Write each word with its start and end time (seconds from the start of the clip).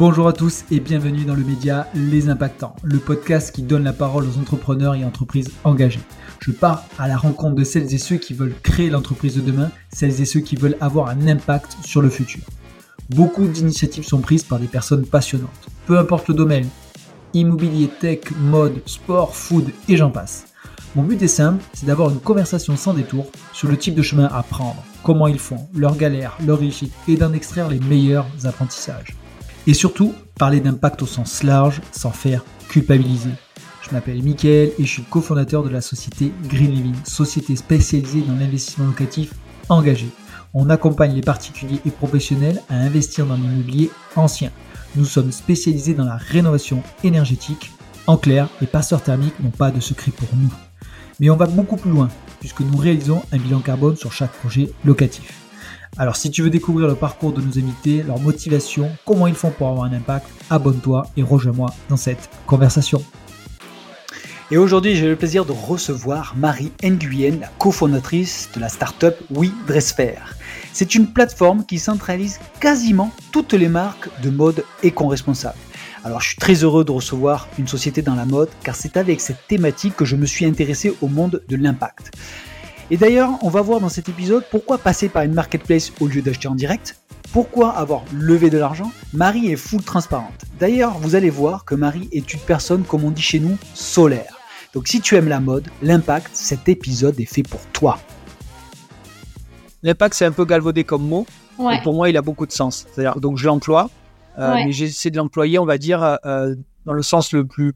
Bonjour 0.00 0.28
à 0.28 0.32
tous 0.32 0.64
et 0.70 0.80
bienvenue 0.80 1.26
dans 1.26 1.34
le 1.34 1.44
média 1.44 1.86
Les 1.94 2.30
Impactants, 2.30 2.74
le 2.82 2.96
podcast 2.96 3.54
qui 3.54 3.60
donne 3.60 3.84
la 3.84 3.92
parole 3.92 4.24
aux 4.24 4.38
entrepreneurs 4.38 4.94
et 4.94 5.04
entreprises 5.04 5.50
engagées. 5.62 6.00
Je 6.40 6.52
pars 6.52 6.86
à 6.98 7.06
la 7.06 7.18
rencontre 7.18 7.56
de 7.56 7.64
celles 7.64 7.92
et 7.92 7.98
ceux 7.98 8.16
qui 8.16 8.32
veulent 8.32 8.54
créer 8.62 8.88
l'entreprise 8.88 9.36
de 9.36 9.42
demain, 9.42 9.70
celles 9.92 10.22
et 10.22 10.24
ceux 10.24 10.40
qui 10.40 10.56
veulent 10.56 10.78
avoir 10.80 11.10
un 11.10 11.28
impact 11.28 11.76
sur 11.84 12.00
le 12.00 12.08
futur. 12.08 12.40
Beaucoup 13.10 13.46
d'initiatives 13.46 14.06
sont 14.06 14.22
prises 14.22 14.42
par 14.42 14.58
des 14.58 14.68
personnes 14.68 15.04
passionnantes, 15.04 15.68
peu 15.86 15.98
importe 15.98 16.28
le 16.28 16.34
domaine, 16.34 16.68
immobilier, 17.34 17.88
tech, 17.88 18.20
mode, 18.40 18.80
sport, 18.86 19.36
food 19.36 19.70
et 19.86 19.98
j'en 19.98 20.10
passe. 20.10 20.46
Mon 20.96 21.02
but 21.02 21.20
est 21.20 21.28
simple, 21.28 21.62
c'est 21.74 21.84
d'avoir 21.84 22.08
une 22.08 22.20
conversation 22.20 22.74
sans 22.74 22.94
détour 22.94 23.26
sur 23.52 23.68
le 23.68 23.76
type 23.76 23.96
de 23.96 24.02
chemin 24.02 24.30
à 24.32 24.42
prendre, 24.42 24.82
comment 25.02 25.28
ils 25.28 25.38
font, 25.38 25.68
leurs 25.74 25.98
galères, 25.98 26.38
leurs 26.46 26.60
réussites 26.60 26.94
et 27.06 27.18
d'en 27.18 27.34
extraire 27.34 27.68
les 27.68 27.80
meilleurs 27.80 28.26
apprentissages. 28.44 29.14
Et 29.66 29.74
surtout, 29.74 30.14
parler 30.38 30.60
d'impact 30.60 31.02
au 31.02 31.06
sens 31.06 31.42
large 31.42 31.80
sans 31.92 32.10
faire 32.10 32.44
culpabiliser. 32.68 33.30
Je 33.82 33.94
m'appelle 33.94 34.22
Mickaël 34.22 34.72
et 34.78 34.84
je 34.84 34.90
suis 34.90 35.02
cofondateur 35.02 35.62
de 35.62 35.68
la 35.68 35.80
société 35.80 36.32
Green 36.44 36.70
Living, 36.70 36.94
société 37.04 37.56
spécialisée 37.56 38.22
dans 38.22 38.34
l'investissement 38.34 38.86
locatif 38.86 39.32
engagé. 39.68 40.08
On 40.54 40.70
accompagne 40.70 41.14
les 41.14 41.20
particuliers 41.20 41.80
et 41.84 41.90
professionnels 41.90 42.60
à 42.68 42.76
investir 42.76 43.26
dans 43.26 43.36
l'immobilier 43.36 43.90
ancien. 44.16 44.50
Nous 44.96 45.04
sommes 45.04 45.30
spécialisés 45.30 45.94
dans 45.94 46.04
la 46.04 46.16
rénovation 46.16 46.82
énergétique. 47.04 47.70
En 48.06 48.16
clair, 48.16 48.48
les 48.60 48.66
passeurs 48.66 49.02
thermiques 49.02 49.38
n'ont 49.40 49.50
pas 49.50 49.70
de 49.70 49.80
secret 49.80 50.10
pour 50.10 50.28
nous. 50.36 50.52
Mais 51.20 51.30
on 51.30 51.36
va 51.36 51.46
beaucoup 51.46 51.76
plus 51.76 51.90
loin, 51.90 52.08
puisque 52.40 52.60
nous 52.60 52.76
réalisons 52.76 53.22
un 53.30 53.38
bilan 53.38 53.60
carbone 53.60 53.96
sur 53.96 54.12
chaque 54.12 54.32
projet 54.32 54.72
locatif. 54.84 55.49
Alors 55.98 56.16
si 56.16 56.30
tu 56.30 56.42
veux 56.42 56.50
découvrir 56.50 56.86
le 56.88 56.94
parcours 56.94 57.32
de 57.32 57.40
nos 57.40 57.58
invités, 57.58 58.02
leur 58.02 58.18
motivation, 58.20 58.90
comment 59.04 59.26
ils 59.26 59.34
font 59.34 59.50
pour 59.50 59.68
avoir 59.68 59.84
un 59.84 59.92
impact, 59.92 60.26
abonne-toi 60.48 61.06
et 61.16 61.22
rejoins-moi 61.22 61.74
dans 61.88 61.96
cette 61.96 62.30
conversation. 62.46 63.02
Et 64.52 64.56
aujourd'hui, 64.56 64.96
j'ai 64.96 65.06
le 65.06 65.14
plaisir 65.14 65.44
de 65.44 65.52
recevoir 65.52 66.34
Marie 66.36 66.72
Nguyen, 66.82 67.38
la 67.40 67.46
cofondatrice 67.58 68.48
de 68.52 68.58
la 68.60 68.68
startup 68.68 69.14
Oui 69.30 69.52
C'est 70.72 70.96
une 70.96 71.12
plateforme 71.12 71.64
qui 71.64 71.78
centralise 71.78 72.40
quasiment 72.58 73.12
toutes 73.30 73.52
les 73.52 73.68
marques 73.68 74.08
de 74.22 74.30
mode 74.30 74.64
éco-responsable. 74.82 75.58
Alors 76.02 76.20
je 76.20 76.28
suis 76.28 76.36
très 76.36 76.54
heureux 76.54 76.84
de 76.84 76.90
recevoir 76.90 77.46
une 77.58 77.68
société 77.68 78.02
dans 78.02 78.14
la 78.14 78.24
mode 78.24 78.48
car 78.64 78.74
c'est 78.74 78.96
avec 78.96 79.20
cette 79.20 79.46
thématique 79.46 79.94
que 79.94 80.04
je 80.04 80.16
me 80.16 80.26
suis 80.26 80.46
intéressé 80.46 80.96
au 81.00 81.08
monde 81.08 81.42
de 81.46 81.56
l'impact. 81.56 82.10
Et 82.92 82.96
d'ailleurs, 82.96 83.30
on 83.42 83.50
va 83.50 83.62
voir 83.62 83.78
dans 83.78 83.88
cet 83.88 84.08
épisode 84.08 84.44
pourquoi 84.50 84.76
passer 84.76 85.08
par 85.08 85.22
une 85.22 85.32
marketplace 85.32 85.92
au 86.00 86.08
lieu 86.08 86.22
d'acheter 86.22 86.48
en 86.48 86.56
direct, 86.56 87.00
pourquoi 87.32 87.70
avoir 87.70 88.02
levé 88.12 88.50
de 88.50 88.58
l'argent 88.58 88.90
Marie 89.12 89.52
est 89.52 89.56
full 89.56 89.80
transparente. 89.84 90.44
D'ailleurs, 90.58 90.98
vous 90.98 91.14
allez 91.14 91.30
voir 91.30 91.64
que 91.64 91.76
Marie 91.76 92.08
est 92.10 92.34
une 92.34 92.40
personne, 92.40 92.82
comme 92.82 93.04
on 93.04 93.12
dit 93.12 93.22
chez 93.22 93.38
nous, 93.38 93.56
solaire. 93.74 94.40
Donc 94.74 94.88
si 94.88 95.00
tu 95.00 95.14
aimes 95.14 95.28
la 95.28 95.38
mode, 95.38 95.68
l'impact, 95.82 96.30
cet 96.32 96.68
épisode 96.68 97.18
est 97.20 97.32
fait 97.32 97.44
pour 97.44 97.64
toi. 97.66 98.00
L'impact, 99.84 100.14
c'est 100.14 100.24
un 100.24 100.32
peu 100.32 100.44
galvaudé 100.44 100.82
comme 100.82 101.06
mot. 101.06 101.26
Et 101.60 101.80
pour 101.84 101.94
moi, 101.94 102.10
il 102.10 102.16
a 102.16 102.22
beaucoup 102.22 102.46
de 102.46 102.52
sens. 102.52 102.86
C'est-à-dire, 102.92 103.20
donc 103.20 103.36
je 103.36 103.46
l'emploie, 103.46 103.88
euh, 104.38 104.54
mais 104.54 104.72
j'essaie 104.72 105.10
de 105.10 105.16
l'employer, 105.16 105.60
on 105.60 105.66
va 105.66 105.78
dire, 105.78 106.02
euh, 106.02 106.16
euh, 106.24 106.56
dans 106.86 106.94
le 106.94 107.02
sens 107.02 107.32
le 107.32 107.46
plus, 107.46 107.72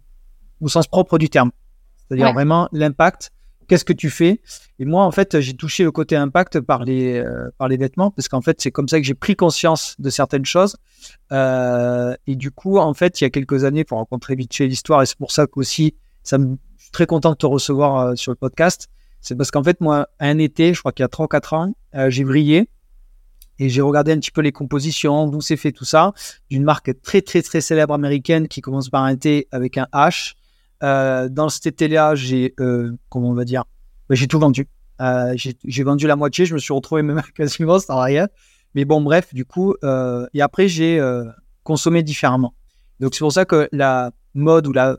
au 0.60 0.68
sens 0.68 0.88
propre 0.88 1.18
du 1.18 1.28
terme. 1.28 1.52
C'est-à-dire 1.98 2.32
vraiment 2.32 2.68
l'impact. 2.72 3.30
Qu'est-ce 3.68 3.84
que 3.84 3.92
tu 3.92 4.10
fais? 4.10 4.40
Et 4.78 4.84
moi, 4.84 5.04
en 5.04 5.10
fait, 5.10 5.40
j'ai 5.40 5.54
touché 5.54 5.84
le 5.84 5.92
côté 5.92 6.16
impact 6.16 6.60
par 6.60 6.84
les, 6.84 7.24
par 7.58 7.68
les 7.68 7.76
vêtements, 7.76 8.10
parce 8.10 8.28
qu'en 8.28 8.40
fait, 8.40 8.60
c'est 8.60 8.70
comme 8.70 8.88
ça 8.88 8.98
que 9.00 9.06
j'ai 9.06 9.14
pris 9.14 9.36
conscience 9.36 9.96
de 9.98 10.10
certaines 10.10 10.44
choses. 10.44 10.76
et 11.30 12.36
du 12.36 12.50
coup, 12.50 12.78
en 12.78 12.94
fait, 12.94 13.20
il 13.20 13.24
y 13.24 13.26
a 13.26 13.30
quelques 13.30 13.64
années, 13.64 13.84
pour 13.84 13.98
rencontrer 13.98 14.34
vite 14.34 14.54
fait 14.54 14.66
l'histoire, 14.66 15.02
et 15.02 15.06
c'est 15.06 15.18
pour 15.18 15.32
ça 15.32 15.46
qu'aussi, 15.46 15.94
ça 16.22 16.38
me, 16.38 16.56
je 16.76 16.82
suis 16.82 16.90
très 16.92 17.06
content 17.06 17.30
de 17.30 17.36
te 17.36 17.46
recevoir 17.46 18.16
sur 18.16 18.32
le 18.32 18.36
podcast. 18.36 18.88
C'est 19.20 19.36
parce 19.36 19.50
qu'en 19.50 19.62
fait, 19.62 19.80
moi, 19.80 20.08
un 20.20 20.38
été, 20.38 20.74
je 20.74 20.80
crois 20.80 20.92
qu'il 20.92 21.02
y 21.02 21.06
a 21.06 21.08
3 21.08 21.28
4 21.28 21.52
ans, 21.54 21.74
j'ai 22.08 22.24
brillé 22.24 22.68
et 23.58 23.68
j'ai 23.68 23.80
regardé 23.80 24.12
un 24.12 24.18
petit 24.18 24.30
peu 24.30 24.40
les 24.40 24.52
compositions, 24.52 25.28
d'où 25.28 25.40
c'est 25.40 25.56
fait 25.56 25.72
tout 25.72 25.84
ça, 25.84 26.12
d'une 26.50 26.64
marque 26.64 27.00
très 27.02 27.22
très 27.22 27.42
très 27.42 27.60
célèbre 27.60 27.94
américaine 27.94 28.48
qui 28.48 28.60
commence 28.60 28.88
par 28.88 29.04
un 29.04 29.16
T 29.16 29.48
avec 29.52 29.78
un 29.78 29.86
H. 29.92 30.34
Euh, 30.84 31.28
dans 31.28 31.48
cet 31.48 31.66
été-là, 31.66 32.14
j'ai, 32.14 32.54
euh, 32.60 32.92
comment 33.08 33.30
on 33.30 33.34
va 33.34 33.44
dire, 33.44 33.64
ben, 34.08 34.14
j'ai 34.14 34.28
tout 34.28 34.38
vendu. 34.38 34.68
Euh, 35.00 35.34
j'ai 35.36 35.82
vendu 35.82 36.06
la 36.06 36.14
moitié, 36.14 36.46
je 36.46 36.54
me 36.54 36.58
suis 36.60 36.72
retrouvé 36.72 37.02
même 37.02 37.22
quasiment 37.34 37.78
sans 37.78 38.00
rien. 38.00 38.28
Mais 38.74 38.84
bon, 38.84 39.00
bref, 39.00 39.34
du 39.34 39.44
coup, 39.44 39.74
et 40.34 40.42
après, 40.42 40.68
j'ai 40.68 41.00
consommé 41.62 42.02
différemment. 42.02 42.54
Donc 43.00 43.14
c'est 43.14 43.20
pour 43.20 43.32
ça 43.32 43.44
que 43.44 43.68
la 43.72 44.12
mode 44.34 44.66
ou 44.66 44.72
la 44.72 44.98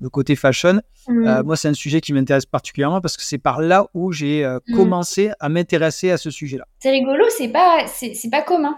le 0.00 0.10
côté 0.10 0.36
fashion, 0.36 0.80
euh, 1.08 1.42
moi, 1.42 1.56
c'est 1.56 1.68
un 1.68 1.74
sujet 1.74 2.00
qui 2.00 2.12
m'intéresse 2.12 2.46
particulièrement 2.46 3.00
parce 3.00 3.16
que 3.16 3.22
c'est 3.22 3.38
par 3.38 3.60
là 3.60 3.86
où 3.94 4.12
j'ai 4.12 4.44
euh, 4.44 4.58
mm. 4.68 4.76
commencé 4.76 5.30
à 5.40 5.48
m'intéresser 5.48 6.10
à 6.10 6.16
ce 6.16 6.30
sujet-là. 6.30 6.66
C'est 6.78 6.90
rigolo, 6.90 7.24
c'est 7.36 7.48
pas, 7.48 7.86
c'est 7.86 8.30
pas 8.30 8.42
commun. 8.42 8.76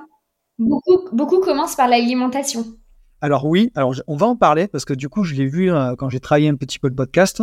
Beaucoup, 0.59 1.09
beaucoup 1.12 1.41
commencent 1.41 1.76
par 1.76 1.88
l'alimentation. 1.88 2.65
Alors 3.21 3.47
oui, 3.47 3.71
alors 3.75 3.94
on 4.06 4.16
va 4.16 4.27
en 4.27 4.37
parler 4.37 4.69
parce 4.69 4.84
que 4.84 4.93
du 4.94 5.09
coup, 5.09 5.25
je 5.25 5.34
l'ai 5.34 5.47
vu 5.47 5.72
euh, 5.72 5.94
quand 5.97 6.09
j'ai 6.10 6.21
travaillé 6.21 6.49
un 6.49 6.54
petit 6.56 6.78
peu 6.78 6.88
le 6.88 6.94
podcast. 6.94 7.43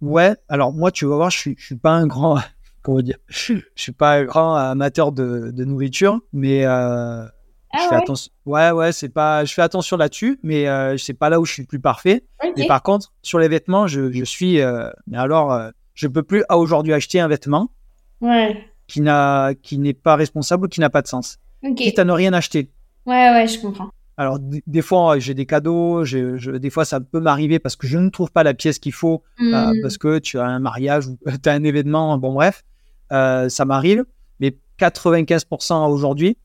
ouais, 0.00 0.36
alors 0.48 0.72
moi, 0.72 0.90
tu 0.90 1.06
vas 1.06 1.16
voir, 1.16 1.30
je 1.30 1.38
suis, 1.38 1.54
je 1.58 1.64
suis 1.66 1.76
pas 1.76 1.92
un 1.92 2.06
grand, 2.06 2.38
comment 2.82 3.00
dire, 3.00 3.16
je 3.28 3.54
suis 3.76 3.92
pas 3.92 4.16
un 4.18 4.24
grand 4.24 4.54
amateur 4.56 5.12
de, 5.12 5.50
de 5.52 5.64
nourriture, 5.64 6.20
mais 6.32 6.64
ah 6.64 7.30
je 7.74 7.78
fais 7.88 7.94
ouais? 7.94 8.02
attention. 8.02 8.32
Ouais, 8.46 8.70
ouais, 8.72 8.90
c'est 8.92 9.08
pas. 9.10 9.44
Je 9.44 9.54
fais 9.54 9.62
attention 9.62 9.96
là-dessus, 9.96 10.40
mais 10.42 10.66
euh, 10.68 10.96
c'est 10.96 11.14
pas 11.14 11.30
là 11.30 11.38
où 11.40 11.44
je 11.44 11.52
suis 11.52 11.62
le 11.62 11.68
plus 11.68 11.78
parfait. 11.80 12.24
Et 12.56 12.66
par 12.66 12.82
contre, 12.82 13.12
sur 13.22 13.38
les 13.38 13.46
vêtements, 13.48 13.86
je, 13.86 14.10
je 14.10 14.24
suis. 14.24 14.60
euh, 14.60 14.90
mais 15.06 15.18
alors, 15.18 15.52
euh, 15.52 15.70
je 15.94 16.08
peux 16.08 16.24
plus 16.24 16.42
à 16.48 16.58
aujourd'hui 16.58 16.92
acheter 16.92 17.20
un 17.20 17.28
vêtement 17.28 17.70
Ouais. 18.20 18.64
qui 18.88 19.00
n'a, 19.02 19.52
qui 19.62 19.78
n'est 19.78 19.94
pas 19.94 20.16
responsable 20.16 20.66
ou 20.66 20.68
qui 20.68 20.80
n'a 20.80 20.90
pas 20.90 21.00
de 21.02 21.06
sens. 21.06 21.38
Ok. 21.62 21.76
Quitte 21.76 21.98
à 22.00 22.04
ne 22.04 22.12
rien 22.12 22.32
acheter. 22.32 22.72
Ouais, 23.06 23.30
ouais, 23.30 23.46
je 23.46 23.60
comprends. 23.60 23.90
Alors, 24.20 24.38
des 24.38 24.82
fois, 24.82 25.18
j'ai 25.18 25.32
des 25.32 25.46
cadeaux. 25.46 26.04
Je, 26.04 26.56
des 26.58 26.68
fois, 26.68 26.84
ça 26.84 27.00
peut 27.00 27.20
m'arriver 27.20 27.58
parce 27.58 27.74
que 27.74 27.86
je 27.86 27.96
ne 27.96 28.10
trouve 28.10 28.30
pas 28.30 28.42
la 28.42 28.52
pièce 28.52 28.78
qu'il 28.78 28.92
faut, 28.92 29.22
euh, 29.40 29.44
Hmm. 29.72 29.80
parce 29.80 29.96
que 29.96 30.18
tu 30.18 30.38
as 30.38 30.44
un 30.44 30.58
mariage 30.58 31.06
ou 31.06 31.16
tu 31.42 31.48
as 31.48 31.52
un 31.52 31.64
événement. 31.64 32.18
Bon, 32.18 32.34
bref, 32.34 32.62
euh, 33.12 33.48
ça 33.48 33.64
m'arrive. 33.64 34.04
Mais 34.38 34.56
95% 34.78 35.88
aujourd'hui, 35.90 36.36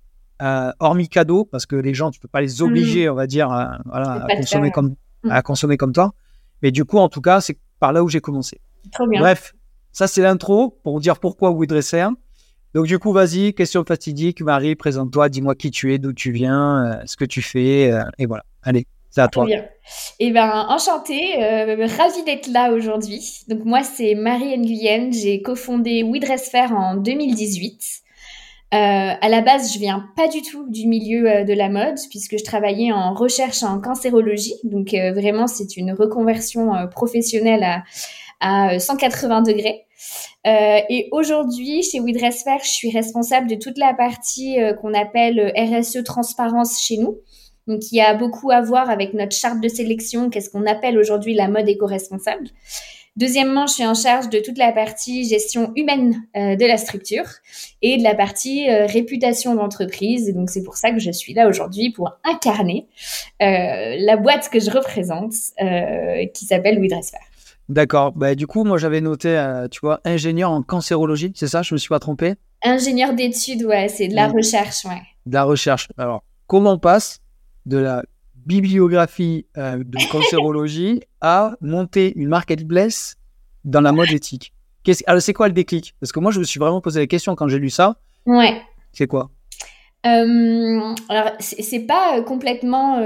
euh, 0.42 0.72
hormis 0.80 1.10
cadeaux, 1.10 1.44
parce 1.44 1.66
que 1.66 1.76
les 1.76 1.94
gens, 1.94 2.12
tu 2.12 2.20
peux 2.22 2.28
pas 2.30 2.40
les 2.42 2.62
obliger, 2.62 3.10
on 3.10 3.16
va 3.16 3.28
dire, 3.28 3.52
à, 3.52 3.80
voilà, 3.86 4.26
consommer 4.38 4.68
faire. 4.68 4.74
comme 4.74 4.96
Mm. 5.24 5.32
à 5.32 5.42
consommer 5.42 5.76
comme 5.78 5.92
toi. 5.92 6.14
Mais 6.62 6.72
du 6.72 6.86
coup, 6.86 6.98
en 7.00 7.10
tout 7.10 7.22
cas, 7.22 7.42
c'est 7.42 7.58
par 7.80 7.92
là 7.92 8.04
où 8.04 8.08
j'ai 8.10 8.22
commencé. 8.22 8.62
Trop 8.94 9.08
bien. 9.08 9.20
Bref, 9.20 9.54
ça 9.92 10.08
c'est 10.08 10.22
l'intro 10.22 10.80
pour 10.84 11.00
dire 11.02 11.20
pourquoi 11.20 11.50
Woodresser. 11.52 12.06
Donc 12.76 12.88
du 12.88 13.00
coup, 13.00 13.14
vas-y, 13.14 13.54
question 13.54 13.86
fatidique, 13.86 14.42
Marie, 14.42 14.76
présente-toi, 14.76 15.30
dis-moi 15.30 15.56
qui 15.56 15.72
tu 15.72 15.94
es, 15.94 15.98
d'où 15.98 16.12
tu 16.12 16.34
viens, 16.34 16.86
euh, 16.86 17.04
ce 17.06 17.16
que 17.16 17.24
tu 17.24 17.42
fais, 17.42 17.90
euh, 17.90 18.04
et 18.20 18.26
voilà. 18.26 18.44
Allez, 18.64 18.86
c'est 19.10 19.22
à 19.22 19.30
toi. 19.30 19.46
bien. 19.46 19.64
Eh 20.20 20.30
ben, 20.32 20.66
enchantée, 20.68 21.42
euh, 21.42 21.88
ravie 21.98 22.24
d'être 22.26 22.48
là 22.48 22.74
aujourd'hui. 22.74 23.46
Donc 23.48 23.64
moi, 23.64 23.82
c'est 23.84 24.14
Marie 24.14 24.58
Nguyen. 24.58 25.10
J'ai 25.14 25.42
cofondé 25.42 26.04
We 26.04 26.20
Dress 26.20 26.50
Fair 26.50 26.74
en 26.74 26.98
2018. 26.98 27.82
Euh, 28.74 28.78
à 28.78 29.30
la 29.30 29.40
base, 29.40 29.74
je 29.74 29.80
viens 29.80 30.10
pas 30.18 30.28
du 30.28 30.42
tout 30.42 30.70
du 30.70 30.86
milieu 30.86 31.46
de 31.46 31.54
la 31.54 31.70
mode 31.70 31.96
puisque 32.10 32.38
je 32.38 32.44
travaillais 32.44 32.92
en 32.92 33.14
recherche 33.14 33.64
en 33.64 33.80
cancérologie. 33.80 34.56
Donc 34.66 34.90
vraiment, 34.90 35.48
c'est 35.48 35.78
une 35.78 35.94
reconversion 35.94 36.74
professionnelle 36.92 37.64
à, 37.64 37.84
à 38.42 38.80
180 38.80 39.44
degrés. 39.44 39.85
Euh, 40.46 40.80
et 40.90 41.10
aujourd'hui, 41.12 41.82
chez 41.84 42.00
We 42.00 42.16
Dress 42.16 42.44
Fair, 42.44 42.60
je 42.64 42.70
suis 42.70 42.92
responsable 42.92 43.50
de 43.50 43.56
toute 43.56 43.78
la 43.78 43.94
partie 43.94 44.62
euh, 44.62 44.74
qu'on 44.74 44.94
appelle 44.94 45.40
euh, 45.40 45.80
RSE 45.80 46.04
transparence 46.04 46.82
chez 46.82 46.98
nous. 46.98 47.18
Donc, 47.68 47.92
y 47.92 48.00
a 48.00 48.14
beaucoup 48.14 48.52
à 48.52 48.62
voir 48.62 48.92
avec 48.92 49.16
notre 49.16 49.36
charte 49.36 49.60
de 49.60 49.68
sélection, 49.68 50.30
qu'est-ce 50.30 50.52
qu'on 50.52 50.68
appelle 50.68 51.00
aujourd'hui 51.00 51.34
la 51.34 51.48
mode 51.48 51.68
éco-responsable. 51.68 52.50
Deuxièmement, 53.16 53.66
je 53.66 53.74
suis 53.74 53.86
en 53.88 53.96
charge 53.96 54.30
de 54.30 54.40
toute 54.40 54.58
la 54.60 54.72
partie 54.72 55.28
gestion 55.28 55.72
humaine 55.76 56.22
de 56.36 56.66
la 56.66 56.78
structure 56.78 57.26
et 57.82 57.98
de 57.98 58.04
la 58.04 58.14
partie 58.14 58.70
réputation 58.70 59.56
d'entreprise. 59.56 60.32
Donc, 60.34 60.50
c'est 60.50 60.64
pour 60.64 60.76
ça 60.76 60.92
que 60.92 61.00
je 61.00 61.12
suis 61.12 61.34
là 61.34 61.48
aujourd'hui 61.48 61.92
pour 61.92 62.12
incarner 62.26 62.88
la 63.40 64.18
boîte 64.18 64.50
que 64.50 64.60
je 64.60 64.70
représente, 64.70 65.32
qui 66.34 66.46
s'appelle 66.46 66.78
We 66.78 66.90
Dress 66.90 67.12
Fair. 67.12 67.22
D'accord. 67.70 68.12
Bah, 68.14 68.36
du 68.36 68.46
coup, 68.48 68.64
moi 68.64 68.78
j'avais 68.78 69.02
noté, 69.02 69.30
euh, 69.30 69.68
tu 69.68 69.80
vois, 69.82 70.00
ingénieur 70.06 70.52
en 70.52 70.62
cancérologie, 70.62 71.32
c'est 71.36 71.48
ça? 71.48 71.62
Je 71.64 71.74
me 71.74 71.78
suis 71.80 71.90
pas 71.90 72.00
trompé? 72.00 72.36
Ingénieur 72.64 73.14
d'études, 73.14 73.64
ouais, 73.64 73.88
c'est 73.88 74.08
de 74.08 74.16
la 74.16 74.28
Mm. 74.30 74.34
recherche, 74.36 74.86
ouais. 74.86 75.02
De 75.26 75.34
la 75.34 75.44
recherche. 75.44 75.88
Alors, 75.98 76.24
comment 76.48 76.74
on 76.74 76.80
passe 76.80 77.20
de 77.66 77.78
la 77.78 78.04
bibliographie 78.36 79.46
euh, 79.58 79.84
de 79.84 79.98
cancérologie 80.12 81.02
à 81.22 81.56
monter 81.62 82.14
une 82.16 82.30
marketplace 82.30 83.16
dans 83.64 83.82
la 83.82 83.92
mode 83.92 84.12
éthique? 84.12 84.54
Alors, 85.08 85.22
c'est 85.22 85.34
quoi 85.34 85.48
le 85.48 85.54
déclic? 85.54 85.96
Parce 86.00 86.12
que 86.12 86.20
moi, 86.20 86.32
je 86.32 86.40
me 86.40 86.44
suis 86.44 86.60
vraiment 86.60 86.80
posé 86.82 87.00
la 87.00 87.08
question 87.08 87.36
quand 87.36 87.48
j'ai 87.48 87.58
lu 87.58 87.72
ça. 87.72 87.98
Ouais. 88.28 88.62
C'est 88.94 89.08
quoi? 89.08 89.32
Alors, 90.04 91.32
c'est 91.40 91.80
pas 91.88 92.22
complètement 92.22 93.00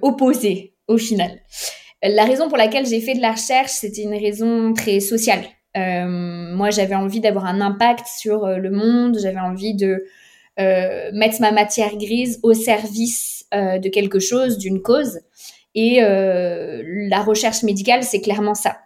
opposé 0.00 0.74
au 0.88 0.96
final. 0.96 1.40
La 2.02 2.24
raison 2.24 2.48
pour 2.48 2.58
laquelle 2.58 2.86
j'ai 2.86 3.00
fait 3.00 3.14
de 3.14 3.20
la 3.20 3.32
recherche, 3.32 3.70
c'était 3.70 4.02
une 4.02 4.14
raison 4.14 4.72
très 4.74 5.00
sociale. 5.00 5.44
moi, 5.76 6.70
j'avais 6.70 6.94
envie 6.94 7.20
d'avoir 7.20 7.46
un 7.46 7.60
impact 7.60 8.06
sur 8.06 8.46
le 8.46 8.70
monde, 8.70 9.18
j'avais 9.20 9.40
envie 9.40 9.74
de 9.74 10.04
mettre 10.58 11.40
ma 11.40 11.52
matière 11.52 11.96
grise 11.96 12.40
au 12.42 12.54
service 12.54 13.46
de 13.52 13.88
quelque 13.88 14.18
chose, 14.18 14.58
d'une 14.58 14.82
cause. 14.82 15.20
Et 15.74 16.00
la 16.00 17.22
recherche 17.22 17.62
médicale, 17.62 18.02
c'est 18.02 18.20
clairement 18.20 18.54
ça. 18.54 18.76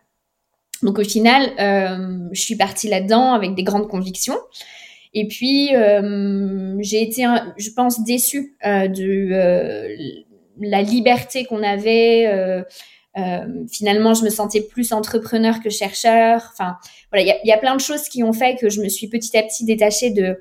Donc 0.82 0.98
au 0.98 1.04
final, 1.04 1.50
euh, 1.58 2.28
je 2.32 2.40
suis 2.40 2.56
partie 2.56 2.88
là-dedans 2.88 3.32
avec 3.32 3.54
des 3.54 3.62
grandes 3.62 3.88
convictions. 3.88 4.38
Et 5.14 5.28
puis, 5.28 5.74
euh, 5.74 6.76
j'ai 6.80 7.02
été, 7.02 7.24
je 7.56 7.70
pense, 7.70 8.04
déçue 8.04 8.56
euh, 8.66 8.86
de 8.86 9.88
la 10.60 10.82
liberté 10.82 11.44
qu'on 11.44 11.62
avait. 11.62 12.64
Finalement, 13.70 14.14
je 14.14 14.24
me 14.24 14.30
sentais 14.30 14.60
plus 14.60 14.92
entrepreneur 14.92 15.60
que 15.60 15.70
chercheur. 15.70 16.50
Enfin, 16.52 16.76
voilà, 17.10 17.38
il 17.42 17.48
y, 17.48 17.52
a 17.52 17.58
plein 17.58 17.74
de 17.74 17.80
choses 17.80 18.08
qui 18.08 18.22
ont 18.22 18.32
fait 18.32 18.56
que 18.60 18.68
je 18.68 18.82
me 18.82 18.88
suis 18.88 19.08
petit 19.08 19.36
à 19.36 19.42
petit 19.42 19.64
détachée 19.64 20.10
de, 20.10 20.38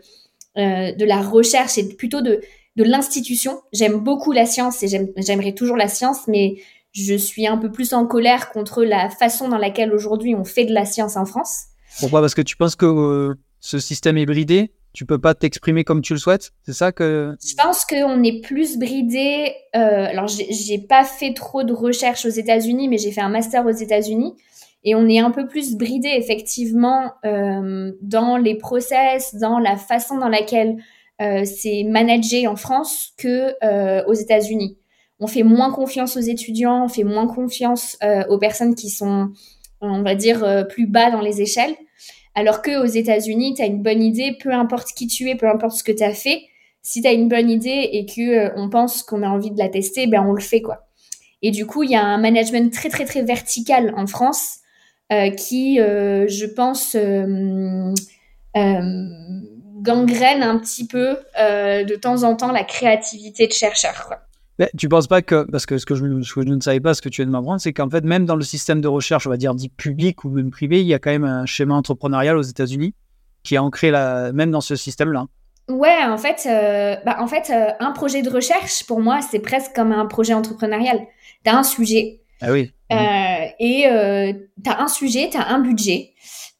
de 0.58 1.06
la 1.06 1.22
recherche 1.22 1.78
et 1.78 1.88
plutôt 1.88 2.22
de, 2.22 2.42
de 2.76 2.84
l'institution. 2.84 3.62
J'aime 3.74 4.00
beaucoup 4.00 4.32
la 4.32 4.46
science 4.46 4.84
et 4.84 4.88
j'aimerais 4.88 5.54
toujours 5.54 5.78
la 5.78 5.88
science, 5.88 6.28
mais 6.28 6.56
je 6.92 7.16
suis 7.16 7.46
un 7.46 7.58
peu 7.58 7.72
plus 7.72 7.94
en 7.94 8.06
colère 8.06 8.52
contre 8.52 8.84
la 8.84 9.10
façon 9.10 9.50
dans 9.50 9.58
laquelle 9.58 9.94
aujourd'hui 9.94 10.34
on 10.36 10.46
fait 10.46 10.66
de 10.66 10.74
la 10.74 10.86
science 10.86 11.18
en 11.18 11.26
France. 11.26 11.66
Pourquoi? 12.00 12.22
Parce 12.22 12.36
que 12.36 12.42
tu 12.42 12.56
penses 12.56 12.76
que 12.76 12.86
euh, 12.86 13.36
ce 13.60 13.80
système 13.80 14.18
est 14.18 14.26
bridé? 14.26 14.72
Tu 14.96 15.06
peux 15.06 15.20
pas 15.20 15.34
t'exprimer 15.34 15.84
comme 15.84 16.02
tu 16.02 16.14
le 16.14 16.20
souhaites 16.20 16.52
C'est 16.66 16.74
ça 16.74 16.92
que 16.92 17.36
Je 17.46 17.54
pense 17.56 17.86
qu'on 17.86 18.24
est 18.24 18.42
plus 18.42 18.78
bridé. 18.78 19.54
Euh, 19.76 20.08
alors, 20.10 20.28
j'ai 20.28 20.80
pas 20.80 21.04
fait 21.04 21.34
trop 21.34 21.64
de 21.64 21.74
recherches 21.74 22.26
aux 22.26 22.30
États-Unis, 22.30 22.88
mais 22.88 22.98
j'ai 22.98 23.12
fait 23.12 23.22
un 23.22 23.30
master 23.30 23.66
aux 23.66 23.72
États-Unis. 23.72 24.34
Et 24.84 24.96
on 24.96 25.08
est 25.08 25.20
un 25.20 25.32
peu 25.32 25.48
plus 25.48 25.76
bridé, 25.76 26.10
effectivement, 26.10 27.12
euh, 27.26 27.92
dans 28.02 28.38
les 28.38 28.56
process, 28.56 29.36
dans 29.36 29.60
la 29.60 29.78
façon 29.78 30.18
dans 30.18 30.30
laquelle 30.30 30.78
c'est 31.18 31.86
managé 31.86 32.46
en 32.46 32.58
France 32.58 33.14
que 33.18 33.54
aux 34.06 34.14
États-Unis 34.14 34.78
on 35.20 35.28
fait 35.28 35.44
moins 35.44 35.72
confiance 35.72 36.18
aux 36.18 36.22
étudiants, 36.22 36.86
on 36.86 36.88
fait 36.88 37.04
moins 37.04 37.28
confiance 37.28 37.98
euh, 38.04 38.26
aux 38.28 38.38
personnes 38.38 38.76
qui 38.76 38.90
sont, 38.90 39.32
on 39.82 40.04
va 40.04 40.16
dire, 40.16 40.44
euh, 40.44 40.64
plus 40.64 40.88
bas 40.88 41.12
dans 41.12 41.22
les 41.22 41.42
échelles. 41.42 41.76
Alors 42.36 42.62
que 42.62 42.82
aux 42.82 42.86
États-Unis, 42.86 43.56
tu 43.56 43.62
as 43.62 43.66
une 43.66 43.82
bonne 43.82 44.04
idée, 44.04 44.38
peu 44.40 44.54
importe 44.54 44.90
qui 44.94 45.08
tu 45.08 45.30
es, 45.30 45.36
peu 45.36 45.50
importe 45.50 45.78
ce 45.78 45.84
que 45.84 45.92
tu 45.92 46.04
as 46.04 46.14
fait, 46.14 46.44
si 46.82 47.02
tu 47.02 47.08
as 47.08 47.14
une 47.14 47.30
bonne 47.30 47.50
idée 47.50 47.90
et 47.94 48.06
que 48.06 48.22
euh, 48.22 48.54
on 48.58 48.70
pense 48.70 49.02
qu'on 49.04 49.24
a 49.24 49.30
envie 49.30 49.52
de 49.52 49.58
la 49.58 49.70
tester, 49.70 50.06
ben 50.08 50.24
on 50.26 50.34
le 50.34 50.42
fait 50.42 50.62
quoi. 50.62 50.88
Et 51.42 51.52
du 51.52 51.66
coup, 51.66 51.84
il 51.84 51.92
y 51.92 51.96
a 51.96 52.04
un 52.04 52.18
management 52.18 52.72
très 52.72 52.90
très 52.90 53.06
très 53.06 53.24
vertical 53.24 53.94
en 53.98 54.08
France 54.08 54.60
qui, 55.38 55.78
je 55.78 56.46
pense, 56.46 56.98
gangrène 58.56 60.42
un 60.42 60.58
petit 60.58 60.88
peu 60.88 61.18
de 61.38 61.96
temps 61.96 62.24
en 62.24 62.36
temps 62.36 62.52
la 62.52 62.64
créativité 62.64 63.46
de 63.46 63.54
chercheurs. 63.54 64.10
Mais 64.58 64.70
tu 64.78 64.88
penses 64.88 65.08
pas 65.08 65.22
que, 65.22 65.44
parce 65.52 65.66
que 65.66 65.78
ce 65.78 65.86
que 65.86 65.96
je, 65.96 66.06
ne 66.06 66.62
savais 66.62 66.80
pas, 66.80 66.94
ce 66.94 67.02
que 67.02 67.10
tu 67.10 67.22
viens 67.22 67.28
de 67.28 67.32
m'apprendre, 67.32 67.60
c'est 67.60 67.74
qu'en 67.74 67.90
fait, 67.90 68.04
même 68.04 68.26
dans 68.26 68.38
le 68.38 68.44
système 68.44 68.80
de 68.80 68.88
recherche, 68.88 69.28
on 69.28 69.30
va 69.30 69.38
dire 69.38 69.54
dit 69.54 69.70
public 69.70 70.24
ou 70.24 70.30
même 70.30 70.50
privé, 70.50 70.82
il 70.82 70.88
y 70.88 70.94
a 70.94 71.00
quand 71.00 71.12
même 71.12 71.26
un 71.26 71.46
schéma 71.46 71.76
entrepreneurial 71.76 72.38
aux 72.38 72.42
États-Unis 72.42 72.94
qui 73.44 73.56
est 73.56 73.60
ancré 73.60 73.92
là, 73.92 74.32
même 74.32 74.52
dans 74.52 74.62
ce 74.62 74.76
système-là. 74.76 75.28
Ouais, 75.70 76.04
en 76.04 76.18
fait, 76.18 76.48
euh, 76.48 76.96
bah, 77.06 77.18
en 77.20 77.28
fait 77.28 77.50
euh, 77.50 77.72
un 77.80 77.92
projet 77.92 78.22
de 78.22 78.30
recherche, 78.30 78.86
pour 78.86 79.00
moi, 79.00 79.20
c'est 79.22 79.40
presque 79.40 79.74
comme 79.74 79.92
un 79.92 80.06
projet 80.06 80.34
entrepreneurial. 80.34 81.00
Tu 81.44 81.50
as 81.50 81.58
un 81.58 81.64
sujet. 81.64 82.22
Ah 82.42 82.52
oui. 82.52 82.72
Euh, 82.92 83.46
et 83.60 83.86
tu 84.64 84.70
as 84.70 84.82
un 84.82 84.88
sujet, 84.88 85.30
tu 85.32 85.38
as 85.38 85.48
un 85.48 85.60
budget. 85.60 86.12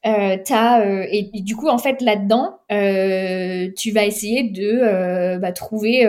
as, 0.02 0.80
et, 1.10 1.30
du 1.34 1.54
coup, 1.54 1.68
en 1.68 1.78
fait, 1.78 2.00
là-dedans, 2.00 2.60
tu 2.68 3.90
vas 3.92 4.04
essayer 4.04 4.50
de 4.50 5.38
bah, 5.38 5.52
trouver 5.52 6.04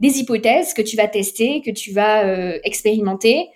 des 0.00 0.18
hypothèses 0.18 0.74
que 0.74 0.82
tu 0.82 0.96
vas 0.96 1.08
tester, 1.08 1.62
que 1.62 1.70
tu 1.70 1.92
vas 1.92 2.24
euh, 2.24 2.58
expérimenter. 2.64 3.48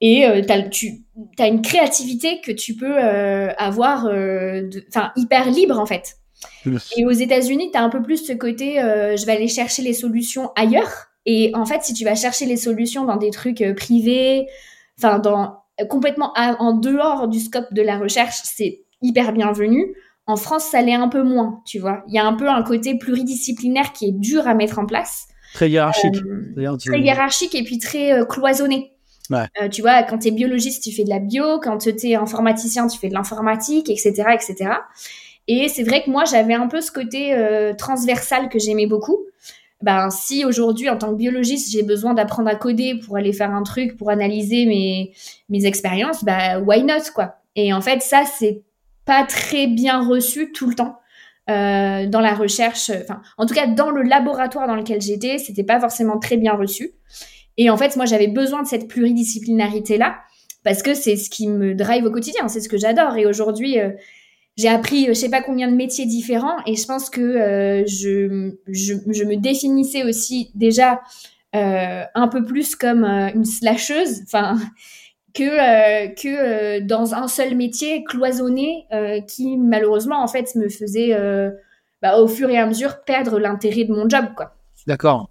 Et 0.00 0.26
euh, 0.26 0.42
tu 0.70 1.04
as 1.38 1.46
une 1.46 1.60
créativité 1.60 2.40
que 2.40 2.52
tu 2.52 2.74
peux 2.74 2.96
euh, 2.98 3.52
avoir 3.58 4.06
enfin 4.88 5.12
hyper 5.16 5.50
libre 5.50 5.78
en 5.78 5.86
fait. 5.86 6.16
Et 6.96 7.04
aux 7.04 7.10
États-Unis, 7.10 7.70
tu 7.70 7.78
as 7.78 7.82
un 7.82 7.90
peu 7.90 8.02
plus 8.02 8.24
ce 8.24 8.32
côté 8.32 8.76
je 8.76 9.26
vais 9.26 9.32
aller 9.32 9.48
chercher 9.48 9.82
les 9.82 9.92
solutions 9.92 10.52
ailleurs. 10.56 11.08
Et 11.26 11.50
en 11.54 11.66
fait, 11.66 11.82
si 11.82 11.92
tu 11.92 12.04
vas 12.04 12.14
chercher 12.14 12.46
les 12.46 12.56
solutions 12.56 13.04
dans 13.04 13.18
des 13.18 13.30
trucs 13.30 13.62
privés, 13.76 14.46
enfin 14.98 15.18
dans 15.18 15.58
complètement 15.90 16.32
en 16.36 16.72
dehors 16.72 17.28
du 17.28 17.38
scope 17.38 17.72
de 17.72 17.82
la 17.82 17.98
recherche, 17.98 18.40
c'est 18.44 18.84
hyper 19.02 19.34
bienvenu. 19.34 19.94
En 20.26 20.36
France, 20.36 20.64
ça 20.64 20.80
l'est 20.80 20.94
un 20.94 21.08
peu 21.08 21.22
moins, 21.22 21.60
tu 21.66 21.78
vois. 21.78 22.04
Il 22.08 22.14
y 22.14 22.18
a 22.18 22.24
un 22.24 22.34
peu 22.34 22.48
un 22.48 22.62
côté 22.62 22.96
pluridisciplinaire 22.96 23.92
qui 23.92 24.06
est 24.06 24.12
dur 24.12 24.46
à 24.46 24.54
mettre 24.54 24.78
en 24.78 24.86
place. 24.86 25.26
Très 25.54 25.70
hiérarchique. 25.70 26.16
Euh, 26.16 26.76
très 26.76 27.00
hiérarchique 27.00 27.54
et 27.54 27.62
puis 27.62 27.78
très 27.78 28.12
euh, 28.12 28.24
cloisonné. 28.24 28.92
Euh, 29.32 29.68
tu 29.68 29.80
vois, 29.80 30.02
quand 30.02 30.18
tu 30.18 30.28
es 30.28 30.30
biologiste, 30.32 30.82
tu 30.82 30.92
fais 30.92 31.04
de 31.04 31.08
la 31.08 31.20
bio. 31.20 31.60
Quand 31.60 31.78
tu 31.78 31.90
es 31.90 32.14
informaticien, 32.14 32.88
tu 32.88 32.98
fais 32.98 33.08
de 33.08 33.14
l'informatique, 33.14 33.88
etc., 33.88 34.12
etc. 34.32 34.72
Et 35.46 35.68
c'est 35.68 35.84
vrai 35.84 36.02
que 36.02 36.10
moi, 36.10 36.24
j'avais 36.24 36.54
un 36.54 36.66
peu 36.66 36.80
ce 36.80 36.90
côté 36.90 37.36
transversal 37.78 38.48
que 38.48 38.58
j'aimais 38.58 38.86
beaucoup. 38.86 39.26
Ben, 39.82 40.10
si 40.10 40.44
aujourd'hui, 40.44 40.90
en 40.90 40.98
tant 40.98 41.10
que 41.10 41.16
biologiste, 41.16 41.72
j'ai 41.72 41.82
besoin 41.82 42.12
d'apprendre 42.12 42.50
à 42.50 42.54
coder 42.54 42.96
pour 42.96 43.16
aller 43.16 43.32
faire 43.32 43.50
un 43.50 43.62
truc, 43.62 43.96
pour 43.96 44.10
analyser 44.10 44.66
mes, 44.66 45.12
mes 45.48 45.64
expériences, 45.64 46.22
bah, 46.22 46.58
why 46.60 46.82
not, 46.82 47.10
quoi? 47.14 47.36
Et 47.56 47.72
en 47.72 47.80
fait, 47.80 48.02
ça, 48.02 48.24
c'est 48.24 48.62
pas 49.04 49.24
très 49.24 49.66
bien 49.66 50.06
reçu 50.06 50.52
tout 50.52 50.68
le 50.68 50.74
temps. 50.74 50.99
Euh, 51.50 52.06
dans 52.06 52.20
la 52.20 52.34
recherche, 52.34 52.90
enfin, 52.90 53.22
en 53.36 53.46
tout 53.46 53.54
cas, 53.54 53.66
dans 53.66 53.90
le 53.90 54.02
laboratoire 54.02 54.66
dans 54.68 54.76
lequel 54.76 55.00
j'étais, 55.00 55.38
c'était 55.38 55.64
pas 55.64 55.80
forcément 55.80 56.18
très 56.18 56.36
bien 56.36 56.54
reçu. 56.54 56.92
Et 57.56 57.70
en 57.70 57.76
fait, 57.76 57.96
moi, 57.96 58.04
j'avais 58.04 58.28
besoin 58.28 58.62
de 58.62 58.68
cette 58.68 58.88
pluridisciplinarité-là 58.88 60.18
parce 60.62 60.82
que 60.82 60.94
c'est 60.94 61.16
ce 61.16 61.28
qui 61.28 61.48
me 61.48 61.74
drive 61.74 62.04
au 62.04 62.10
quotidien, 62.10 62.46
c'est 62.48 62.60
ce 62.60 62.68
que 62.68 62.76
j'adore. 62.76 63.16
Et 63.16 63.26
aujourd'hui, 63.26 63.80
euh, 63.80 63.90
j'ai 64.56 64.68
appris 64.68 65.06
je 65.06 65.12
sais 65.12 65.30
pas 65.30 65.42
combien 65.42 65.68
de 65.70 65.74
métiers 65.74 66.06
différents 66.06 66.58
et 66.66 66.76
je 66.76 66.86
pense 66.86 67.10
que 67.10 67.20
euh, 67.20 67.84
je, 67.86 68.52
je, 68.68 68.94
je, 69.08 69.24
me 69.24 69.36
définissais 69.36 70.04
aussi 70.04 70.50
déjà 70.54 71.00
un 71.52 72.28
peu 72.28 72.44
plus 72.44 72.76
comme 72.76 73.04
une 73.04 73.44
slasheuse. 73.44 74.20
Enfin, 74.24 74.56
que, 75.34 75.42
euh, 75.42 76.08
que 76.08 76.28
euh, 76.28 76.80
dans 76.84 77.14
un 77.14 77.28
seul 77.28 77.54
métier 77.56 78.04
cloisonné 78.04 78.86
euh, 78.92 79.20
qui 79.20 79.56
malheureusement 79.56 80.22
en 80.22 80.28
fait 80.28 80.54
me 80.54 80.68
faisait 80.68 81.16
bah, 82.02 82.18
au 82.18 82.28
fur 82.28 82.48
et 82.50 82.58
à 82.58 82.66
mesure 82.66 83.02
perdre 83.04 83.38
l'intérêt 83.38 83.84
de 83.84 83.92
mon 83.92 84.08
job 84.08 84.26
quoi. 84.36 84.54
D'accord. 84.86 85.30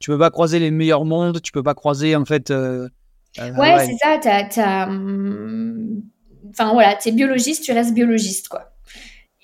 Tu 0.00 0.10
peux 0.10 0.18
pas 0.18 0.30
croiser 0.30 0.58
les 0.58 0.70
meilleurs 0.70 1.04
mondes, 1.04 1.40
tu 1.42 1.52
peux 1.52 1.62
pas 1.62 1.74
croiser 1.74 2.16
en 2.16 2.24
fait. 2.24 2.50
ouais, 2.50 3.86
c'est 3.86 3.96
ça. 4.00 4.18
T'as, 4.20 4.86
hum, 4.88 6.02
Enfin 6.50 6.72
voilà, 6.72 6.94
t'es 6.94 7.12
biologiste, 7.12 7.62
tu 7.62 7.72
restes 7.72 7.94
biologiste 7.94 8.48
quoi. 8.48 8.72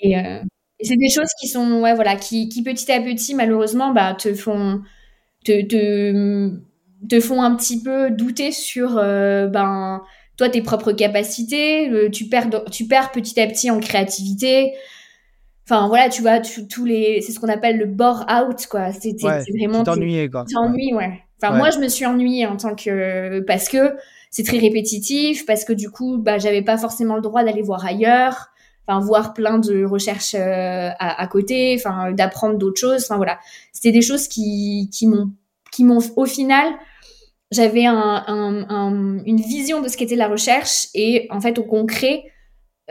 Et, 0.01 0.15
c'est 0.81 0.97
des 0.97 1.09
choses 1.09 1.31
qui 1.41 1.49
sont 1.49 1.81
ouais 1.81 1.95
voilà 1.95 2.17
qui, 2.17 2.49
qui 2.49 2.63
petit 2.63 2.91
à 2.93 3.01
petit 3.01 3.35
malheureusement 3.35 3.93
bah 3.93 4.13
te 4.13 4.35
font 4.35 4.83
te, 5.45 5.63
te 5.63 6.61
te 7.09 7.21
font 7.21 7.43
un 7.43 7.55
petit 7.55 7.83
peu 7.83 8.11
douter 8.11 8.53
sur 8.53 8.99
euh, 8.99 9.47
ben 9.47 10.03
toi 10.37 10.49
tes 10.49 10.63
propres 10.63 10.93
capacités, 10.93 11.91
tu 12.11 12.27
perds 12.27 12.51
tu 12.71 12.87
perds 12.87 13.13
petit 13.13 13.41
à 13.41 13.47
petit 13.47 13.71
en 13.71 13.81
créativité. 13.81 14.73
Enfin 15.67 15.89
voilà, 15.89 16.09
tu 16.09 16.23
vois, 16.23 16.41
tous 16.41 16.85
les 16.85 17.21
c'est 17.23 17.33
ce 17.33 17.41
qu'on 17.41 17.49
appelle 17.49 17.79
le 17.79 17.87
bore 17.87 18.27
out 18.31 18.67
quoi. 18.67 18.93
C'est 18.93 19.17
vraiment 19.21 19.85
t'ennuyer 19.85 20.29
quoi. 20.29 20.45
T'ennuies 20.53 20.95
ouais. 20.95 21.21
Enfin 21.43 21.57
moi 21.57 21.71
je 21.71 21.79
me 21.79 21.89
suis 21.89 22.07
ennuyée 22.07 22.47
en 22.47 22.57
tant 22.57 22.75
que 22.75 23.41
parce 23.41 23.69
que 23.69 23.97
c'est 24.31 24.45
très 24.45 24.59
répétitif 24.59 25.47
parce 25.47 25.65
que 25.65 25.73
du 25.73 25.91
coup 25.91 26.19
bah 26.19 26.39
j'avais 26.39 26.63
pas 26.63 26.77
forcément 26.79 27.17
le 27.17 27.23
droit 27.23 27.45
d'aller 27.45 27.63
voir 27.63 27.85
ailleurs 27.85 28.51
enfin 28.87 29.01
voir 29.01 29.35
plein 29.35 29.59
de 29.59 29.85
recherches 29.85 30.35
euh, 30.35 30.91
à, 30.99 31.23
à, 31.23 31.27
côté, 31.27 31.75
enfin 31.79 32.13
d'apprendre 32.13 32.59
d'autres 32.59 32.81
choses, 32.81 33.05
enfin 33.05 33.17
voilà, 33.17 33.39
c'était 33.73 33.93
des 33.93 34.03
choses 34.03 34.29
qui 34.29 34.91
qui 34.93 35.07
m'ont 35.07 35.31
qui 35.73 35.85
m'ont 35.85 36.01
au 36.17 36.27
final 36.27 36.67
j'avais 37.51 37.85
une 37.85 39.41
vision 39.41 39.81
de 39.81 39.89
ce 39.89 39.97
qu'était 39.97 40.17
la 40.17 40.29
recherche 40.29 40.89
et 40.95 41.27
en 41.31 41.41
fait 41.41 41.59
au 41.59 41.65
concret, 41.65 42.25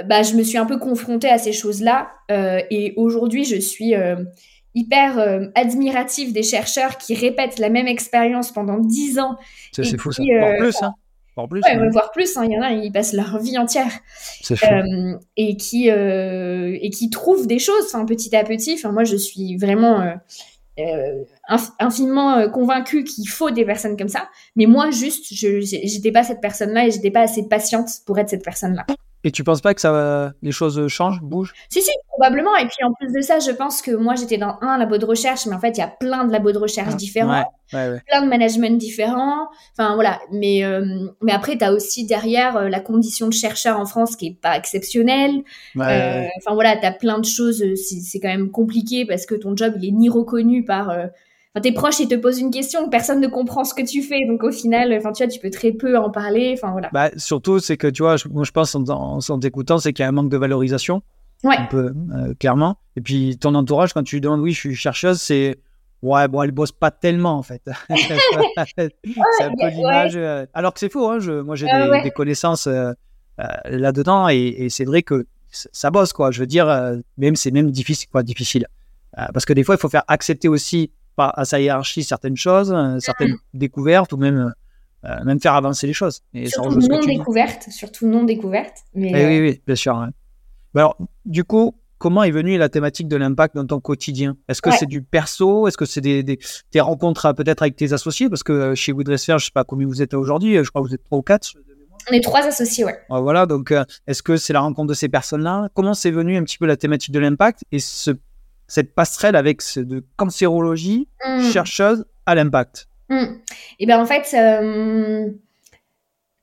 bah, 0.06 0.24
je 0.24 0.34
me 0.36 0.44
suis 0.44 0.58
un 0.58 0.66
peu 0.66 0.78
confrontée 0.78 1.30
à 1.30 1.38
ces 1.38 1.54
choses-là 1.54 2.12
euh, 2.32 2.62
et 2.72 2.94
aujourd'hui 2.98 3.46
je 3.46 3.58
suis 3.58 3.94
euh, 3.94 4.16
hyper 4.74 5.20
euh, 5.20 5.46
admirative 5.56 6.34
des 6.34 6.44
chercheurs 6.44 6.98
qui 6.98 7.14
répètent 7.14 7.60
la 7.60 7.70
même 7.70 7.88
expérience 7.88 8.52
pendant 8.52 8.80
dix 8.80 9.20
ans. 9.20 9.38
C'est 9.72 9.98
fou 10.00 10.12
ça. 10.12 10.24
Voire 10.24 10.58
plus, 10.58 10.82
hein. 10.82 10.94
Voire 11.36 11.48
plus. 11.48 11.62
Ouais, 11.62 11.90
voire 11.92 12.12
plus. 12.12 12.38
Hein. 12.38 12.46
Il 12.46 12.52
y 12.54 12.58
en 12.58 12.62
a, 12.62 12.72
ils 12.72 12.92
passent 12.92 13.14
leur 13.14 13.40
vie 13.40 13.58
entière. 13.58 13.92
et 15.38 15.58
qui 15.58 15.90
et 15.90 16.90
qui 16.90 17.10
trouvent 17.12 17.48
des 17.48 17.60
choses, 17.60 17.92
petit 18.08 18.36
à 18.36 18.44
petit. 18.44 18.74
Enfin, 18.74 18.92
moi, 18.92 19.04
je 19.04 19.16
suis 19.16 19.58
vraiment 19.58 20.16
euh, 20.80 21.24
infiniment 21.80 22.50
convaincue 22.50 23.04
qu'il 23.04 23.28
faut 23.30 23.52
des 23.52 23.66
personnes 23.66 23.98
comme 23.98 24.10
ça. 24.10 24.30
Mais 24.56 24.66
moi, 24.66 24.92
juste, 24.92 25.34
je 25.34 25.60
j'étais 25.62 26.12
pas 26.12 26.24
cette 26.24 26.42
personne-là 26.42 26.88
et 26.88 26.92
j'étais 26.92 27.12
pas 27.12 27.22
assez 27.22 27.48
patiente 27.48 27.90
pour 28.06 28.18
être 28.20 28.30
cette 28.30 28.44
personne-là. 28.44 28.86
Et 29.24 29.32
tu 29.32 29.44
penses 29.44 29.62
pas 29.62 29.74
que 29.74 29.82
ça, 29.82 30.34
les 30.42 30.52
choses 30.52 30.88
changent, 30.88 31.22
bougent? 31.22 31.54
Si, 31.70 31.82
si, 31.82 31.92
probablement. 32.10 32.56
Et 32.58 32.66
puis 32.66 32.84
en 32.84 32.94
plus 32.94 33.12
de 33.12 33.22
ça, 33.22 33.40
je 33.40 33.52
pense 33.52 33.82
que 33.82 33.92
moi, 33.92 34.16
j'étais 34.16 34.38
dans 34.38 34.58
un 34.62 34.78
labo 34.78 34.98
de 34.98 35.06
recherche, 35.06 35.46
mais 35.46 35.56
en 35.56 35.60
fait, 35.60 35.72
il 35.72 35.80
y 35.80 35.84
a 35.84 35.88
plein 35.88 36.26
de 36.26 36.32
labos 36.32 36.52
de 36.52 36.58
recherche 36.58 36.92
ah, 36.94 36.96
différents, 36.96 37.44
plein 37.70 38.22
de 38.22 38.28
management 38.28 38.78
différents. 38.78 39.48
Enfin, 39.78 39.96
voilà. 39.96 40.20
Mais, 40.32 40.64
euh, 40.64 41.08
mais 41.22 41.32
après, 41.32 41.58
tu 41.58 41.64
as 41.64 41.74
aussi 41.74 42.06
derrière 42.06 42.58
euh, 42.58 42.70
la 42.70 42.80
condition 42.80 43.28
de 43.28 43.34
chercheur 43.34 43.80
en 43.80 43.86
France 43.86 44.16
qui 44.16 44.28
est 44.28 44.38
pas 44.40 44.58
exceptionnelle. 44.58 45.44
Euh, 45.78 46.26
enfin, 46.38 46.54
voilà, 46.54 46.78
tu 46.78 46.86
as 46.86 46.92
plein 46.92 47.20
de 47.20 47.26
choses. 47.26 47.64
C'est 47.76 48.20
quand 48.20 48.30
même 48.30 48.52
compliqué 48.52 49.06
parce 49.06 49.26
que 49.26 49.36
ton 49.36 49.56
job, 49.56 49.74
il 49.80 49.90
est 49.90 49.92
ni 49.92 50.10
reconnu 50.10 50.64
par 50.66 50.92
tes 51.62 51.72
proches 51.72 52.00
ils 52.00 52.08
te 52.08 52.16
posent 52.16 52.40
une 52.40 52.50
question, 52.50 52.90
personne 52.90 53.20
ne 53.20 53.28
comprend 53.28 53.64
ce 53.64 53.74
que 53.74 53.84
tu 53.84 54.02
fais, 54.02 54.26
donc 54.28 54.44
au 54.44 54.52
final, 54.52 54.94
enfin 54.98 55.12
tu 55.12 55.24
vois, 55.24 55.32
tu 55.32 55.40
peux 55.40 55.52
très 55.52 55.72
peu 55.72 55.98
en 55.98 56.10
parler, 56.10 56.56
enfin 56.58 56.72
voilà. 56.72 56.90
Bah, 56.92 57.12
surtout 57.16 57.60
c'est 57.60 57.78
que 57.78 57.88
tu 57.88 58.02
vois, 58.02 58.18
je, 58.18 58.28
moi 58.28 58.44
je 58.44 58.52
pense 58.52 58.74
en, 58.74 58.84
en, 58.88 59.40
t'écoutant, 59.40 59.78
c'est 59.78 59.94
qu'il 59.94 60.04
y 60.04 60.06
a 60.06 60.10
un 60.10 60.14
manque 60.14 60.30
de 60.30 60.38
valorisation, 60.38 61.04
ouais. 61.44 61.56
un 61.56 61.66
peu 61.66 61.94
euh, 62.16 62.34
clairement. 62.40 62.78
Et 62.96 63.02
puis 63.02 63.38
ton 63.38 63.54
entourage, 63.54 63.94
quand 63.94 64.04
tu 64.04 64.16
lui 64.16 64.22
demandes 64.22 64.42
oui, 64.42 64.52
je 64.52 64.60
suis 64.60 64.76
chercheuse, 64.76 65.22
c'est 65.22 65.60
ouais 66.02 66.28
bon, 66.28 66.42
elle 66.42 66.52
bosse 66.52 66.72
pas 66.72 66.90
tellement 66.90 67.38
en 67.38 67.44
fait. 67.44 67.62
c'est 67.90 69.44
un 69.44 69.52
peu 69.56 69.70
l'image. 69.70 70.14
Euh, 70.16 70.48
alors 70.56 70.74
que 70.74 70.80
c'est 70.80 70.92
faux, 70.92 71.08
hein, 71.08 71.20
je, 71.20 71.34
moi 71.34 71.56
j'ai 71.56 71.68
ah 71.70 72.02
des, 72.02 72.12
connaissances 72.12 72.66
euh, 72.66 72.94
là-dedans 73.66 74.28
et, 74.28 74.56
et 74.58 74.70
c'est 74.70 74.86
vrai 74.86 75.04
que 75.04 75.28
ça 75.52 75.92
bosse 75.92 76.14
quoi. 76.14 76.32
Je 76.32 76.40
veux 76.40 76.48
dire, 76.48 76.66
même 77.20 77.36
c'est 77.36 77.52
même 77.52 77.70
difficile 77.70 78.10
quoi, 78.10 78.24
difficile. 78.24 78.66
parce 79.16 79.46
que 79.46 79.54
des 79.54 79.64
fois, 79.64 79.76
il 79.76 79.78
faut 79.78 79.90
faire 79.90 80.04
accepter 80.08 80.48
aussi 80.48 80.90
à 81.18 81.46
sa 81.46 81.60
hiérarchie 81.60 82.04
certaines 82.04 82.38
choses, 82.38 82.72
euh, 82.72 83.00
certaines 83.00 83.36
découvertes 83.54 84.14
ou 84.14 84.18
même, 84.18 84.54
euh, 85.06 85.24
même 85.24 85.40
faire 85.40 85.54
avancer 85.54 85.88
les 85.88 85.94
choses. 85.94 86.22
Et 86.34 86.48
surtout 86.48 86.80
non 86.80 87.00
découvertes, 87.00 87.70
surtout 87.70 88.08
non 88.08 88.24
découvertes. 88.24 88.78
Mais 88.96 89.12
eh 89.14 89.28
Oui, 89.28 89.50
oui, 89.50 89.62
bien 89.66 89.76
sûr. 89.76 90.08
alors, 90.76 90.98
du 91.26 91.44
coup, 91.44 91.76
comment 91.98 92.24
est 92.24 92.32
venue 92.32 92.58
la 92.58 92.70
thématique 92.70 93.08
de 93.08 93.16
l'impact 93.16 93.56
dans 93.56 93.66
ton 93.66 93.80
quotidien? 93.80 94.38
Est-ce 94.48 94.62
que 94.62 94.72
c'est 94.72 94.86
du 94.86 95.02
perso? 95.02 95.68
Est-ce 95.68 95.78
que 95.78 95.86
c'est 95.86 96.02
des, 96.02 96.24
des, 96.24 96.40
rencontres 96.82 97.28
euh, 97.28 97.34
peut-être 97.34 97.62
avec 97.62 97.76
tes 97.76 97.94
associés? 97.94 98.30
Parce 98.30 98.44
que 98.44 98.76
chez 98.76 98.92
Woodress 98.92 99.26
Fair, 99.26 99.40
je 99.40 99.46
sais 99.46 99.52
pas 99.54 99.64
combien 99.64 99.88
vous 99.88 100.02
êtes 100.02 100.14
aujourd'hui, 100.14 100.56
je 100.64 100.70
crois 100.70 100.82
que 100.82 100.88
vous 100.88 100.96
êtes 100.96 101.04
trois 101.04 101.20
ou 101.20 101.24
quatre. 101.24 101.54
On 102.10 102.14
est 102.14 102.22
trois 102.22 102.42
associés, 102.42 102.84
ouais. 102.84 103.00
Voilà, 103.10 103.46
donc 103.46 103.74
est-ce 104.08 104.22
que 104.22 104.36
c'est 104.36 104.52
la 104.52 104.60
rencontre 104.60 104.90
de 104.90 104.94
ces 104.94 105.08
personnes-là? 105.08 105.70
Comment 105.74 105.94
c'est 105.94 106.12
venu 106.12 106.36
un 106.36 106.44
petit 106.44 106.58
peu 106.58 106.66
la 106.66 106.76
thématique 106.76 107.14
de 107.14 107.20
l'impact? 107.20 107.64
Et 107.72 107.80
ce 107.80 108.12
cette 108.74 108.96
passerelle 108.96 109.36
avec 109.36 109.62
de 109.76 110.04
cancérologie 110.18 111.08
mm. 111.24 111.52
chercheuse 111.52 112.06
à 112.26 112.34
l'impact 112.34 112.88
Et 113.12 113.14
mm. 113.14 113.42
eh 113.80 113.86
bien 113.86 114.02
en 114.02 114.06
fait, 114.08 114.36
euh, 114.36 115.30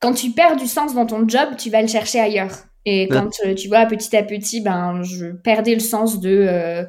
quand 0.01 0.13
tu 0.13 0.31
perds 0.31 0.57
du 0.57 0.69
sens 0.69 0.95
dans 0.95 1.07
ton 1.07 1.27
job, 1.27 1.57
tu 1.59 1.71
vas 1.71 1.83
le 1.83 1.89
chercher 1.89 2.21
ailleurs. 2.21 2.53
Et 2.87 3.09
quand 3.09 3.31
euh, 3.45 3.55
tu 3.55 3.67
vois 3.67 3.85
petit 3.87 4.17
à 4.17 4.23
petit, 4.23 4.61
ben 4.61 5.03
je 5.03 5.33
perdais 5.33 5.75
le 5.75 5.81
sens 5.81 6.21
de 6.21 6.31
euh, 6.31 6.85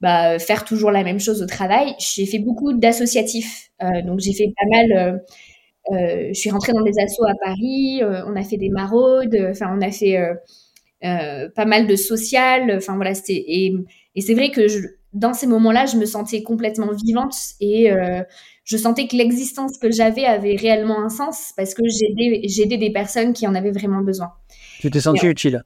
bah, 0.00 0.38
faire 0.38 0.64
toujours 0.64 0.90
la 0.90 1.04
même 1.04 1.20
chose 1.20 1.42
au 1.42 1.46
travail. 1.46 1.94
J'ai 1.98 2.24
fait 2.24 2.38
beaucoup 2.38 2.72
d'associatifs, 2.72 3.70
donc 4.04 4.20
j'ai 4.20 4.32
fait 4.32 4.52
pas 4.56 4.66
mal. 4.70 5.20
je 5.90 6.32
suis 6.32 6.50
rentrée 6.50 6.72
dans 6.72 6.82
des 6.82 6.98
assos 6.98 7.24
à 7.24 7.34
Paris. 7.44 8.00
on 8.02 8.34
a 8.36 8.42
fait 8.42 8.56
des 8.56 8.70
maraudes. 8.70 9.38
Enfin, 9.50 9.76
on 9.76 9.82
a 9.82 9.90
fait 9.92 10.18
pas 11.02 11.64
mal 11.66 11.86
de 11.86 11.94
social. 11.94 12.74
Enfin 12.76 12.96
voilà, 12.96 13.14
c'était 13.14 13.44
et 14.18 14.20
c'est 14.20 14.34
vrai 14.34 14.50
que 14.50 14.66
dans 15.12 15.32
ces 15.32 15.46
moments-là, 15.46 15.86
je 15.86 15.96
me 15.96 16.04
sentais 16.04 16.42
complètement 16.42 16.90
vivante 16.90 17.36
et 17.60 17.92
euh, 17.92 18.20
je 18.64 18.76
sentais 18.76 19.06
que 19.06 19.14
l'existence 19.14 19.78
que 19.78 19.92
j'avais 19.92 20.24
avait 20.24 20.56
réellement 20.56 21.00
un 21.00 21.08
sens 21.08 21.52
parce 21.56 21.72
que 21.72 21.84
j'aidais 21.86 22.78
des 22.78 22.90
personnes 22.90 23.32
qui 23.32 23.46
en 23.46 23.54
avaient 23.54 23.70
vraiment 23.70 24.00
besoin. 24.00 24.32
Tu 24.80 24.90
t'es 24.90 24.98
sentie 24.98 25.28
utile 25.28 25.62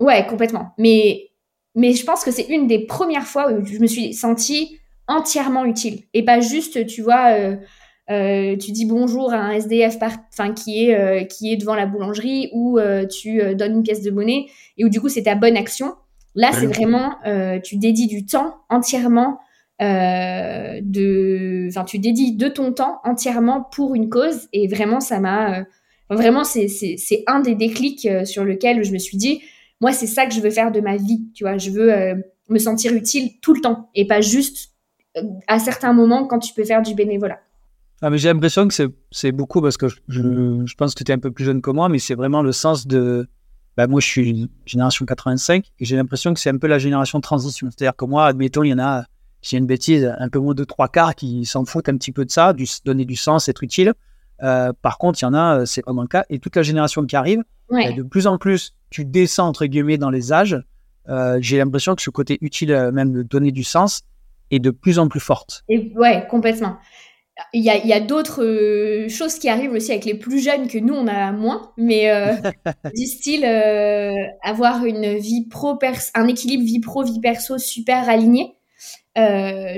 Ouais, 0.00 0.26
complètement. 0.26 0.74
Mais, 0.76 1.30
mais 1.74 1.94
je 1.94 2.04
pense 2.04 2.24
que 2.24 2.30
c'est 2.30 2.46
une 2.50 2.66
des 2.66 2.80
premières 2.80 3.24
fois 3.24 3.50
où 3.50 3.64
je 3.64 3.78
me 3.78 3.86
suis 3.86 4.12
sentie 4.12 4.78
entièrement 5.08 5.64
utile 5.64 6.02
et 6.12 6.22
pas 6.22 6.40
juste, 6.40 6.84
tu 6.84 7.00
vois. 7.00 7.32
Euh, 7.32 7.56
euh, 8.10 8.54
tu 8.58 8.70
dis 8.72 8.84
bonjour 8.84 9.32
à 9.32 9.38
un 9.38 9.52
SDF 9.52 9.96
enfin 10.30 10.52
qui 10.52 10.84
est 10.84 11.26
qui 11.28 11.50
est 11.50 11.56
devant 11.56 11.74
la 11.74 11.86
boulangerie 11.86 12.50
ou 12.52 12.78
tu 13.10 13.40
donnes 13.54 13.76
une 13.76 13.82
pièce 13.82 14.02
de 14.02 14.10
monnaie 14.10 14.44
et 14.76 14.84
où 14.84 14.90
du 14.90 15.00
coup 15.00 15.08
c'est 15.08 15.22
ta 15.22 15.36
bonne 15.36 15.56
action 15.56 15.94
Là, 16.34 16.52
c'est 16.52 16.66
vraiment, 16.66 17.16
euh, 17.26 17.60
tu 17.60 17.76
dédies 17.76 18.08
du 18.08 18.26
temps 18.26 18.56
entièrement 18.68 19.38
euh, 19.80 20.80
de, 20.82 21.68
enfin, 21.68 21.84
tu 21.84 21.98
dédies 21.98 22.36
de 22.36 22.48
ton 22.48 22.72
temps 22.72 23.00
entièrement 23.04 23.62
pour 23.62 23.94
une 23.94 24.08
cause. 24.08 24.48
Et 24.52 24.66
vraiment, 24.66 25.00
ça 25.00 25.20
m'a, 25.20 25.60
euh, 25.60 25.64
vraiment, 26.10 26.42
c'est, 26.42 26.68
c'est, 26.68 26.96
c'est 26.98 27.22
un 27.26 27.40
des 27.40 27.54
déclics 27.54 28.08
sur 28.24 28.44
lequel 28.44 28.82
je 28.84 28.92
me 28.92 28.98
suis 28.98 29.16
dit, 29.16 29.42
moi, 29.80 29.92
c'est 29.92 30.06
ça 30.06 30.26
que 30.26 30.34
je 30.34 30.40
veux 30.40 30.50
faire 30.50 30.72
de 30.72 30.80
ma 30.80 30.96
vie. 30.96 31.24
Tu 31.34 31.44
vois, 31.44 31.56
je 31.56 31.70
veux 31.70 32.24
me 32.48 32.58
sentir 32.58 32.92
utile 32.94 33.38
tout 33.40 33.54
le 33.54 33.60
temps 33.60 33.90
et 33.94 34.06
pas 34.06 34.20
juste 34.20 34.70
à 35.46 35.60
certains 35.60 35.92
moments 35.92 36.26
quand 36.26 36.40
tu 36.40 36.52
peux 36.52 36.64
faire 36.64 36.82
du 36.82 36.94
bénévolat. 36.94 37.38
Ah, 38.02 38.10
mais 38.10 38.18
j'ai 38.18 38.28
l'impression 38.28 38.66
que 38.66 38.74
c'est, 38.74 38.88
c'est 39.12 39.32
beaucoup 39.32 39.62
parce 39.62 39.76
que 39.76 39.86
je, 39.88 40.02
je 40.66 40.74
pense 40.74 40.94
que 40.94 41.04
tu 41.04 41.12
es 41.12 41.14
un 41.14 41.18
peu 41.18 41.30
plus 41.30 41.44
jeune 41.44 41.62
que 41.62 41.70
moi, 41.70 41.88
mais 41.88 42.00
c'est 42.00 42.16
vraiment 42.16 42.42
le 42.42 42.52
sens 42.52 42.86
de 42.86 43.28
bah, 43.76 43.86
moi, 43.86 44.00
je 44.00 44.06
suis 44.06 44.50
génération 44.66 45.04
85 45.04 45.72
et 45.78 45.84
j'ai 45.84 45.96
l'impression 45.96 46.32
que 46.32 46.40
c'est 46.40 46.50
un 46.50 46.58
peu 46.58 46.66
la 46.66 46.78
génération 46.78 47.18
de 47.18 47.22
transition. 47.22 47.68
C'est-à-dire 47.70 47.96
que 47.96 48.04
moi, 48.04 48.26
admettons, 48.26 48.62
il 48.62 48.70
y 48.70 48.74
en 48.74 48.78
a, 48.78 49.04
si 49.42 49.56
une 49.56 49.66
bêtise, 49.66 50.14
un 50.18 50.28
peu 50.28 50.38
moins 50.38 50.54
de 50.54 50.64
trois 50.64 50.88
quarts 50.88 51.14
qui 51.14 51.44
s'en 51.44 51.64
foutent 51.64 51.88
un 51.88 51.96
petit 51.96 52.12
peu 52.12 52.24
de 52.24 52.30
ça, 52.30 52.52
du, 52.52 52.66
donner 52.84 53.04
du 53.04 53.16
sens, 53.16 53.48
être 53.48 53.62
utile. 53.62 53.94
Euh, 54.42 54.72
par 54.80 54.98
contre, 54.98 55.20
il 55.20 55.24
y 55.24 55.26
en 55.26 55.34
a, 55.34 55.60
euh, 55.60 55.64
c'est 55.66 55.82
vraiment 55.84 56.02
le 56.02 56.08
cas. 56.08 56.24
Et 56.30 56.38
toute 56.38 56.56
la 56.56 56.62
génération 56.62 57.04
qui 57.04 57.16
arrive, 57.16 57.42
bah, 57.70 57.92
de 57.92 58.02
plus 58.02 58.26
en 58.26 58.38
plus, 58.38 58.74
tu 58.90 59.04
descends, 59.04 59.48
entre 59.48 59.66
guillemets, 59.66 59.98
dans 59.98 60.10
les 60.10 60.32
âges. 60.32 60.60
Euh, 61.08 61.38
j'ai 61.40 61.58
l'impression 61.58 61.94
que 61.94 62.02
ce 62.02 62.10
côté 62.10 62.38
utile, 62.40 62.90
même 62.92 63.12
de 63.12 63.22
donner 63.22 63.52
du 63.52 63.64
sens, 63.64 64.02
est 64.50 64.58
de 64.58 64.70
plus 64.70 64.98
en 64.98 65.08
plus 65.08 65.20
forte. 65.20 65.64
Et 65.68 65.92
ouais, 65.96 66.26
complètement 66.30 66.78
il 67.52 67.62
y 67.62 67.92
a, 67.92 68.00
d'autres 68.00 68.44
euh, 68.44 69.08
choses 69.08 69.38
qui 69.38 69.48
arrivent 69.48 69.72
aussi 69.72 69.90
avec 69.90 70.04
les 70.04 70.14
plus 70.14 70.38
jeunes 70.38 70.68
que 70.68 70.78
nous 70.78 70.94
on 70.94 71.08
a 71.08 71.32
moins 71.32 71.72
mais 71.76 72.10
euh, 72.10 72.32
du 72.94 73.06
style 73.06 73.44
euh, 73.44 74.12
avoir 74.42 74.84
une 74.84 75.16
vie 75.16 75.46
pro 75.48 75.76
un 76.14 76.28
équilibre 76.28 76.64
vie 76.64 76.80
pro 76.80 77.02
vie 77.02 77.20
perso 77.20 77.58
super 77.58 78.08
aligné. 78.08 78.56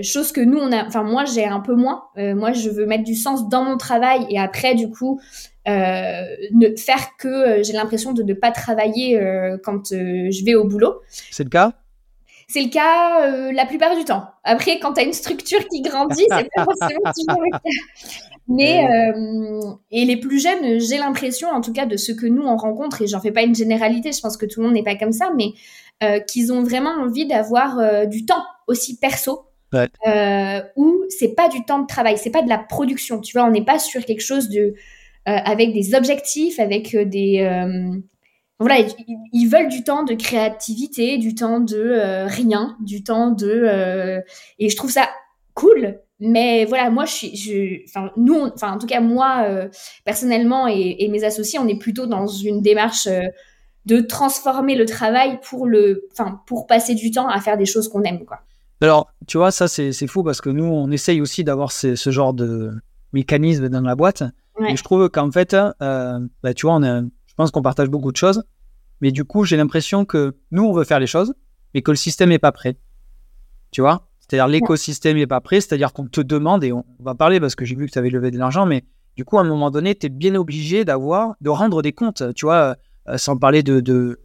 Chose 0.02 0.32
que 0.32 0.40
nous 0.40 0.58
on 0.58 0.72
a 0.72 0.86
enfin 0.86 1.02
moi 1.02 1.24
j'ai 1.24 1.44
un 1.44 1.60
peu 1.60 1.74
moins. 1.74 2.04
Moi 2.16 2.52
je 2.52 2.70
veux 2.70 2.86
mettre 2.86 3.04
du 3.04 3.14
sens 3.14 3.48
dans 3.48 3.64
mon 3.64 3.76
travail 3.76 4.26
et 4.30 4.38
après 4.38 4.74
du 4.74 4.90
coup 4.90 5.20
ne 5.66 6.76
faire 6.76 7.16
que 7.18 7.62
j'ai 7.62 7.72
l'impression 7.74 8.12
de 8.12 8.22
ne 8.22 8.34
pas 8.34 8.50
travailler 8.50 9.18
quand 9.62 9.90
je 9.92 10.44
vais 10.44 10.54
au 10.54 10.64
boulot. 10.64 11.00
C'est 11.30 11.44
le 11.44 11.50
cas? 11.50 11.72
C'est 12.48 12.62
le 12.62 12.70
cas 12.70 13.26
euh, 13.26 13.52
la 13.52 13.66
plupart 13.66 13.96
du 13.96 14.04
temps. 14.04 14.24
Après, 14.44 14.78
quand 14.78 14.92
tu 14.92 15.00
as 15.00 15.04
une 15.04 15.12
structure 15.12 15.66
qui 15.68 15.82
grandit, 15.82 16.26
c'est 16.30 16.48
pas 16.54 16.64
forcément 16.64 17.12
toujours 17.14 17.42
le 17.42 17.50
cas. 17.50 17.60
Mais 18.48 18.86
euh, 18.88 19.72
et 19.90 20.04
les 20.04 20.16
plus 20.16 20.40
jeunes, 20.40 20.78
j'ai 20.78 20.98
l'impression, 20.98 21.48
en 21.48 21.60
tout 21.60 21.72
cas 21.72 21.86
de 21.86 21.96
ce 21.96 22.12
que 22.12 22.26
nous 22.26 22.44
on 22.44 22.56
rencontre, 22.56 23.02
et 23.02 23.08
j'en 23.08 23.20
fais 23.20 23.32
pas 23.32 23.42
une 23.42 23.56
généralité, 23.56 24.12
je 24.12 24.20
pense 24.20 24.36
que 24.36 24.46
tout 24.46 24.60
le 24.60 24.66
monde 24.66 24.74
n'est 24.74 24.84
pas 24.84 24.94
comme 24.94 25.10
ça, 25.10 25.32
mais 25.36 25.48
euh, 26.04 26.20
qu'ils 26.20 26.52
ont 26.52 26.62
vraiment 26.62 26.90
envie 26.90 27.26
d'avoir 27.26 28.06
du 28.06 28.24
temps 28.24 28.44
aussi 28.68 28.98
perso, 28.98 29.46
ouais. 29.72 29.88
où 30.76 31.02
c'est 31.08 31.34
pas 31.34 31.48
du 31.48 31.64
temps 31.64 31.80
de 31.80 31.86
travail, 31.86 32.16
c'est 32.16 32.30
pas 32.30 32.42
de 32.42 32.48
la 32.48 32.58
production. 32.58 33.20
Tu 33.20 33.36
vois, 33.36 33.48
on 33.48 33.50
n'est 33.50 33.64
pas 33.64 33.80
sur 33.80 34.04
quelque 34.04 34.22
chose 34.22 34.48
de 34.48 34.74
avec 35.24 35.72
des 35.72 35.96
objectifs, 35.96 36.60
avec 36.60 36.96
des 36.96 37.42
voilà, 38.58 38.78
ils, 39.32 39.48
veulent 39.48 39.68
du 39.68 39.84
temps 39.84 40.02
de 40.02 40.14
créativité, 40.14 41.18
du 41.18 41.34
temps 41.34 41.60
de 41.60 41.76
euh, 41.76 42.26
rien, 42.26 42.76
du 42.80 43.04
temps 43.04 43.30
de 43.30 43.48
euh, 43.48 44.20
et 44.58 44.70
je 44.70 44.76
trouve 44.76 44.90
ça 44.90 45.08
cool. 45.54 45.98
Mais 46.20 46.64
voilà, 46.64 46.88
moi 46.88 47.04
je 47.04 47.12
suis, 47.12 47.36
je, 47.36 47.84
enfin 47.86 48.10
nous, 48.16 48.40
enfin 48.40 48.72
en 48.72 48.78
tout 48.78 48.86
cas 48.86 49.00
moi 49.00 49.44
euh, 49.46 49.68
personnellement 50.06 50.66
et, 50.68 51.06
mes 51.08 51.22
associés, 51.24 51.58
on 51.58 51.68
est 51.68 51.78
plutôt 51.78 52.06
dans 52.06 52.26
une 52.26 52.62
démarche 52.62 53.06
de 53.84 54.00
transformer 54.00 54.74
le 54.74 54.86
travail 54.86 55.38
pour 55.42 55.66
le, 55.66 56.08
enfin 56.12 56.40
pour 56.46 56.66
passer 56.66 56.94
du 56.94 57.10
temps 57.10 57.28
à 57.28 57.38
faire 57.40 57.58
des 57.58 57.66
choses 57.66 57.88
qu'on 57.88 58.02
aime 58.04 58.24
quoi. 58.24 58.40
Alors 58.80 59.10
tu 59.26 59.36
vois 59.36 59.50
ça 59.50 59.68
c'est 59.68 60.06
fou 60.06 60.22
parce 60.22 60.40
que 60.40 60.48
nous 60.48 60.64
on 60.64 60.90
essaye 60.90 61.20
aussi 61.20 61.44
d'avoir 61.44 61.72
ce, 61.72 61.94
genre 62.10 62.32
de 62.32 62.72
mécanisme 63.12 63.68
dans 63.68 63.82
la 63.82 63.94
boîte. 63.94 64.22
Et 64.66 64.74
je 64.74 64.82
trouve 64.82 65.10
qu'en 65.10 65.30
fait, 65.30 65.54
bah, 65.54 66.54
tu 66.54 66.64
vois 66.64 66.76
on 66.76 66.82
a 66.82 67.02
pense 67.36 67.50
qu'on 67.50 67.62
partage 67.62 67.88
beaucoup 67.88 68.12
de 68.12 68.16
choses. 68.16 68.42
Mais 69.00 69.12
du 69.12 69.24
coup, 69.24 69.44
j'ai 69.44 69.56
l'impression 69.56 70.04
que 70.04 70.36
nous, 70.50 70.64
on 70.64 70.72
veut 70.72 70.84
faire 70.84 71.00
les 71.00 71.06
choses, 71.06 71.34
mais 71.74 71.82
que 71.82 71.90
le 71.90 71.96
système 71.96 72.30
n'est 72.30 72.38
pas 72.38 72.52
prêt. 72.52 72.78
Tu 73.70 73.80
vois? 73.80 74.08
C'est-à-dire 74.20 74.48
l'écosystème 74.48 75.16
n'est 75.16 75.26
pas 75.26 75.40
prêt, 75.40 75.60
c'est-à-dire 75.60 75.92
qu'on 75.92 76.06
te 76.06 76.20
demande, 76.20 76.64
et 76.64 76.72
on 76.72 76.84
va 76.98 77.14
parler 77.14 77.38
parce 77.38 77.54
que 77.54 77.64
j'ai 77.64 77.76
vu 77.76 77.86
que 77.86 77.92
tu 77.92 77.98
avais 77.98 78.10
levé 78.10 78.30
de 78.30 78.38
l'argent, 78.38 78.66
mais 78.66 78.84
du 79.16 79.24
coup, 79.24 79.38
à 79.38 79.42
un 79.42 79.44
moment 79.44 79.70
donné, 79.70 79.94
tu 79.94 80.06
es 80.06 80.08
bien 80.08 80.34
obligé 80.34 80.84
d'avoir, 80.84 81.36
de 81.40 81.50
rendre 81.50 81.80
des 81.82 81.92
comptes, 81.92 82.22
tu 82.34 82.46
vois, 82.46 82.76
euh, 83.08 83.18
sans 83.18 83.36
parler 83.36 83.62
de, 83.62 83.80
de, 83.80 84.18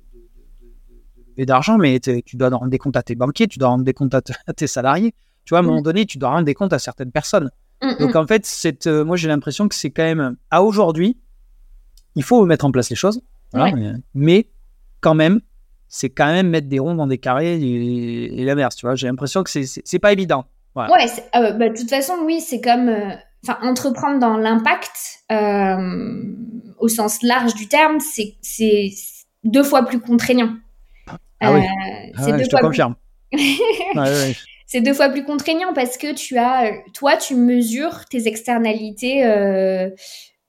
d'argent, 1.37 1.77
mais 1.77 1.99
tu 1.99 2.35
dois 2.35 2.49
rendre 2.49 2.69
des 2.69 2.77
comptes 2.77 2.97
à 2.97 3.03
tes 3.03 3.15
banquiers, 3.15 3.47
tu 3.47 3.59
dois 3.59 3.69
rendre 3.69 3.83
des 3.83 3.93
comptes 3.93 4.13
à, 4.13 4.21
tes 4.55 4.67
salariés. 4.67 5.13
Tu 5.45 5.51
vois, 5.51 5.59
à 5.59 5.61
un 5.61 5.65
moment 5.65 5.81
donné, 5.81 6.05
tu 6.05 6.17
dois 6.17 6.29
rendre 6.29 6.45
des 6.45 6.53
comptes 6.53 6.73
à 6.73 6.79
certaines 6.79 7.11
personnes. 7.11 7.49
Donc 7.99 8.15
en 8.15 8.27
fait, 8.27 8.45
cette, 8.45 8.85
moi 8.85 9.17
j'ai 9.17 9.27
l'impression 9.27 9.67
que 9.67 9.73
c'est 9.73 9.89
quand 9.89 10.03
même 10.03 10.35
à 10.51 10.61
aujourd'hui, 10.61 11.17
il 12.15 12.23
faut 12.23 12.45
mettre 12.45 12.65
en 12.65 12.71
place 12.71 12.89
les 12.89 12.95
choses, 12.95 13.21
mais, 14.13 14.47
quand 14.99 15.15
même, 15.15 15.41
c'est 15.87 16.09
quand 16.09 16.27
même 16.27 16.49
mettre 16.49 16.67
des 16.67 16.79
ronds 16.79 16.95
dans 16.95 17.07
des 17.07 17.17
carrés 17.17 17.59
et, 17.61 18.45
l'inverse. 18.45 18.75
Tu 18.75 18.85
vois, 18.85 18.95
j'ai 18.95 19.07
l'impression 19.07 19.43
que 19.43 19.49
c'est 19.49 19.99
pas 19.99 20.11
évident. 20.11 20.45
Ouais, 20.75 20.85
euh, 21.35 21.51
bah, 21.51 21.69
de 21.69 21.75
toute 21.75 21.89
façon, 21.89 22.13
oui, 22.23 22.39
c'est 22.39 22.61
comme 22.61 22.87
euh, 22.87 23.13
entreprendre 23.61 24.19
dans 24.19 24.37
l'impact 24.37 25.19
euh, 25.31 26.23
au 26.79 26.87
sens 26.87 27.21
large 27.23 27.55
du 27.55 27.67
terme, 27.67 27.97
c'est 27.99 28.89
deux 29.43 29.63
fois 29.63 29.85
plus 29.85 29.99
contraignant. 29.99 30.55
Ah 31.41 31.53
oui, 31.53 31.61
ah 32.15 32.37
je 32.37 32.47
te 32.47 32.61
confirme. 32.61 32.95
c'est 34.67 34.81
deux 34.81 34.93
fois 34.93 35.09
plus 35.09 35.25
contraignant 35.25 35.73
parce 35.73 35.97
que 35.97 36.13
tu 36.13 36.37
as, 36.37 36.71
toi, 36.93 37.17
tu 37.17 37.35
mesures 37.35 38.05
tes 38.05 38.27
externalités 38.27 39.23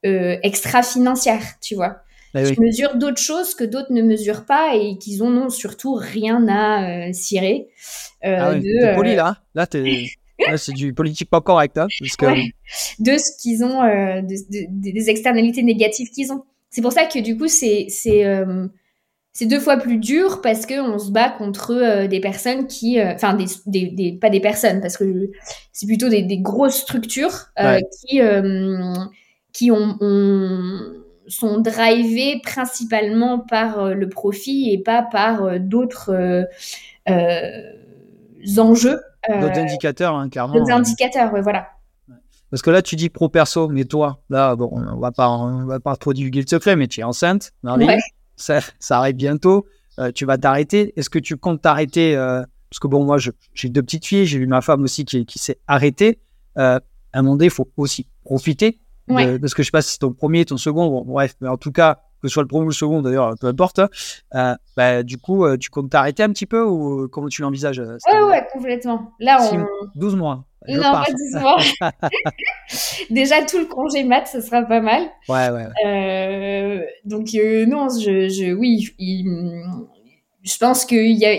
extra-financières, 0.03 1.59
tu 1.61 1.75
vois. 1.75 1.99
Ah 2.35 2.43
tu 2.51 2.59
mesures 2.63 2.97
d'autres 2.97 3.21
choses 3.21 3.55
que 3.55 3.63
d'autres 3.63 3.93
ne 3.93 4.01
mesurent 4.01 4.47
pas 4.47 4.75
et 4.75 4.97
qu'ils 4.97 5.23
ont 5.23 5.51
surtout 5.51 5.95
rien 5.95 6.47
à 6.49 7.13
cirer. 7.13 7.69
ah 8.23 8.55
de, 8.55 8.95
poli 8.95 9.15
là. 9.15 9.37
Là, 9.55 9.67
t'es 9.67 10.07
c'est 10.57 10.73
du 10.73 10.93
politique 10.95 11.31
pas 11.31 11.41
correct. 11.41 11.79
Hein, 11.79 11.87
De 12.99 13.17
ce 13.19 13.31
qu'ils 13.41 13.65
ont, 13.65 13.83
euh, 13.83 14.21
des 14.23 15.11
externalités 15.11 15.63
négatives 15.63 16.11
qu'ils 16.11 16.33
ont. 16.33 16.45
C'est 16.71 16.83
pour 16.83 16.93
ça 16.93 17.05
que 17.05 17.19
du 17.19 17.37
coup, 17.37 17.49
c'est 17.49 17.89
euh, 18.07 18.67
c'est 19.35 19.47
deux 19.47 19.61
fois 19.61 19.79
plus 19.79 19.97
dur 19.97 20.41
parce 20.43 20.67
qu'on 20.67 20.99
se 20.99 21.11
bat 21.11 21.31
contre 21.31 21.73
euh, 21.73 22.07
des 22.07 22.21
personnes 22.21 22.67
qui, 22.67 23.01
enfin, 23.01 23.35
des, 23.35 23.47
des, 23.87 24.13
pas 24.13 24.31
des 24.31 24.41
personnes, 24.41 24.81
parce 24.81 24.97
que 24.97 25.31
c'est 25.73 25.87
plutôt 25.87 26.09
des, 26.09 26.39
grosses 26.39 26.81
structures 26.81 27.47
qui, 28.07 28.21
qui 29.53 29.71
ont, 29.71 29.99
sont 31.29 31.61
drivées 31.61 32.41
principalement 32.43 33.39
par 33.39 33.95
le 33.95 34.09
profit 34.09 34.73
et 34.73 34.79
pas 34.79 35.03
par 35.03 35.61
d'autres 35.61 36.47
enjeux 38.59 39.01
D'autres 39.29 39.59
euh, 39.59 39.63
indicateurs, 39.63 40.15
hein, 40.17 40.29
clairement. 40.29 40.55
D'autres 40.55 40.73
indicateurs, 40.73 41.33
ouais, 41.33 41.43
voilà. 41.43 41.69
Parce 42.51 42.61
que 42.61 42.71
là, 42.71 42.83
tu 42.83 42.97
dis 42.97 43.09
pro 43.09 43.29
perso, 43.29 43.69
mais 43.69 43.85
toi, 43.85 44.21
là, 44.29 44.57
bon, 44.57 44.69
on 44.73 44.99
va 44.99 45.13
pas, 45.13 45.29
on 45.29 45.65
va 45.65 45.81
pas 45.81 45.97
trop 45.97 46.13
divulguer 46.13 46.41
le 46.41 46.47
secret, 46.47 46.77
mais 46.77 46.89
tu 46.89 47.01
es 47.01 47.03
enceinte, 47.05 47.53
Marie, 47.63 47.87
ça, 48.37 48.59
ça, 48.79 48.99
arrive 48.99 49.15
bientôt, 49.15 49.67
euh, 49.99 50.11
tu 50.13 50.27
vas 50.27 50.39
t'arrêter. 50.39 50.93
Est-ce 50.97 51.09
que 51.09 51.21
tu 51.21 51.37
comptes 51.37 51.63
t'arrêter 51.63 52.17
euh, 52.17 52.43
Parce 52.69 52.81
que 52.81 52.89
bon, 52.89 53.05
moi, 53.05 53.17
j'ai 53.55 53.69
deux 53.69 53.83
petites 53.83 54.07
filles, 54.07 54.27
j'ai 54.27 54.39
vu 54.39 54.47
ma 54.47 54.61
femme 54.61 54.83
aussi 54.83 55.05
qui, 55.05 55.25
qui 55.25 55.39
s'est 55.39 55.61
arrêtée. 55.67 56.19
à 56.57 56.81
un 57.15 57.23
moment 57.23 57.37
donné, 57.37 57.47
il 57.47 57.51
faut 57.51 57.71
aussi 57.77 58.09
profiter. 58.25 58.81
Parce 59.15 59.55
que 59.55 59.63
je 59.63 59.67
sais 59.67 59.73
pas 59.73 59.83
si 59.83 59.93
c'est 59.93 59.99
ton 59.99 60.13
premier, 60.13 60.45
ton 60.45 60.57
second, 60.57 60.89
bon, 60.89 61.05
bref, 61.05 61.35
mais 61.41 61.49
en 61.49 61.57
tout 61.57 61.73
cas, 61.73 62.01
que 62.23 62.29
ce 62.29 62.35
soit 62.35 62.43
le 62.43 62.49
premier 62.49 62.65
ou 62.65 62.69
le 62.69 62.75
second 62.75 63.03
d'ailleurs, 63.03 63.35
peu 63.41 63.49
importe. 63.49 63.81
Euh, 64.35 64.55
bah, 64.77 65.03
du 65.03 65.19
coup, 65.19 65.45
euh, 65.45 65.57
tu 65.57 65.71
comptes 65.71 65.91
t'arrêter 65.91 66.23
un 66.23 66.31
petit 66.31 66.47
peu 66.47 66.65
ou 66.65 67.09
comment 67.09 67.29
tu 67.29 67.43
l'envisages 67.43 67.81
euh, 67.81 67.99
Ouais, 68.13 68.23
ouais, 68.23 68.47
complètement. 68.53 69.13
Là, 69.19 69.39
on... 69.53 69.67
12 69.97 70.15
mois. 70.17 70.45
non, 70.69 70.81
pas 70.81 71.07
12 71.11 71.43
mois. 71.43 71.57
Déjà, 73.11 73.43
tout 73.45 73.59
le 73.59 73.67
congé 73.67 74.05
mat, 74.05 74.27
ce 74.27 74.41
sera 74.41 74.63
pas 74.63 74.81
mal. 74.81 75.03
Ouais, 75.29 75.49
ouais. 75.51 76.87
donc, 77.05 77.29
non, 77.67 77.89
je, 77.89 78.29
je 78.29 78.53
oui, 78.53 78.95
je 80.45 80.59
pense 80.59 80.85
qu'il 80.85 81.19
y 81.19 81.27
a, 81.27 81.35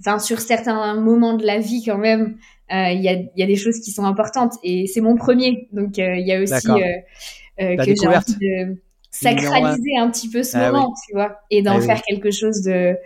enfin, 0.00 0.18
sur 0.18 0.40
certains 0.40 0.94
moments 0.94 1.34
de 1.34 1.46
la 1.46 1.58
vie 1.58 1.84
quand 1.84 1.98
même, 1.98 2.36
il 2.70 3.00
y, 3.00 3.08
a, 3.08 3.16
y, 3.36 3.42
a, 3.42 3.46
des 3.46 3.56
choses 3.56 3.80
qui 3.80 3.92
sont 3.92 4.04
importantes 4.04 4.54
et 4.62 4.86
c'est 4.86 5.00
mon 5.00 5.16
premier. 5.16 5.68
Donc, 5.72 5.98
il 5.98 6.26
y 6.26 6.32
a 6.32 6.40
aussi 6.40 6.66
que 6.66 7.94
j'ai 7.94 8.06
envie 8.06 8.36
de 8.40 8.82
sacraliser 9.10 9.96
un 9.98 10.10
petit 10.10 10.28
peu 10.28 10.42
ce 10.42 10.56
ah 10.56 10.70
moment, 10.70 10.92
tu 11.06 11.14
vois, 11.14 11.38
et 11.50 11.62
d'en 11.62 11.78
ah 11.78 11.80
faire 11.80 12.02
quelque 12.02 12.30
chose 12.30 12.62
de, 12.62 12.96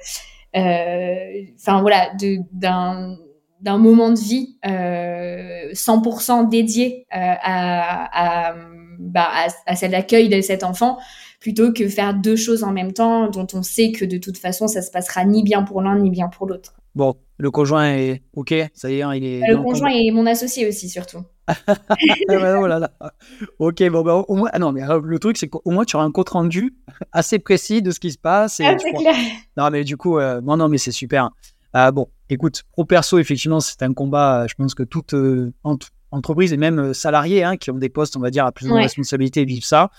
euh, 0.57 1.45
enfin 1.57 1.81
voilà, 1.81 2.11
d'un 2.53 3.17
d'un 3.61 3.77
moment 3.77 4.11
de 4.11 4.19
vie 4.19 4.57
euh, 4.67 5.71
100% 5.73 6.49
dédié 6.49 7.07
euh, 7.15 7.19
à, 7.19 8.49
à, 8.49 8.55
bah, 8.99 9.29
à, 9.31 9.49
à 9.67 9.77
cet 9.77 9.93
accueil 9.93 10.31
de 10.31 10.41
cet 10.41 10.65
enfant 10.65 10.97
plutôt 11.41 11.71
que 11.71 11.87
faire 11.87 12.15
deux 12.15 12.37
choses 12.37 12.65
en 12.65 12.73
même 12.73 12.95
temps 12.95 13.29
dont 13.29 13.47
on 13.53 13.63
sait 13.63 13.93
que 13.93 14.07
de 14.07 14.17
toute 14.17 14.39
façon 14.39 14.67
ça 14.67 14.81
se 14.81 14.91
passera 14.91 15.27
ni 15.27 15.43
bien 15.43 15.63
pour 15.63 15.83
l'un 15.83 15.99
ni 15.99 16.09
bien 16.09 16.29
pour 16.29 16.47
l'autre. 16.47 16.80
Bon, 16.95 17.17
le 17.39 17.51
conjoint 17.51 17.93
est 17.95 18.23
OK, 18.35 18.55
ça 18.75 18.91
y 18.91 18.99
est, 18.99 19.03
hein, 19.03 19.15
il 19.15 19.25
est. 19.25 19.41
Le 19.49 19.57
conjoint 19.59 19.91
est 19.91 20.11
mon 20.11 20.27
associé 20.27 20.67
aussi, 20.69 20.89
surtout. 20.89 21.25
oh 22.29 22.67
là 22.67 22.79
là. 22.79 22.93
Ok, 23.59 23.83
bon, 23.91 24.03
bah, 24.03 24.25
au 24.29 24.37
moins, 24.37 24.51
ah 24.53 24.59
non, 24.59 24.73
mais 24.73 24.83
le 25.03 25.19
truc, 25.19 25.37
c'est 25.37 25.49
qu'au 25.49 25.71
moins, 25.71 25.85
tu 25.85 25.97
auras 25.97 26.05
un 26.05 26.11
compte 26.11 26.31
rendu 26.31 26.75
assez 27.13 27.39
précis 27.39 27.83
de 27.83 27.91
ce 27.91 28.01
qui 28.01 28.13
se 28.13 28.19
passe. 28.19 28.61
Et 28.61 28.67
ah, 28.67 28.77
c'est 28.79 28.93
clair. 28.93 29.15
Non, 29.57 29.71
mais 29.71 29.85
du 29.85 29.97
coup, 29.97 30.19
euh, 30.19 30.41
non, 30.41 30.57
non, 30.57 30.69
mais 30.69 30.79
c'est 30.79 30.93
super. 30.93 31.31
Euh, 31.77 31.91
bon, 31.93 32.09
écoute, 32.29 32.65
pro 32.73 32.85
perso, 32.85 33.19
effectivement, 33.19 33.61
c'est 33.61 33.83
un 33.83 33.93
combat, 33.93 34.47
je 34.49 34.55
pense 34.55 34.75
que 34.75 34.83
toute 34.83 35.15
euh, 35.15 35.53
entreprise 36.11 36.53
et 36.53 36.57
même 36.57 36.93
salariés 36.93 37.45
hein, 37.45 37.57
qui 37.57 37.71
ont 37.71 37.79
des 37.79 37.89
postes, 37.89 38.17
on 38.17 38.21
va 38.21 38.31
dire, 38.31 38.45
à 38.45 38.53
plus 38.53 38.69
de 38.69 38.73
responsabilité 38.73 39.45
vivent 39.45 39.65
ça. 39.65 39.91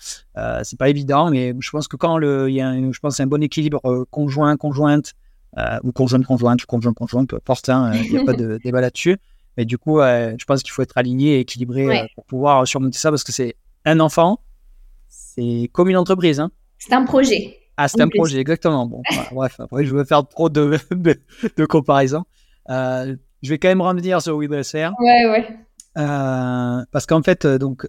c'est 0.63 0.77
pas 0.77 0.89
évident, 0.89 1.31
mais 1.31 1.53
je 1.59 1.69
pense 1.69 1.87
que 1.87 1.95
quand 1.95 2.17
le, 2.17 2.49
il 2.49 2.55
y 2.55 2.61
a 2.61 2.67
un, 2.67 2.91
je 2.91 2.99
pense, 2.99 3.19
un 3.19 3.27
bon 3.27 3.41
équilibre 3.41 3.79
conjoint, 4.09 4.57
conjointe, 4.57 5.13
ou 5.83 5.91
conjointe, 5.91 6.25
conjointe, 6.25 6.65
conjoint, 6.65 6.93
conjointe, 6.93 7.29
peu 7.29 7.35
importe, 7.37 7.69
hein, 7.69 7.91
il 7.93 8.11
n'y 8.11 8.17
a 8.17 8.23
pas 8.23 8.33
de 8.33 8.57
débat 8.63 8.81
là-dessus. 8.81 9.17
Mais 9.57 9.65
du 9.65 9.77
coup, 9.77 9.99
je 9.99 10.43
pense 10.45 10.63
qu'il 10.63 10.71
faut 10.71 10.81
être 10.81 10.97
aligné 10.97 11.35
et 11.35 11.39
équilibré 11.41 11.85
euh, 11.85 12.05
pour 12.15 12.25
pouvoir 12.25 12.67
surmonter 12.67 12.97
ça 12.97 13.09
parce 13.09 13.23
que 13.23 13.31
c'est 13.31 13.55
un 13.85 13.99
enfant, 13.99 14.39
c'est 15.07 15.69
comme 15.73 15.89
une 15.89 15.97
entreprise. 15.97 16.39
Hein. 16.39 16.51
C'est 16.77 16.93
un 16.93 17.03
projet. 17.03 17.57
Ah, 17.77 17.87
c'est 17.87 18.01
un 18.01 18.07
projet, 18.07 18.39
exactement. 18.39 18.85
Bon, 18.85 19.01
bref, 19.31 19.59
après, 19.59 19.85
je 19.85 19.93
veux 19.93 20.03
faire 20.03 20.25
trop 20.27 20.49
de, 20.49 20.79
de, 20.91 21.65
comparaisons. 21.65 22.23
Euh, 22.69 23.15
je 23.41 23.49
vais 23.49 23.57
quand 23.57 23.69
même 23.69 23.81
revenir 23.81 24.21
sur 24.21 24.37
WeDresser. 24.37 24.89
Ouais, 24.99 25.29
ouais. 25.29 25.47
Euh, 25.97 26.85
parce 26.91 27.05
qu'en 27.05 27.21
fait, 27.21 27.45
donc, 27.45 27.87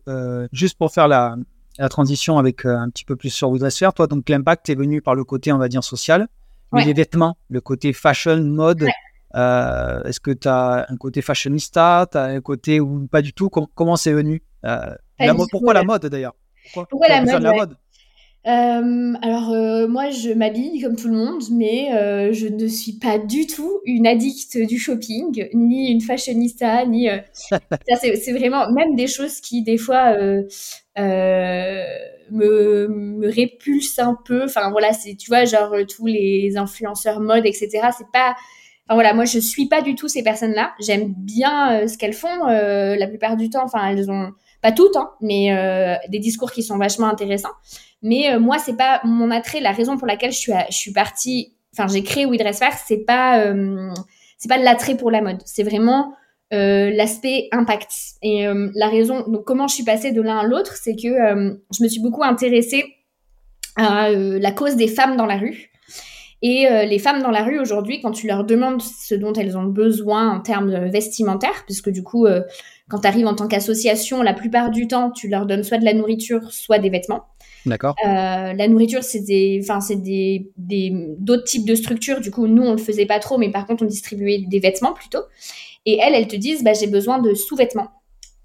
juste 0.52 0.76
pour 0.76 0.92
faire 0.92 1.06
la, 1.06 1.36
la 1.78 1.88
transition 1.88 2.38
avec 2.38 2.64
un 2.64 2.90
petit 2.90 3.04
peu 3.04 3.14
plus 3.14 3.30
sur 3.30 3.50
WeDresser, 3.50 3.88
toi, 3.94 4.08
donc 4.08 4.28
l'impact 4.28 4.68
est 4.68 4.74
venu 4.74 5.00
par 5.00 5.14
le 5.14 5.24
côté, 5.24 5.52
on 5.52 5.58
va 5.58 5.68
dire, 5.68 5.84
social. 5.84 6.26
Mais 6.72 6.84
les 6.84 6.92
vêtements, 6.92 7.36
le 7.50 7.60
côté 7.60 7.92
fashion, 7.92 8.40
mode, 8.42 8.88
euh, 9.34 10.02
est-ce 10.04 10.20
que 10.20 10.30
tu 10.30 10.48
as 10.48 10.86
un 10.88 10.96
côté 10.96 11.22
fashionista 11.22 12.06
Tu 12.10 12.18
as 12.18 12.24
un 12.24 12.40
côté 12.40 12.80
ou 12.80 13.06
pas 13.06 13.22
du 13.22 13.32
tout? 13.32 13.48
Comment 13.48 13.96
c'est 13.96 14.12
venu? 14.12 14.42
Euh, 14.64 14.94
Pourquoi 15.50 15.74
la 15.74 15.84
mode 15.84 16.06
d'ailleurs? 16.06 16.34
Pourquoi, 16.74 17.08
la, 17.08 17.22
mode, 17.24 17.76
euh, 18.46 19.14
alors 19.20 19.88
moi 19.88 20.10
je 20.10 20.32
m'habille 20.32 20.80
comme 20.80 20.94
tout 20.94 21.08
le 21.08 21.16
monde, 21.16 21.42
mais 21.50 22.32
je 22.32 22.46
ne 22.46 22.68
suis 22.68 22.92
pas 22.92 23.18
du 23.18 23.46
tout 23.46 23.80
une 23.84 24.06
addict 24.06 24.56
du 24.58 24.78
shopping, 24.78 25.48
ni 25.54 25.90
une 25.90 26.00
fashionista, 26.00 26.86
ni 26.86 27.08
c'est 28.00 28.32
vraiment 28.32 28.70
même 28.70 28.94
des 28.94 29.08
choses 29.08 29.40
qui 29.40 29.62
des 29.62 29.78
fois 29.78 30.14
me, 30.96 32.86
me 32.88 33.28
répulsent 33.28 33.98
un 33.98 34.16
peu. 34.24 34.44
Enfin 34.44 34.70
voilà, 34.70 34.92
c'est 34.92 35.14
tu 35.16 35.28
vois 35.28 35.44
genre 35.44 35.74
tous 35.88 36.06
les 36.06 36.56
influenceurs 36.56 37.20
mode 37.20 37.46
etc. 37.46 37.90
C'est 37.96 38.10
pas 38.12 38.34
Enfin 38.86 38.94
voilà, 38.94 39.14
moi 39.14 39.24
je 39.24 39.38
suis 39.38 39.66
pas 39.68 39.80
du 39.80 39.94
tout 39.94 40.08
ces 40.08 40.22
personnes-là. 40.22 40.74
J'aime 40.80 41.14
bien 41.16 41.82
euh, 41.82 41.88
ce 41.88 41.96
qu'elles 41.96 42.12
font 42.12 42.48
euh, 42.48 42.96
la 42.96 43.06
plupart 43.06 43.36
du 43.36 43.48
temps. 43.48 43.64
Enfin 43.64 43.88
elles 43.88 44.10
ont 44.10 44.32
pas 44.60 44.72
toutes, 44.72 44.96
hein, 44.96 45.10
mais 45.20 45.52
euh, 45.52 45.94
des 46.08 46.18
discours 46.18 46.50
qui 46.50 46.62
sont 46.62 46.78
vachement 46.78 47.08
intéressants. 47.08 47.52
Mais 48.02 48.36
moi 48.38 48.58
c'est 48.58 48.76
pas 48.76 49.00
mon 49.04 49.30
attrait. 49.30 49.60
La 49.60 49.72
raison 49.72 49.96
pour 49.96 50.06
laquelle 50.06 50.32
je 50.32 50.38
suis 50.38 50.52
je 50.68 50.76
suis 50.76 50.92
partie, 50.92 51.54
enfin 51.72 51.86
j'ai 51.86 52.02
créé 52.02 52.26
We 52.26 52.38
Dress 52.38 52.58
Fair, 52.58 52.72
c'est 52.84 53.04
pas 53.04 53.44
c'est 54.38 54.48
pas 54.48 54.58
de 54.58 54.64
l'attrait 54.64 54.96
pour 54.96 55.10
la 55.12 55.22
mode. 55.22 55.40
C'est 55.44 55.62
vraiment 55.62 56.12
l'aspect 56.52 57.48
impact. 57.50 57.90
Et 58.22 58.46
la 58.74 58.88
raison, 58.88 59.24
donc 59.26 59.44
comment 59.44 59.66
je 59.68 59.74
suis 59.74 59.84
passée 59.84 60.12
de 60.12 60.20
l'un 60.20 60.38
à 60.38 60.44
l'autre, 60.44 60.76
c'est 60.76 60.94
que 60.94 61.08
je 61.08 61.82
me 61.82 61.88
suis 61.88 62.00
beaucoup 62.00 62.22
intéressée 62.22 62.84
à 63.76 64.10
la 64.10 64.52
cause 64.52 64.76
des 64.76 64.88
femmes 64.88 65.16
dans 65.16 65.26
la 65.26 65.38
rue. 65.38 65.72
Et 66.42 66.66
euh, 66.66 66.84
les 66.84 66.98
femmes 66.98 67.22
dans 67.22 67.30
la 67.30 67.44
rue 67.44 67.60
aujourd'hui, 67.60 68.00
quand 68.00 68.10
tu 68.10 68.26
leur 68.26 68.44
demandes 68.44 68.82
ce 68.82 69.14
dont 69.14 69.32
elles 69.32 69.56
ont 69.56 69.62
besoin 69.62 70.28
en 70.28 70.40
termes 70.40 70.88
vestimentaires, 70.88 71.62
puisque 71.66 71.88
du 71.88 72.02
coup, 72.02 72.26
euh, 72.26 72.42
quand 72.88 72.98
tu 72.98 73.06
arrives 73.06 73.28
en 73.28 73.34
tant 73.34 73.46
qu'association, 73.46 74.22
la 74.22 74.34
plupart 74.34 74.70
du 74.70 74.88
temps, 74.88 75.12
tu 75.12 75.28
leur 75.28 75.46
donnes 75.46 75.62
soit 75.62 75.78
de 75.78 75.84
la 75.84 75.94
nourriture, 75.94 76.52
soit 76.52 76.80
des 76.80 76.90
vêtements. 76.90 77.26
D'accord. 77.66 77.94
Euh, 78.04 78.52
la 78.52 78.68
nourriture, 78.68 79.04
c'est 79.04 79.20
des, 79.20 79.60
enfin, 79.62 79.80
c'est 79.80 79.96
des, 79.96 80.50
des, 80.56 80.92
d'autres 81.18 81.44
types 81.44 81.66
de 81.66 81.74
structures. 81.74 82.20
Du 82.20 82.30
coup, 82.30 82.46
nous, 82.46 82.62
on 82.62 82.72
le 82.72 82.78
faisait 82.78 83.06
pas 83.06 83.18
trop, 83.18 83.38
mais 83.38 83.50
par 83.50 83.66
contre, 83.66 83.84
on 83.84 83.86
distribuait 83.86 84.44
des 84.46 84.58
vêtements 84.58 84.92
plutôt. 84.92 85.22
Et 85.86 85.98
elles, 85.98 86.14
elles 86.14 86.28
te 86.28 86.36
disent, 86.36 86.64
bah, 86.64 86.72
j'ai 86.72 86.86
besoin 86.86 87.18
de 87.18 87.34
sous-vêtements. 87.34 87.88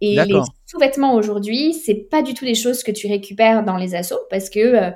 Et 0.02 0.16
les 0.16 0.40
sous-vêtements 0.68 1.16
aujourd'hui, 1.16 1.74
c'est 1.74 1.96
pas 1.96 2.22
du 2.22 2.36
tout 2.36 2.46
des 2.46 2.54
choses 2.54 2.84
que 2.84 2.92
tu 2.92 3.08
récupères 3.08 3.64
dans 3.66 3.78
les 3.78 3.96
assos 3.96 4.20
parce 4.30 4.50
que 4.50 4.94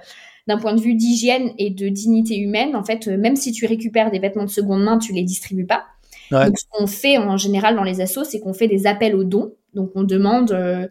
d'un 0.47 0.57
point 0.57 0.73
de 0.73 0.81
vue 0.81 0.95
d'hygiène 0.95 1.51
et 1.57 1.69
de 1.69 1.89
dignité 1.89 2.38
humaine, 2.38 2.75
en 2.75 2.84
fait, 2.84 3.07
euh, 3.07 3.17
même 3.17 3.36
si 3.36 3.51
tu 3.51 3.65
récupères 3.65 4.12
des 4.12 4.19
vêtements 4.19 4.45
de 4.45 4.49
seconde 4.49 4.84
main, 4.84 4.97
tu 4.97 5.13
les 5.13 5.23
distribues 5.23 5.65
pas. 5.65 5.86
Donc, 6.32 6.58
ce 6.58 6.65
qu'on 6.70 6.88
fait 6.88 7.17
en 7.17 7.38
général 7.38 7.76
dans 7.76 7.84
les 7.84 8.02
assos, 8.02 8.24
c'est 8.24 8.39
qu'on 8.39 8.54
fait 8.54 8.67
des 8.67 8.88
appels 8.88 9.15
aux 9.15 9.24
dons. 9.24 9.54
Donc, 9.74 9.91
on 9.96 10.04
demande, 10.04 10.52
euh, 10.52 10.88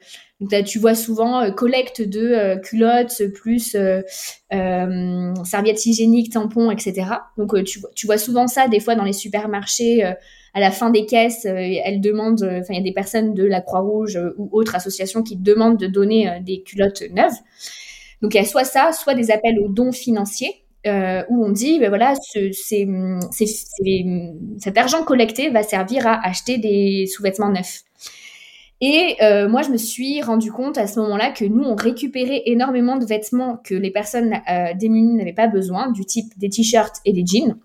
tu 0.65 0.79
vois 0.79 0.95
souvent 0.95 1.43
euh, 1.43 1.51
collecte 1.51 2.01
de 2.01 2.21
euh, 2.21 2.57
culottes 2.57 3.23
plus 3.35 3.77
serviettes 4.51 5.87
hygiéniques, 5.87 6.33
tampons, 6.33 6.71
etc. 6.71 7.07
Donc, 7.37 7.63
tu, 7.65 7.81
tu, 7.95 8.07
vois 8.07 8.17
souvent 8.17 8.47
ça 8.47 8.69
des 8.69 8.81
fois 8.81 8.95
dans 8.95 9.05
les 9.05 9.13
supermarchés. 9.13 10.03
à 10.03 10.61
la 10.61 10.71
fin 10.71 10.91
des 10.91 11.07
caisses, 11.07 11.45
elles 11.45 12.01
demandent, 12.01 12.43
enfin, 12.43 12.75
il 12.75 12.77
y 12.77 12.81
a 12.81 12.83
des 12.83 12.93
personnes 12.93 13.35
de 13.35 13.45
la 13.45 13.61
Croix-Rouge 13.61 14.19
ou 14.37 14.49
autres 14.53 14.75
associations 14.75 15.23
qui 15.23 15.37
demandent 15.37 15.79
de 15.79 15.87
donner 15.87 16.41
des 16.45 16.63
culottes 16.63 17.03
neuves. 17.11 17.37
Donc, 18.23 18.35
il 18.35 18.39
y 18.39 18.41
a 18.41 18.45
soit 18.45 18.65
ça, 18.65 18.93
soit 18.93 19.15
des 19.15 19.31
appels 19.31 19.59
aux 19.61 19.69
dons 19.69 19.93
financiers. 19.93 20.65
Euh, 20.87 21.23
où 21.29 21.45
on 21.45 21.51
dit, 21.51 21.79
ben 21.79 21.91
voilà, 21.91 22.15
ce, 22.15 22.51
cet 24.59 24.79
argent 24.79 25.05
collecté 25.05 25.51
va 25.51 25.63
servir 25.63 26.07
à 26.07 26.27
acheter 26.27 26.57
des 26.57 27.07
sous-vêtements 27.07 27.51
neufs. 27.51 27.83
Et 28.81 29.17
euh, 29.21 29.47
moi, 29.47 29.61
je 29.61 29.69
me 29.69 29.77
suis 29.77 30.23
rendu 30.23 30.51
compte 30.51 30.79
à 30.79 30.87
ce 30.87 30.99
moment-là 31.01 31.33
que 31.33 31.45
nous, 31.45 31.65
on 31.65 31.77
récupérait 31.77 32.45
énormément 32.47 32.97
de 32.97 33.05
vêtements 33.05 33.59
que 33.63 33.75
les 33.75 33.91
personnes 33.91 34.41
euh, 34.51 34.73
démunies 34.75 35.17
n'avaient 35.17 35.35
pas 35.35 35.49
besoin, 35.49 35.93
du 35.93 36.07
type 36.07 36.33
des 36.39 36.49
t-shirts 36.49 36.97
et 37.05 37.13
des 37.13 37.27
jeans, 37.27 37.59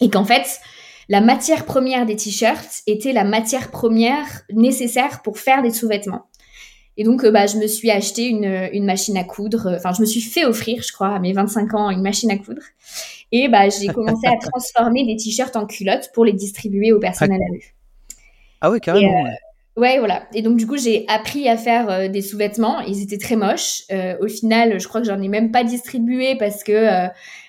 et 0.00 0.10
qu'en 0.10 0.24
fait, 0.24 0.58
la 1.08 1.20
matière 1.20 1.64
première 1.64 2.06
des 2.06 2.16
t-shirts 2.16 2.82
était 2.88 3.12
la 3.12 3.22
matière 3.22 3.70
première 3.70 4.26
nécessaire 4.52 5.22
pour 5.22 5.38
faire 5.38 5.62
des 5.62 5.70
sous-vêtements. 5.70 6.26
Et 6.96 7.04
donc, 7.04 7.24
euh, 7.24 7.30
bah, 7.30 7.46
je 7.46 7.56
me 7.56 7.66
suis 7.66 7.90
acheté 7.90 8.26
une, 8.26 8.68
une 8.72 8.84
machine 8.84 9.16
à 9.16 9.24
coudre. 9.24 9.72
Enfin, 9.76 9.92
je 9.92 10.00
me 10.00 10.06
suis 10.06 10.20
fait 10.20 10.44
offrir, 10.44 10.82
je 10.82 10.92
crois, 10.92 11.14
à 11.14 11.18
mes 11.18 11.32
25 11.32 11.74
ans, 11.74 11.90
une 11.90 12.02
machine 12.02 12.30
à 12.30 12.36
coudre. 12.36 12.62
Et 13.30 13.48
bah, 13.48 13.68
j'ai 13.68 13.86
commencé 13.94 14.26
à 14.26 14.36
transformer 14.36 15.06
des 15.06 15.16
t-shirts 15.16 15.56
en 15.56 15.66
culottes 15.66 16.10
pour 16.12 16.24
les 16.24 16.32
distribuer 16.32 16.92
aux 16.92 17.00
personnes 17.00 17.32
à 17.32 17.38
la 17.38 17.46
rue. 17.50 17.74
Ah 18.60 18.70
oui, 18.70 18.80
carrément. 18.80 19.26
Euh, 19.26 19.80
ouais. 19.80 19.98
voilà. 19.98 20.24
Et 20.34 20.42
donc, 20.42 20.58
du 20.58 20.66
coup, 20.66 20.76
j'ai 20.76 21.06
appris 21.08 21.48
à 21.48 21.56
faire 21.56 21.88
euh, 21.88 22.08
des 22.08 22.20
sous-vêtements. 22.20 22.80
Ils 22.80 23.02
étaient 23.02 23.18
très 23.18 23.36
moches. 23.36 23.84
au 24.20 24.28
final, 24.28 24.78
je 24.78 24.86
crois 24.86 25.00
que 25.00 25.06
j'en 25.06 25.20
ai 25.20 25.28
même 25.28 25.50
pas 25.50 25.64
distribué 25.64 26.36
parce 26.36 26.62
que, 26.62 27.08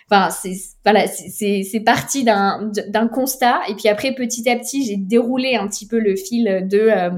enfin, 0.09 0.29
c'est 0.29 0.55
voilà, 0.85 1.07
c'est 1.07 1.83
parti 1.85 2.23
d'un 2.23 3.07
constat. 3.11 3.61
Et 3.69 3.75
puis 3.75 3.87
après, 3.87 4.13
petit 4.13 4.49
à 4.49 4.57
petit, 4.57 4.85
j'ai 4.85 4.97
déroulé 4.97 5.55
un 5.55 5.67
petit 5.67 5.87
peu 5.87 5.99
le 5.99 6.15
fil 6.15 6.67
de 6.69 6.79
euh, 6.79 7.09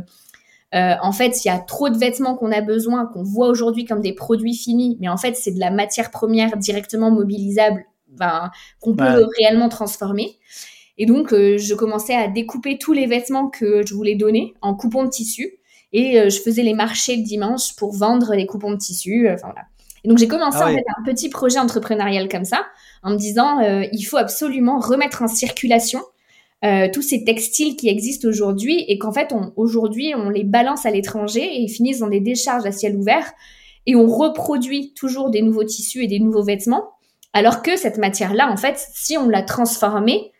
en 0.75 1.11
fait, 1.11 1.45
il 1.45 1.47
y 1.47 1.51
a 1.51 1.59
trop 1.59 1.89
de 1.89 1.97
vêtements 1.97 2.35
qu'on 2.35 2.51
a 2.51 2.61
besoin, 2.61 3.05
qu'on 3.05 3.23
voit 3.23 3.47
aujourd'hui 3.47 3.85
comme 3.85 4.01
des 4.01 4.13
produits 4.13 4.55
finis, 4.55 4.97
mais 4.99 5.07
en 5.07 5.17
fait, 5.17 5.35
c'est 5.35 5.51
de 5.51 5.59
la 5.59 5.71
matière 5.71 6.11
première 6.11 6.57
directement 6.57 7.11
mobilisable, 7.11 7.85
qu'on 8.81 8.95
peut 8.95 9.25
réellement 9.37 9.69
transformer. 9.69 10.37
Et 10.97 11.05
donc, 11.05 11.33
euh, 11.33 11.57
je 11.57 11.73
commençais 11.73 12.15
à 12.15 12.27
découper 12.27 12.77
tous 12.77 12.93
les 12.93 13.05
vêtements 13.05 13.49
que 13.49 13.85
je 13.85 13.93
voulais 13.93 14.15
donner 14.15 14.53
en 14.61 14.75
coupons 14.75 15.03
de 15.03 15.09
tissu. 15.09 15.57
Et 15.91 16.19
euh, 16.19 16.29
je 16.29 16.39
faisais 16.39 16.63
les 16.63 16.73
marchés 16.73 17.17
le 17.17 17.23
dimanche 17.23 17.75
pour 17.75 17.93
vendre 17.93 18.33
les 18.33 18.45
coupons 18.45 18.71
de 18.71 18.77
tissu. 18.77 19.27
Enfin, 19.29 19.47
voilà. 19.47 19.67
Et 20.03 20.07
donc, 20.07 20.17
j'ai 20.17 20.27
commencé 20.27 20.59
ah 20.61 20.67
un 20.67 21.03
petit 21.03 21.29
projet 21.29 21.57
entrepreneurial 21.57 22.29
comme 22.29 22.45
ça, 22.45 22.65
en 23.01 23.11
me 23.11 23.17
disant, 23.17 23.59
il 23.91 24.03
faut 24.03 24.17
absolument 24.17 24.79
remettre 24.79 25.23
en 25.23 25.27
circulation 25.27 25.99
euh, 26.65 26.87
tous 26.91 27.03
ces 27.03 27.23
textiles 27.23 27.75
qui 27.75 27.89
existent 27.89 28.27
aujourd'hui 28.27 28.85
et 28.87 28.97
qu'en 28.97 29.11
fait, 29.11 29.33
aujourd'hui, 29.55 30.13
on 30.15 30.29
les 30.29 30.43
balance 30.43 30.85
à 30.85 30.91
l'étranger 30.91 31.43
et 31.43 31.61
ils 31.61 31.69
finissent 31.69 31.99
dans 31.99 32.09
des 32.09 32.21
décharges 32.21 32.65
à 32.65 32.71
ciel 32.71 32.95
ouvert 32.95 33.33
et 33.85 33.95
on 33.95 34.07
reproduit 34.07 34.93
toujours 34.95 35.29
des 35.29 35.43
nouveaux 35.43 35.63
tissus 35.63 36.03
et 36.03 36.07
des 36.07 36.19
nouveaux 36.19 36.43
vêtements, 36.43 36.93
alors 37.33 37.61
que 37.61 37.77
cette 37.77 37.99
matière-là, 37.99 38.49
en 38.51 38.57
fait, 38.57 38.83
si 38.93 39.15
on 39.15 39.29
l'a 39.29 39.43
transformée, 39.43 40.31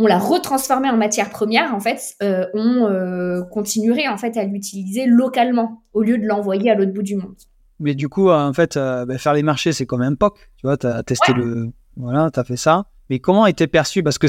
on 0.00 0.06
l'a 0.06 0.18
retransformée 0.18 0.90
en 0.90 0.96
matière 0.96 1.30
première, 1.30 1.72
en 1.72 1.78
fait, 1.78 2.16
euh, 2.22 2.46
on 2.54 2.86
euh, 2.86 3.42
continuerait 3.42 4.08
en 4.08 4.16
fait 4.16 4.36
à 4.36 4.44
l'utiliser 4.44 5.06
localement 5.06 5.82
au 5.92 6.02
lieu 6.02 6.18
de 6.18 6.26
l'envoyer 6.26 6.70
à 6.70 6.74
l'autre 6.74 6.92
bout 6.92 7.02
du 7.02 7.14
monde. 7.14 7.36
Mais 7.78 7.94
du 7.94 8.08
coup, 8.08 8.28
en 8.30 8.52
fait, 8.52 8.74
bah, 8.74 9.18
faire 9.18 9.34
les 9.34 9.42
marchés, 9.42 9.72
c'est 9.72 9.86
quand 9.86 9.98
même 9.98 10.16
POC. 10.16 10.36
Tu 10.56 10.66
vois, 10.66 10.76
tu 10.76 10.86
as 10.86 11.02
testé 11.02 11.32
le. 11.32 11.70
Voilà, 11.96 12.30
tu 12.32 12.40
as 12.40 12.44
fait 12.44 12.56
ça. 12.56 12.86
Mais 13.08 13.20
comment 13.20 13.46
était 13.46 13.66
perçu? 13.66 14.02
Parce 14.02 14.18
que 14.18 14.26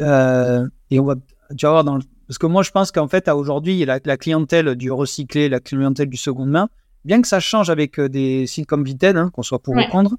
euh, 0.00 0.66
et 0.90 1.00
on 1.00 1.04
va, 1.04 1.14
tu 1.56 1.66
vas 1.66 1.72
voir 1.72 1.84
dans 1.84 1.98
parce 2.26 2.38
que 2.38 2.46
moi 2.46 2.62
je 2.62 2.70
pense 2.70 2.92
qu'en 2.92 3.08
fait 3.08 3.28
aujourd'hui 3.28 3.84
la, 3.84 3.98
la 4.04 4.16
clientèle 4.16 4.76
du 4.76 4.92
recyclé, 4.92 5.48
la 5.48 5.60
clientèle 5.60 6.08
du 6.08 6.16
seconde 6.16 6.50
main, 6.50 6.68
bien 7.04 7.20
que 7.20 7.28
ça 7.28 7.40
change 7.40 7.70
avec 7.70 7.98
euh, 7.98 8.08
des 8.08 8.46
sites 8.46 8.66
comme 8.66 8.84
Vinted, 8.84 9.16
hein, 9.16 9.30
qu'on 9.32 9.42
soit 9.42 9.60
pour 9.60 9.74
reprendre, 9.74 10.16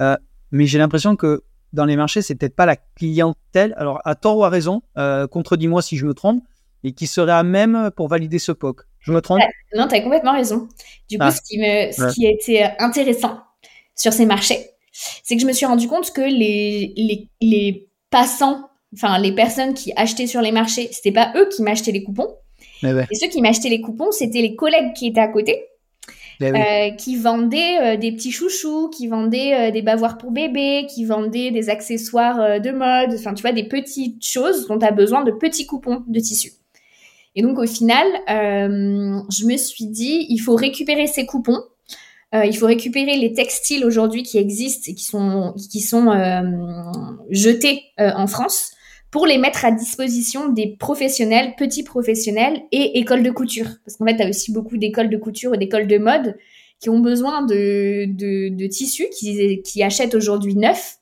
euh, 0.00 0.16
mais 0.50 0.66
j'ai 0.66 0.78
l'impression 0.78 1.16
que 1.16 1.42
dans 1.72 1.84
les 1.84 1.96
marchés 1.96 2.22
c'est 2.22 2.34
peut-être 2.34 2.56
pas 2.56 2.66
la 2.66 2.76
clientèle. 2.76 3.74
Alors 3.76 4.00
à 4.04 4.14
tort 4.14 4.38
ou 4.38 4.44
à 4.44 4.48
raison, 4.48 4.82
contredis-moi 5.30 5.82
si 5.82 5.96
je 5.96 6.06
me 6.06 6.14
trompe, 6.14 6.42
et 6.84 6.92
qui 6.92 7.06
serait 7.06 7.32
à 7.32 7.42
même 7.42 7.90
pour 7.96 8.08
valider 8.08 8.38
ce 8.38 8.52
POC. 8.52 8.82
Je 9.00 9.12
me 9.12 9.20
trompe? 9.20 9.40
Non, 9.74 9.88
tu 9.88 9.94
as 9.94 10.00
complètement 10.00 10.32
raison. 10.32 10.68
Du 11.08 11.18
coup, 11.18 11.24
ah. 11.24 11.30
ce, 11.30 11.40
qui 11.42 11.58
me, 11.58 11.90
ce 11.92 12.14
qui 12.14 12.26
a 12.26 12.30
été 12.30 12.64
intéressant 12.78 13.40
sur 13.96 14.12
ces 14.12 14.26
marchés, 14.26 14.70
c'est 14.92 15.36
que 15.36 15.42
je 15.42 15.46
me 15.46 15.52
suis 15.52 15.66
rendu 15.66 15.88
compte 15.88 16.12
que 16.12 16.20
les, 16.20 16.92
les, 16.96 17.30
les 17.40 17.88
passants 18.10 18.68
enfin 18.94 19.18
les 19.18 19.32
personnes 19.32 19.74
qui 19.74 19.92
achetaient 19.96 20.26
sur 20.26 20.42
les 20.42 20.52
marchés, 20.52 20.88
c'était 20.92 21.12
pas 21.12 21.32
eux 21.36 21.48
qui 21.48 21.62
m'achetaient 21.62 21.92
les 21.92 22.02
coupons. 22.02 22.28
Et 22.82 23.14
ceux 23.14 23.28
qui 23.28 23.40
m'achetaient 23.40 23.68
les 23.68 23.80
coupons, 23.80 24.10
c'était 24.10 24.42
les 24.42 24.56
collègues 24.56 24.92
qui 24.94 25.06
étaient 25.06 25.20
à 25.20 25.28
côté, 25.28 25.62
euh, 26.42 26.90
qui 26.96 27.16
vendaient 27.16 27.78
euh, 27.80 27.96
des 27.96 28.12
petits 28.12 28.32
chouchous, 28.32 28.88
qui 28.88 29.06
vendaient 29.06 29.68
euh, 29.68 29.70
des 29.70 29.82
bavoirs 29.82 30.18
pour 30.18 30.32
bébé, 30.32 30.86
qui 30.92 31.04
vendaient 31.04 31.50
des 31.50 31.70
accessoires 31.70 32.60
de 32.60 32.70
mode, 32.70 33.14
enfin 33.14 33.34
tu 33.34 33.42
vois 33.42 33.52
des 33.52 33.64
petites 33.64 34.24
choses 34.24 34.66
dont 34.66 34.78
tu 34.78 34.86
as 34.86 34.90
besoin 34.90 35.22
de 35.22 35.30
petits 35.30 35.66
coupons 35.66 36.02
de 36.06 36.20
tissu. 36.20 36.52
Et 37.34 37.42
donc 37.42 37.58
au 37.58 37.66
final, 37.66 38.06
je 38.28 39.46
me 39.46 39.56
suis 39.56 39.86
dit, 39.86 40.26
il 40.28 40.38
faut 40.38 40.54
récupérer 40.54 41.06
ces 41.06 41.24
coupons. 41.24 41.62
il 42.34 42.56
faut 42.56 42.66
récupérer 42.66 43.16
les 43.16 43.32
textiles 43.32 43.84
aujourd'hui 43.84 44.22
qui 44.22 44.36
existent 44.38 44.90
et 44.90 44.94
qui 44.94 45.04
sont, 45.04 45.54
qui 45.70 45.80
sont 45.80 46.10
jetés 47.30 47.82
en 47.98 48.26
France 48.26 48.71
pour 49.12 49.26
les 49.26 49.38
mettre 49.38 49.64
à 49.66 49.70
disposition 49.70 50.48
des 50.48 50.74
professionnels, 50.78 51.54
petits 51.56 51.84
professionnels 51.84 52.62
et 52.72 52.98
écoles 52.98 53.22
de 53.22 53.30
couture. 53.30 53.68
Parce 53.84 53.98
qu'en 53.98 54.06
fait, 54.06 54.16
tu 54.16 54.22
as 54.22 54.28
aussi 54.28 54.52
beaucoup 54.52 54.78
d'écoles 54.78 55.10
de 55.10 55.18
couture 55.18 55.54
et 55.54 55.58
d'écoles 55.58 55.86
de 55.86 55.98
mode 55.98 56.36
qui 56.80 56.88
ont 56.88 56.98
besoin 56.98 57.44
de, 57.44 58.66
tissus, 58.68 59.06
qui, 59.14 59.82
achètent 59.82 60.14
aujourd'hui 60.14 60.56
neuf 60.56 60.96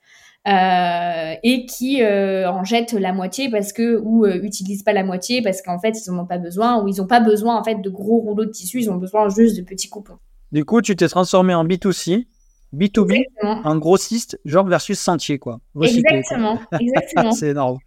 euh, 0.48 1.34
et 1.44 1.66
qui 1.66 2.02
euh, 2.02 2.50
en 2.50 2.64
jettent 2.64 2.94
la 2.94 3.12
moitié 3.12 3.48
parce 3.48 3.72
que 3.72 4.00
ou 4.02 4.26
euh, 4.26 4.42
utilisent 4.42 4.82
pas 4.82 4.92
la 4.92 5.04
moitié 5.04 5.40
parce 5.42 5.62
qu'en 5.62 5.78
fait 5.78 5.90
ils 5.90 6.10
en 6.10 6.18
ont 6.18 6.26
pas 6.26 6.38
besoin 6.38 6.82
ou 6.82 6.88
ils 6.88 7.00
ont 7.02 7.06
pas 7.06 7.20
besoin 7.20 7.56
en 7.56 7.62
fait 7.62 7.76
de 7.76 7.90
gros 7.90 8.20
rouleaux 8.20 8.46
de 8.46 8.50
tissu, 8.50 8.80
ils 8.80 8.90
ont 8.90 8.96
besoin 8.96 9.28
juste 9.28 9.56
de 9.56 9.62
petits 9.62 9.88
coupons. 9.88 10.16
Du 10.50 10.64
coup, 10.64 10.82
tu 10.82 10.96
t'es 10.96 11.08
transformé 11.08 11.54
en 11.54 11.64
B2C 11.64 12.26
B2B, 12.74 13.24
un 13.42 13.78
grossiste, 13.78 14.38
genre 14.44 14.66
versus 14.66 14.98
Sentier, 14.98 15.38
quoi. 15.38 15.60
exactement, 15.82 16.60
exactement. 16.80 17.32
c'est 17.32 17.48
énorme. 17.48 17.78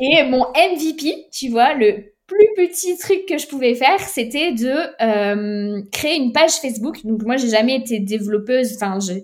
Et 0.00 0.22
mon 0.24 0.44
MVP, 0.52 1.28
tu 1.32 1.48
vois, 1.48 1.74
le 1.74 2.12
plus 2.26 2.48
petit 2.56 2.96
truc 2.98 3.26
que 3.26 3.38
je 3.38 3.46
pouvais 3.46 3.74
faire, 3.74 4.00
c'était 4.00 4.52
de 4.52 4.74
euh, 5.02 5.82
créer 5.90 6.16
une 6.16 6.32
page 6.32 6.52
Facebook. 6.60 7.04
Donc 7.04 7.22
moi, 7.22 7.36
j'ai 7.36 7.48
jamais 7.48 7.76
été 7.76 7.98
développeuse. 8.00 8.74
Enfin, 8.74 8.98
je 9.00 9.14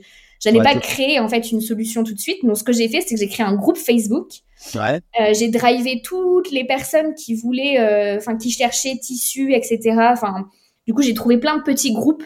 n'allais 0.48 0.64
pas 0.64 0.78
créer 0.78 1.20
en 1.20 1.28
fait 1.28 1.52
une 1.52 1.60
solution 1.60 2.02
tout 2.02 2.14
de 2.14 2.18
suite. 2.18 2.44
Donc 2.44 2.56
ce 2.56 2.64
que 2.64 2.72
j'ai 2.72 2.88
fait, 2.88 3.02
c'est 3.02 3.14
que 3.14 3.20
j'ai 3.20 3.28
créé 3.28 3.44
un 3.44 3.54
groupe 3.54 3.76
Facebook. 3.76 4.28
Ouais. 4.74 5.00
Euh, 5.20 5.34
j'ai 5.38 5.48
drivé 5.48 6.00
toutes 6.02 6.50
les 6.50 6.64
personnes 6.64 7.14
qui 7.14 7.34
voulaient, 7.34 7.78
euh, 7.78 8.16
enfin, 8.16 8.36
qui 8.38 8.50
cherchaient 8.50 8.96
tissus, 8.96 9.52
etc. 9.52 9.78
Enfin, 10.10 10.46
du 10.86 10.94
coup, 10.94 11.02
j'ai 11.02 11.14
trouvé 11.14 11.36
plein 11.36 11.58
de 11.58 11.62
petits 11.62 11.92
groupes 11.92 12.24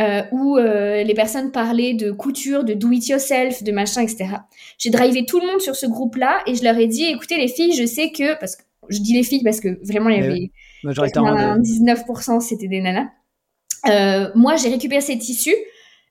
euh, 0.00 0.22
où 0.30 0.56
euh, 0.56 1.02
les 1.02 1.14
personnes 1.14 1.50
parlaient 1.50 1.94
de 1.94 2.10
couture, 2.10 2.64
de 2.64 2.74
do 2.74 2.90
it 2.92 3.08
yourself, 3.08 3.62
de 3.62 3.72
machin, 3.72 4.02
etc. 4.02 4.36
J'ai 4.78 4.90
drivé 4.90 5.26
tout 5.26 5.40
le 5.40 5.46
monde 5.46 5.60
sur 5.60 5.74
ce 5.74 5.86
groupe-là 5.86 6.40
et 6.46 6.54
je 6.54 6.62
leur 6.62 6.76
ai 6.76 6.86
dit, 6.86 7.04
écoutez 7.04 7.36
les 7.36 7.48
filles, 7.48 7.74
je 7.74 7.84
sais 7.84 8.10
que, 8.10 8.38
parce 8.38 8.56
que 8.56 8.62
je 8.88 9.00
dis 9.00 9.14
les 9.14 9.22
filles 9.22 9.42
parce 9.42 9.60
que 9.60 9.78
vraiment 9.86 10.08
il 10.10 10.16
y 10.16 10.24
avait 10.24 10.50
19% 11.60 12.40
c'était 12.40 12.68
des 12.68 12.80
nanas. 12.80 13.08
Euh, 13.86 14.30
moi 14.34 14.56
j'ai 14.56 14.68
récupéré 14.68 15.00
ces 15.00 15.18
tissus. 15.18 15.56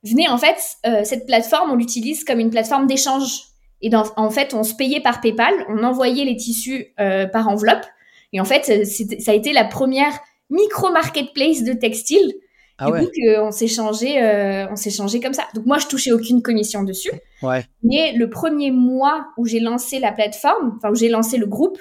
Venez 0.03 0.27
en 0.29 0.37
fait, 0.37 0.57
euh, 0.85 1.03
cette 1.03 1.25
plateforme 1.25 1.71
on 1.71 1.75
l'utilise 1.75 2.23
comme 2.23 2.39
une 2.39 2.49
plateforme 2.49 2.87
d'échange. 2.87 3.43
Et 3.81 3.89
dans, 3.89 4.05
en 4.15 4.31
fait, 4.31 4.55
on 4.55 4.63
se 4.63 4.73
payait 4.73 5.01
par 5.01 5.21
PayPal, 5.21 5.53
on 5.69 5.83
envoyait 5.83 6.25
les 6.25 6.35
tissus 6.35 6.87
euh, 6.99 7.27
par 7.27 7.47
enveloppe. 7.47 7.85
Et 8.33 8.41
en 8.41 8.45
fait, 8.45 8.85
ça 8.85 9.31
a 9.31 9.35
été 9.35 9.53
la 9.53 9.65
première 9.65 10.19
micro 10.49 10.91
marketplace 10.91 11.63
de 11.63 11.73
textile 11.73 12.33
ah 12.77 12.91
du 12.91 13.05
coup, 13.05 13.11
on 13.39 13.51
s'est 13.51 13.67
changé, 13.67 14.21
euh, 14.21 14.67
on 14.69 14.75
s'est 14.75 14.91
changé 14.91 15.19
comme 15.19 15.33
ça. 15.33 15.43
Donc 15.55 15.65
moi, 15.65 15.79
je 15.79 15.87
touchais 15.87 16.11
aucune 16.11 16.41
commission 16.41 16.83
dessus. 16.83 17.11
Ouais. 17.41 17.65
Mais 17.83 18.13
le 18.13 18.29
premier 18.29 18.71
mois 18.71 19.27
où 19.37 19.45
j'ai 19.45 19.59
lancé 19.59 19.99
la 19.99 20.11
plateforme, 20.11 20.75
enfin 20.77 20.91
où 20.91 20.95
j'ai 20.95 21.09
lancé 21.09 21.37
le 21.37 21.47
groupe, 21.47 21.79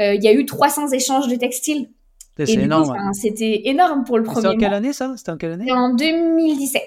euh, 0.00 0.14
il 0.14 0.22
y 0.22 0.28
a 0.28 0.32
eu 0.32 0.46
300 0.46 0.88
échanges 0.88 1.28
de 1.28 1.36
textiles. 1.36 1.88
C'est 2.38 2.54
énorme. 2.54 2.96
C'était 3.14 3.62
énorme 3.64 4.04
pour 4.04 4.16
le 4.16 4.24
premier. 4.24 4.42
C'était 4.42 4.54
en 4.54 4.58
quelle 4.58 4.74
année 4.74 4.92
ça? 4.92 5.12
C'était 5.16 5.32
en 5.32 5.36
quelle 5.36 5.52
année? 5.52 5.72
En 5.72 5.92
2017. 5.94 6.82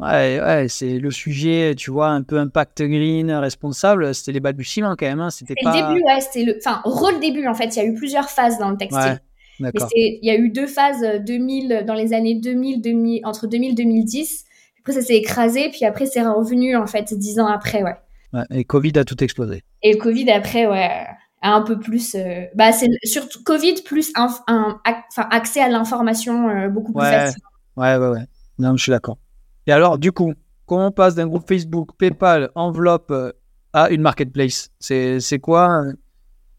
Ouais, 0.00 0.40
ouais 0.40 0.66
c'est 0.68 0.98
le 0.98 1.10
sujet, 1.12 1.74
tu 1.76 1.92
vois, 1.92 2.08
un 2.08 2.22
peu 2.22 2.38
impact 2.38 2.82
green, 2.82 3.30
responsable. 3.30 4.12
C'était 4.14 4.32
les 4.32 4.40
balbutiements 4.40 4.96
quand 4.98 5.06
même. 5.06 5.20
Hein, 5.20 5.30
c'était 5.30 5.54
pas... 5.62 5.70
le 5.70 5.94
début, 5.94 6.04
ouais. 6.04 6.20
C'était 6.20 6.44
le, 6.44 6.58
enfin, 6.58 6.80
rôle 6.84 7.20
début 7.20 7.46
en 7.46 7.54
fait. 7.54 7.76
Il 7.76 7.76
y 7.76 7.80
a 7.80 7.84
eu 7.84 7.94
plusieurs 7.94 8.28
phases 8.28 8.58
dans 8.58 8.70
le 8.70 8.76
textile. 8.76 9.00
Ouais, 9.00 9.18
il 9.60 10.18
y 10.22 10.30
a 10.30 10.36
eu 10.36 10.50
deux 10.50 10.66
phases 10.66 11.04
2000 11.24 11.72
euh, 11.72 11.82
dans 11.82 11.94
les 11.94 12.12
années 12.12 12.34
2000, 12.34 12.80
2000 12.80 13.26
entre 13.26 13.46
2000 13.46 13.72
et 13.72 13.74
2010. 13.74 14.44
Après, 14.80 14.92
ça 14.94 15.02
s'est 15.02 15.16
écrasé, 15.16 15.70
puis 15.70 15.84
après, 15.84 16.06
c'est 16.06 16.22
revenu 16.22 16.76
en 16.76 16.86
fait 16.86 17.14
dix 17.14 17.38
ans 17.38 17.46
après, 17.46 17.82
ouais. 17.82 17.94
ouais. 18.32 18.42
Et 18.50 18.64
Covid 18.64 18.92
a 18.96 19.04
tout 19.04 19.22
explosé. 19.22 19.62
Et 19.82 19.92
le 19.92 19.98
Covid 19.98 20.28
après, 20.30 20.66
ouais, 20.66 21.06
a 21.42 21.52
un 21.54 21.62
peu 21.62 21.78
plus. 21.78 22.14
Euh, 22.14 22.46
bah, 22.54 22.72
c'est 22.72 22.88
surtout 23.04 23.42
Covid 23.44 23.82
plus 23.84 24.12
un, 24.16 24.28
un, 24.46 24.80
accès 25.16 25.60
à 25.60 25.68
l'information 25.68 26.48
euh, 26.48 26.68
beaucoup 26.68 26.92
plus 26.92 27.04
facile. 27.04 27.42
Ouais, 27.76 27.96
ouais, 27.96 28.08
ouais. 28.08 28.24
Non, 28.58 28.76
je 28.76 28.82
suis 28.82 28.90
d'accord. 28.90 29.18
Et 29.66 29.72
alors, 29.72 29.98
du 29.98 30.12
coup, 30.12 30.34
comment 30.66 30.88
on 30.88 30.92
passe 30.92 31.14
d'un 31.14 31.26
groupe 31.26 31.46
Facebook, 31.46 31.90
PayPal, 31.98 32.50
enveloppe 32.54 33.10
euh, 33.10 33.32
à 33.72 33.90
une 33.90 34.02
marketplace? 34.02 34.70
C'est 34.80 35.38
quoi 35.40 35.84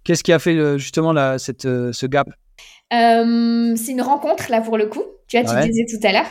Qu'est-ce 0.03 0.23
qui 0.23 0.33
a 0.33 0.39
fait 0.39 0.77
justement 0.77 1.13
la, 1.13 1.39
cette, 1.39 1.63
ce 1.63 2.05
gap? 2.05 2.29
C'est 2.93 3.91
une 3.91 4.01
rencontre, 4.01 4.49
là, 4.49 4.61
pour 4.61 4.77
le 4.77 4.87
coup. 4.87 5.03
Tu 5.27 5.39
vois, 5.39 5.61
tu 5.61 5.69
disais 5.69 5.85
tout 5.85 6.05
à 6.05 6.11
l'heure. 6.11 6.27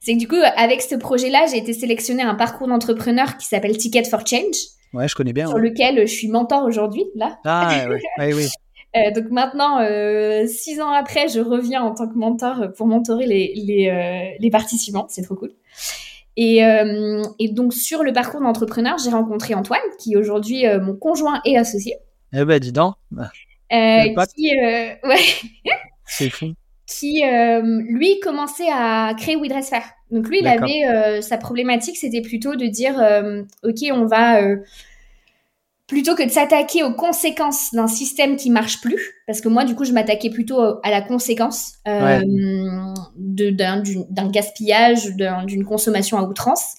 C'est 0.00 0.14
que 0.14 0.18
du 0.18 0.28
coup, 0.28 0.36
avec 0.56 0.82
ce 0.82 0.96
projet-là, 0.96 1.46
j'ai 1.50 1.56
été 1.56 1.72
sélectionnée 1.72 2.22
à 2.22 2.28
un 2.28 2.34
parcours 2.34 2.68
d'entrepreneur 2.68 3.38
qui 3.38 3.46
s'appelle 3.46 3.76
Ticket 3.76 4.04
for 4.04 4.26
Change. 4.26 4.56
Ouais, 4.92 5.08
je 5.08 5.14
connais 5.14 5.32
bien. 5.32 5.48
Sur 5.48 5.58
lequel 5.58 6.06
je 6.06 6.12
suis 6.12 6.28
mentor 6.28 6.64
aujourd'hui, 6.64 7.04
là. 7.14 7.38
Ah, 7.44 7.86
ouais, 7.88 8.00
ouais 8.18 8.34
oui. 8.34 8.48
Euh, 8.96 9.10
donc 9.10 9.30
maintenant, 9.30 9.80
euh, 9.80 10.46
six 10.46 10.80
ans 10.80 10.90
après, 10.90 11.28
je 11.28 11.40
reviens 11.40 11.82
en 11.82 11.94
tant 11.94 12.06
que 12.06 12.16
mentor 12.16 12.72
pour 12.76 12.86
mentorer 12.86 13.26
les, 13.26 13.52
les, 13.56 13.88
euh, 13.88 14.36
les 14.38 14.50
participants. 14.50 15.06
C'est 15.08 15.22
trop 15.22 15.34
cool. 15.34 15.52
Et, 16.36 16.58
et, 17.38 17.48
donc 17.50 17.72
sur 17.72 18.02
le 18.02 18.12
parcours 18.12 18.40
d'entrepreneur, 18.40 18.98
j'ai 18.98 19.10
rencontré 19.10 19.54
Antoine, 19.54 19.78
qui 20.00 20.14
est 20.14 20.16
aujourd'hui 20.16 20.64
mon 20.82 20.96
conjoint 20.96 21.40
et 21.44 21.56
associé. 21.56 21.94
Eh 22.32 22.44
ben, 22.44 22.58
dis 22.58 22.72
donc. 22.72 22.94
Qui, 24.34 24.52
ouais. 25.04 25.24
C'est 26.06 26.30
fou 26.30 26.54
qui 26.86 27.24
euh, 27.24 27.82
lui 27.88 28.20
commençait 28.20 28.70
à 28.70 29.14
créer 29.18 29.36
WeDressFair. 29.36 29.82
Donc 30.10 30.28
lui, 30.28 30.40
il 30.40 30.46
avait 30.46 30.86
euh, 30.86 31.20
sa 31.22 31.38
problématique, 31.38 31.96
c'était 31.96 32.20
plutôt 32.20 32.56
de 32.56 32.66
dire, 32.66 33.00
euh, 33.00 33.42
ok, 33.62 33.78
on 33.92 34.06
va 34.06 34.40
plutôt 35.86 36.14
que 36.14 36.22
de 36.22 36.30
s'attaquer 36.30 36.82
aux 36.82 36.94
conséquences 36.94 37.74
d'un 37.74 37.86
système 37.86 38.36
qui 38.36 38.50
marche 38.50 38.80
plus, 38.80 39.22
parce 39.26 39.40
que 39.40 39.48
moi, 39.48 39.64
du 39.64 39.74
coup, 39.74 39.84
je 39.84 39.92
m'attaquais 39.92 40.30
plutôt 40.30 40.60
à 40.60 40.90
la 40.90 41.02
conséquence 41.02 41.74
d'un 41.84 42.24
gaspillage, 44.30 45.10
d'une 45.46 45.64
consommation 45.64 46.18
à 46.18 46.22
outrance. 46.22 46.76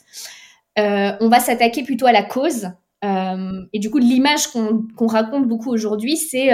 on 0.78 1.30
va 1.30 1.40
s'attaquer 1.40 1.84
plutôt 1.84 2.06
à 2.08 2.12
la 2.12 2.24
cause. 2.24 2.70
Et 3.04 3.80
du 3.80 3.90
coup, 3.90 4.00
l'image 4.00 4.48
qu'on 4.48 5.08
raconte 5.08 5.48
beaucoup 5.48 5.72
aujourd'hui, 5.72 6.18
c'est 6.18 6.52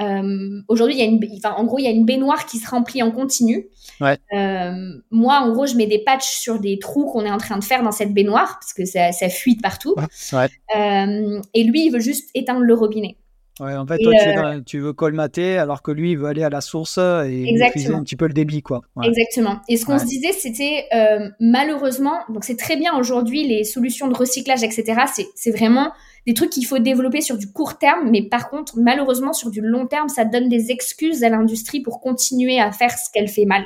euh, 0.00 0.62
Aujourd'hui, 0.68 0.96
il 0.96 0.98
y 0.98 1.02
a 1.02 1.06
une, 1.06 1.20
enfin, 1.38 1.54
en 1.56 1.64
gros, 1.64 1.78
il 1.78 1.84
y 1.84 1.86
a 1.86 1.90
une 1.90 2.04
baignoire 2.04 2.46
qui 2.46 2.58
se 2.58 2.68
remplit 2.68 3.02
en 3.02 3.10
continu. 3.10 3.68
Ouais. 4.00 4.18
Euh, 4.34 4.92
moi, 5.10 5.40
en 5.40 5.52
gros, 5.52 5.66
je 5.66 5.74
mets 5.74 5.86
des 5.86 6.00
patchs 6.00 6.38
sur 6.38 6.60
des 6.60 6.78
trous 6.78 7.06
qu'on 7.06 7.24
est 7.24 7.30
en 7.30 7.38
train 7.38 7.58
de 7.58 7.64
faire 7.64 7.82
dans 7.82 7.92
cette 7.92 8.12
baignoire 8.12 8.58
parce 8.60 8.72
que 8.74 8.84
ça, 8.84 9.12
ça 9.12 9.28
fuit 9.28 9.56
de 9.56 9.62
partout. 9.62 9.94
Ouais. 10.32 10.48
Euh, 10.76 11.40
et 11.54 11.64
lui, 11.64 11.86
il 11.86 11.90
veut 11.90 12.00
juste 12.00 12.30
éteindre 12.34 12.60
le 12.60 12.74
robinet. 12.74 13.16
Ouais, 13.58 13.74
en 13.74 13.86
fait, 13.86 13.98
toi, 13.98 14.12
euh, 14.14 14.60
tu, 14.60 14.80
veux 14.80 14.92
colmater 14.92 15.56
alors 15.56 15.80
que 15.80 15.90
lui, 15.90 16.10
il 16.10 16.18
veut 16.18 16.26
aller 16.26 16.42
à 16.42 16.50
la 16.50 16.60
source 16.60 16.98
et 16.98 17.52
maîtriser 17.58 17.94
un 17.94 18.02
petit 18.02 18.16
peu 18.16 18.26
le 18.26 18.34
débit, 18.34 18.60
quoi. 18.60 18.82
Exactement. 19.02 19.60
Et 19.68 19.78
ce 19.78 19.86
qu'on 19.86 19.98
se 19.98 20.04
disait, 20.04 20.32
c'était 20.32 20.84
euh, 20.94 21.30
malheureusement, 21.40 22.18
donc 22.28 22.44
c'est 22.44 22.56
très 22.56 22.76
bien 22.76 22.94
aujourd'hui, 22.98 23.48
les 23.48 23.64
solutions 23.64 24.08
de 24.08 24.14
recyclage, 24.14 24.62
etc. 24.62 25.02
C'est 25.34 25.50
vraiment 25.52 25.92
des 26.26 26.34
trucs 26.34 26.50
qu'il 26.50 26.66
faut 26.66 26.78
développer 26.78 27.22
sur 27.22 27.38
du 27.38 27.50
court 27.50 27.78
terme, 27.78 28.10
mais 28.10 28.22
par 28.22 28.50
contre, 28.50 28.74
malheureusement, 28.76 29.32
sur 29.32 29.50
du 29.50 29.62
long 29.62 29.86
terme, 29.86 30.08
ça 30.08 30.26
donne 30.26 30.50
des 30.50 30.70
excuses 30.70 31.24
à 31.24 31.30
l'industrie 31.30 31.80
pour 31.80 32.00
continuer 32.00 32.60
à 32.60 32.72
faire 32.72 32.90
ce 32.90 33.10
qu'elle 33.12 33.28
fait 33.28 33.46
mal. 33.46 33.64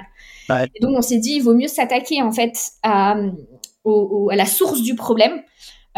Et 0.50 0.80
donc, 0.80 0.96
on 0.96 1.02
s'est 1.02 1.18
dit, 1.18 1.34
il 1.36 1.42
vaut 1.42 1.54
mieux 1.54 1.68
s'attaquer 1.68 2.22
en 2.22 2.32
fait 2.32 2.56
à, 2.82 3.12
à, 3.12 4.36
la 4.36 4.46
source 4.46 4.82
du 4.82 4.94
problème. 4.94 5.40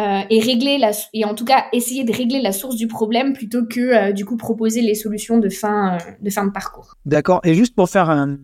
Euh, 0.00 0.20
et 0.31 0.40
régler 0.40 0.78
la 0.78 0.92
et 1.12 1.26
en 1.26 1.35
tout 1.35 1.44
cas 1.44 1.66
essayer 1.74 2.02
de 2.05 2.12
régler 2.12 2.40
la 2.40 2.52
source 2.52 2.76
du 2.76 2.87
problème 2.87 3.35
plutôt 3.35 3.66
que 3.66 3.81
euh, 3.81 4.12
du 4.12 4.24
coup 4.24 4.38
proposer 4.38 4.81
les 4.81 4.94
solutions 4.94 5.37
de 5.37 5.50
fin 5.50 5.96
euh, 5.96 5.98
de 6.18 6.31
fin 6.31 6.46
de 6.46 6.50
parcours. 6.50 6.94
D'accord. 7.05 7.42
Et 7.44 7.52
juste 7.52 7.74
pour 7.74 7.90
faire 7.90 8.09
un, 8.09 8.38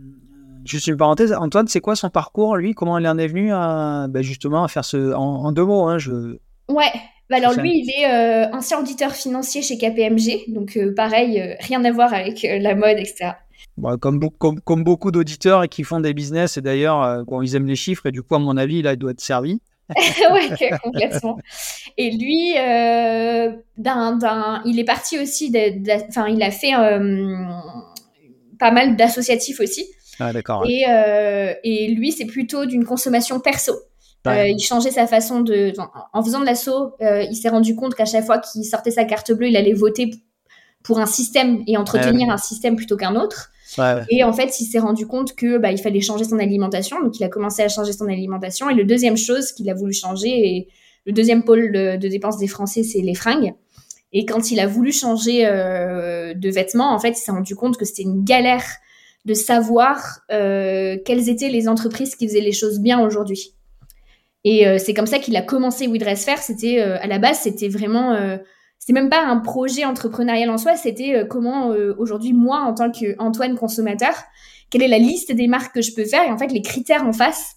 juste 0.66 0.88
une 0.88 0.98
parenthèse, 0.98 1.32
Antoine, 1.32 1.66
c'est 1.66 1.80
quoi 1.80 1.96
son 1.96 2.10
parcours 2.10 2.58
lui? 2.58 2.74
Comment 2.74 2.98
il 2.98 3.08
en 3.08 3.16
est 3.16 3.28
venu 3.28 3.50
à 3.50 4.08
ben, 4.10 4.22
justement 4.22 4.62
à 4.62 4.68
faire 4.68 4.84
ce 4.84 5.14
en, 5.14 5.50
deux 5.52 5.64
mots 5.64 5.88
hein, 5.88 5.96
je... 5.96 6.36
Ouais. 6.68 6.92
Bah, 7.30 7.36
alors 7.36 7.54
lui, 7.54 7.82
il 7.82 7.90
est 7.90 8.10
euh, 8.10 8.50
ancien 8.52 8.78
auditeur 8.78 9.12
financier 9.12 9.62
chez 9.62 9.78
KPMG, 9.78 10.52
donc 10.52 10.78
pareil, 10.96 11.56
rien 11.60 11.82
à 11.84 11.92
voir 11.92 12.12
avec 12.12 12.42
la 12.42 12.74
mode, 12.74 12.98
etc. 12.98 13.32
comme, 14.00 14.30
comme, 14.38 14.60
comme, 14.60 14.82
beaucoup 14.82 15.10
d'auditeurs 15.10 15.68
qui 15.68 15.84
font 15.84 16.00
des 16.00 16.14
business, 16.14 16.56
et 16.56 16.62
d'ailleurs, 16.62 17.24
bon, 17.26 17.42
ils 17.42 17.54
aiment 17.54 17.66
les 17.66 17.76
chiffres, 17.76 18.06
et 18.06 18.12
du 18.12 18.22
coup, 18.22 18.34
à 18.34 18.38
mon 18.38 18.56
avis, 18.56 18.80
là, 18.80 18.94
il 18.94 18.98
doit 18.98 19.10
être 19.10 19.20
servi. 19.20 19.60
ouais, 20.32 20.70
complètement. 20.82 21.38
Et 21.96 22.10
lui, 22.10 22.54
d'un, 23.76 24.62
il 24.64 24.78
est 24.78 24.84
parti 24.84 25.18
aussi, 25.18 25.52
enfin, 26.08 26.28
il 26.28 26.42
a 26.42 26.50
fait 26.50 26.72
pas 28.58 28.70
mal 28.70 28.96
d'associatifs 28.96 29.60
aussi. 29.60 29.86
Ah, 30.20 30.32
d'accord. 30.32 30.64
Et, 30.68 30.84
et 31.64 31.88
lui, 31.94 32.12
c'est 32.12 32.26
plutôt 32.26 32.66
d'une 32.66 32.84
consommation 32.84 33.40
perso. 33.40 33.74
Euh, 34.26 34.48
il 34.48 34.60
changeait 34.60 34.90
sa 34.90 35.06
façon 35.06 35.40
de. 35.40 35.72
En, 36.12 36.22
faisant 36.22 36.40
de 36.40 36.44
l'assaut, 36.44 36.94
euh, 37.00 37.22
il 37.22 37.36
s'est 37.36 37.48
rendu 37.48 37.74
compte 37.74 37.94
qu'à 37.94 38.04
chaque 38.04 38.24
fois 38.24 38.38
qu'il 38.38 38.64
sortait 38.64 38.90
sa 38.90 39.04
carte 39.04 39.32
bleue, 39.32 39.48
il 39.48 39.56
allait 39.56 39.72
voter 39.72 40.10
pour 40.82 40.98
un 40.98 41.06
système 41.06 41.62
et 41.66 41.76
entretenir 41.76 42.30
un 42.30 42.36
système 42.36 42.76
plutôt 42.76 42.96
qu'un 42.96 43.16
autre. 43.16 43.50
Et 44.10 44.24
en 44.24 44.32
fait, 44.32 44.60
il 44.60 44.64
s'est 44.64 44.78
rendu 44.78 45.06
compte 45.06 45.34
que 45.34 45.58
bah, 45.58 45.70
il 45.70 45.78
fallait 45.78 46.00
changer 46.00 46.24
son 46.24 46.38
alimentation, 46.38 47.00
donc 47.02 47.18
il 47.18 47.24
a 47.24 47.28
commencé 47.28 47.62
à 47.62 47.68
changer 47.68 47.92
son 47.92 48.06
alimentation. 48.06 48.70
Et 48.70 48.74
le 48.74 48.84
deuxième 48.84 49.16
chose 49.16 49.52
qu'il 49.52 49.68
a 49.70 49.74
voulu 49.74 49.92
changer, 49.92 50.28
et 50.28 50.68
le 51.06 51.12
deuxième 51.12 51.42
pôle 51.42 51.72
de, 51.72 52.08
dépenses 52.08 52.38
des 52.38 52.48
Français, 52.48 52.82
c'est 52.82 53.00
les 53.00 53.14
fringues. 53.14 53.54
Et 54.12 54.24
quand 54.24 54.50
il 54.50 54.58
a 54.58 54.66
voulu 54.66 54.90
changer 54.92 55.46
euh, 55.46 56.32
de 56.34 56.50
vêtements, 56.50 56.94
en 56.94 56.98
fait, 56.98 57.10
il 57.10 57.16
s'est 57.16 57.30
rendu 57.30 57.54
compte 57.54 57.76
que 57.76 57.84
c'était 57.84 58.04
une 58.04 58.24
galère 58.24 58.64
de 59.24 59.34
savoir 59.34 60.20
quelles 60.28 61.28
étaient 61.28 61.50
les 61.50 61.68
entreprises 61.68 62.14
qui 62.14 62.26
faisaient 62.26 62.40
les 62.40 62.52
choses 62.52 62.80
bien 62.80 63.04
aujourd'hui. 63.04 63.54
Et 64.44 64.66
euh, 64.66 64.78
c'est 64.78 64.94
comme 64.94 65.06
ça 65.06 65.18
qu'il 65.18 65.36
a 65.36 65.42
commencé 65.42 65.86
WeDressFair. 65.86 66.38
C'était 66.38 66.80
euh, 66.80 66.96
à 67.00 67.06
la 67.06 67.18
base, 67.18 67.40
c'était 67.40 67.68
vraiment, 67.68 68.12
euh, 68.12 68.38
c'était 68.88 69.00
même 69.02 69.10
pas 69.10 69.22
un 69.22 69.36
projet 69.36 69.84
entrepreneurial 69.84 70.48
en 70.48 70.56
soi. 70.56 70.74
C'était 70.74 71.26
comment 71.28 71.74
aujourd'hui 71.98 72.32
moi, 72.32 72.60
en 72.60 72.72
tant 72.72 72.90
qu'Antoine 72.90 73.54
consommateur, 73.54 74.14
quelle 74.70 74.82
est 74.82 74.88
la 74.88 74.98
liste 74.98 75.30
des 75.30 75.46
marques 75.46 75.74
que 75.74 75.82
je 75.82 75.92
peux 75.92 76.06
faire 76.06 76.26
et 76.26 76.30
en 76.30 76.38
fait 76.38 76.46
les 76.46 76.62
critères 76.62 77.04
en 77.04 77.12
face 77.12 77.56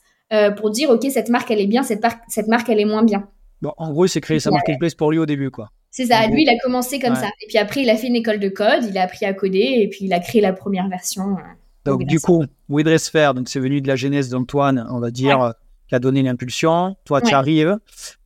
pour 0.58 0.72
dire 0.72 0.90
ok 0.90 1.08
cette 1.10 1.30
marque 1.30 1.50
elle 1.50 1.62
est 1.62 1.68
bien, 1.68 1.84
cette, 1.84 2.04
marque, 2.04 2.22
cette 2.28 2.50
marque 2.50 2.68
elle 2.68 2.82
est 2.82 2.86
moins 2.86 3.04
bien. 3.04 3.30
Bon, 3.62 3.72
en 3.78 3.92
gros, 3.92 4.06
il 4.08 4.10
s'est 4.10 4.20
créé 4.20 4.42
sa 4.42 4.52
marketplace 4.52 4.94
pour 4.94 5.10
lui 5.10 5.20
au 5.20 5.26
début, 5.26 5.52
quoi. 5.52 5.70
C'est 5.90 6.08
ça. 6.08 6.28
Lui, 6.28 6.44
il 6.44 6.50
a 6.50 6.58
commencé 6.62 7.00
comme 7.00 7.16
ça. 7.16 7.28
Et 7.42 7.48
puis 7.48 7.58
après, 7.58 7.84
il 7.84 7.90
a 7.90 7.96
fait 7.96 8.08
une 8.08 8.16
école 8.18 8.40
de 8.40 8.50
code, 8.50 8.84
il 8.90 8.98
a 8.98 9.04
appris 9.04 9.26
à 9.26 9.34
coder 9.34 9.78
et 9.78 9.88
puis 9.88 10.00
il 10.02 10.12
a 10.12 10.20
créé 10.20 10.42
la 10.42 10.52
première 10.52 10.90
version. 10.90 11.38
donc, 11.86 12.04
du 12.04 12.20
coup, 12.20 12.44
WeDressFair, 12.68 13.36
donc 13.36 13.48
c'est 13.48 13.60
venu 13.62 13.80
de 13.80 13.88
la 13.88 13.96
genèse 13.96 14.28
d'Antoine, 14.28 14.86
on 14.90 15.00
va 15.00 15.12
dire 15.12 15.54
qui 15.88 15.96
a 15.96 16.00
donné 16.00 16.24
l'impulsion. 16.24 16.96
Toi, 17.04 17.22
tu 17.22 17.34
arrives. 17.34 17.78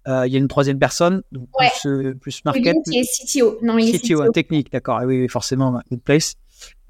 Euh, 0.07 0.27
il 0.27 0.33
y 0.33 0.35
a 0.35 0.39
une 0.39 0.47
troisième 0.47 0.77
personne, 0.77 1.23
donc 1.31 1.47
plus, 1.57 1.89
euh, 1.89 2.13
plus 2.13 2.45
market. 2.45 2.75
qui 2.85 2.99
est 2.99 3.03
CTO. 3.03 3.57
Non, 3.63 3.77
il 3.77 3.99
CTO, 3.99 4.31
technique, 4.31 4.71
d'accord. 4.71 5.01
Oui, 5.03 5.21
oui, 5.21 5.27
forcément, 5.27 5.71
Marketplace. 5.71 6.35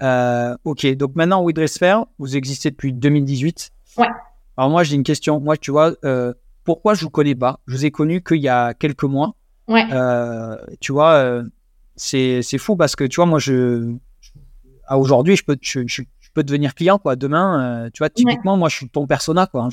Euh, 0.02 0.54
ok, 0.64 0.86
donc 0.96 1.14
maintenant, 1.14 1.42
WeDressFair, 1.42 2.04
vous 2.18 2.36
existez 2.36 2.70
depuis 2.70 2.92
2018. 2.92 3.70
Ouais. 3.96 4.06
Alors 4.56 4.70
moi, 4.70 4.82
j'ai 4.82 4.96
une 4.96 5.02
question. 5.02 5.40
Moi, 5.40 5.56
tu 5.56 5.70
vois, 5.70 5.92
pourquoi 6.64 6.94
je 6.94 7.04
vous 7.04 7.10
connais 7.10 7.34
pas? 7.34 7.60
Je 7.66 7.76
vous 7.76 7.86
ai 7.86 7.90
connu 7.90 8.22
qu'il 8.22 8.40
y 8.42 8.48
a 8.48 8.74
quelques 8.74 9.04
mois. 9.04 9.34
Ouais. 9.66 9.86
Tu 10.80 10.92
vois, 10.92 11.42
c'est 11.96 12.58
fou 12.58 12.76
parce 12.76 12.96
que, 12.96 13.04
tu 13.04 13.16
vois, 13.16 13.26
moi, 13.26 13.38
je, 13.38 13.94
à 14.86 14.98
aujourd'hui, 14.98 15.36
je 15.36 15.44
peux, 15.44 15.56
je, 15.60 15.80
je, 15.86 16.02
peux 16.36 16.44
devenir 16.44 16.74
client 16.74 16.98
quoi. 16.98 17.16
Demain 17.16 17.86
euh, 17.86 17.90
tu 17.92 17.98
vois 17.98 18.10
typiquement 18.10 18.58
moi 18.58 18.68
je 18.68 18.76
suis 18.76 18.88
ton 18.88 19.06
persona 19.06 19.46
quoi 19.46 19.68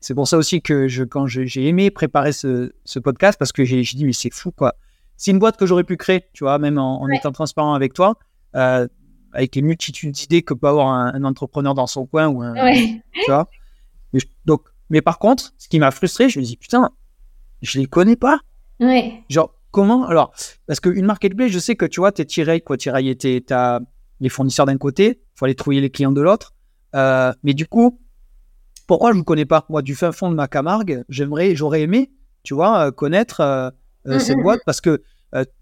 c'est 0.00 0.14
pour 0.14 0.28
ça 0.28 0.38
aussi 0.38 0.62
que 0.62 0.86
je 0.86 1.02
quand 1.02 1.26
j'ai 1.26 1.66
aimé 1.66 1.90
préparer 1.90 2.30
ce, 2.30 2.72
ce, 2.84 2.98
podcast 3.00 3.36
parce 3.38 3.50
que 3.50 3.64
j'ai 3.64 3.82
dit 3.82 4.04
mais 4.04 4.12
c'est 4.12 4.32
fou 4.32 4.52
quoi. 4.52 4.76
C'est 5.16 5.32
une 5.32 5.40
boîte 5.40 5.56
que 5.56 5.66
j'aurais 5.66 5.84
pu 5.84 5.96
créer 5.96 6.24
tu 6.32 6.44
vois 6.44 6.58
même 6.58 6.78
en, 6.78 7.08
étant 7.08 7.32
transparent 7.32 7.74
avec 7.74 7.92
toi 7.92 8.18
euh, 8.54 8.86
avec 9.32 9.56
les 9.56 9.62
multitudes 9.62 10.12
d'idées 10.12 10.42
que 10.42 10.54
peut 10.54 10.68
avoir 10.68 10.88
un, 10.88 11.24
entrepreneur 11.24 11.74
dans 11.74 11.88
son 11.88 12.06
coin 12.06 12.28
ou 12.28 12.40
un 12.40 12.54
tu 12.72 13.02
vois. 13.26 13.48
Mais, 14.12 14.20
donc 14.44 14.62
mais 14.90 15.02
par 15.02 15.18
contre 15.18 15.54
ce 15.58 15.68
qui 15.68 15.80
m'a 15.80 15.90
frustré 15.90 16.28
je 16.28 16.38
me 16.38 16.44
dis 16.44 16.56
putain 16.56 16.90
je 17.62 17.80
les 17.80 17.86
connais 17.86 18.16
pas. 18.16 18.38
Ouais. 18.78 19.24
genre 19.28 19.54
comment 19.72 20.06
alors 20.06 20.32
parce 20.68 20.78
qu'une 20.78 21.06
marketplace 21.06 21.50
je 21.50 21.58
sais 21.58 21.74
que 21.74 21.86
tu 21.86 21.98
vois 21.98 22.12
t'es 22.12 22.26
tiré 22.26 22.60
quoi 22.60 22.76
tiraillé 22.76 23.16
t'as 23.16 23.80
les 24.20 24.28
fournisseurs 24.28 24.66
d'un 24.66 24.78
côté, 24.78 25.20
faut 25.36 25.44
aller 25.44 25.54
trouver 25.54 25.80
les 25.80 25.90
clients 25.90 26.12
de 26.12 26.20
l'autre. 26.20 26.54
Euh, 26.94 27.32
mais 27.42 27.54
du 27.54 27.66
coup, 27.66 28.00
pourquoi 28.86 29.12
je 29.12 29.18
ne 29.18 29.22
connais 29.22 29.44
pas? 29.44 29.64
Moi, 29.68 29.82
du 29.82 29.94
fin 29.94 30.12
fond 30.12 30.30
de 30.30 30.34
ma 30.34 30.48
Camargue, 30.48 31.04
j'aimerais, 31.08 31.54
j'aurais 31.54 31.82
aimé, 31.82 32.10
tu 32.42 32.54
vois, 32.54 32.90
connaître 32.92 33.72
mmh, 34.04 34.18
cette 34.18 34.38
mmh, 34.38 34.42
boîte 34.42 34.60
parce 34.66 34.80
que 34.80 35.02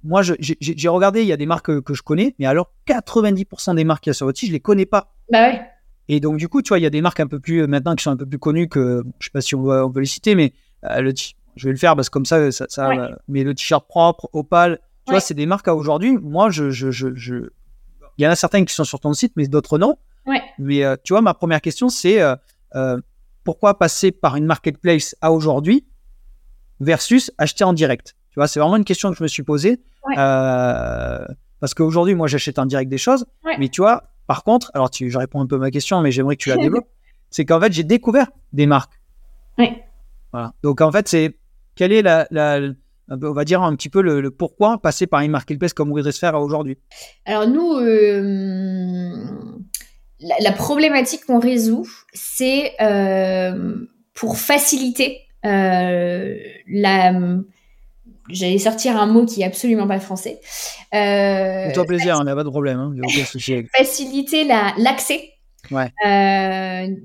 moi, 0.05 0.23
j'ai 0.23 0.89
regardé, 0.89 1.23
il 1.23 1.27
y 1.27 1.33
a 1.33 1.37
des 1.37 1.47
marques 1.47 1.81
que, 1.81 1.95
je 1.95 2.03
connais, 2.03 2.35
mais 2.39 2.47
alors 2.47 2.71
90% 2.87 3.75
des 3.75 3.85
marques 3.85 4.05
qu'il 4.05 4.11
y 4.11 4.13
a 4.13 4.15
sur 4.15 4.27
votre 4.27 4.39
site, 4.39 4.49
je 4.49 4.53
les 4.53 4.61
connais 4.61 4.87
pas. 4.87 5.13
Bah 5.33 5.49
ouais. 5.49 5.63
Et 6.07 6.21
donc, 6.21 6.37
du 6.37 6.49
coup, 6.49 6.63
tu 6.63 6.69
vois, 6.69 6.79
il 6.79 6.83
y 6.83 6.87
a 6.87 6.91
des 6.91 7.01
marques 7.01 7.21
un 7.21 7.27
peu 7.27 7.41
plus, 7.41 7.67
maintenant, 7.67 7.97
qui 7.97 8.05
sont 8.05 8.11
un 8.11 8.17
peu 8.17 8.27
plus 8.27 8.39
connues 8.39 8.69
que, 8.69 9.03
je 9.19 9.27
sais 9.27 9.31
pas 9.33 9.41
si 9.41 9.55
on, 9.55 9.67
on 9.67 9.91
peut 9.91 10.01
les 10.01 10.07
citer, 10.07 10.35
mais 10.35 10.53
le, 10.83 11.13
je 11.57 11.67
vais 11.67 11.73
le 11.73 11.79
faire 11.79 11.97
parce 11.97 12.09
que 12.09 12.13
comme 12.13 12.27
ça, 12.27 12.51
ça, 12.53 12.91
mais 13.29 13.45
le 13.45 13.55
t-shirt 13.55 13.87
propre, 13.89 14.29
Opal, 14.33 14.81
tu 15.07 15.13
vois, 15.13 15.21
c'est 15.21 15.35
des 15.35 15.47
marques 15.47 15.69
à 15.69 15.75
aujourd'hui. 15.75 16.17
Moi, 16.17 16.51
je, 16.51 16.71
je, 16.71 16.91
je, 16.91 17.49
il 18.19 18.25
y 18.25 18.27
en 18.27 18.31
a 18.31 18.37
certaines 18.37 18.65
qui 18.65 18.75
sont 18.75 18.85
sur 18.85 19.01
ton 19.01 19.13
site, 19.13 19.33
mais 19.37 19.47
d'autres 19.47 19.79
non. 19.79 19.97
Mais 20.59 20.85
euh, 20.85 20.97
tu 21.03 21.13
vois, 21.13 21.23
ma 21.23 21.35
première 21.35 21.61
question, 21.61 21.89
c'est 21.89 22.21
euh, 22.21 22.35
euh, 22.75 23.01
pourquoi 23.43 23.79
passer 23.79 24.13
par 24.13 24.37
une 24.37 24.47
marketplace 24.47 25.15
à 25.21 25.33
aujourd'hui 25.33 25.87
versus 26.81 27.31
acheter 27.39 27.65
en 27.65 27.73
direct? 27.73 28.17
Tu 28.31 28.41
vois, 28.41 28.49
c'est 28.49 28.61
vraiment 28.61 28.77
une 28.77 28.85
question 28.85 29.11
que 29.11 29.17
je 29.17 29.23
me 29.23 29.29
suis 29.29 29.43
posée. 29.43 29.81
parce 30.15 31.75
qu'aujourd'hui, 31.75 32.15
moi, 32.15 32.27
j'achète 32.27 32.59
en 32.59 32.67
direct 32.67 32.91
des 32.91 32.99
choses. 32.99 33.27
Mais 33.59 33.69
tu 33.69 33.81
vois, 33.81 34.05
par 34.27 34.45
contre, 34.45 34.71
alors 34.75 34.91
tu, 34.91 35.11
je 35.11 35.19
réponds 35.19 35.41
un 35.41 35.47
peu 35.47 35.57
à 35.57 35.59
ma 35.59 35.71
question, 35.71 36.01
mais 36.01 36.11
j'aimerais 36.11 36.37
que 36.37 36.43
tu 36.43 36.49
la 36.49 36.57
développes. 36.59 36.89
c'est 37.31 37.45
qu'en 37.45 37.61
fait, 37.61 37.73
j'ai 37.73 37.85
découvert 37.85 38.29
des 38.53 38.67
marques. 38.67 38.99
Voilà. 40.33 40.53
Donc, 40.63 40.81
en 40.81 40.91
fait, 40.91 41.07
c'est 41.07 41.39
quelle 41.77 41.93
est 41.93 42.03
la, 42.03 42.27
on 43.09 43.33
va 43.33 43.45
dire 43.45 43.63
un 43.63 43.75
petit 43.77 43.89
peu 43.89 44.01
le, 44.01 44.31
pourquoi 44.31 44.79
passer 44.79 45.07
par 45.07 45.21
une 45.21 45.31
marketplace 45.31 45.73
comme 45.73 45.93
faire 46.13 46.41
aujourd'hui 46.41 46.79
Alors 47.27 47.47
nous, 47.47 47.75
euh, 47.75 49.25
la, 50.41 50.53
problématique 50.53 51.25
qu'on 51.27 51.39
résout, 51.39 51.87
c'est 52.13 52.73
euh, 52.81 53.75
pour 54.15 54.39
faciliter 54.39 55.21
euh, 55.45 56.37
la... 56.69 57.13
J'allais 58.31 58.59
sortir 58.59 58.97
un 58.97 59.07
mot 59.07 59.27
qui 59.27 59.43
est 59.43 59.45
absolument 59.45 59.87
pas 59.87 60.01
français. 60.01 60.41
Euh, 60.95 61.71
toi 61.75 61.85
plaisir, 61.85 62.17
il 62.21 62.25
n'y 62.25 62.31
a 62.31 62.35
pas 62.35 62.45
de 62.45 62.49
problème. 62.49 62.79
Hein, 62.79 62.95
faciliter 63.77 64.45
l'accès 64.45 65.31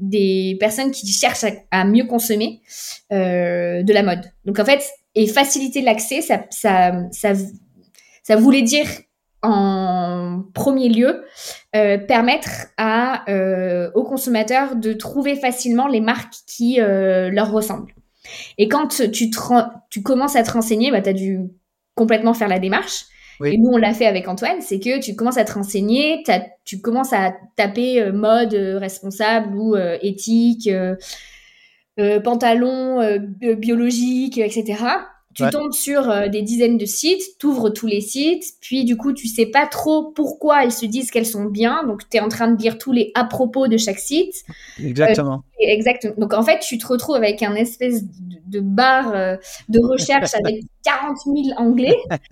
des 0.01 0.57
personnes 0.61 0.91
qui 0.91 1.05
cherchent 1.07 1.45
à, 1.71 1.83
mieux 1.83 2.05
consommer 2.05 2.61
de 3.11 3.93
la 3.93 4.03
mode. 4.03 4.31
Donc 4.45 4.59
en 4.59 4.65
fait, 4.65 4.81
et 5.15 5.27
faciliter 5.27 5.81
l'accès, 5.81 6.21
ça, 6.21 6.45
ça, 6.49 6.91
ça, 7.11 7.33
ça, 8.23 8.35
voulait 8.35 8.61
dire 8.61 8.87
en 9.41 10.43
premier 10.53 10.89
lieu 10.89 11.23
euh, 11.75 11.97
permettre 11.97 12.49
à, 12.77 13.29
euh, 13.29 13.89
aux 13.93 14.03
consommateurs 14.03 14.75
de 14.75 14.93
trouver 14.93 15.35
facilement 15.35 15.87
les 15.87 16.01
marques 16.01 16.33
qui 16.47 16.81
euh, 16.81 17.29
leur 17.29 17.51
ressemblent. 17.51 17.93
Et 18.57 18.67
quand 18.67 18.99
tu, 19.11 19.29
tu 19.89 20.03
commences 20.03 20.35
à 20.35 20.43
te 20.43 20.51
renseigner, 20.51 20.91
bah, 20.91 21.01
tu 21.01 21.09
as 21.09 21.13
dû 21.13 21.39
complètement 21.95 22.33
faire 22.33 22.47
la 22.47 22.59
démarche. 22.59 23.05
Et 23.45 23.57
nous, 23.57 23.69
on 23.71 23.77
l'a 23.77 23.93
fait 23.93 24.05
avec 24.05 24.27
Antoine, 24.27 24.59
c'est 24.59 24.81
que 24.81 24.99
tu 24.99 25.15
commences 25.15 25.37
à 25.37 25.45
te 25.45 25.53
renseigner, 25.53 26.23
tu 26.65 26.81
commences 26.81 27.13
à 27.13 27.33
taper 27.55 28.11
mode 28.11 28.53
responsable 28.53 29.55
ou 29.55 29.77
éthique, 30.01 30.69
euh, 31.99 32.19
pantalons 32.19 33.01
euh, 33.01 33.19
biologiques, 33.55 34.37
etc. 34.37 34.85
Tu 35.35 35.43
tombes 35.51 35.73
sur 35.73 36.09
euh, 36.09 36.27
des 36.27 36.41
dizaines 36.41 36.77
de 36.77 36.85
sites, 36.85 37.21
tu 37.39 37.45
ouvres 37.45 37.69
tous 37.69 37.87
les 37.87 38.01
sites, 38.01 38.43
puis 38.61 38.83
du 38.83 38.97
coup, 38.97 39.13
tu 39.13 39.27
sais 39.27 39.45
pas 39.45 39.67
trop 39.67 40.11
pourquoi 40.11 40.63
elles 40.63 40.71
se 40.71 40.85
disent 40.85 41.11
qu'elles 41.11 41.25
sont 41.25 41.45
bien. 41.45 41.83
Donc, 41.85 42.01
tu 42.09 42.17
es 42.17 42.19
en 42.19 42.29
train 42.29 42.51
de 42.51 42.61
lire 42.61 42.77
tous 42.77 42.91
les 42.91 43.11
à 43.15 43.25
propos 43.25 43.67
de 43.67 43.77
chaque 43.77 43.99
site. 43.99 44.33
Exactement. 44.83 45.43
exactement. 45.59 46.15
Donc, 46.17 46.33
en 46.33 46.43
fait, 46.43 46.59
tu 46.59 46.77
te 46.77 46.87
retrouves 46.87 47.15
avec 47.15 47.43
un 47.43 47.55
espèce 47.55 48.03
de, 48.47 48.59
barre 48.59 49.37
de 49.69 49.79
recherche 49.87 50.33
avec 50.33 50.63
40 50.83 51.17
000 51.25 51.37
anglais. 51.57 51.95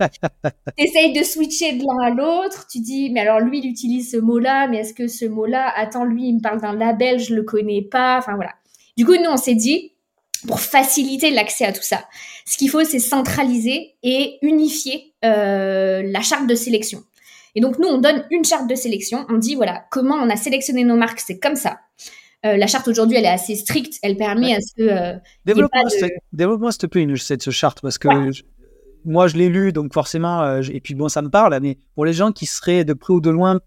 tu 0.76 0.84
essayes 0.84 1.12
de 1.12 1.22
switcher 1.22 1.74
de 1.74 1.84
l'un 1.84 2.06
à 2.06 2.10
l'autre. 2.10 2.66
Tu 2.70 2.80
dis, 2.80 3.10
mais 3.10 3.20
alors 3.20 3.40
lui, 3.40 3.60
il 3.60 3.70
utilise 3.70 4.10
ce 4.10 4.16
mot-là, 4.16 4.66
mais 4.66 4.78
est-ce 4.78 4.92
que 4.92 5.08
ce 5.08 5.24
mot-là, 5.24 5.72
attends, 5.76 6.04
lui, 6.04 6.28
il 6.28 6.36
me 6.36 6.40
parle 6.40 6.60
d'un 6.60 6.74
label, 6.74 7.20
je 7.20 7.34
le 7.34 7.42
connais 7.42 7.82
pas. 7.82 8.18
Enfin, 8.18 8.34
voilà. 8.34 8.52
Du 8.98 9.06
coup, 9.06 9.14
nous, 9.14 9.30
on 9.30 9.36
s'est 9.36 9.54
dit, 9.54 9.92
pour 10.48 10.58
faciliter 10.58 11.30
l'accès 11.30 11.64
à 11.64 11.72
tout 11.72 11.82
ça, 11.82 12.04
ce 12.44 12.56
qu'il 12.58 12.68
faut, 12.68 12.82
c'est 12.82 12.98
centraliser 12.98 13.94
et 14.02 14.38
unifier 14.42 15.14
euh, 15.24 16.02
la 16.04 16.20
charte 16.20 16.48
de 16.48 16.56
sélection. 16.56 17.04
Et 17.54 17.60
donc, 17.60 17.78
nous, 17.78 17.86
on 17.86 17.98
donne 17.98 18.24
une 18.32 18.44
charte 18.44 18.68
de 18.68 18.74
sélection. 18.74 19.24
On 19.28 19.38
dit, 19.38 19.54
voilà, 19.54 19.84
comment 19.92 20.16
on 20.16 20.28
a 20.28 20.34
sélectionné 20.34 20.82
nos 20.82 20.96
marques, 20.96 21.20
c'est 21.20 21.38
comme 21.38 21.54
ça. 21.54 21.78
Euh, 22.44 22.56
la 22.56 22.66
charte 22.66 22.88
aujourd'hui, 22.88 23.16
elle 23.16 23.24
est 23.24 23.28
assez 23.28 23.54
stricte. 23.54 23.94
Elle 24.02 24.16
permet 24.16 24.56
à 24.56 24.60
ce 24.60 24.74
que. 24.74 24.82
Euh, 24.82 25.16
Développe-moi, 26.32 26.72
s'il 26.72 26.78
te 26.78 26.86
plaît, 26.86 27.06
cette 27.18 27.50
charte, 27.52 27.80
parce 27.80 27.98
que 27.98 28.08
moi, 29.04 29.28
je 29.28 29.36
l'ai 29.36 29.48
lu, 29.48 29.72
donc 29.72 29.94
forcément, 29.94 30.60
et 30.60 30.80
puis 30.80 30.94
bon, 30.94 31.08
ça 31.08 31.22
me 31.22 31.30
parle, 31.30 31.56
mais 31.62 31.78
pour 31.94 32.04
les 32.04 32.12
gens 32.12 32.32
qui 32.32 32.46
seraient 32.46 32.84
de 32.84 32.94
près 32.94 33.14
ou 33.14 33.20
de 33.20 33.30
loin, 33.30 33.60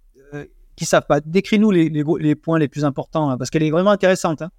qui 0.75 0.83
savent 0.83 1.05
pas, 1.07 1.21
décris-nous 1.21 1.71
les, 1.71 1.89
les, 1.89 2.35
points 2.35 2.59
les 2.59 2.67
plus 2.67 2.83
importants, 2.83 3.29
hein, 3.29 3.37
parce 3.37 3.49
qu'elle 3.49 3.63
est 3.63 3.71
vraiment 3.71 3.91
intéressante. 3.91 4.41
Hein. 4.41 4.51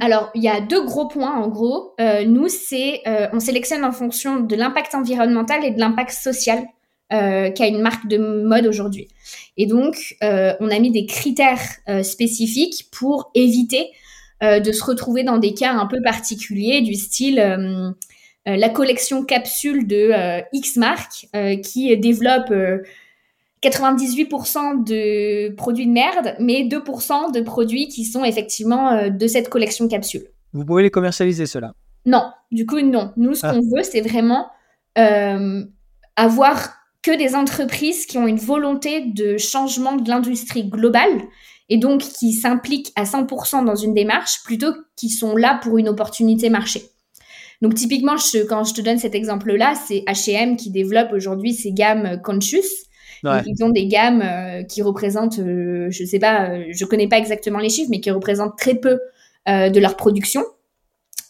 Alors, 0.00 0.30
il 0.34 0.42
y 0.42 0.48
a 0.48 0.60
deux 0.60 0.84
gros 0.84 1.08
points 1.08 1.34
en 1.34 1.48
gros. 1.48 1.94
Euh, 2.00 2.24
nous, 2.24 2.48
c'est 2.48 3.00
euh, 3.06 3.28
on 3.32 3.40
sélectionne 3.40 3.84
en 3.84 3.92
fonction 3.92 4.40
de 4.40 4.56
l'impact 4.56 4.94
environnemental 4.94 5.64
et 5.64 5.70
de 5.70 5.78
l'impact 5.78 6.10
social 6.10 6.64
euh, 7.12 7.50
qu'a 7.50 7.66
une 7.66 7.80
marque 7.80 8.08
de 8.08 8.18
mode 8.18 8.66
aujourd'hui. 8.66 9.08
Et 9.56 9.66
donc, 9.66 10.16
on 10.22 10.70
a 10.70 10.78
mis 10.78 10.90
des 10.90 11.06
critères 11.06 11.62
spécifiques 12.02 12.88
pour 12.92 13.30
éviter 13.34 13.90
de 14.42 14.70
se 14.72 14.84
retrouver 14.84 15.22
dans 15.22 15.38
des 15.38 15.54
cas 15.54 15.72
un 15.72 15.86
peu 15.86 16.02
particuliers 16.02 16.82
du 16.82 16.94
style 16.94 17.94
la 18.44 18.68
collection 18.68 19.24
capsule 19.24 19.86
de 19.86 20.12
X 20.52 20.76
marque 20.76 21.26
qui 21.62 21.96
développe 21.96 22.52
98% 23.68 24.84
de 24.84 25.54
produits 25.54 25.86
de 25.86 25.92
merde, 25.92 26.34
mais 26.40 26.62
2% 26.62 27.32
de 27.32 27.40
produits 27.40 27.88
qui 27.88 28.04
sont 28.04 28.24
effectivement 28.24 28.90
euh, 28.92 29.08
de 29.10 29.26
cette 29.26 29.48
collection 29.48 29.88
capsule. 29.88 30.26
Vous 30.52 30.64
pouvez 30.64 30.82
les 30.82 30.90
commercialiser, 30.90 31.46
cela 31.46 31.74
Non, 32.04 32.30
du 32.50 32.66
coup, 32.66 32.80
non. 32.80 33.12
Nous, 33.16 33.34
ce 33.34 33.46
ah. 33.46 33.52
qu'on 33.52 33.60
veut, 33.60 33.82
c'est 33.82 34.00
vraiment 34.00 34.46
euh, 34.98 35.64
avoir 36.16 36.74
que 37.02 37.16
des 37.16 37.34
entreprises 37.34 38.06
qui 38.06 38.18
ont 38.18 38.26
une 38.26 38.38
volonté 38.38 39.02
de 39.02 39.36
changement 39.36 39.96
de 39.96 40.08
l'industrie 40.08 40.68
globale 40.68 41.22
et 41.68 41.78
donc 41.78 42.00
qui 42.00 42.32
s'impliquent 42.32 42.92
à 42.96 43.04
100% 43.04 43.64
dans 43.64 43.74
une 43.74 43.94
démarche 43.94 44.42
plutôt 44.44 44.72
qui 44.96 45.08
sont 45.10 45.36
là 45.36 45.60
pour 45.62 45.78
une 45.78 45.88
opportunité 45.88 46.50
marché. 46.50 46.82
Donc 47.62 47.74
typiquement, 47.74 48.16
quand 48.48 48.64
je 48.64 48.74
te 48.74 48.80
donne 48.80 48.98
cet 48.98 49.14
exemple-là, 49.14 49.74
c'est 49.86 50.04
H&M 50.06 50.56
qui 50.56 50.70
développe 50.70 51.12
aujourd'hui 51.12 51.54
ses 51.54 51.72
gammes 51.72 52.20
Conscious 52.22 52.85
ils 53.46 53.64
ont 53.64 53.68
des 53.68 53.86
gammes 53.86 54.22
euh, 54.22 54.62
qui 54.62 54.82
représentent, 54.82 55.38
euh, 55.38 55.88
je 55.90 56.04
sais 56.04 56.18
pas, 56.18 56.50
euh, 56.50 56.64
je 56.70 56.84
connais 56.84 57.08
pas 57.08 57.18
exactement 57.18 57.58
les 57.58 57.68
chiffres, 57.68 57.90
mais 57.90 58.00
qui 58.00 58.10
représentent 58.10 58.56
très 58.56 58.74
peu 58.74 59.00
de 59.46 59.78
leur 59.78 59.96
production. 59.96 60.42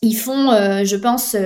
Ils 0.01 0.15
font, 0.15 0.51
je 0.51 0.97
pense, 0.97 1.37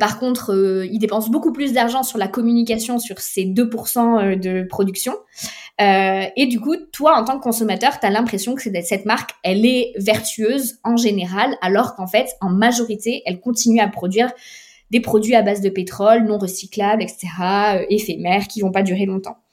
par 0.00 0.18
contre, 0.18 0.84
ils 0.90 0.98
dépensent 0.98 1.30
beaucoup 1.30 1.52
plus 1.52 1.72
d'argent 1.72 2.02
sur 2.02 2.18
la 2.18 2.26
communication 2.26 2.98
sur 2.98 3.20
ces 3.20 3.44
2% 3.44 4.36
de 4.36 4.64
production. 4.64 5.14
et 5.78 6.46
du 6.50 6.58
coup, 6.58 6.74
toi, 6.90 7.16
en 7.16 7.24
tant 7.24 7.38
que 7.38 7.44
consommateur, 7.44 8.00
tu 8.00 8.06
as 8.06 8.10
l'impression 8.10 8.56
que 8.56 8.62
cette 8.82 9.04
marque, 9.04 9.36
elle 9.44 9.64
est 9.64 9.92
vertueuse 9.98 10.80
en 10.82 10.96
général, 10.96 11.56
alors 11.62 11.94
qu'en 11.94 12.08
fait, 12.08 12.26
en 12.40 12.50
majorité, 12.50 13.22
elle 13.24 13.38
continue 13.38 13.78
à 13.78 13.86
produire 13.86 14.32
des 14.90 15.00
produits 15.00 15.36
à 15.36 15.42
base 15.42 15.60
de 15.60 15.68
pétrole, 15.68 16.24
non 16.24 16.38
recyclables, 16.38 17.04
etc., 17.04 17.28
éphémères, 17.88 18.48
qui 18.48 18.62
vont 18.62 18.72
pas 18.72 18.82
durer 18.82 19.06
longtemps. 19.06 19.43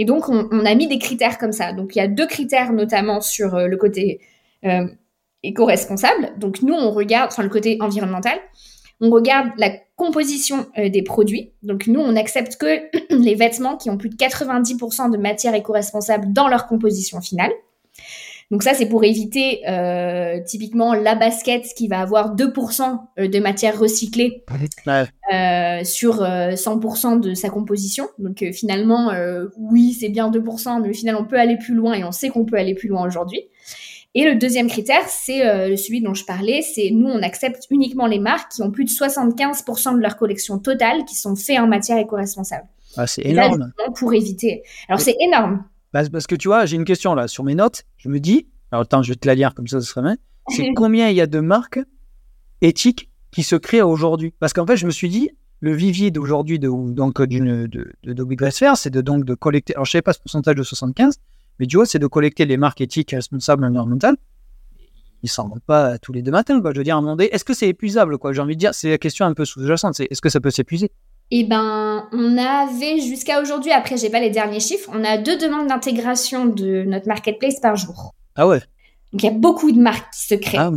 Et 0.00 0.06
donc, 0.06 0.30
on, 0.30 0.64
a 0.64 0.74
mis 0.74 0.88
des 0.88 0.98
critères 0.98 1.36
comme 1.36 1.52
ça. 1.52 1.74
Donc, 1.74 1.94
il 1.94 1.98
y 1.98 2.00
a 2.00 2.08
deux 2.08 2.26
critères 2.26 2.72
notamment 2.72 3.20
sur 3.20 3.54
euh, 3.54 3.66
le 3.66 3.76
côté 3.76 4.22
euh, 4.64 4.86
éco-responsable. 5.42 6.32
Donc, 6.38 6.62
nous, 6.62 6.72
on 6.72 6.90
regarde, 6.90 7.28
enfin, 7.30 7.42
le 7.42 7.50
côté 7.50 7.76
environnemental, 7.82 8.38
on 9.02 9.10
regarde 9.10 9.50
la 9.58 9.68
composition 9.96 10.64
euh, 10.78 10.88
des 10.88 11.02
produits. 11.02 11.52
Donc, 11.62 11.86
nous, 11.86 12.00
on 12.00 12.16
accepte 12.16 12.56
que 12.56 12.80
les 13.14 13.34
vêtements 13.34 13.76
qui 13.76 13.90
ont 13.90 13.98
plus 13.98 14.08
de 14.08 14.16
90% 14.16 15.10
de 15.10 15.18
matière 15.18 15.54
éco-responsable 15.54 16.32
dans 16.32 16.48
leur 16.48 16.66
composition 16.66 17.20
finale. 17.20 17.52
Donc 18.50 18.64
ça, 18.64 18.74
c'est 18.74 18.86
pour 18.86 19.04
éviter 19.04 19.60
euh, 19.68 20.40
typiquement 20.44 20.92
la 20.92 21.14
basket 21.14 21.64
qui 21.76 21.86
va 21.86 22.00
avoir 22.00 22.34
2% 22.34 22.98
euh, 23.20 23.28
de 23.28 23.38
matière 23.38 23.78
recyclée 23.78 24.42
euh, 25.32 25.84
sur 25.84 26.22
100% 26.22 27.20
de 27.20 27.34
sa 27.34 27.48
composition. 27.48 28.08
Donc 28.18 28.44
finalement, 28.52 29.12
oui, 29.56 29.96
c'est 29.98 30.08
bien 30.08 30.30
2%, 30.30 30.82
mais 30.82 30.90
au 30.90 30.92
final, 30.92 31.16
on 31.16 31.24
peut 31.24 31.38
aller 31.38 31.56
plus 31.56 31.74
loin 31.74 31.94
et 31.94 32.02
on 32.02 32.12
sait 32.12 32.28
qu'on 32.28 32.44
peut 32.44 32.56
aller 32.56 32.74
plus 32.74 32.88
loin 32.88 33.06
aujourd'hui. 33.06 33.42
Et 34.16 34.24
le 34.24 34.34
deuxième 34.34 34.66
critère, 34.66 35.08
c'est 35.08 35.76
celui 35.76 36.02
dont 36.02 36.14
je 36.14 36.24
parlais, 36.24 36.62
c'est 36.62 36.90
nous, 36.90 37.06
on 37.06 37.22
accepte 37.22 37.66
uniquement 37.70 38.06
les 38.06 38.18
marques 38.18 38.50
qui 38.52 38.62
ont 38.62 38.72
plus 38.72 38.84
de 38.84 38.90
75% 38.90 39.94
de 39.94 40.00
leur 40.00 40.16
collection 40.16 40.58
totale 40.58 41.04
qui 41.04 41.14
sont 41.14 41.36
faites 41.36 41.60
en 41.60 41.68
matière 41.68 41.98
éco-responsable. 41.98 42.66
Ah, 42.96 43.06
c'est 43.06 43.24
énorme. 43.24 43.72
pour 43.96 44.12
éviter. 44.12 44.64
Alors 44.88 45.00
c'est 45.00 45.14
énorme. 45.20 45.62
Parce 45.92 46.26
que 46.26 46.34
tu 46.34 46.48
vois, 46.48 46.66
j'ai 46.66 46.76
une 46.76 46.84
question 46.84 47.14
là 47.14 47.28
sur 47.28 47.44
mes 47.44 47.54
notes. 47.54 47.84
Je 47.96 48.08
me 48.08 48.20
dis, 48.20 48.46
alors 48.70 48.82
attends, 48.82 49.02
je 49.02 49.10
vais 49.10 49.16
te 49.16 49.26
la 49.26 49.34
lire 49.34 49.54
comme 49.54 49.66
ça, 49.66 49.80
ce 49.80 49.86
serait 49.86 50.02
bien. 50.02 50.16
c'est 50.48 50.72
combien 50.76 51.08
il 51.08 51.16
y 51.16 51.20
a 51.20 51.26
de 51.26 51.40
marques 51.40 51.80
éthiques 52.60 53.10
qui 53.30 53.42
se 53.42 53.56
créent 53.56 53.82
aujourd'hui? 53.82 54.32
Parce 54.38 54.52
qu'en 54.52 54.66
fait, 54.66 54.76
je 54.76 54.86
me 54.86 54.90
suis 54.90 55.08
dit, 55.08 55.30
le 55.60 55.74
vivier 55.74 56.10
d'aujourd'hui 56.10 56.58
de, 56.58 56.68
donc 56.68 57.22
d'une 57.22 57.66
de, 57.66 57.92
de, 58.02 58.12
de 58.12 58.50
c'est 58.74 58.90
de 58.90 59.00
donc 59.00 59.24
de 59.24 59.34
collecter. 59.34 59.74
Alors 59.74 59.84
je 59.84 59.92
sais 59.92 60.02
pas 60.02 60.12
ce 60.12 60.20
pourcentage 60.20 60.54
de 60.54 60.62
75, 60.62 61.18
mais 61.58 61.66
du 61.66 61.76
coup 61.76 61.84
c'est 61.84 61.98
de 61.98 62.06
collecter 62.06 62.46
les 62.46 62.56
marques 62.56 62.80
éthiques, 62.80 63.10
responsables, 63.10 63.64
environnementales. 63.64 64.16
Ils 65.22 65.28
s'en 65.28 65.48
rendent 65.48 65.60
pas 65.60 65.98
tous 65.98 66.14
les 66.14 66.22
deux 66.22 66.30
matins, 66.30 66.62
quoi. 66.62 66.72
Je 66.72 66.78
veux 66.78 66.84
dire, 66.84 66.94
à 66.94 66.98
un 66.98 67.02
moment 67.02 67.14
donné, 67.14 67.28
est-ce 67.30 67.44
que 67.44 67.52
c'est 67.52 67.68
épuisable, 67.68 68.16
quoi? 68.16 68.32
J'ai 68.32 68.40
envie 68.40 68.54
de 68.54 68.60
dire, 68.60 68.72
c'est 68.72 68.88
la 68.88 68.96
question 68.96 69.26
un 69.26 69.34
peu 69.34 69.44
sous-jacente. 69.44 69.92
C'est 69.94 70.08
est-ce 70.10 70.22
que 70.22 70.30
ça 70.30 70.40
peut 70.40 70.50
s'épuiser? 70.50 70.90
Eh 71.30 71.44
ben, 71.44 72.08
on 72.12 72.36
avait 72.38 73.00
jusqu'à 73.00 73.40
aujourd'hui, 73.40 73.70
après 73.70 73.96
j'ai 73.96 74.10
pas 74.10 74.20
les 74.20 74.30
derniers 74.30 74.60
chiffres, 74.60 74.90
on 74.92 75.04
a 75.04 75.16
deux 75.16 75.38
demandes 75.38 75.68
d'intégration 75.68 76.46
de 76.46 76.82
notre 76.84 77.06
marketplace 77.06 77.60
par 77.60 77.76
jour. 77.76 78.14
Ah 78.34 78.48
ouais. 78.48 78.60
Donc 79.12 79.22
il 79.22 79.26
y 79.26 79.28
a 79.28 79.32
beaucoup 79.32 79.70
de 79.70 79.80
marques 79.80 80.12
qui 80.12 80.26
se 80.26 80.34
créent. 80.34 80.58
Ah, 80.58 80.72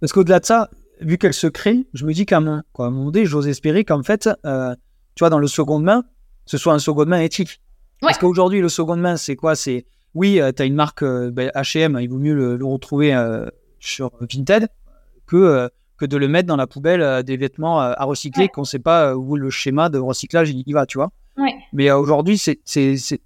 parce 0.00 0.12
qu'au-delà 0.12 0.40
de 0.40 0.44
ça, 0.44 0.70
vu 1.00 1.18
qu'elle 1.18 1.34
se 1.34 1.46
crée, 1.46 1.86
je 1.94 2.04
me 2.04 2.12
dis 2.12 2.26
qu'à 2.26 2.38
un, 2.38 2.62
moment 2.78 3.10
donné, 3.10 3.26
j'ose 3.26 3.48
espérer 3.48 3.84
qu'en 3.84 4.02
fait, 4.02 4.28
euh, 4.46 4.74
tu 5.14 5.20
vois, 5.20 5.30
dans 5.30 5.38
le 5.38 5.46
seconde 5.48 5.84
main, 5.84 6.04
ce 6.46 6.58
soit 6.58 6.72
un 6.72 6.78
seconde 6.78 7.08
main 7.08 7.20
éthique. 7.20 7.60
Parce 8.00 8.18
qu'aujourd'hui, 8.18 8.60
le 8.60 8.68
seconde 8.68 9.00
main, 9.00 9.16
c'est 9.16 9.36
quoi? 9.36 9.54
C'est 9.54 9.86
oui, 10.14 10.40
euh, 10.40 10.50
tu 10.52 10.62
as 10.62 10.64
une 10.64 10.74
marque 10.74 11.02
HM, 11.02 11.98
il 12.00 12.08
vaut 12.08 12.18
mieux 12.18 12.34
le, 12.34 12.64
retrouver 12.64 13.14
euh, 13.14 13.46
sur 13.78 14.10
Vinted 14.20 14.68
que, 15.26 15.70
que 16.02 16.06
de 16.06 16.16
le 16.16 16.26
mettre 16.26 16.48
dans 16.48 16.56
la 16.56 16.66
poubelle 16.66 17.22
des 17.22 17.36
vêtements 17.36 17.80
à 17.80 18.04
recycler 18.04 18.48
qu'on 18.48 18.62
ne 18.62 18.66
sait 18.66 18.80
pas 18.80 19.14
où 19.14 19.36
le 19.36 19.50
schéma 19.50 19.88
de 19.88 19.98
recyclage 19.98 20.50
il 20.50 20.72
va, 20.72 20.84
tu 20.84 20.98
vois. 20.98 21.10
Mais 21.72 21.90
aujourd'hui, 21.92 22.38
c'est 22.38 23.20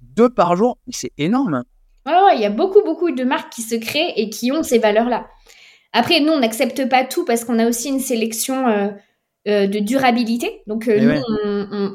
deux 0.00 0.30
par 0.30 0.56
jour, 0.56 0.78
c'est 0.90 1.12
énorme. 1.18 1.64
Ouais, 2.06 2.36
il 2.36 2.40
y 2.40 2.46
a 2.46 2.50
beaucoup, 2.50 2.82
beaucoup 2.82 3.10
de 3.10 3.24
marques 3.24 3.52
qui 3.52 3.62
se 3.62 3.74
créent 3.74 4.12
et 4.16 4.30
qui 4.30 4.52
ont 4.52 4.62
ces 4.62 4.78
valeurs-là. 4.78 5.26
Après, 5.92 6.20
nous, 6.20 6.32
on 6.32 6.40
n'accepte 6.40 6.88
pas 6.88 7.04
tout 7.04 7.24
parce 7.24 7.44
qu'on 7.44 7.58
a 7.58 7.68
aussi 7.68 7.88
une 7.88 8.00
sélection 8.00 8.66
euh, 8.68 8.88
euh, 9.48 9.66
de 9.66 9.78
durabilité. 9.78 10.62
Donc, 10.66 10.88
euh, 10.88 10.96
eh 10.98 11.04
nous, 11.04 11.22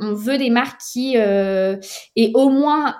on, 0.01 0.13
veut 0.13 0.37
des 0.37 0.49
marques 0.49 0.79
qui 0.91 1.15
aient 1.15 2.31
au 2.33 2.49
moins 2.49 2.95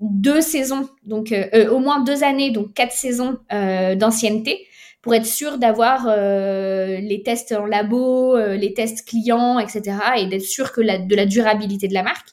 deux 0.00 0.40
saisons, 0.40 0.88
donc 1.04 1.34
au 1.70 1.78
moins 1.78 2.02
deux 2.02 2.24
années, 2.24 2.50
donc 2.50 2.72
quatre 2.72 2.92
saisons 2.92 3.38
d'ancienneté 3.50 4.66
pour 5.02 5.14
être 5.14 5.26
sûr 5.26 5.58
d'avoir 5.58 6.06
les 6.08 7.22
tests 7.24 7.52
en 7.52 7.64
labo, 7.64 8.36
les 8.36 8.74
tests 8.74 9.06
clients, 9.08 9.58
etc. 9.58 9.96
et 10.18 10.26
d'être 10.26 10.42
sûr 10.42 10.72
que 10.72 10.82
la, 10.82 10.98
de 10.98 11.16
la 11.16 11.24
durabilité 11.24 11.88
de 11.88 11.94
la 11.94 12.02
marque. 12.02 12.28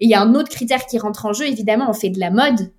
Et 0.00 0.06
il 0.06 0.10
y 0.10 0.14
a 0.14 0.20
un 0.20 0.34
autre 0.34 0.48
critère 0.48 0.86
qui 0.86 0.98
rentre 0.98 1.26
en 1.26 1.32
jeu, 1.32 1.46
évidemment, 1.46 1.86
on 1.88 1.92
fait 1.92 2.10
de 2.10 2.20
la 2.20 2.30
mode. 2.30 2.72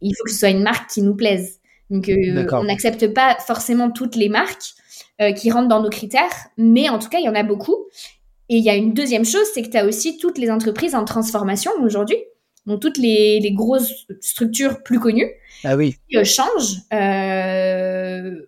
Il 0.00 0.14
faut 0.16 0.24
que 0.24 0.30
ce 0.30 0.38
soit 0.38 0.50
une 0.50 0.62
marque 0.62 0.90
qui 0.90 1.02
nous 1.02 1.14
plaise. 1.14 1.60
Donc, 1.90 2.08
euh, 2.08 2.46
on 2.52 2.64
n'accepte 2.64 3.12
pas 3.12 3.36
forcément 3.40 3.90
toutes 3.90 4.16
les 4.16 4.28
marques 4.28 4.74
euh, 5.20 5.32
qui 5.32 5.50
rentrent 5.50 5.68
dans 5.68 5.82
nos 5.82 5.90
critères, 5.90 6.30
mais 6.56 6.88
en 6.88 6.98
tout 6.98 7.08
cas, 7.08 7.18
il 7.18 7.24
y 7.24 7.28
en 7.28 7.34
a 7.34 7.42
beaucoup. 7.42 7.76
Et 8.48 8.56
il 8.56 8.64
y 8.64 8.70
a 8.70 8.74
une 8.74 8.94
deuxième 8.94 9.24
chose, 9.24 9.46
c'est 9.54 9.62
que 9.62 9.68
tu 9.68 9.76
as 9.76 9.84
aussi 9.84 10.16
toutes 10.16 10.38
les 10.38 10.50
entreprises 10.50 10.94
en 10.94 11.04
transformation 11.04 11.72
aujourd'hui. 11.82 12.18
Donc, 12.66 12.80
toutes 12.80 12.98
les, 12.98 13.40
grosses 13.52 14.06
structures 14.20 14.82
plus 14.82 15.00
connues 15.00 15.30
ah 15.64 15.76
oui. 15.76 15.96
qui 16.08 16.16
euh, 16.16 16.24
changent 16.24 16.78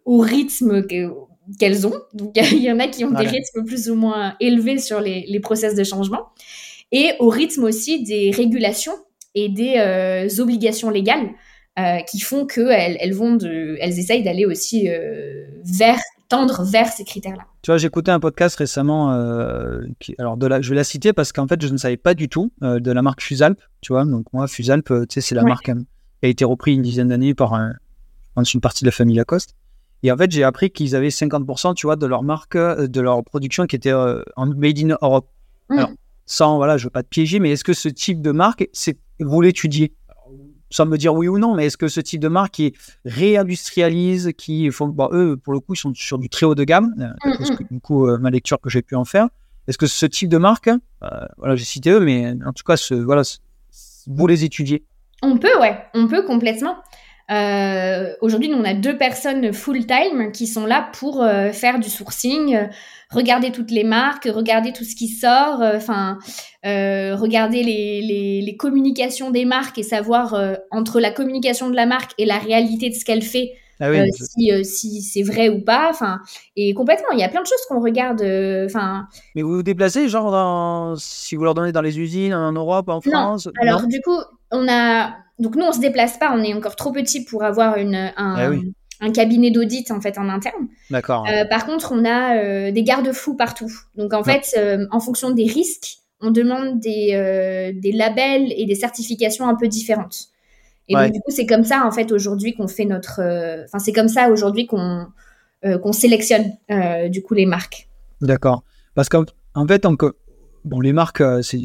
au 0.05 0.19
rythme 0.19 0.87
qu'elles 1.59 1.87
ont. 1.87 1.95
Donc, 2.15 2.37
il 2.53 2.63
y 2.63 2.71
en 2.71 2.79
a 2.79 2.89
qui 2.89 3.05
ont 3.05 3.11
des 3.11 3.27
rythmes 3.27 3.65
plus 3.65 3.91
ou 3.91 3.95
moins 3.95 4.35
élevés 4.41 4.79
sur 4.79 5.01
les, 5.01 5.25
les 5.27 5.41
process 5.41 5.75
de 5.75 5.85
changement. 5.85 6.27
Et 6.91 7.13
au 7.21 7.29
rythme 7.29 7.65
aussi 7.65 8.03
des 8.03 8.31
régulations 8.31 8.97
et 9.35 9.49
des 9.49 10.41
obligations 10.41 10.91
légales. 10.91 11.31
Euh, 11.79 12.01
qui 12.01 12.21
font 12.21 12.45
qu'elles 12.45 12.99
elles 13.01 13.15
vont 13.15 13.35
de, 13.35 13.79
elles 13.81 13.99
essayent 13.99 14.23
d'aller 14.23 14.45
aussi 14.45 14.91
euh, 14.91 15.47
vers 15.65 15.99
tendre 16.29 16.65
vers 16.65 16.89
ces 16.89 17.03
critères-là. 17.03 17.45
Tu 17.63 17.71
vois, 17.71 17.83
écouté 17.83 18.11
un 18.11 18.21
podcast 18.21 18.57
récemment, 18.57 19.15
euh, 19.15 19.81
qui, 19.99 20.15
alors 20.19 20.37
de 20.37 20.47
la, 20.47 20.61
je 20.61 20.69
vais 20.69 20.77
la 20.77 20.85
citer 20.85 21.15
parce 21.15 21.33
qu'en 21.33 21.49
fait, 21.49 21.63
je 21.63 21.69
ne 21.69 21.79
savais 21.79 21.97
pas 21.97 22.13
du 22.13 22.29
tout 22.29 22.53
de 22.61 22.93
la 22.93 23.01
marque 23.01 23.23
Fusalp, 23.23 23.59
tu 23.81 23.95
vois. 23.95 24.05
Donc 24.05 24.27
moi, 24.35 24.47
Fusalp, 24.49 24.87
tu 24.87 25.07
sais, 25.09 25.23
c'est 25.23 25.35
la 25.35 25.45
marque 25.45 25.71
qui 26.23 26.27
a 26.27 26.29
été 26.29 26.45
reprise 26.45 26.77
une 26.77 26.83
dizaine 26.83 27.09
d'années 27.09 27.35
par 27.35 27.53
un, 27.55 27.75
une 28.37 28.61
partie 28.61 28.85
de 28.85 28.89
la 28.89 28.93
famille 28.93 29.17
Lacoste. 29.17 29.57
Et 30.05 30.13
en 30.13 30.17
fait, 30.17 30.31
j'ai 30.31 30.45
appris 30.45 30.71
qu'ils 30.71 30.95
avaient 30.95 31.09
50%, 31.09 31.75
tu 31.75 31.89
vois, 31.89 31.97
de 31.97 32.07
leur 32.07 32.23
marque, 32.23 32.57
de 32.57 33.01
leur 33.01 33.25
production 33.25 33.67
qui 33.67 33.75
était 33.75 33.93
en 33.93 34.47
made 34.47 34.79
in 34.79 34.97
Europe. 35.03 35.29
Mm. 35.69 35.79
Alors, 35.79 35.91
sans, 36.27 36.57
voilà, 36.57 36.77
je 36.77 36.85
veux 36.85 36.91
pas 36.91 37.03
te 37.03 37.09
piéger, 37.09 37.41
mais 37.41 37.51
est-ce 37.51 37.65
que 37.65 37.73
ce 37.73 37.89
type 37.89 38.23
de 38.23 38.31
marque, 38.31 38.69
c'est 38.73 38.99
vous 39.19 39.41
l'étudiez 39.41 39.95
sans 40.71 40.87
me 40.87 40.97
dire 40.97 41.13
oui 41.13 41.27
ou 41.29 41.39
non, 41.39 41.55
mais 41.55 41.67
est-ce 41.67 41.77
que 41.77 41.89
ce 41.89 42.01
type 42.01 42.21
de 42.21 42.29
marque 42.29 42.55
qui 42.55 42.73
réindustrialise, 43.05 44.33
qui 44.39 44.71
font, 44.71 44.89
bon, 44.89 45.09
eux, 45.13 45.37
pour 45.37 45.53
le 45.53 45.61
coup, 45.61 45.75
ils 45.75 45.79
sont 45.79 45.93
sur 45.93 46.19
du 46.19 46.29
très 46.29 46.47
haut 46.47 46.55
de 46.55 46.65
gamme, 46.65 46.95
euh, 46.99 47.09
mm, 47.29 47.37
parce 47.37 47.51
mm. 47.51 47.57
que, 47.57 47.65
du 47.65 47.81
coup, 47.81 48.07
euh, 48.07 48.17
ma 48.19 48.31
lecture 48.31 48.61
que 48.61 48.71
j'ai 48.71 48.81
pu 48.81 48.95
en 48.95 49.05
faire, 49.05 49.29
est-ce 49.67 49.77
que 49.77 49.87
ce 49.87 50.07
type 50.07 50.29
de 50.29 50.39
marque, 50.39 50.69
euh, 50.69 51.09
voilà, 51.37 51.57
j'ai 51.57 51.65
cité 51.65 51.91
eux, 51.91 52.01
mais 52.01 52.35
en 52.47 52.53
tout 52.53 52.65
cas, 52.65 52.77
ce, 52.77 52.95
voilà, 52.95 53.23
vous 54.07 54.27
les 54.27 54.45
étudiez? 54.45 54.85
On 55.23 55.39
peut, 55.39 55.59
ouais, 55.61 55.79
on 55.95 56.09
peut 56.09 56.25
complètement. 56.25 56.77
Aujourd'hui, 58.21 58.51
nous, 58.51 58.59
on 58.59 58.65
a 58.65 58.75
deux 58.75 58.99
personnes 58.99 59.55
full-time 59.55 60.33
qui 60.33 60.47
sont 60.47 60.67
là 60.67 60.91
pour 60.93 61.25
faire 61.53 61.79
du 61.79 61.89
sourcing, 61.89 62.69
regarder 63.13 63.53
toutes 63.53 63.71
les 63.71 63.85
marques, 63.85 64.29
regarder 64.33 64.73
tout 64.73 64.85
ce 64.85 64.97
qui 64.97 65.09
sort, 65.09 65.61
euh, 65.61 65.77
enfin, 65.77 66.19
euh, 66.65 67.15
regarder 67.15 67.63
les, 67.63 68.43
les, 68.43 68.57
communications 68.57 69.31
des 69.31 69.45
marques 69.45 69.79
et 69.79 69.83
savoir 69.83 70.35
euh, 70.35 70.55
entre 70.71 71.01
la 71.01 71.11
communication 71.11 71.71
de 71.71 71.77
la 71.77 71.87
marque 71.87 72.13
et 72.19 72.27
la 72.27 72.39
réalité 72.39 72.91
de 72.91 72.95
ce 72.95 73.05
qu'elle 73.05 73.23
fait. 73.23 73.53
Ah 73.81 73.91
si, 74.13 74.65
si 74.65 75.03
c'est 75.03 75.25
vrai 75.25 75.49
ou 75.49 75.61
pas, 75.61 75.89
enfin, 75.91 76.21
et 76.55 76.73
complètement, 76.73 77.09
il 77.15 77.19
y 77.19 77.25
a 77.25 77.29
plein 77.29 77.43
de 77.43 77.47
choses 77.47 77.65
qu'on 77.69 77.81
regarde, 77.81 78.23
enfin. 78.65 79.09
Mais 79.35 79.43
vous 79.43 79.57
vous 79.57 79.63
déplacez, 79.65 80.09
genre, 80.09 80.31
dans, 80.31 80.95
si 80.97 81.35
vous 81.35 81.43
leur 81.43 81.55
donnez 81.55 81.73
dans 81.73 81.81
les 81.81 81.99
usines, 81.99 82.33
en 82.33 82.53
Europe, 82.53 82.89
en 82.89 83.01
France? 83.01 83.47
Non? 83.47 83.53
Alors, 83.61 83.89
du 83.89 84.01
coup, 84.01 84.21
on 84.53 84.69
a, 84.69 85.17
donc 85.39 85.57
nous, 85.57 85.65
on 85.65 85.73
se 85.73 85.81
déplace 85.81 86.19
pas, 86.19 86.33
on 86.35 86.43
est 86.43 86.55
encore 86.55 86.77
trop 86.77 86.93
petit 86.93 87.25
pour 87.25 87.43
avoir 87.43 87.77
une, 87.77 88.13
un, 88.17 88.61
un 89.03 89.11
cabinet 89.11 89.51
d'audit 89.51 89.91
en 89.91 90.01
fait 90.01 90.17
en 90.17 90.29
interne. 90.29 90.69
D'accord. 90.91 91.27
Euh, 91.29 91.45
par 91.45 91.67
contre, 91.67 91.93
on 91.93 92.05
a 92.05 92.37
euh, 92.37 92.71
des 92.71 92.85
garde-fous 92.85 93.37
partout. 93.37 93.71
Donc 93.97 94.15
en 94.15 94.23
fait, 94.23 94.55
euh, 94.57 94.87
en 94.91 95.01
fonction 95.01 95.31
des 95.31 95.45
risques, 95.45 95.99
on 96.21 96.31
demande 96.31 96.79
des, 96.79 97.73
des 97.75 97.93
labels 97.93 98.53
et 98.57 98.65
des 98.65 98.77
certifications 98.77 99.49
un 99.49 99.57
peu 99.57 99.67
différentes. 99.67 100.29
Et 100.89 100.95
donc 100.95 101.13
du 101.13 101.21
coup, 101.21 101.31
c'est 101.31 101.47
comme 101.47 101.65
ça 101.65 101.85
en 101.85 101.91
fait 101.91 102.13
aujourd'hui 102.13 102.55
qu'on 102.55 102.69
fait 102.69 102.85
notre. 102.85 103.21
Enfin, 103.65 103.81
c'est 103.81 103.93
comme 103.93 104.07
ça 104.07 104.31
aujourd'hui 104.31 104.67
qu'on 104.67 105.09
qu'on 105.65 105.93
sélectionne 105.93 106.53
du 107.09 107.23
coup 107.23 107.35
les 107.35 107.47
marques. 107.47 107.89
D'accord. 108.21 108.63
Parce 108.95 109.09
qu'en 109.09 109.25
en 109.57 109.67
fait, 109.67 109.85
on, 109.85 109.97
bon, 110.65 110.81
les 110.81 110.93
marques, 110.93 111.21
euh, 111.21 111.43
c'est, 111.43 111.63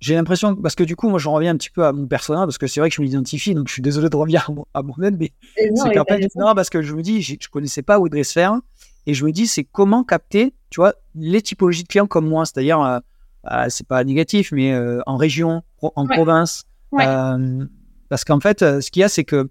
j'ai 0.00 0.14
l'impression, 0.14 0.54
parce 0.56 0.74
que 0.74 0.84
du 0.84 0.96
coup, 0.96 1.08
moi, 1.08 1.18
je 1.18 1.28
reviens 1.28 1.52
un 1.52 1.56
petit 1.56 1.70
peu 1.70 1.84
à 1.84 1.92
mon 1.92 2.06
personnage, 2.06 2.46
parce 2.46 2.58
que 2.58 2.66
c'est 2.66 2.80
vrai 2.80 2.90
que 2.90 2.96
je 2.96 3.02
m'identifie, 3.02 3.54
donc 3.54 3.68
je 3.68 3.72
suis 3.72 3.82
désolé 3.82 4.08
de 4.08 4.16
revenir 4.16 4.50
à, 4.74 4.82
moi-même, 4.82 5.16
mais 5.18 5.32
c'est 5.56 5.94
qu'en 5.94 6.04
fait, 6.04 6.28
non, 6.36 6.54
parce 6.54 6.70
que 6.70 6.82
je 6.82 6.94
me 6.94 7.02
dis, 7.02 7.22
je, 7.22 7.34
ne 7.34 7.38
connaissais 7.50 7.82
pas 7.82 7.98
Audrey 7.98 8.24
Sfer, 8.24 8.54
et 9.06 9.14
je 9.14 9.24
me 9.24 9.32
dis, 9.32 9.46
c'est 9.46 9.64
comment 9.64 10.04
capter, 10.04 10.54
tu 10.70 10.80
vois, 10.80 10.94
les 11.14 11.42
typologies 11.42 11.84
de 11.84 11.88
clients 11.88 12.06
comme 12.06 12.28
moi, 12.28 12.44
c'est-à-dire, 12.44 12.80
euh, 12.80 12.98
euh, 13.50 13.66
c'est 13.68 13.86
pas 13.86 14.04
négatif, 14.04 14.52
mais 14.52 14.76
en 15.06 15.16
région, 15.16 15.62
en 15.80 16.06
province, 16.06 16.64
parce 16.90 18.24
qu'en 18.24 18.40
fait, 18.40 18.60
ce 18.60 18.90
qu'il 18.90 19.00
y 19.00 19.04
a, 19.04 19.08
c'est 19.08 19.24
que 19.24 19.48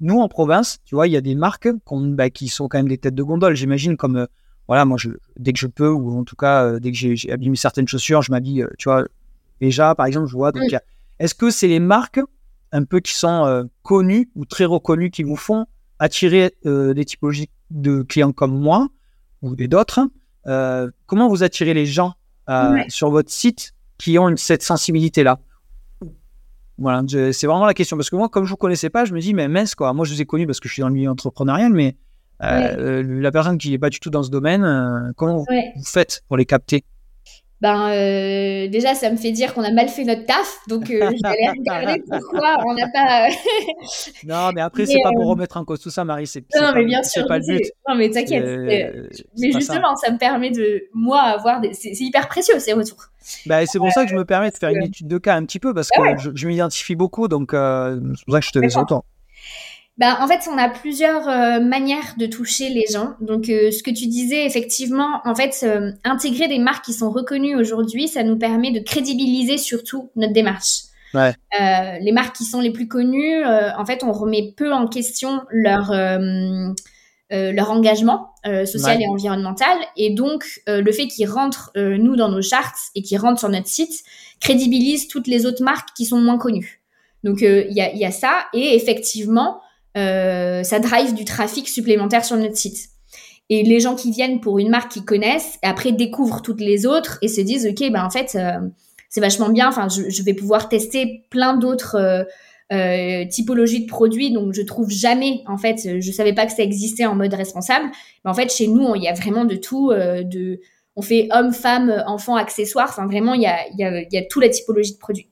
nous, 0.00 0.20
en 0.20 0.28
province, 0.28 0.78
tu 0.84 0.94
vois, 0.94 1.06
il 1.06 1.12
y 1.12 1.16
a 1.16 1.20
des 1.20 1.34
marques 1.34 1.68
bah, 1.90 2.30
qui 2.30 2.48
sont 2.48 2.68
quand 2.68 2.78
même 2.78 2.88
des 2.88 2.98
têtes 2.98 3.14
de 3.14 3.22
gondole, 3.22 3.54
j'imagine, 3.54 3.96
comme 3.96 4.26
voilà, 4.68 4.84
moi, 4.84 4.98
je, 4.98 5.08
dès 5.38 5.54
que 5.54 5.58
je 5.58 5.66
peux, 5.66 5.88
ou 5.88 6.18
en 6.18 6.24
tout 6.24 6.36
cas, 6.36 6.64
euh, 6.64 6.78
dès 6.78 6.92
que 6.92 6.96
j'ai 6.98 7.32
abîmé 7.32 7.56
certaines 7.56 7.88
chaussures, 7.88 8.20
je 8.20 8.30
m'habille, 8.30 8.62
euh, 8.62 8.68
tu 8.78 8.90
vois, 8.90 9.04
déjà, 9.62 9.94
par 9.94 10.04
exemple, 10.04 10.26
je 10.26 10.34
vois. 10.34 10.52
Donc, 10.52 10.68
est-ce 11.18 11.34
que 11.34 11.50
c'est 11.50 11.68
les 11.68 11.80
marques 11.80 12.20
un 12.70 12.84
peu 12.84 13.00
qui 13.00 13.14
sont 13.14 13.46
euh, 13.46 13.64
connues 13.82 14.30
ou 14.36 14.44
très 14.44 14.66
reconnues 14.66 15.10
qui 15.10 15.22
vous 15.22 15.36
font 15.36 15.66
attirer 15.98 16.54
des 16.64 17.04
typologies 17.04 17.50
de 17.70 18.02
clients 18.02 18.30
comme 18.30 18.56
moi 18.56 18.88
ou 19.42 19.56
des 19.56 19.66
d'autres 19.66 20.00
Comment 21.06 21.28
vous 21.28 21.42
attirez 21.42 21.74
les 21.74 21.86
gens 21.86 22.14
sur 22.86 23.10
votre 23.10 23.32
site 23.32 23.74
qui 23.96 24.16
ont 24.16 24.36
cette 24.36 24.62
sensibilité-là? 24.62 25.40
Voilà, 26.76 27.02
c'est 27.32 27.48
vraiment 27.48 27.66
la 27.66 27.74
question. 27.74 27.96
Parce 27.96 28.10
que 28.10 28.14
moi, 28.14 28.28
comme 28.28 28.44
je 28.44 28.50
ne 28.50 28.52
vous 28.52 28.58
connaissais 28.58 28.90
pas, 28.90 29.04
je 29.04 29.12
me 29.12 29.18
dis, 29.18 29.34
mais 29.34 29.48
mince, 29.48 29.74
quoi. 29.74 29.92
Moi, 29.92 30.04
je 30.04 30.14
vous 30.14 30.22
ai 30.22 30.26
connu 30.26 30.46
parce 30.46 30.60
que 30.60 30.68
je 30.68 30.74
suis 30.74 30.82
dans 30.82 30.88
le 30.88 30.94
milieu 30.94 31.10
entrepreneurial, 31.10 31.72
mais 31.72 31.96
euh, 32.42 33.02
la 33.06 33.30
personne 33.30 33.58
qui 33.58 33.70
n'est 33.70 33.78
pas 33.78 33.90
du 33.90 34.00
tout 34.00 34.10
dans 34.10 34.22
ce 34.22 34.30
domaine, 34.30 34.64
euh, 34.64 35.12
comment 35.16 35.38
vous 35.38 35.84
faites 35.84 36.22
pour 36.28 36.36
les 36.36 36.46
capter? 36.46 36.84
Ben 37.60 37.90
euh, 37.90 38.68
déjà 38.68 38.94
ça 38.94 39.10
me 39.10 39.16
fait 39.16 39.32
dire 39.32 39.52
qu'on 39.52 39.64
a 39.64 39.72
mal 39.72 39.88
fait 39.88 40.04
notre 40.04 40.24
taf 40.26 40.60
donc 40.68 40.86
je 40.86 40.92
vais 40.92 41.02
aller 41.02 41.48
regarder 41.58 42.00
pourquoi 42.08 42.56
on 42.64 42.72
n'a 42.74 42.86
pas 42.86 43.26
non 44.24 44.52
mais 44.54 44.60
après 44.60 44.86
c'est 44.86 45.02
pas 45.02 45.10
pour 45.10 45.26
remettre 45.26 45.56
en 45.56 45.64
cause 45.64 45.80
tout 45.80 45.90
ça 45.90 46.04
Marie 46.04 46.28
c'est 46.28 46.44
non 46.54 46.70
mais 46.72 46.84
bien 46.84 47.02
sûr 47.02 47.26
pas 47.26 47.38
le 47.38 47.44
but. 47.44 47.72
non 47.88 47.96
mais 47.96 48.10
t'inquiète 48.10 48.44
mais 48.44 49.50
justement 49.50 49.96
ça. 49.96 50.12
me 50.12 50.18
permet 50.18 50.52
de 50.52 50.84
moi 50.94 51.20
avoir 51.22 51.60
des... 51.60 51.74
c'est 51.74 51.90
hyper 51.98 52.28
précieux 52.28 52.60
ces 52.60 52.74
retours. 52.74 53.06
Bah, 53.46 53.66
c'est 53.66 53.78
pour 53.78 53.90
ça 53.90 54.04
que 54.04 54.10
je 54.12 54.16
me 54.16 54.24
permets 54.24 54.52
de 54.52 54.56
faire 54.56 54.70
une 54.70 54.84
étude 54.84 55.08
de 55.08 55.18
cas 55.18 55.34
un 55.34 55.44
petit 55.44 55.58
peu 55.58 55.74
parce 55.74 55.88
que 55.88 56.00
je, 56.16 56.30
je 56.32 56.46
m'identifie 56.46 56.94
beaucoup 56.94 57.26
donc 57.26 57.50
c'est 57.54 58.24
pour 58.24 58.34
ça 58.34 58.38
que 58.38 58.46
je 58.46 58.52
te 58.52 58.60
laisse 58.60 58.76
autant 58.76 59.04
ben, 59.98 60.16
en 60.20 60.28
fait, 60.28 60.48
on 60.48 60.56
a 60.56 60.68
plusieurs 60.68 61.28
euh, 61.28 61.58
manières 61.60 62.14
de 62.16 62.26
toucher 62.26 62.68
les 62.68 62.86
gens. 62.90 63.14
Donc, 63.20 63.48
euh, 63.48 63.72
ce 63.72 63.82
que 63.82 63.90
tu 63.90 64.06
disais, 64.06 64.46
effectivement, 64.46 65.20
en 65.24 65.34
fait, 65.34 65.58
euh, 65.64 65.90
intégrer 66.04 66.46
des 66.46 66.60
marques 66.60 66.84
qui 66.84 66.92
sont 66.92 67.10
reconnues 67.10 67.56
aujourd'hui, 67.56 68.06
ça 68.06 68.22
nous 68.22 68.38
permet 68.38 68.70
de 68.70 68.78
crédibiliser 68.78 69.58
surtout 69.58 70.10
notre 70.14 70.32
démarche. 70.32 70.84
Ouais. 71.14 71.32
les 72.02 72.12
marques 72.12 72.36
qui 72.36 72.44
sont 72.44 72.60
les 72.60 72.70
plus 72.70 72.86
connues, 72.86 73.42
en 73.42 73.86
fait, 73.86 74.04
on 74.04 74.12
remet 74.12 74.52
peu 74.54 74.74
en 74.74 74.86
question 74.86 75.40
leur 75.50 75.90
leur 77.30 77.70
engagement 77.70 78.34
social 78.66 79.00
et 79.00 79.08
environnemental, 79.08 79.78
et 79.96 80.10
donc 80.10 80.44
le 80.66 80.92
fait 80.92 81.06
qu'ils 81.06 81.30
rentrent 81.30 81.72
nous 81.74 82.14
dans 82.14 82.28
nos 82.28 82.42
charts 82.42 82.74
et 82.94 83.00
qu'ils 83.00 83.18
rentrent 83.18 83.40
sur 83.40 83.48
notre 83.48 83.68
site 83.68 84.04
crédibilise 84.38 85.08
toutes 85.08 85.28
les 85.28 85.46
autres 85.46 85.64
marques 85.64 85.88
qui 85.96 86.04
sont 86.04 86.20
moins 86.20 86.36
connues. 86.36 86.82
Donc 87.24 87.40
il 87.40 87.72
y 87.72 87.80
a, 87.80 87.94
y, 87.94 88.04
a, 88.04 88.10
ça, 88.10 88.44
et 88.52 88.76
effectivement 88.76 89.62
euh, 89.62 89.64
ça 90.64 90.78
drive 90.80 91.14
du 91.14 91.24
trafic 91.24 91.68
supplémentaire 91.68 92.24
sur 92.24 92.36
notre 92.36 92.56
site. 92.56 92.90
Et 93.50 93.62
les 93.62 93.80
gens 93.80 93.94
qui 93.94 94.10
viennent 94.10 94.40
pour 94.40 94.58
une 94.58 94.68
marque 94.68 94.92
qu'ils 94.92 95.04
connaissent, 95.04 95.58
après 95.62 95.92
découvrent 95.92 96.42
toutes 96.42 96.60
les 96.60 96.84
autres 96.84 97.18
et 97.22 97.28
se 97.28 97.40
disent, 97.40 97.66
OK, 97.66 97.90
ben 97.90 98.04
en 98.04 98.10
fait, 98.10 98.34
euh, 98.34 98.58
c'est 99.08 99.20
vachement 99.20 99.48
bien. 99.48 99.68
Enfin, 99.68 99.88
je, 99.88 100.22
vais 100.22 100.34
pouvoir 100.34 100.68
tester 100.68 101.24
plein 101.30 101.56
d'autres 101.56 102.26
euh, 102.72 103.24
typologies 103.26 103.84
de 103.84 103.86
produits. 103.86 104.32
Donc, 104.32 104.52
je 104.52 104.60
trouve 104.60 104.90
jamais, 104.90 105.42
en 105.46 105.56
fait, 105.56 106.00
je 106.00 106.12
savais 106.12 106.34
pas 106.34 106.44
que 106.44 106.52
ça 106.52 106.62
existait 106.62 107.06
en 107.06 107.14
mode 107.14 107.32
responsable. 107.32 107.86
Mais 108.24 108.30
en 108.30 108.34
fait, 108.34 108.52
chez 108.52 108.66
nous, 108.66 108.94
il 108.94 109.02
y 109.02 109.08
a 109.08 109.14
vraiment 109.14 109.46
de 109.46 109.56
tout. 109.56 109.92
de, 109.92 110.60
on 110.94 111.00
fait 111.00 111.28
hommes, 111.30 111.54
femmes, 111.54 112.02
enfants, 112.06 112.36
accessoires. 112.36 112.88
Enfin, 112.90 113.06
vraiment, 113.06 113.32
il 113.32 113.42
y 113.42 113.46
a, 113.46 113.66
y, 113.70 114.08
y 114.10 114.18
a 114.18 114.22
toute 114.28 114.42
la 114.42 114.50
typologie 114.50 114.92
de 114.92 114.98
produits. 114.98 115.28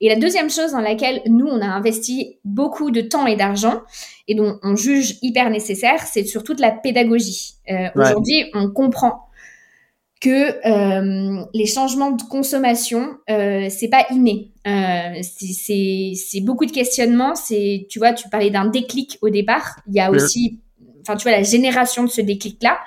Et 0.00 0.08
la 0.08 0.16
deuxième 0.16 0.48
chose 0.50 0.72
dans 0.72 0.80
laquelle 0.80 1.22
nous, 1.26 1.46
on 1.46 1.60
a 1.60 1.66
investi 1.66 2.38
beaucoup 2.44 2.90
de 2.90 3.00
temps 3.00 3.26
et 3.26 3.36
d'argent 3.36 3.82
et 4.28 4.34
dont 4.34 4.58
on 4.62 4.76
juge 4.76 5.16
hyper 5.22 5.50
nécessaire, 5.50 6.02
c'est 6.06 6.24
surtout 6.24 6.54
de 6.54 6.60
la 6.60 6.70
pédagogie. 6.70 7.54
Euh, 7.70 7.88
aujourd'hui, 7.96 8.50
on 8.54 8.70
comprend 8.70 9.28
que 10.20 10.66
euh, 10.66 11.44
les 11.54 11.66
changements 11.66 12.10
de 12.10 12.22
consommation, 12.22 13.16
euh, 13.30 13.68
c'est 13.70 13.88
pas 13.88 14.04
inné. 14.10 14.50
Euh, 14.66 15.20
c'est 15.22 16.40
beaucoup 16.40 16.66
de 16.66 16.72
questionnements. 16.72 17.34
C'est, 17.34 17.86
tu 17.88 17.98
vois, 17.98 18.12
tu 18.12 18.28
parlais 18.28 18.50
d'un 18.50 18.66
déclic 18.66 19.18
au 19.22 19.30
départ. 19.30 19.76
Il 19.86 19.94
y 19.94 20.00
a 20.00 20.10
aussi, 20.10 20.60
enfin, 21.02 21.16
tu 21.16 21.22
vois, 21.22 21.32
la 21.32 21.44
génération 21.44 22.04
de 22.04 22.08
ce 22.08 22.20
déclic-là. 22.20 22.78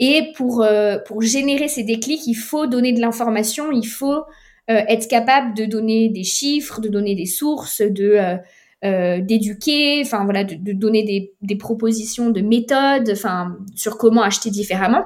Et 0.00 0.32
pour 0.36 0.64
pour 1.06 1.22
générer 1.22 1.66
ces 1.66 1.82
déclics, 1.82 2.26
il 2.26 2.34
faut 2.34 2.66
donner 2.66 2.92
de 2.92 3.00
l'information, 3.00 3.72
il 3.72 3.86
faut 3.86 4.22
être 4.68 5.08
capable 5.08 5.54
de 5.54 5.64
donner 5.64 6.10
des 6.10 6.24
chiffres, 6.24 6.80
de 6.80 6.88
donner 6.88 7.14
des 7.14 7.26
sources, 7.26 7.80
de 7.80 8.12
euh, 8.16 8.36
euh, 8.84 9.20
d'éduquer, 9.20 10.02
enfin 10.04 10.24
voilà, 10.24 10.44
de, 10.44 10.54
de 10.54 10.72
donner 10.72 11.02
des, 11.02 11.32
des, 11.42 11.56
propositions 11.56 12.30
de 12.30 12.40
méthodes, 12.40 13.10
enfin 13.10 13.56
sur 13.74 13.98
comment 13.98 14.22
acheter 14.22 14.50
différemment. 14.50 15.04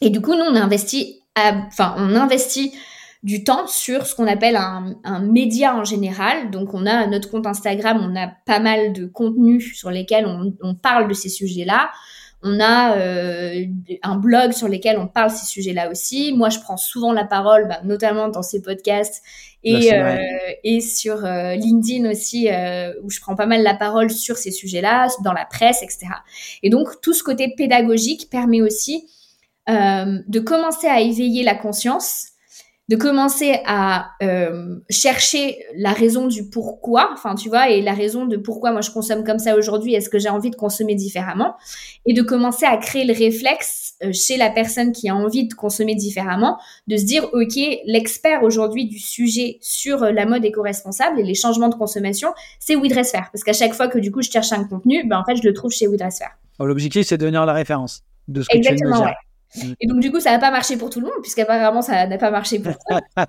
Et 0.00 0.10
du 0.10 0.20
coup, 0.20 0.34
nous 0.34 0.44
on 0.44 0.56
investit, 0.56 1.22
enfin 1.36 1.94
on 1.96 2.14
investit 2.14 2.72
du 3.22 3.44
temps 3.44 3.66
sur 3.68 4.04
ce 4.04 4.14
qu'on 4.14 4.26
appelle 4.26 4.56
un, 4.56 4.96
un, 5.04 5.20
média 5.20 5.76
en 5.76 5.84
général. 5.84 6.50
Donc 6.50 6.74
on 6.74 6.84
a 6.84 7.06
notre 7.06 7.30
compte 7.30 7.46
Instagram, 7.46 7.98
on 8.02 8.20
a 8.20 8.26
pas 8.26 8.58
mal 8.58 8.92
de 8.92 9.06
contenus 9.06 9.74
sur 9.74 9.90
lesquels 9.90 10.26
on, 10.26 10.52
on 10.60 10.74
parle 10.74 11.08
de 11.08 11.14
ces 11.14 11.28
sujets-là. 11.28 11.90
On 12.42 12.58
a 12.60 12.96
euh, 12.96 13.64
un 14.02 14.16
blog 14.16 14.52
sur 14.52 14.68
lequel 14.68 14.98
on 14.98 15.06
parle 15.06 15.30
ces 15.30 15.46
sujets-là 15.46 15.90
aussi. 15.90 16.32
Moi, 16.32 16.48
je 16.48 16.58
prends 16.58 16.76
souvent 16.76 17.12
la 17.12 17.24
parole, 17.24 17.68
bah, 17.68 17.80
notamment 17.84 18.28
dans 18.28 18.42
ces 18.42 18.60
podcasts 18.60 19.22
et, 19.62 19.94
euh, 19.94 20.18
et 20.64 20.80
sur 20.80 21.24
euh, 21.24 21.54
LinkedIn 21.54 22.10
aussi, 22.10 22.48
où 23.02 23.10
je 23.10 23.20
prends 23.20 23.36
pas 23.36 23.46
mal 23.46 23.62
la 23.62 23.74
parole 23.74 24.10
sur 24.10 24.36
ces 24.36 24.50
sujets-là, 24.50 25.08
dans 25.22 25.32
la 25.32 25.44
presse, 25.44 25.82
etc. 25.82 26.06
Et 26.64 26.70
donc, 26.70 27.00
tout 27.00 27.12
ce 27.12 27.22
côté 27.22 27.54
pédagogique 27.56 28.28
permet 28.28 28.60
aussi 28.60 29.06
de 29.68 30.38
commencer 30.40 30.88
à 30.88 31.00
éveiller 31.00 31.44
la 31.44 31.54
conscience 31.54 32.31
de 32.88 32.96
commencer 32.96 33.60
à 33.64 34.10
euh, 34.22 34.76
chercher 34.90 35.58
la 35.76 35.92
raison 35.92 36.26
du 36.26 36.50
pourquoi, 36.50 37.10
enfin 37.12 37.36
tu 37.36 37.48
vois, 37.48 37.70
et 37.70 37.80
la 37.80 37.94
raison 37.94 38.26
de 38.26 38.36
pourquoi 38.36 38.72
moi 38.72 38.80
je 38.80 38.90
consomme 38.90 39.24
comme 39.24 39.38
ça 39.38 39.56
aujourd'hui, 39.56 39.94
est-ce 39.94 40.08
que 40.08 40.18
j'ai 40.18 40.28
envie 40.28 40.50
de 40.50 40.56
consommer 40.56 40.94
différemment, 40.96 41.54
et 42.06 42.12
de 42.12 42.22
commencer 42.22 42.66
à 42.66 42.76
créer 42.76 43.04
le 43.04 43.14
réflexe 43.14 43.94
euh, 44.02 44.12
chez 44.12 44.36
la 44.36 44.50
personne 44.50 44.92
qui 44.92 45.08
a 45.08 45.14
envie 45.14 45.46
de 45.46 45.54
consommer 45.54 45.94
différemment, 45.94 46.58
de 46.88 46.96
se 46.96 47.04
dire, 47.04 47.28
ok, 47.32 47.56
l'expert 47.86 48.42
aujourd'hui 48.42 48.86
du 48.86 48.98
sujet 48.98 49.58
sur 49.60 50.02
euh, 50.02 50.10
la 50.10 50.26
mode 50.26 50.44
éco-responsable 50.44 51.20
et 51.20 51.22
les 51.22 51.34
changements 51.34 51.68
de 51.68 51.76
consommation, 51.76 52.34
c'est 52.58 52.74
WeDressFair, 52.74 53.28
parce 53.32 53.44
qu'à 53.44 53.52
chaque 53.52 53.74
fois 53.74 53.86
que 53.86 53.98
du 54.00 54.10
coup 54.10 54.22
je 54.22 54.30
cherche 54.30 54.52
un 54.52 54.64
contenu, 54.64 55.06
ben 55.06 55.18
en 55.18 55.24
fait 55.24 55.36
je 55.36 55.46
le 55.46 55.54
trouve 55.54 55.70
chez 55.70 55.86
WeDressFair. 55.86 56.30
L'objectif 56.58 57.06
c'est 57.06 57.16
de 57.16 57.22
devenir 57.22 57.46
la 57.46 57.52
référence 57.52 58.02
de 58.28 58.42
ce 58.42 58.48
que 58.48 58.58
tu 58.58 58.74
viens 58.74 59.04
Ouais. 59.04 59.12
Mm. 59.56 59.72
Et 59.80 59.86
donc, 59.86 60.00
du 60.00 60.10
coup, 60.10 60.20
ça 60.20 60.30
n'a 60.30 60.38
pas 60.38 60.50
marché 60.50 60.76
pour 60.76 60.90
tout 60.90 61.00
le 61.00 61.06
monde, 61.06 61.20
puisqu'apparemment, 61.22 61.82
ça 61.82 62.06
n'a 62.06 62.18
pas 62.18 62.30
marché 62.30 62.58
pour 62.58 62.74
toi. 62.78 63.00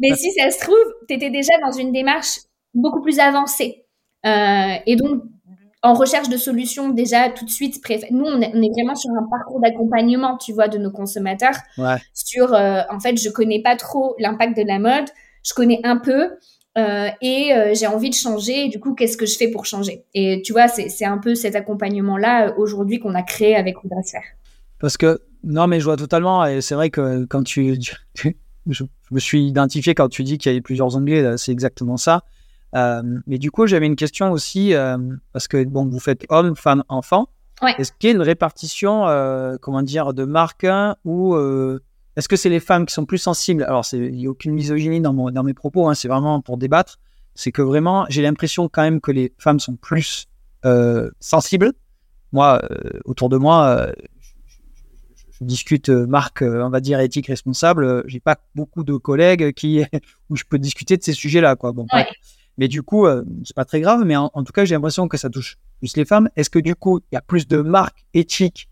Mais 0.00 0.14
si 0.16 0.32
ça 0.32 0.50
se 0.50 0.60
trouve, 0.60 0.76
tu 1.08 1.14
étais 1.14 1.30
déjà 1.30 1.52
dans 1.64 1.72
une 1.72 1.92
démarche 1.92 2.40
beaucoup 2.74 3.00
plus 3.00 3.18
avancée. 3.18 3.86
Euh, 4.26 4.74
et 4.86 4.96
donc, 4.96 5.22
en 5.84 5.92
recherche 5.92 6.30
de 6.30 6.38
solutions 6.38 6.88
déjà 6.88 7.28
tout 7.28 7.44
de 7.44 7.50
suite 7.50 7.78
Nous, 8.10 8.24
on 8.24 8.40
est, 8.40 8.70
vraiment 8.70 8.94
sur 8.94 9.10
un 9.10 9.28
parcours 9.30 9.60
d'accompagnement, 9.60 10.38
tu 10.38 10.52
vois, 10.54 10.66
de 10.66 10.78
nos 10.78 10.90
consommateurs. 10.90 11.56
Ouais. 11.76 11.96
Sur, 12.14 12.54
euh, 12.54 12.80
en 12.90 12.98
fait, 12.98 13.20
je 13.20 13.28
connais 13.28 13.60
pas 13.60 13.76
trop 13.76 14.16
l'impact 14.18 14.56
de 14.56 14.62
la 14.66 14.78
mode, 14.78 15.04
je 15.44 15.52
connais 15.52 15.80
un 15.84 15.98
peu. 15.98 16.30
Euh, 16.76 17.08
et 17.20 17.52
euh, 17.52 17.72
j'ai 17.74 17.86
envie 17.86 18.08
de 18.08 18.14
changer. 18.14 18.64
Et 18.64 18.68
du 18.68 18.80
coup, 18.80 18.94
qu'est-ce 18.94 19.18
que 19.18 19.26
je 19.26 19.36
fais 19.36 19.48
pour 19.48 19.66
changer? 19.66 20.04
Et 20.14 20.40
tu 20.42 20.52
vois, 20.52 20.68
c'est 20.68 21.04
un 21.04 21.18
peu 21.18 21.34
cet 21.34 21.54
accompagnement-là 21.54 22.54
aujourd'hui 22.56 22.98
qu'on 22.98 23.14
a 23.14 23.22
créé 23.22 23.54
avec 23.54 23.76
Faire. 24.10 24.22
Parce 24.80 24.96
que 24.96 25.20
non, 25.44 25.66
mais 25.66 25.80
je 25.80 25.84
vois 25.84 25.96
totalement. 25.96 26.44
Et 26.46 26.60
c'est 26.60 26.74
vrai 26.74 26.90
que 26.90 27.24
quand 27.26 27.42
tu, 27.42 27.78
je, 28.66 28.84
me 29.10 29.20
suis 29.20 29.46
identifié 29.46 29.94
quand 29.94 30.08
tu 30.08 30.24
dis 30.24 30.38
qu'il 30.38 30.50
y 30.50 30.54
avait 30.54 30.62
plusieurs 30.62 30.96
onglets, 30.96 31.36
c'est 31.36 31.52
exactement 31.52 31.96
ça. 31.96 32.24
Euh, 32.74 33.02
mais 33.26 33.38
du 33.38 33.50
coup, 33.50 33.66
j'avais 33.66 33.86
une 33.86 33.96
question 33.96 34.32
aussi 34.32 34.74
euh, 34.74 34.96
parce 35.32 35.46
que 35.46 35.62
bon, 35.64 35.86
vous 35.86 36.00
faites 36.00 36.24
homme, 36.28 36.56
femme, 36.56 36.82
enfant. 36.88 37.28
Est-ce 37.78 37.92
qu'il 37.92 38.10
y 38.10 38.12
a 38.12 38.16
une 38.16 38.22
répartition, 38.22 39.06
euh, 39.06 39.56
comment 39.60 39.80
dire, 39.82 40.12
de 40.12 40.24
marques 40.24 40.66
ou 41.04 41.36
est-ce 42.16 42.28
que 42.28 42.36
c'est 42.36 42.48
les 42.48 42.60
femmes 42.60 42.86
qui 42.86 42.94
sont 42.94 43.06
plus 43.06 43.18
sensibles? 43.18 43.64
Alors, 43.64 43.84
il 43.92 44.12
n'y 44.12 44.26
a 44.26 44.30
aucune 44.30 44.52
misogynie 44.52 45.00
dans, 45.00 45.12
mon, 45.12 45.30
dans 45.30 45.42
mes 45.42 45.54
propos. 45.54 45.88
Hein, 45.88 45.94
c'est 45.94 46.08
vraiment 46.08 46.40
pour 46.40 46.58
débattre. 46.58 46.98
C'est 47.34 47.50
que 47.50 47.62
vraiment, 47.62 48.06
j'ai 48.08 48.22
l'impression 48.22 48.68
quand 48.68 48.82
même 48.82 49.00
que 49.00 49.10
les 49.10 49.32
femmes 49.38 49.60
sont 49.60 49.76
plus 49.76 50.26
sensibles. 51.20 51.72
Moi, 52.32 52.60
autour 53.04 53.28
de 53.28 53.36
moi, 53.36 53.88
je 55.40 55.44
discute 55.44 55.88
euh, 55.88 56.06
marque, 56.06 56.42
euh, 56.42 56.62
on 56.64 56.70
va 56.70 56.80
dire 56.80 57.00
éthique 57.00 57.26
responsable, 57.26 57.84
euh, 57.84 58.02
j'ai 58.06 58.20
pas 58.20 58.36
beaucoup 58.54 58.84
de 58.84 58.94
collègues 58.96 59.52
qui 59.52 59.82
où 60.30 60.36
je 60.36 60.44
peux 60.44 60.58
discuter 60.58 60.96
de 60.96 61.02
ces 61.02 61.12
sujets-là, 61.12 61.56
quoi. 61.56 61.72
Bon, 61.72 61.86
mais 62.56 62.68
du 62.68 62.82
coup, 62.82 63.08
c'est 63.44 63.56
pas 63.56 63.64
très 63.64 63.80
grave. 63.80 64.04
Mais 64.06 64.14
en, 64.14 64.28
tout 64.28 64.52
cas, 64.52 64.64
j'ai 64.64 64.76
l'impression 64.76 65.08
que 65.08 65.16
ça 65.16 65.28
touche 65.28 65.56
plus 65.80 65.96
les 65.96 66.04
femmes. 66.04 66.28
Est-ce 66.36 66.50
que 66.50 66.60
du 66.60 66.76
coup, 66.76 67.00
il 67.10 67.16
y 67.16 67.18
a 67.18 67.20
plus 67.20 67.48
de 67.48 67.56
marques 67.60 68.04
éthiques 68.14 68.68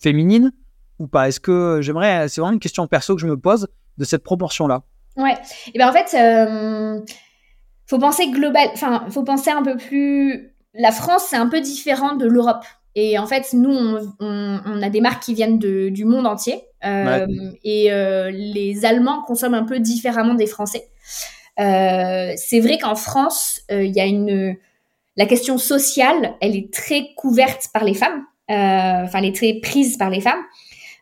féminines 0.00 0.52
ou 0.98 1.06
pas? 1.06 1.28
Est-ce 1.28 1.38
que 1.38 1.80
j'aimerais, 1.82 2.30
c'est 2.30 2.40
vraiment 2.40 2.54
une 2.54 2.60
question 2.60 2.86
perso 2.86 3.14
que 3.14 3.20
je 3.20 3.26
me 3.26 3.36
pose 3.36 3.68
de 3.98 4.04
cette 4.04 4.24
proportion-là. 4.24 4.84
Ouais. 5.18 5.34
Et 5.74 5.78
ben 5.78 5.90
en 5.90 5.92
fait, 5.92 6.16
faut 7.86 7.98
penser 7.98 8.30
global. 8.30 8.70
Enfin, 8.72 9.04
faut 9.10 9.22
penser 9.22 9.50
un 9.50 9.62
peu 9.62 9.76
plus. 9.76 10.54
La 10.72 10.90
France, 10.90 11.26
c'est 11.28 11.36
un 11.36 11.50
peu 11.50 11.60
différent 11.60 12.16
de 12.16 12.24
l'Europe. 12.24 12.64
Et 12.96 13.18
en 13.18 13.26
fait, 13.26 13.52
nous, 13.52 13.76
on, 14.20 14.82
a 14.82 14.88
des 14.88 15.00
marques 15.00 15.24
qui 15.24 15.34
viennent 15.34 15.58
du 15.58 16.04
monde 16.04 16.26
entier. 16.26 16.62
Euh, 16.84 17.26
et 17.64 17.92
euh, 17.92 18.30
les 18.30 18.84
Allemands 18.84 19.22
consomment 19.22 19.54
un 19.54 19.64
peu 19.64 19.80
différemment 19.80 20.34
des 20.34 20.46
Français. 20.46 20.88
Euh, 21.60 22.32
c'est 22.36 22.60
vrai 22.60 22.78
qu'en 22.78 22.94
France, 22.94 23.62
il 23.70 23.92
y 23.92 24.00
a 24.00 24.06
une... 24.06 24.56
La 25.16 25.26
question 25.26 25.58
sociale, 25.58 26.34
elle 26.40 26.56
est 26.56 26.72
très 26.72 27.14
couverte 27.16 27.68
par 27.72 27.84
les 27.84 27.94
femmes. 27.94 28.24
Enfin, 28.48 29.18
elle 29.18 29.26
est 29.26 29.36
très 29.36 29.54
prise 29.54 29.96
par 29.96 30.10
les 30.10 30.20
femmes. 30.20 30.42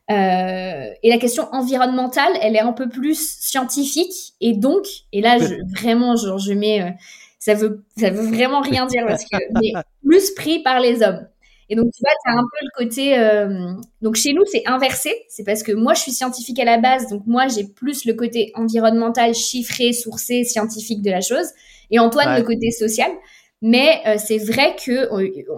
et 0.09 1.09
la 1.11 1.19
question 1.19 1.49
environnementale, 1.53 2.33
elle 2.41 2.57
est 2.57 2.61
un 2.61 2.73
peu 2.73 2.89
plus 2.89 3.39
scientifique. 3.41 4.35
Et 4.41 4.55
donc, 4.55 4.85
et 5.13 5.21
là, 5.21 5.39
je, 5.39 5.55
vraiment, 5.81 6.17
genre, 6.17 6.39
je 6.39 6.53
mets... 6.53 6.95
ça 7.39 7.55
veut, 7.55 7.85
ça 7.99 8.11
veut 8.11 8.27
vraiment 8.35 8.61
rien 8.61 8.87
dire 8.87 9.05
parce 9.07 9.25
que 9.25 9.37
mais 9.61 9.73
plus 10.07 10.31
pris 10.35 10.63
par 10.63 10.81
les 10.81 11.03
hommes. 11.03 11.27
Et 11.73 11.75
donc, 11.75 11.87
tu 11.91 12.03
vois, 12.03 12.13
tu 12.23 12.31
as 12.31 12.35
un 12.35 12.43
peu 12.43 12.59
le 12.61 12.85
côté. 12.85 13.19
Euh, 13.19 13.73
donc, 14.03 14.17
chez 14.17 14.35
nous, 14.35 14.43
c'est 14.45 14.63
inversé. 14.67 15.11
C'est 15.31 15.43
parce 15.43 15.63
que 15.63 15.73
moi, 15.73 15.95
je 15.95 16.03
suis 16.03 16.13
scientifique 16.13 16.59
à 16.59 16.67
la 16.67 16.77
base. 16.77 17.09
Donc, 17.09 17.23
moi, 17.25 17.49
j'ai 17.49 17.65
plus 17.65 18.05
le 18.05 18.13
côté 18.13 18.53
environnemental, 18.55 19.33
chiffré, 19.33 19.95
sourcé, 19.95 20.45
scientifique 20.45 21.01
de 21.01 21.11
la 21.11 21.23
chose. 21.23 21.47
Et 21.91 21.99
Antoine, 21.99 22.37
le 22.37 22.43
côté 22.43 22.71
social. 22.73 23.11
Mais 23.63 24.03
euh, 24.07 24.17
c'est 24.19 24.37
vrai 24.37 24.77
que 24.85 25.09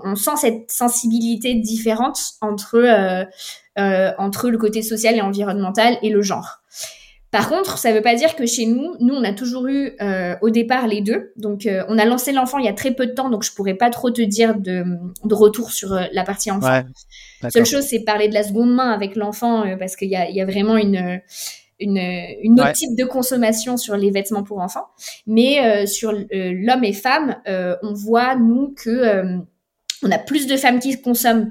on, 0.05 0.15
sent 0.15 0.37
cette 0.37 0.71
sensibilité 0.71 1.55
différente 1.55 2.21
entre, 2.41 2.77
euh, 2.77 4.13
entre 4.17 4.51
le 4.51 4.59
côté 4.59 4.83
social 4.83 5.17
et 5.17 5.21
environnemental 5.21 5.99
et 6.01 6.11
le 6.11 6.23
genre. 6.23 6.61
Par 7.35 7.49
contre, 7.49 7.79
ça 7.79 7.91
ne 7.91 7.97
veut 7.97 8.01
pas 8.01 8.15
dire 8.15 8.37
que 8.37 8.47
chez 8.47 8.65
nous, 8.65 8.95
nous, 9.01 9.13
on 9.13 9.25
a 9.25 9.33
toujours 9.33 9.67
eu 9.67 9.91
euh, 10.01 10.37
au 10.41 10.51
départ 10.51 10.87
les 10.87 11.01
deux. 11.01 11.33
Donc, 11.35 11.67
euh, 11.67 11.83
on 11.89 11.99
a 11.99 12.05
lancé 12.05 12.31
l'enfant 12.31 12.59
il 12.59 12.65
y 12.65 12.69
a 12.69 12.73
très 12.73 12.93
peu 12.93 13.07
de 13.07 13.11
temps, 13.11 13.29
donc 13.29 13.43
je 13.43 13.53
pourrais 13.53 13.75
pas 13.75 13.91
trop 13.91 14.13
te 14.13 14.23
dire 14.23 14.55
de, 14.57 14.85
de 15.25 15.35
retour 15.35 15.73
sur 15.73 15.95
euh, 15.95 16.05
la 16.13 16.23
partie 16.23 16.53
enfant. 16.53 16.69
Ouais, 17.43 17.51
Seule 17.51 17.67
chose, 17.67 17.83
c'est 17.83 18.05
parler 18.05 18.29
de 18.29 18.35
la 18.35 18.45
seconde 18.45 18.73
main 18.73 18.93
avec 18.93 19.17
l'enfant 19.17 19.65
parce 19.81 19.97
qu'il 19.97 20.11
y 20.11 20.15
a, 20.15 20.31
y 20.31 20.41
a, 20.41 20.45
vraiment 20.45 20.77
une, 20.77 21.21
une, 21.81 21.99
une 21.99 22.61
autre 22.61 22.71
type 22.71 22.97
de 22.97 23.05
consommation 23.05 23.79
sur 23.79 23.97
les 23.97 24.13
vêtements 24.13 24.45
pour 24.45 24.61
enfants. 24.61 24.87
Mais 25.27 25.87
sur 25.89 26.13
l'homme 26.13 26.85
et 26.85 26.93
femme, 26.93 27.35
on 27.47 27.95
voit, 27.95 28.37
nous, 28.37 28.73
que 28.77 29.41
on 30.05 30.11
a 30.13 30.19
plus 30.19 30.47
de 30.47 30.57
femmes 30.57 30.79
qui 30.79 31.03
consomment 31.03 31.51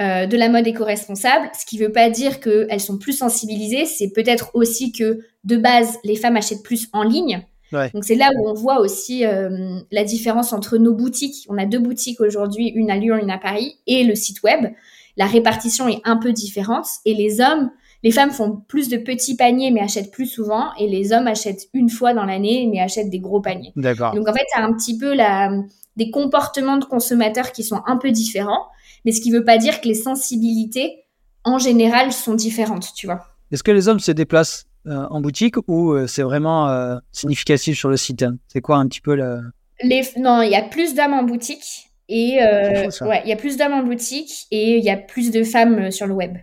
euh, 0.00 0.26
de 0.26 0.36
la 0.36 0.48
mode 0.48 0.66
éco-responsable, 0.66 1.50
ce 1.58 1.66
qui 1.66 1.76
ne 1.78 1.86
veut 1.86 1.92
pas 1.92 2.08
dire 2.08 2.38
qu'elles 2.38 2.80
sont 2.80 2.98
plus 2.98 3.14
sensibilisées, 3.14 3.84
c'est 3.84 4.10
peut-être 4.10 4.52
aussi 4.54 4.92
que 4.92 5.18
de 5.42 5.56
base, 5.56 5.98
les 6.04 6.14
femmes 6.14 6.36
achètent 6.36 6.62
plus 6.62 6.88
en 6.92 7.02
ligne. 7.02 7.44
Donc 7.72 8.04
c'est 8.04 8.14
là 8.14 8.30
où 8.38 8.48
on 8.48 8.54
voit 8.54 8.80
aussi 8.80 9.26
euh, 9.26 9.80
la 9.90 10.04
différence 10.04 10.52
entre 10.52 10.78
nos 10.78 10.94
boutiques. 10.94 11.44
On 11.48 11.58
a 11.58 11.66
deux 11.66 11.80
boutiques 11.80 12.20
aujourd'hui, 12.20 12.68
une 12.68 12.90
à 12.90 12.96
Lyon, 12.96 13.16
une 13.20 13.30
à 13.30 13.38
Paris, 13.38 13.76
et 13.86 14.04
le 14.04 14.14
site 14.14 14.42
web. 14.42 14.70
La 15.16 15.26
répartition 15.26 15.88
est 15.88 16.00
un 16.04 16.16
peu 16.16 16.32
différente. 16.32 16.86
Et 17.04 17.14
les 17.14 17.40
hommes, 17.40 17.70
les 18.02 18.10
femmes 18.10 18.30
font 18.30 18.62
plus 18.68 18.88
de 18.88 18.96
petits 18.96 19.36
paniers 19.36 19.70
mais 19.70 19.80
achètent 19.80 20.12
plus 20.12 20.26
souvent, 20.26 20.72
et 20.78 20.86
les 20.86 21.12
hommes 21.12 21.26
achètent 21.26 21.68
une 21.74 21.90
fois 21.90 22.14
dans 22.14 22.24
l'année 22.24 22.68
mais 22.72 22.80
achètent 22.80 23.10
des 23.10 23.20
gros 23.20 23.40
paniers. 23.40 23.72
D'accord. 23.76 24.14
Donc 24.14 24.28
en 24.28 24.32
fait, 24.32 24.44
c'est 24.54 24.60
un 24.60 24.72
petit 24.72 24.96
peu 24.96 25.12
la, 25.12 25.50
des 25.96 26.10
comportements 26.10 26.78
de 26.78 26.84
consommateurs 26.84 27.52
qui 27.52 27.64
sont 27.64 27.82
un 27.86 27.96
peu 27.96 28.12
différents 28.12 28.66
mais 29.04 29.12
ce 29.12 29.20
qui 29.20 29.30
ne 29.30 29.38
veut 29.38 29.44
pas 29.44 29.58
dire 29.58 29.80
que 29.80 29.88
les 29.88 29.94
sensibilités, 29.94 31.04
en 31.44 31.58
général, 31.58 32.12
sont 32.12 32.34
différentes, 32.34 32.92
tu 32.94 33.06
vois. 33.06 33.20
Est-ce 33.50 33.62
que 33.62 33.70
les 33.70 33.88
hommes 33.88 34.00
se 34.00 34.12
déplacent 34.12 34.66
euh, 34.86 35.06
en 35.10 35.20
boutique 35.20 35.56
ou 35.66 35.92
euh, 35.92 36.06
c'est 36.06 36.22
vraiment 36.22 36.68
euh, 36.68 36.96
significatif 37.12 37.78
sur 37.78 37.88
le 37.88 37.96
site 37.96 38.22
hein? 38.22 38.36
C'est 38.46 38.60
quoi 38.60 38.76
un 38.76 38.86
petit 38.86 39.00
peu 39.00 39.14
la... 39.14 39.40
Les... 39.82 40.02
Non, 40.16 40.42
il 40.42 40.50
y 40.50 40.54
a 40.54 40.62
plus 40.62 40.94
d'hommes 40.94 41.14
en 41.14 41.22
boutique 41.22 41.90
et 42.08 42.38
ouais, 42.40 43.22
il 43.24 43.28
y 43.28 43.32
a 43.32 43.36
plus 43.36 43.56
d'hommes 43.56 43.74
en 43.74 43.82
boutique 43.82 44.46
et 44.50 44.78
il 44.78 44.84
y 44.84 44.90
a 44.90 44.96
plus 44.96 45.30
de 45.30 45.42
femmes 45.44 45.90
sur 45.90 46.06
le 46.06 46.14
web. 46.14 46.36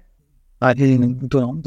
Ah, 0.62 0.74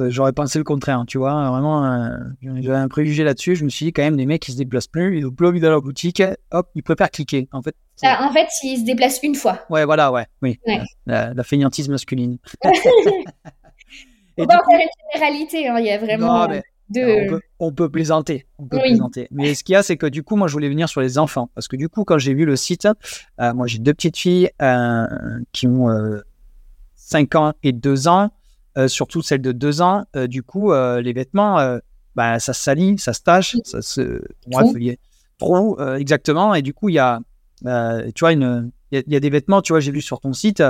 J'aurais 0.09 0.33
pensé 0.33 0.59
le 0.59 0.65
contraire, 0.65 1.05
tu 1.07 1.19
vois. 1.19 1.51
Vraiment, 1.51 2.11
j'avais 2.41 2.79
un 2.79 2.89
préjugé 2.89 3.23
là-dessus. 3.23 3.55
Je 3.55 3.65
me 3.65 3.69
suis 3.69 3.87
dit, 3.87 3.93
quand 3.93 4.03
même, 4.03 4.17
les 4.17 4.25
mecs, 4.25 4.49
ils 4.49 4.53
se 4.53 4.57
déplacent 4.57 4.87
plus. 4.87 5.19
Ils 5.19 5.27
ont 5.27 5.31
plus 5.31 5.47
envie 5.47 5.61
dans 5.61 5.69
leur 5.69 5.83
boutique. 5.83 6.23
Hop, 6.53 6.71
ils 6.75 6.83
préfèrent 6.83 7.11
cliquer. 7.11 7.49
En 7.53 7.61
fait, 7.61 7.75
ah, 8.03 8.27
en 8.29 8.33
fait, 8.33 8.49
ils 8.63 8.79
se 8.79 8.85
déplacent 8.85 9.21
une 9.23 9.35
fois. 9.35 9.61
Ouais, 9.71 9.85
voilà, 9.85 10.13
ouais. 10.13 10.27
Oui. 10.43 10.59
La, 11.07 11.35
la, 11.35 11.43
fainéantise 11.43 11.89
masculine. 11.89 12.39
on 12.65 14.45
va 14.45 14.63
faire 14.69 14.81
une 14.81 15.13
généralité. 15.13 15.69
Hein. 15.69 15.79
Il 15.79 15.87
y 15.87 15.91
a 15.91 15.99
vraiment. 15.99 16.47
de... 16.91 17.41
on, 17.59 17.73
peut, 17.73 17.91
plaisanter. 17.91 18.47
On 18.59 18.67
peut 18.67 18.79
plaisanter. 18.79 19.29
Mais 19.31 19.55
ce 19.55 19.65
qu'il 19.65 19.75
y 19.75 19.77
a, 19.77 19.83
c'est 19.83 19.97
que 19.97 20.07
du 20.07 20.23
coup, 20.23 20.37
moi, 20.37 20.49
je 20.49 20.53
voulais 20.53 20.69
venir 20.69 20.89
sur 20.89 21.01
les 21.01 21.19
enfants. 21.19 21.51
Parce 21.55 21.69
que 21.69 21.77
du 21.77 21.89
coup, 21.89 22.05
quand 22.05 22.19
j'ai 22.19 22.35
vu 22.35 22.45
le 22.45 22.57
site, 22.57 22.87
euh, 23.41 23.55
moi, 23.55 23.67
j'ai 23.67 23.79
deux 23.79 23.95
petites 23.95 24.17
filles 24.17 24.51
euh, 24.63 25.07
qui 25.53 25.67
ont 25.67 25.89
5 26.95 27.35
ans 27.35 27.53
et 27.63 27.73
2 27.73 28.09
ans. 28.09 28.31
Euh, 28.79 28.87
surtout 28.87 29.23
celle 29.23 29.43
de 29.43 29.51
deux 29.51 29.83
ans. 29.83 30.05
Euh, 30.15 30.29
du 30.29 30.45
coup, 30.45 30.73
euh, 30.73 31.01
les 31.01 31.13
vêtements, 31.13 31.79
bah, 32.15 32.39
ça 32.39 32.53
se 32.53 32.63
salit, 32.63 32.97
ça 32.99 33.13
se 33.13 33.23
tâche, 33.23 33.57
ça 33.65 33.83
se. 33.83 34.23
trop, 35.39 35.81
exactement. 35.97 36.55
Et 36.55 36.63
du 36.63 36.75
coup, 36.75 36.89
il 36.89 36.95
y 36.95 36.99
a, 36.99 37.21
tu 37.63 38.21
vois, 38.21 38.33
il 38.33 38.71
y, 38.93 39.17
a 39.17 39.21
des 39.21 39.31
vêtements, 39.31 39.63
tu 39.63 39.73
vois, 39.73 39.81
j'ai 39.81 39.93
vu 39.93 40.01
sur 40.01 40.21
ton 40.21 40.33
site. 40.33 40.63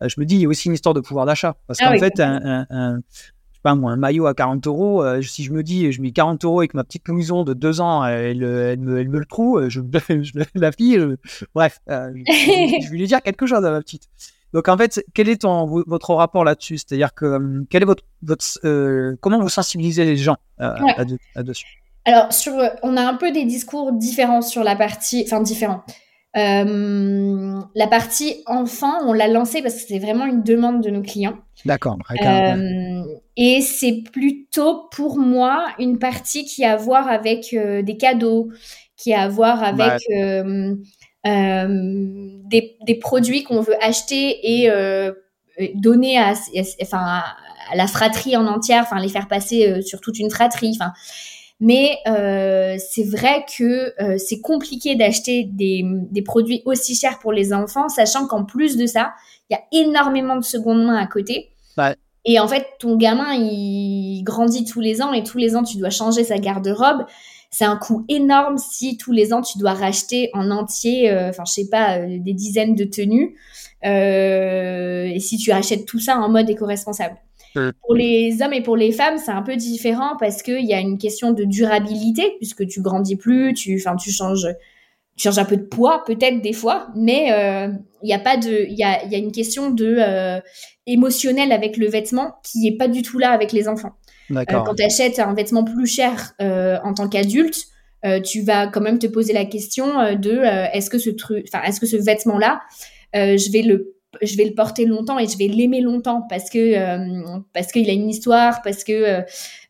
je 0.00 0.20
me 0.20 0.24
dis, 0.24 0.36
il 0.36 0.40
y 0.42 0.44
a 0.46 0.48
aussi 0.48 0.68
une 0.68 0.74
histoire 0.74 0.94
de 0.94 1.00
pouvoir 1.00 1.26
d'achat. 1.26 1.56
Parce 1.66 1.78
ah 1.82 1.92
qu'en 1.92 1.98
fait, 1.98 2.20
un, 2.20 2.66
un, 2.70 3.00
pas 3.62 3.74
moi, 3.74 3.92
un 3.92 3.96
maillot 3.96 4.26
à 4.26 4.34
40 4.34 4.66
euros, 4.66 5.04
si 5.22 5.44
je 5.44 5.52
me 5.52 5.62
dis, 5.62 5.92
je 5.92 6.02
mets 6.02 6.12
40 6.12 6.44
euros 6.44 6.60
avec 6.60 6.74
ma 6.74 6.84
petite 6.84 7.08
maison 7.08 7.44
de 7.44 7.54
deux 7.54 7.80
ans, 7.80 8.04
elle, 8.04 8.42
elle, 8.42 8.80
me, 8.80 8.98
elle 8.98 9.08
me, 9.08 9.18
le 9.18 9.26
trouve, 9.26 9.68
je, 9.68 9.80
je, 9.80 10.32
la 10.54 10.72
fille, 10.72 10.98
bref, 11.54 11.80
je, 11.88 12.90
vais 12.90 12.96
lui 12.96 13.06
dire 13.06 13.22
quelque 13.22 13.46
chose 13.46 13.64
à 13.64 13.70
ma 13.70 13.80
petite. 13.80 14.08
Donc 14.52 14.68
en 14.68 14.76
fait, 14.76 15.02
quel 15.14 15.28
est 15.28 15.42
ton, 15.42 15.66
votre 15.86 16.14
rapport 16.14 16.44
là-dessus? 16.44 16.78
C'est-à-dire 16.78 17.14
que 17.14 17.24
euh, 17.24 17.64
quel 17.70 17.82
est 17.82 17.86
votre, 17.86 18.04
votre 18.22 18.44
euh, 18.64 19.16
comment 19.20 19.40
vous 19.40 19.48
sensibilisez 19.48 20.04
les 20.04 20.16
gens 20.16 20.36
euh, 20.60 20.74
là-dessus 21.34 21.82
Alors 22.04 22.32
sur, 22.32 22.52
on 22.82 22.96
a 22.96 23.02
un 23.02 23.14
peu 23.14 23.32
des 23.32 23.44
discours 23.44 23.92
différents 23.92 24.42
sur 24.42 24.62
la 24.62 24.76
partie, 24.76 25.22
enfin 25.26 25.40
différents. 25.40 25.84
La 26.34 27.86
partie 27.88 28.42
enfant, 28.46 28.94
on 29.06 29.12
l'a 29.12 29.28
lancée 29.28 29.62
parce 29.62 29.74
que 29.74 29.80
c'est 29.88 29.98
vraiment 29.98 30.26
une 30.26 30.42
demande 30.42 30.82
de 30.82 30.90
nos 30.90 31.02
clients. 31.02 31.38
D'accord. 31.64 31.98
et 33.36 33.60
c'est 33.60 34.02
plutôt 34.12 34.88
pour 34.90 35.18
moi 35.18 35.66
une 35.78 35.98
partie 35.98 36.44
qui 36.44 36.64
a 36.64 36.72
à 36.72 36.76
voir 36.76 37.08
avec 37.08 37.54
des 37.54 37.96
cadeaux, 37.96 38.50
qui 38.96 39.12
a 39.12 39.22
à 39.22 39.28
voir 39.28 39.62
avec 39.62 40.00
euh, 41.24 41.66
des, 42.48 42.76
des, 42.84 42.94
produits 42.96 43.44
qu'on 43.44 43.60
veut 43.60 43.76
acheter 43.80 44.60
et 44.60 44.68
euh, 44.68 45.12
donner 45.74 46.18
à, 46.18 46.34
enfin, 46.82 47.22
à 47.70 47.76
la 47.76 47.86
fratrie 47.86 48.36
en 48.36 48.48
entière, 48.48 48.82
enfin 48.82 48.98
les 48.98 49.08
faire 49.08 49.28
passer 49.28 49.70
euh, 49.70 49.82
sur 49.82 50.00
toute 50.00 50.18
une 50.18 50.30
fratrie. 50.30 50.72
Enfin, 50.74 50.92
mais 51.60 51.96
euh, 52.06 52.76
c'est 52.90 53.04
vrai 53.04 53.44
que 53.56 53.92
euh, 54.02 54.18
c'est 54.18 54.40
compliqué 54.40 54.96
d'acheter 54.96 55.44
des, 55.44 55.84
des, 55.84 56.22
produits 56.22 56.62
aussi 56.64 56.94
chers 56.94 57.18
pour 57.18 57.32
les 57.32 57.52
enfants, 57.52 57.88
sachant 57.88 58.26
qu'en 58.26 58.44
plus 58.44 58.76
de 58.76 58.86
ça, 58.86 59.12
il 59.48 59.54
y 59.54 59.56
a 59.56 59.84
énormément 59.84 60.36
de 60.36 60.44
seconde 60.44 60.84
main 60.84 60.96
à 60.96 61.06
côté. 61.06 61.50
Et 62.24 62.38
en 62.38 62.46
fait, 62.46 62.66
ton 62.78 62.96
gamin, 62.96 63.34
il 63.34 64.22
grandit 64.22 64.64
tous 64.64 64.80
les 64.80 65.02
ans 65.02 65.12
et 65.12 65.24
tous 65.24 65.38
les 65.38 65.56
ans, 65.56 65.64
tu 65.64 65.76
dois 65.78 65.90
changer 65.90 66.22
sa 66.22 66.38
garde-robe 66.38 67.04
c'est 67.52 67.66
un 67.66 67.76
coût 67.76 68.04
énorme 68.08 68.56
si 68.56 68.96
tous 68.96 69.12
les 69.12 69.32
ans 69.32 69.42
tu 69.42 69.58
dois 69.58 69.74
racheter 69.74 70.30
en 70.32 70.50
entier, 70.50 71.10
euh, 71.10 71.28
enfin 71.28 71.44
je 71.46 71.52
sais 71.52 71.68
pas, 71.68 71.98
euh, 71.98 72.18
des 72.18 72.32
dizaines 72.32 72.74
de 72.74 72.84
tenues, 72.84 73.36
euh, 73.84 75.04
et 75.04 75.20
si 75.20 75.36
tu 75.36 75.52
achètes 75.52 75.84
tout 75.84 76.00
ça 76.00 76.16
en 76.16 76.30
mode 76.30 76.48
éco-responsable. 76.48 77.16
Pour 77.54 77.94
les 77.94 78.40
hommes 78.42 78.52
et 78.52 78.62
pour 78.62 78.76
les 78.76 78.92
femmes, 78.92 79.18
c'est 79.18 79.30
un 79.30 79.42
peu 79.42 79.56
différent 79.56 80.16
parce 80.18 80.42
qu'il 80.42 80.64
y 80.64 80.74
a 80.74 80.80
une 80.80 80.98
question 80.98 81.32
de 81.32 81.44
durabilité 81.44 82.34
puisque 82.38 82.66
tu 82.66 82.80
grandis 82.80 83.16
plus, 83.16 83.54
tu, 83.54 83.80
enfin 83.80 83.96
tu 83.96 84.10
changes, 84.10 84.48
tu 85.16 85.24
changes 85.24 85.38
un 85.38 85.44
peu 85.44 85.56
de 85.56 85.64
poids 85.64 86.02
peut-être 86.06 86.40
des 86.40 86.52
fois, 86.52 86.88
mais 86.96 87.26
il 88.02 88.06
n'y 88.06 88.14
a 88.14 88.18
pas 88.18 88.36
de, 88.36 88.66
il 88.68 88.78
y 88.78 88.84
a, 88.84 89.04
y 89.06 89.14
a 89.14 89.18
une 89.18 89.32
question 89.32 89.70
de 89.70 90.40
émotionnel 90.86 91.52
avec 91.52 91.76
le 91.76 91.88
vêtement 91.88 92.36
qui 92.42 92.66
est 92.66 92.76
pas 92.76 92.88
du 92.88 93.02
tout 93.02 93.18
là 93.18 93.30
avec 93.30 93.52
les 93.52 93.68
enfants. 93.68 93.96
Euh, 94.30 94.44
quand 94.44 94.74
tu 94.74 94.84
achètes 94.84 95.18
un 95.18 95.34
vêtement 95.34 95.64
plus 95.64 95.86
cher 95.86 96.32
euh, 96.40 96.78
en 96.84 96.94
tant 96.94 97.08
qu'adulte, 97.08 97.66
euh, 98.04 98.20
tu 98.20 98.42
vas 98.42 98.66
quand 98.66 98.80
même 98.80 98.98
te 98.98 99.06
poser 99.06 99.32
la 99.32 99.44
question 99.44 100.14
de 100.16 100.40
est-ce 100.72 100.90
que 100.90 100.98
ce 100.98 101.10
truc, 101.10 101.46
enfin 101.48 101.62
est-ce 101.64 101.80
que 101.80 101.86
ce 101.86 101.96
vêtement-là, 101.96 102.60
je 103.14 103.52
vais 103.52 103.62
le 103.62 103.94
je 104.20 104.36
vais 104.36 104.44
le 104.44 104.54
porter 104.54 104.84
longtemps 104.84 105.18
et 105.18 105.26
je 105.26 105.38
vais 105.38 105.48
l'aimer 105.48 105.80
longtemps 105.80 106.26
parce 106.28 106.50
que 106.50 106.74
parce 107.52 107.72
qu'il 107.72 107.88
a 107.88 107.92
une 107.92 108.08
histoire, 108.08 108.62
parce 108.62 108.84
que 108.84 109.22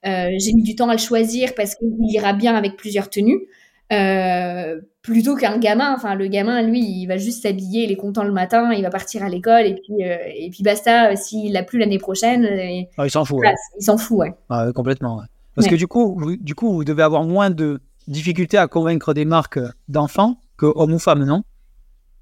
j'ai 0.04 0.52
mis 0.52 0.62
du 0.62 0.74
temps 0.74 0.88
à 0.88 0.94
le 0.94 0.98
choisir, 0.98 1.54
parce 1.54 1.74
qu'il 1.74 1.88
ira 2.00 2.32
bien 2.32 2.54
avec 2.54 2.76
plusieurs 2.76 3.10
tenues. 3.10 3.46
Euh, 3.92 4.80
plutôt 5.02 5.36
qu'un 5.36 5.58
gamin. 5.58 5.94
Enfin, 5.94 6.14
le 6.14 6.26
gamin, 6.26 6.62
lui, 6.62 6.80
il 6.80 7.06
va 7.06 7.16
juste 7.18 7.42
s'habiller, 7.42 7.84
il 7.84 7.92
est 7.92 7.96
content 7.96 8.24
le 8.24 8.32
matin, 8.32 8.72
il 8.72 8.82
va 8.82 8.90
partir 8.90 9.22
à 9.22 9.28
l'école 9.28 9.66
et 9.66 9.74
puis 9.74 10.04
euh, 10.04 10.16
et 10.34 10.48
puis 10.50 10.62
basta. 10.62 11.10
Euh, 11.10 11.16
s'il 11.16 11.52
l'a 11.52 11.62
plus 11.62 11.78
l'année 11.78 11.98
prochaine, 11.98 12.46
ah, 12.96 13.06
il 13.06 13.10
s'en 13.10 13.24
fout. 13.24 13.40
Il 13.78 13.84
s'en 13.84 13.98
fout, 13.98 14.18
ouais. 14.18 14.34
Ah, 14.48 14.68
complètement. 14.74 15.20
Parce 15.54 15.68
que 15.68 15.74
du 15.74 15.86
coup, 15.86 16.16
vous, 16.18 16.36
du 16.36 16.54
coup, 16.54 16.72
vous 16.72 16.84
devez 16.84 17.02
avoir 17.02 17.24
moins 17.24 17.50
de 17.50 17.80
difficultés 18.08 18.56
à 18.56 18.66
convaincre 18.68 19.12
des 19.12 19.26
marques 19.26 19.60
d'enfants 19.88 20.36
que 20.56 20.66
hommes 20.66 20.94
ou 20.94 20.98
femmes, 20.98 21.24
non? 21.24 21.42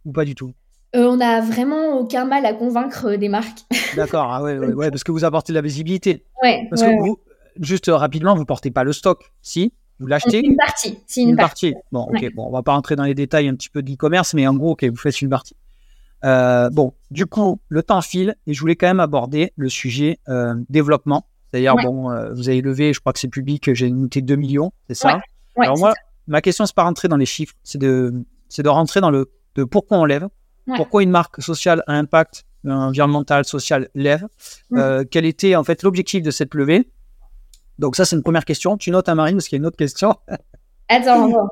Ou 0.05 0.13
pas 0.13 0.25
du 0.25 0.35
tout? 0.35 0.53
On 0.93 1.17
n'a 1.17 1.41
vraiment 1.41 1.99
aucun 1.99 2.25
mal 2.25 2.45
à 2.47 2.53
convaincre 2.53 3.15
des 3.15 3.29
marques. 3.29 3.61
D'accord, 3.97 4.33
ah 4.33 4.43
ouais, 4.43 4.59
ouais, 4.59 4.91
parce 4.91 5.05
que 5.05 5.13
vous 5.13 5.25
apportez 5.25 5.53
de 5.53 5.59
la 5.59 5.63
visibilité. 5.63 6.25
Ouais. 6.43 6.67
Parce 6.69 6.83
que 6.83 7.01
vous, 7.01 7.19
juste 7.61 7.91
rapidement, 7.93 8.35
vous 8.35 8.45
portez 8.45 8.71
pas 8.71 8.85
le 8.85 8.93
stock, 8.93 9.33
si 9.43 9.73
vous 10.01 10.07
l'achetez 10.07 10.45
Une 10.45 10.57
partie. 10.57 10.99
C'est 11.07 11.23
une, 11.23 11.37
partie. 11.37 11.75
Bon, 11.93 12.09
ok. 12.11 12.35
Bon, 12.35 12.47
on 12.47 12.51
va 12.51 12.63
pas 12.63 12.73
rentrer 12.73 12.97
dans 12.97 13.05
les 13.05 13.15
détails 13.15 13.49
un 13.49 13.55
petit 13.55 13.69
peu 13.69 13.83
d'e-commerce, 13.83 14.35
mais 14.35 14.47
en 14.47 14.55
gros, 14.55 14.73
ok, 14.73 14.85
vous 14.85 14.97
faites 14.97 15.21
une 15.21 15.29
partie. 15.29 15.55
Euh, 16.25 16.71
bon, 16.71 16.95
du 17.11 17.27
coup, 17.27 17.61
le 17.69 17.83
temps 17.83 18.01
file 18.01 18.35
et 18.47 18.55
je 18.55 18.61
voulais 18.61 18.77
quand 18.77 18.87
même 18.87 19.01
aborder 19.01 19.53
le 19.57 19.69
sujet 19.69 20.19
euh, 20.29 20.55
développement. 20.69 21.27
C'est-à-dire, 21.51 21.77
bon, 21.77 22.11
euh, 22.11 22.33
vous 22.33 22.49
avez 22.49 22.61
levé, 22.61 22.93
je 22.93 23.01
crois 23.01 23.13
que 23.13 23.19
c'est 23.19 23.29
public, 23.29 23.75
j'ai 23.75 23.91
noté 23.91 24.23
2 24.23 24.37
millions, 24.37 24.73
c'est 24.89 24.95
ça? 24.95 25.21
Alors 25.57 25.79
moi, 25.79 25.95
ma 26.27 26.41
question, 26.41 26.65
c'est 26.65 26.75
pas 26.75 26.85
rentrer 26.85 27.09
dans 27.09 27.17
les 27.17 27.27
chiffres, 27.27 27.55
c'est 27.65 27.79
de, 27.79 28.25
de 28.57 28.69
rentrer 28.69 29.01
dans 29.01 29.11
le 29.11 29.31
de 29.57 29.65
pourquoi 29.65 29.99
on 29.99 30.05
lève, 30.05 30.29
pourquoi 30.77 31.03
une 31.03 31.11
marque 31.11 31.43
sociale 31.43 31.83
à 31.87 31.95
impact 31.95 32.45
environnemental, 32.67 33.45
social 33.45 33.89
lève, 33.95 34.27
quel 35.11 35.25
était 35.25 35.57
en 35.57 35.65
fait 35.65 35.83
l'objectif 35.83 36.23
de 36.23 36.31
cette 36.31 36.55
levée? 36.55 36.91
Donc 37.79 37.97
ça, 37.97 38.05
c'est 38.05 38.15
une 38.15 38.23
première 38.23 38.45
question. 38.45 38.77
Tu 38.77 38.91
notes 38.91 39.09
à 39.09 39.15
Marine 39.15 39.37
parce 39.37 39.49
qu'il 39.49 39.57
y 39.57 39.59
a 39.59 39.63
une 39.63 39.67
autre 39.67 39.79
question. 39.79 40.15
Attends. 40.89 41.49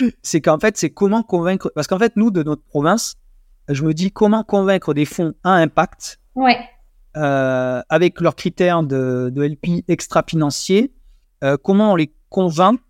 c'est 0.22 0.40
qu'en 0.40 0.58
fait, 0.58 0.78
c'est 0.78 0.90
comment 0.90 1.22
convaincre. 1.22 1.70
Parce 1.74 1.86
qu'en 1.86 1.98
fait, 1.98 2.16
nous, 2.16 2.30
de 2.30 2.42
notre 2.42 2.62
province, 2.62 3.16
je 3.68 3.84
me 3.84 3.92
dis 3.92 4.10
comment 4.10 4.42
convaincre 4.42 4.94
des 4.94 5.04
fonds 5.04 5.34
à 5.44 5.52
impact 5.52 6.18
ouais. 6.34 6.58
euh, 7.16 7.82
avec 7.90 8.20
leurs 8.22 8.36
critères 8.36 8.82
de, 8.82 9.30
de 9.30 9.42
LP 9.42 9.84
extra-financiers 9.88 10.92
comment 11.62 11.92
on 11.92 11.96
les 11.96 12.12
convainc 12.28 12.80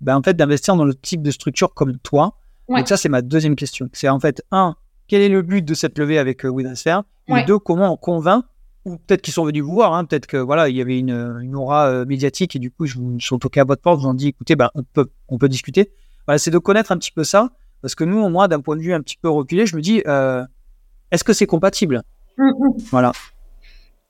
ben, 0.00 0.16
en 0.16 0.22
fait, 0.22 0.34
d'investir 0.34 0.76
dans 0.76 0.84
le 0.84 0.94
type 0.94 1.22
de 1.22 1.30
structure 1.30 1.74
comme 1.74 1.98
toi 1.98 2.38
Donc 2.68 2.88
ça, 2.88 2.96
c'est 2.96 3.08
ma 3.08 3.22
deuxième 3.22 3.56
question. 3.56 3.88
C'est 3.92 4.08
en 4.08 4.20
fait, 4.20 4.42
un, 4.50 4.76
quel 5.06 5.22
est 5.22 5.28
le 5.28 5.42
but 5.42 5.64
de 5.64 5.74
cette 5.74 5.98
levée 5.98 6.18
avec 6.18 6.44
euh, 6.44 6.52
Et 7.28 7.44
deux, 7.44 7.58
comment 7.58 7.92
on 7.92 7.96
convainc 7.96 8.44
ou 8.84 8.96
peut-être 8.96 9.22
qu'ils 9.22 9.34
sont 9.34 9.44
venus 9.44 9.62
vous 9.62 9.72
voir, 9.72 9.92
hein, 9.92 10.04
peut-être 10.04 10.26
que 10.26 10.36
voilà, 10.36 10.68
il 10.68 10.76
y 10.76 10.80
avait 10.80 10.98
une, 10.98 11.38
une 11.42 11.54
aura 11.56 11.88
euh, 11.88 12.06
médiatique 12.06 12.56
et 12.56 12.58
du 12.58 12.70
coup, 12.70 12.86
ils 12.86 13.22
sont 13.22 13.38
toqués 13.38 13.60
à 13.60 13.64
votre 13.64 13.82
porte, 13.82 14.00
vous 14.00 14.06
ont 14.06 14.14
dit, 14.14 14.28
écoutez, 14.28 14.56
ben, 14.56 14.70
on 14.74 14.82
peut, 14.82 15.10
on 15.28 15.36
peut 15.36 15.48
discuter. 15.48 15.90
Voilà, 16.26 16.38
c'est 16.38 16.50
de 16.50 16.58
connaître 16.58 16.92
un 16.92 16.96
petit 16.96 17.12
peu 17.12 17.24
ça, 17.24 17.50
parce 17.82 17.94
que 17.94 18.04
nous, 18.04 18.26
moins, 18.28 18.48
d'un 18.48 18.60
point 18.60 18.76
de 18.76 18.80
vue 18.80 18.94
un 18.94 19.00
petit 19.00 19.18
peu 19.20 19.28
reculé, 19.28 19.66
je 19.66 19.76
me 19.76 19.82
dis, 19.82 20.02
euh, 20.06 20.44
est-ce 21.10 21.24
que 21.24 21.32
c'est 21.32 21.46
compatible? 21.46 22.02
Mm, 22.38 22.44
mm. 22.44 22.78
Voilà. 22.90 23.12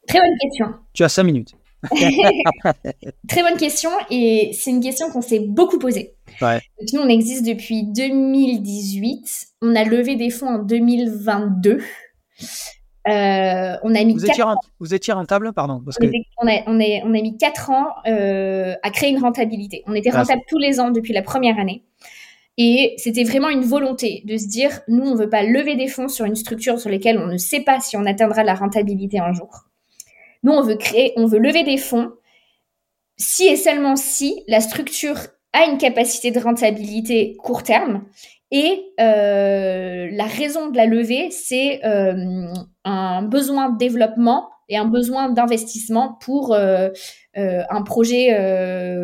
Très 0.07 0.21
bonne 0.21 0.39
question. 0.41 0.75
Tu 0.93 1.03
as 1.03 1.09
cinq 1.09 1.25
minutes. 1.25 1.58
Très 3.29 3.43
bonne 3.43 3.57
question 3.57 3.91
et 4.11 4.51
c'est 4.53 4.70
une 4.70 4.83
question 4.83 5.11
qu'on 5.11 5.22
s'est 5.22 5.41
beaucoup 5.41 5.79
posée. 5.79 6.14
nous, 6.43 7.01
on 7.01 7.09
existe 7.09 7.47
depuis 7.47 7.85
2018. 7.85 9.26
On 9.62 9.76
a 9.76 9.85
levé 9.85 10.16
des 10.16 10.31
fonds 10.31 10.49
en 10.49 10.59
2022. 10.59 11.81
Euh, 13.09 13.76
on 13.83 13.95
a 13.95 14.05
mis 14.05 14.12
vous, 14.12 14.26
étiez, 14.26 14.45
vous 14.81 14.93
étiez 14.93 15.12
rentable, 15.14 15.53
pardon 15.55 15.81
parce 15.83 15.97
on, 16.03 16.11
on, 16.43 16.49
a, 16.49 16.62
on, 16.66 17.14
a, 17.14 17.22
mis 17.22 17.39
4 17.39 17.70
ans 17.70 17.87
euh, 18.07 18.74
à 18.83 18.91
créer 18.91 19.11
une 19.11 19.20
rentabilité. 19.20 19.83
On 19.87 19.95
était 19.95 20.11
rentable 20.11 20.43
tous 20.49 20.59
les 20.59 20.79
ans 20.81 20.91
depuis 20.91 21.12
la 21.12 21.22
première 21.22 21.59
année. 21.59 21.85
Et 22.61 22.95
c'était 22.97 23.22
vraiment 23.22 23.49
une 23.49 23.62
volonté 23.62 24.22
de 24.26 24.37
se 24.37 24.49
dire, 24.49 24.81
nous, 24.89 25.05
on 25.05 25.14
ne 25.14 25.18
veut 25.18 25.31
pas 25.31 25.45
lever 25.45 25.76
des 25.76 25.87
fonds 25.87 26.09
sur 26.09 26.24
une 26.26 26.35
structure 26.35 26.81
sur 26.81 26.91
laquelle 26.91 27.16
on 27.16 27.29
ne 27.29 27.37
sait 27.37 27.61
pas 27.61 27.79
si 27.79 27.97
on 27.97 28.05
atteindra 28.05 28.43
la 28.43 28.55
rentabilité 28.55 29.20
un 29.20 29.33
jour. 29.33 29.68
Nous, 30.43 30.53
on 30.53 30.62
veut 30.62 30.76
créer, 30.76 31.12
on 31.16 31.26
veut 31.26 31.39
lever 31.39 31.64
des 31.64 31.78
fonds 31.78 32.12
si 33.16 33.47
et 33.47 33.57
seulement 33.57 33.97
si 33.97 34.43
la 34.47 34.61
structure 34.61 35.18
a 35.53 35.64
une 35.64 35.78
capacité 35.78 36.30
de 36.30 36.39
rentabilité 36.39 37.36
court 37.43 37.62
terme. 37.62 38.05
Et 38.51 38.93
euh, 39.01 40.09
la 40.11 40.24
raison 40.24 40.70
de 40.70 40.76
la 40.76 40.86
levée, 40.86 41.28
c'est 41.30 41.84
euh, 41.84 42.53
un 42.84 43.22
besoin 43.22 43.70
de 43.70 43.76
développement 43.76 44.49
et 44.70 44.76
un 44.76 44.86
besoin 44.86 45.30
d'investissement 45.30 46.18
pour 46.20 46.55
euh, 46.55 46.89
un 47.34 47.82
projet 47.82 48.34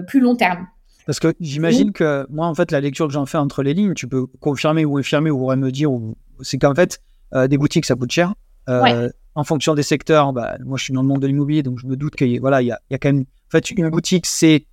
plus 0.07 0.20
long 0.20 0.37
terme. 0.37 0.66
Parce 1.07 1.20
que 1.20 1.35
j'imagine 1.41 1.93
que 1.93 2.26
moi, 2.30 2.47
en 2.47 2.55
fait, 2.55 2.70
la 2.70 2.80
lecture 2.80 3.07
que 3.07 3.12
j'en 3.12 3.26
fais 3.26 3.39
entre 3.39 3.62
les 3.62 3.74
lignes, 3.74 3.95
tu 3.95 4.09
peux 4.09 4.26
confirmer 4.41 4.85
ou 4.85 4.97
infirmer 4.97 5.30
ou 5.30 5.55
me 5.55 5.70
dire, 5.70 5.91
c'est 6.41 6.59
qu'en 6.59 6.74
fait, 6.74 7.01
des 7.49 7.59
boutiques, 7.59 7.85
ça 7.85 7.95
coûte 7.95 8.12
cher. 8.12 8.35
Ouais 8.69 9.11
en 9.35 9.45
fonction 9.45 9.75
des 9.75 9.83
secteurs, 9.83 10.33
bah, 10.33 10.57
moi 10.65 10.79
je 10.79 10.85
suis 10.85 10.95
dans 10.95 11.03
le 11.03 11.09
monde 11.09 11.21
de 11.21 11.27
l'immobilier, 11.27 11.62
donc 11.62 11.79
je 11.79 11.87
me 11.87 11.97
doute 11.97 12.15
qu'il 12.15 12.41
voilà, 12.41 12.62
y, 12.62 12.71
a, 12.71 12.81
y 12.91 12.95
a 12.95 12.99
quand 12.99 13.12
même. 13.12 13.23
En 13.23 13.51
fait, 13.51 13.71
une 13.71 13.89
boutique, 13.89 14.27
c'est 14.27 14.67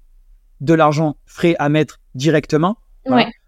de 0.60 0.74
l'argent 0.74 1.18
frais 1.26 1.56
à 1.60 1.70
mettre 1.70 2.00
directement. 2.16 2.78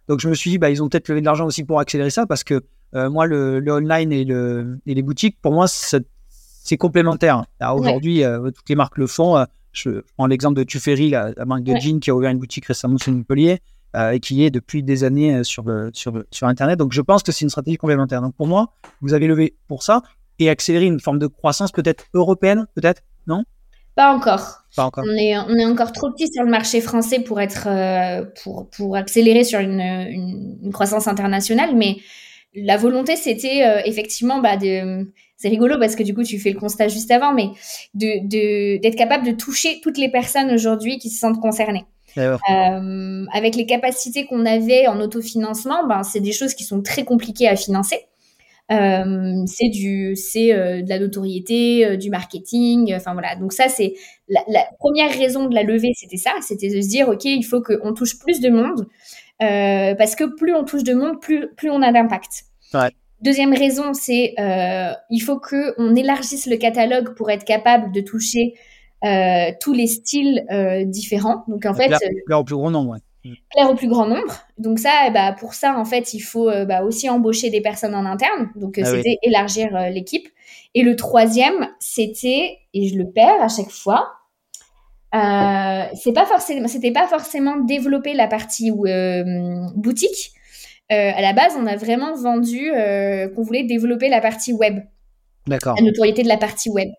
Donc 0.07 0.19
je 0.19 0.27
me 0.27 0.33
suis 0.33 0.51
dit, 0.51 0.57
bah, 0.57 0.69
ils 0.69 0.81
ont 0.83 0.89
peut-être 0.89 1.07
levé 1.07 1.21
de 1.21 1.25
l'argent 1.25 1.45
aussi 1.45 1.63
pour 1.63 1.79
accélérer 1.79 2.09
ça, 2.09 2.25
parce 2.25 2.43
que 2.43 2.61
euh, 2.95 3.09
moi, 3.09 3.25
le, 3.25 3.59
le, 3.59 3.71
online 3.71 4.11
et, 4.11 4.25
le, 4.25 4.79
et 4.85 4.93
les 4.93 5.01
boutiques, 5.01 5.37
pour 5.41 5.53
moi, 5.53 5.65
c'est 5.67 6.77
complémentaire. 6.77 7.45
Aujourd'hui, 7.61 8.23
euh, 8.23 8.51
toutes 8.51 8.69
les 8.69 8.75
marques 8.75 8.97
le 8.97 9.07
font. 9.07 9.37
Euh, 9.37 9.45
je 9.71 10.01
prends 10.17 10.27
l'exemple 10.27 10.55
de 10.55 10.63
Tuffery, 10.63 11.09
la, 11.09 11.33
marque 11.45 11.63
de 11.63 11.75
jeans 11.77 11.99
qui 11.99 12.11
a 12.11 12.15
ouvert 12.15 12.29
une 12.29 12.37
boutique 12.37 12.65
récemment 12.65 12.97
sur 12.99 13.11
Montpellier. 13.11 13.59
et 13.95 14.19
qui 14.19 14.43
est 14.43 14.51
depuis 14.51 14.83
des 14.83 15.03
années 15.03 15.43
sur, 15.43 15.65
sur, 15.93 16.23
sur 16.29 16.47
Internet. 16.47 16.77
Donc, 16.77 16.93
je 16.93 17.01
pense 17.01 17.23
que 17.23 17.31
c'est 17.31 17.43
une 17.45 17.49
stratégie 17.49 17.77
complémentaire. 17.77 18.21
Donc, 18.21 18.35
pour 18.35 18.47
moi, 18.47 18.73
vous 19.01 19.13
avez 19.13 19.25
levé 19.25 19.55
pour 19.67 19.81
ça 19.81 20.03
et 20.43 20.49
accélérer 20.49 20.85
une 20.85 20.99
forme 20.99 21.19
de 21.19 21.27
croissance 21.27 21.71
peut-être 21.71 22.05
européenne, 22.13 22.67
peut-être, 22.75 23.01
non? 23.27 23.43
Pas 23.95 24.13
encore. 24.13 24.63
Pas 24.75 24.85
encore. 24.85 25.03
On 25.07 25.15
est, 25.15 25.37
on 25.37 25.55
est 25.55 25.65
encore 25.65 25.91
trop 25.91 26.11
petit 26.11 26.27
sur 26.33 26.43
le 26.43 26.49
marché 26.49 26.81
français 26.81 27.19
pour 27.19 27.39
être 27.39 27.67
euh, 27.67 28.25
pour, 28.43 28.69
pour 28.71 28.95
accélérer 28.95 29.43
sur 29.43 29.59
une, 29.59 29.79
une, 29.79 30.71
croissance 30.73 31.07
internationale, 31.07 31.75
mais 31.75 31.97
la 32.55 32.77
volonté 32.77 33.15
c'était 33.15 33.63
euh, 33.63 33.81
effectivement 33.85 34.39
bah, 34.39 34.57
de 34.57 35.11
c'est 35.37 35.49
rigolo 35.49 35.77
parce 35.77 35.95
que 35.95 36.01
du 36.01 36.15
coup 36.15 36.23
tu 36.23 36.39
fais 36.39 36.51
le 36.51 36.59
constat 36.59 36.87
juste 36.87 37.11
avant, 37.11 37.33
mais 37.33 37.49
de 37.93 38.77
d'être 38.79 38.95
capable 38.95 39.27
de 39.27 39.31
toucher 39.31 39.79
toutes 39.83 39.99
les 39.99 40.09
personnes 40.09 40.51
aujourd'hui 40.51 40.97
qui 40.97 41.09
se 41.09 41.19
sentent 41.19 41.39
concernées. 41.39 41.85
Euh, 42.17 43.25
avec 43.33 43.55
les 43.55 43.65
capacités 43.65 44.25
qu'on 44.25 44.45
avait 44.45 44.87
en 44.87 44.99
autofinancement, 44.99 45.87
ben, 45.87 46.03
c'est 46.03 46.19
des 46.19 46.31
choses 46.31 46.53
qui 46.53 46.63
sont 46.63 46.81
très 46.81 47.03
compliquées 47.03 47.47
à 47.47 47.55
financer. 47.55 48.05
Euh, 48.71 49.43
c'est 49.45 49.67
du, 49.69 50.15
c'est 50.15 50.53
euh, 50.53 50.81
de 50.81 50.89
la 50.89 50.99
notoriété, 50.99 51.85
euh, 51.85 51.97
du 51.97 52.09
marketing. 52.09 52.93
Enfin 52.95 53.13
voilà. 53.13 53.35
Donc 53.35 53.53
ça, 53.53 53.67
c'est 53.67 53.93
la, 54.29 54.41
première 54.79 55.11
raison 55.11 55.47
de 55.47 55.55
la 55.55 55.63
levée, 55.63 55.91
c'était 55.95 56.17
ça, 56.17 56.31
c'était 56.41 56.69
de 56.69 56.81
se 56.81 56.87
dire, 56.87 57.09
ok, 57.09 57.25
il 57.25 57.43
faut 57.43 57.61
qu'on 57.61 57.93
touche 57.93 58.17
plus 58.19 58.39
de 58.39 58.49
monde, 58.49 58.87
parce 59.39 60.15
que 60.15 60.35
plus 60.35 60.55
on 60.55 60.63
touche 60.63 60.83
de 60.83 60.93
monde, 60.93 61.19
plus 61.21 61.49
plus 61.55 61.69
on 61.69 61.81
a 61.81 61.91
d'impact. 61.91 62.45
Deuxième 63.21 63.53
raison, 63.53 63.93
c'est 63.93 64.33
il 65.09 65.19
faut 65.19 65.39
que 65.39 65.73
on 65.77 65.95
élargisse 65.95 66.47
le 66.47 66.57
catalogue 66.57 67.15
pour 67.15 67.29
être 67.29 67.43
capable 67.43 67.91
de 67.91 68.01
toucher 68.01 68.53
tous 69.61 69.73
les 69.73 69.87
styles 69.87 70.45
différents. 70.87 71.43
Donc 71.47 71.65
en 71.65 71.73
fait, 71.73 71.93
au 72.31 72.43
plus 72.43 72.55
grand 72.55 72.71
nombre. 72.71 72.97
Claire 73.51 73.69
au 73.69 73.75
plus 73.75 73.87
grand 73.87 74.05
nombre. 74.05 74.41
Donc 74.57 74.79
ça, 74.79 75.09
bah, 75.13 75.33
pour 75.37 75.53
ça, 75.53 75.77
en 75.77 75.85
fait, 75.85 76.13
il 76.13 76.19
faut 76.19 76.49
euh, 76.49 76.65
bah, 76.65 76.83
aussi 76.83 77.09
embaucher 77.09 77.49
des 77.49 77.61
personnes 77.61 77.95
en 77.95 78.05
interne. 78.05 78.51
Donc 78.55 78.77
euh, 78.77 78.83
ah 78.85 78.89
c'était 78.89 79.17
élargir 79.23 79.75
euh, 79.75 79.89
l'équipe. 79.89 80.27
Et 80.75 80.83
le 80.83 80.95
troisième, 80.95 81.69
c'était, 81.79 82.59
et 82.73 82.87
je 82.87 82.97
le 82.97 83.09
perds 83.09 83.41
à 83.41 83.47
chaque 83.47 83.69
fois, 83.69 84.11
c'est 85.13 86.13
pas 86.13 86.25
forcément, 86.25 86.67
c'était 86.67 86.91
pas 86.91 87.07
forcément 87.07 87.57
développer 87.57 88.15
la 88.15 88.27
partie 88.27 88.71
boutique. 88.71 90.33
à 90.89 91.21
la 91.21 91.33
base, 91.33 91.53
on 91.55 91.67
a 91.67 91.75
vraiment 91.75 92.15
vendu 92.15 92.71
qu'on 93.35 93.43
voulait 93.43 93.63
développer 93.63 94.09
la 94.09 94.21
partie 94.21 94.53
web. 94.53 94.79
D'accord. 95.45 95.75
La 95.77 95.83
notoriété 95.83 96.23
de 96.23 96.27
la 96.27 96.37
partie 96.37 96.71
web. 96.71 96.89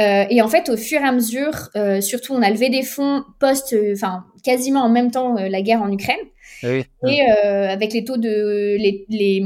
Euh, 0.00 0.24
et 0.30 0.40
en 0.40 0.48
fait, 0.48 0.68
au 0.68 0.76
fur 0.76 1.00
et 1.00 1.04
à 1.04 1.12
mesure, 1.12 1.68
euh, 1.76 2.00
surtout, 2.00 2.32
on 2.32 2.42
a 2.42 2.50
levé 2.50 2.70
des 2.70 2.82
fonds 2.82 3.22
post, 3.38 3.72
euh, 3.74 3.92
enfin, 3.94 4.24
quasiment 4.42 4.80
en 4.80 4.88
même 4.88 5.10
temps 5.10 5.34
la 5.34 5.62
guerre 5.62 5.82
en 5.82 5.92
Ukraine. 5.92 6.16
Ah 6.62 6.68
et 7.08 7.22
avec 7.22 7.94
les 7.94 8.04
taux 8.04 8.18
de 8.18 8.76
les, 8.76 9.06
les, 9.08 9.42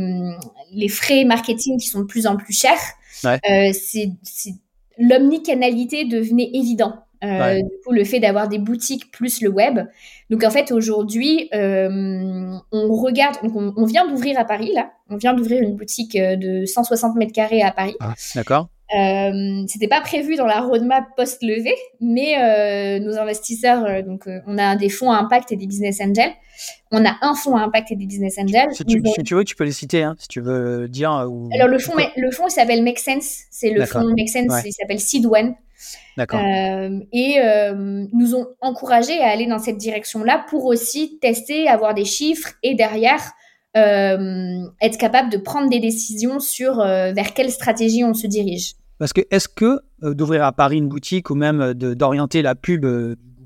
les, 0.73 0.89
frais 0.89 1.25
marketing 1.25 1.79
qui 1.79 1.87
sont 1.87 2.01
de 2.01 2.07
plus 2.07 2.27
en 2.27 2.37
plus 2.37 2.53
chers, 2.53 2.81
c'est 3.73 4.09
l'omnicanalité 4.99 6.07
devenait 6.07 6.51
évident. 6.55 6.95
Du 7.23 7.63
coup, 7.85 7.93
le 7.93 8.05
fait 8.05 8.19
d'avoir 8.19 8.49
des 8.49 8.59
boutiques 8.59 9.13
plus 9.13 9.41
le 9.43 9.49
web. 9.49 9.79
Donc, 10.29 10.43
en 10.43 10.51
fait, 10.51 10.73
aujourd'hui, 10.73 11.49
on 11.53 12.61
regarde, 12.73 13.37
on, 13.45 13.73
on 13.77 13.85
vient 13.85 14.09
d'ouvrir 14.09 14.39
à 14.39 14.45
Paris, 14.45 14.73
là. 14.75 14.91
On 15.09 15.17
vient 15.17 15.35
d'ouvrir 15.35 15.63
une 15.63 15.77
boutique 15.77 16.17
de 16.17 16.65
160 16.65 17.15
mètres 17.15 17.33
carrés 17.33 17.63
à 17.63 17.71
Paris. 17.71 17.95
Ah, 18.01 18.15
D'accord. 18.35 18.69
Euh, 18.95 19.65
c'était 19.67 19.89
pas 19.89 20.01
prévu 20.01 20.37
dans 20.37 20.47
la 20.47 20.61
roadmap 20.61 21.05
post-levée, 21.17 21.75
mais 22.01 22.37
euh, 22.39 23.01
nos 23.01 23.19
investisseurs, 23.19 23.85
euh, 23.85 24.03
donc 24.03 24.27
euh, 24.27 24.41
on 24.47 24.57
a 24.59 24.77
des 24.77 24.89
fonds 24.89 25.11
à 25.11 25.19
impact 25.19 25.51
et 25.53 25.57
des 25.57 25.67
business 25.67 26.01
angels. 26.01 26.33
On 26.93 27.05
a 27.05 27.17
un 27.23 27.35
fonds 27.35 27.57
à 27.57 27.63
impact 27.63 27.91
et 27.91 27.97
des 27.97 28.07
business 28.07 28.39
angels. 28.39 28.73
Si 28.73 28.85
tu, 28.85 29.03
tu 29.25 29.35
veux, 29.35 29.45
tu 29.45 29.57
peux 29.57 29.65
les 29.65 29.73
citer, 29.73 30.03
hein, 30.03 30.15
si 30.19 30.29
tu 30.29 30.41
veux 30.41 30.87
dire. 30.87 31.11
Ou... 31.29 31.49
Alors 31.55 31.67
le 31.67 31.79
fonds, 31.79 31.95
le 32.17 32.31
fonds, 32.31 32.47
il 32.47 32.53
s'appelle 32.53 32.85
Make 32.85 32.99
Sense. 32.99 33.45
C'est 33.51 33.71
le 33.71 33.85
fonds 33.85 34.05
Make 34.17 34.29
Sense. 34.29 34.63
Il 34.65 34.73
s'appelle 34.73 35.01
Seed 35.01 35.27
One. 35.27 35.55
D'accord. 36.17 36.41
et 36.41 37.39
nous 38.13 38.35
ont 38.37 38.47
encouragés 38.61 39.21
à 39.21 39.29
aller 39.29 39.47
dans 39.47 39.59
cette 39.59 39.77
direction-là 39.77 40.45
pour 40.49 40.67
aussi 40.67 41.19
tester, 41.21 41.67
avoir 41.67 41.95
des 41.95 42.05
chiffres 42.05 42.53
et 42.63 42.75
derrière 42.75 43.33
être 43.75 44.99
capable 44.99 45.31
de 45.31 45.39
prendre 45.39 45.69
des 45.69 45.81
décisions 45.81 46.39
sur 46.39 46.77
vers 46.77 47.35
quelle 47.35 47.51
stratégie 47.51 48.05
on 48.05 48.15
se 48.15 48.29
dirige. 48.29 48.75
Parce 48.99 49.13
que 49.13 49.23
est-ce 49.31 49.49
que 49.49 49.81
euh, 50.03 50.15
d'ouvrir 50.15 50.45
à 50.45 50.53
Paris 50.53 50.79
une 50.79 50.89
boutique 50.89 51.31
ou 51.31 51.35
même 51.35 51.75
d'orienter 51.75 52.43
la 52.43 52.55
pub 52.55 52.87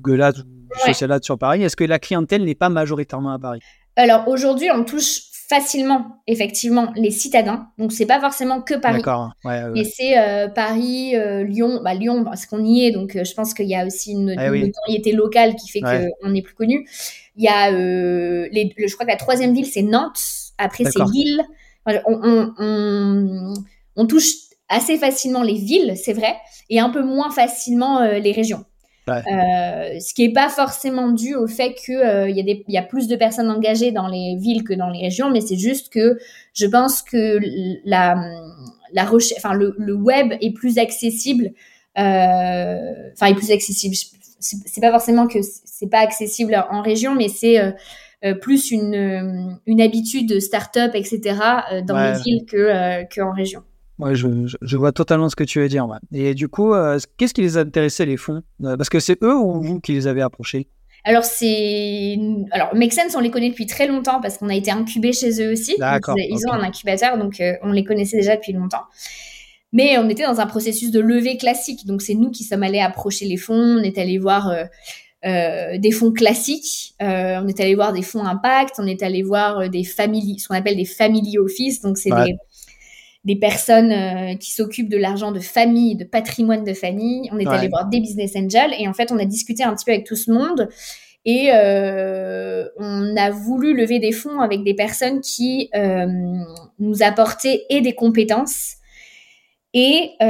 Google 0.00 0.22
Ads 0.22 0.40
ou 0.40 0.86
Social 0.86 1.12
Ads 1.12 1.22
sur 1.22 1.38
Paris, 1.38 1.62
est-ce 1.62 1.76
que 1.76 1.84
la 1.84 1.98
clientèle 1.98 2.44
n'est 2.44 2.54
pas 2.54 2.68
majoritairement 2.68 3.32
à 3.32 3.38
Paris? 3.38 3.60
Alors 3.96 4.28
aujourd'hui, 4.28 4.70
on 4.70 4.84
touche 4.84 5.22
facilement 5.48 6.22
effectivement 6.26 6.92
les 6.94 7.10
citadins. 7.10 7.68
Donc 7.78 7.92
c'est 7.92 8.06
pas 8.06 8.20
forcément 8.20 8.60
que 8.60 8.74
Paris. 8.74 8.98
D'accord. 8.98 9.30
Ouais, 9.44 9.62
Mais 9.70 9.84
c'est 9.84 10.14
Paris, 10.54 11.14
Lyon, 11.46 11.80
bah, 11.82 11.94
Lyon 11.94 12.22
parce 12.22 12.44
qu'on 12.44 12.62
y 12.62 12.84
est, 12.84 12.90
donc 12.90 13.12
je 13.14 13.34
pense 13.34 13.54
qu'il 13.54 13.66
y 13.66 13.74
a 13.74 13.86
aussi 13.86 14.12
une, 14.12 14.30
eh 14.30 14.50
notoriété 14.50 15.12
locale 15.12 15.56
qui 15.56 15.68
fait 15.68 15.80
qu'on 15.80 16.34
est 16.34 16.42
plus 16.42 16.54
connu. 16.54 16.86
Il 17.38 17.44
y 17.44 17.48
a, 17.48 17.72
euh, 17.72 18.48
les, 18.50 18.74
je 18.76 18.92
crois 18.94 19.06
que 19.06 19.12
la 19.12 19.16
troisième 19.16 19.54
ville, 19.54 19.66
c'est 19.66 19.82
Nantes. 19.82 20.20
Après, 20.58 20.84
c'est 20.84 21.04
Lille. 21.12 21.40
On, 21.86 22.52
on, 22.58 23.54
on, 23.96 24.06
touche 24.06 24.34
assez 24.68 24.98
facilement 24.98 25.42
les 25.42 25.54
villes, 25.54 25.94
c'est 25.96 26.12
vrai, 26.12 26.36
et 26.70 26.80
un 26.80 26.90
peu 26.90 27.02
moins 27.02 27.30
facilement 27.30 28.00
euh, 28.00 28.18
les 28.18 28.32
régions. 28.32 28.64
Euh, 29.08 29.98
ce 30.00 30.12
qui 30.12 30.26
n'est 30.26 30.34
pas 30.34 30.50
forcément 30.50 31.10
dû 31.10 31.34
au 31.34 31.46
fait 31.46 31.72
qu'il 31.72 31.94
euh, 31.94 32.28
y, 32.28 32.42
a 32.42 32.56
y 32.68 32.76
a 32.76 32.82
plus 32.82 33.08
de 33.08 33.16
personnes 33.16 33.50
engagées 33.50 33.90
dans 33.90 34.06
les 34.06 34.36
villes 34.36 34.64
que 34.64 34.74
dans 34.74 34.90
les 34.90 35.00
régions, 35.00 35.30
mais 35.30 35.40
c'est 35.40 35.56
juste 35.56 35.90
que 35.90 36.18
je 36.52 36.66
pense 36.66 37.00
que 37.00 37.38
la, 37.86 38.22
la 38.92 39.10
enfin, 39.38 39.54
le, 39.54 39.74
le, 39.78 39.94
web 39.94 40.34
est 40.42 40.52
plus 40.52 40.76
accessible, 40.76 41.52
enfin, 41.96 43.26
est 43.28 43.34
plus 43.34 43.50
accessible 43.50 43.94
c'est 44.40 44.80
pas 44.80 44.92
forcément 44.92 45.26
que 45.26 45.38
c'est 45.64 45.88
pas 45.88 46.00
accessible 46.00 46.62
en 46.70 46.80
région, 46.82 47.14
mais 47.14 47.28
c'est 47.28 47.58
plus 48.42 48.70
une, 48.70 49.58
une 49.66 49.80
habitude 49.80 50.38
start-up, 50.38 50.92
etc. 50.94 51.34
dans 51.86 51.98
les 51.98 52.20
villes 52.22 52.44
que 52.46 53.04
qu'en 53.12 53.32
région. 53.32 53.62
Ouais, 53.98 54.14
je, 54.14 54.28
je, 54.60 54.76
vois 54.76 54.92
totalement 54.92 55.28
ce 55.28 55.36
que 55.36 55.44
tu 55.44 55.60
veux 55.60 55.68
dire. 55.68 55.86
Et 56.12 56.34
du 56.34 56.48
coup, 56.48 56.72
qu'est-ce 57.16 57.34
qui 57.34 57.42
les 57.42 57.56
a 57.56 57.60
intéressés, 57.60 58.06
les 58.06 58.16
fonds? 58.16 58.42
Parce 58.62 58.88
que 58.88 59.00
c'est 59.00 59.22
eux 59.22 59.36
ou 59.36 59.60
vous 59.60 59.80
qui 59.80 59.92
les 59.92 60.06
avez 60.06 60.22
approchés? 60.22 60.68
Alors, 61.04 61.24
c'est. 61.24 62.18
Alors, 62.50 62.74
Make 62.74 62.92
Sense, 62.92 63.14
on 63.14 63.20
les 63.20 63.30
connaît 63.30 63.50
depuis 63.50 63.66
très 63.66 63.86
longtemps 63.86 64.20
parce 64.20 64.38
qu'on 64.38 64.48
a 64.48 64.54
été 64.54 64.70
incubé 64.70 65.12
chez 65.12 65.42
eux 65.42 65.52
aussi. 65.52 65.76
D'accord. 65.78 66.16
Ils, 66.18 66.46
ont 66.48 66.52
un 66.52 66.62
incubateur, 66.62 67.18
donc 67.18 67.40
euh, 67.40 67.54
on 67.62 67.72
les 67.72 67.84
connaissait 67.84 68.18
déjà 68.18 68.36
depuis 68.36 68.52
longtemps. 68.52 68.84
Mais 69.72 69.98
on 69.98 70.08
était 70.08 70.24
dans 70.24 70.40
un 70.40 70.46
processus 70.46 70.90
de 70.90 71.00
levée 71.00 71.36
classique. 71.36 71.86
Donc, 71.86 72.02
c'est 72.02 72.14
nous 72.14 72.30
qui 72.30 72.42
sommes 72.42 72.62
allés 72.62 72.80
approcher 72.80 73.26
les 73.26 73.36
fonds. 73.36 73.78
On 73.78 73.82
est 73.82 73.98
allé 73.98 74.18
voir 74.18 74.48
euh, 74.48 74.64
euh, 75.24 75.78
des 75.78 75.90
fonds 75.90 76.12
classiques. 76.12 76.94
on 77.00 77.46
est 77.46 77.60
allé 77.60 77.74
voir 77.74 77.92
des 77.92 78.02
fonds 78.02 78.24
impact. 78.24 78.76
On 78.78 78.86
est 78.86 79.02
allé 79.02 79.22
voir 79.22 79.68
des 79.68 79.84
familles, 79.84 80.38
ce 80.38 80.48
qu'on 80.48 80.54
appelle 80.54 80.76
des 80.76 80.86
family 80.86 81.38
office. 81.38 81.80
Donc, 81.80 81.98
c'est 81.98 82.10
des 82.10 82.34
des 83.24 83.36
personnes 83.36 83.92
euh, 83.92 84.34
qui 84.36 84.52
s'occupent 84.52 84.88
de 84.88 84.96
l'argent 84.96 85.32
de 85.32 85.40
famille, 85.40 85.96
de 85.96 86.04
patrimoine 86.04 86.64
de 86.64 86.72
famille. 86.72 87.28
On 87.32 87.38
est 87.38 87.46
allé 87.46 87.68
voir 87.68 87.86
des 87.86 88.00
business 88.00 88.34
angels 88.36 88.74
et 88.78 88.88
en 88.88 88.94
fait, 88.94 89.12
on 89.12 89.18
a 89.18 89.24
discuté 89.24 89.62
un 89.62 89.74
petit 89.74 89.84
peu 89.84 89.92
avec 89.92 90.06
tout 90.06 90.16
ce 90.16 90.30
monde 90.30 90.68
et 91.24 91.50
euh, 91.52 92.64
on 92.78 93.16
a 93.16 93.30
voulu 93.30 93.76
lever 93.76 93.98
des 93.98 94.12
fonds 94.12 94.40
avec 94.40 94.62
des 94.62 94.74
personnes 94.74 95.20
qui 95.20 95.68
euh, 95.74 96.06
nous 96.78 97.02
apportaient 97.02 97.64
et 97.70 97.80
des 97.80 97.94
compétences 97.94 98.76
et 99.74 100.12
un 100.20 100.26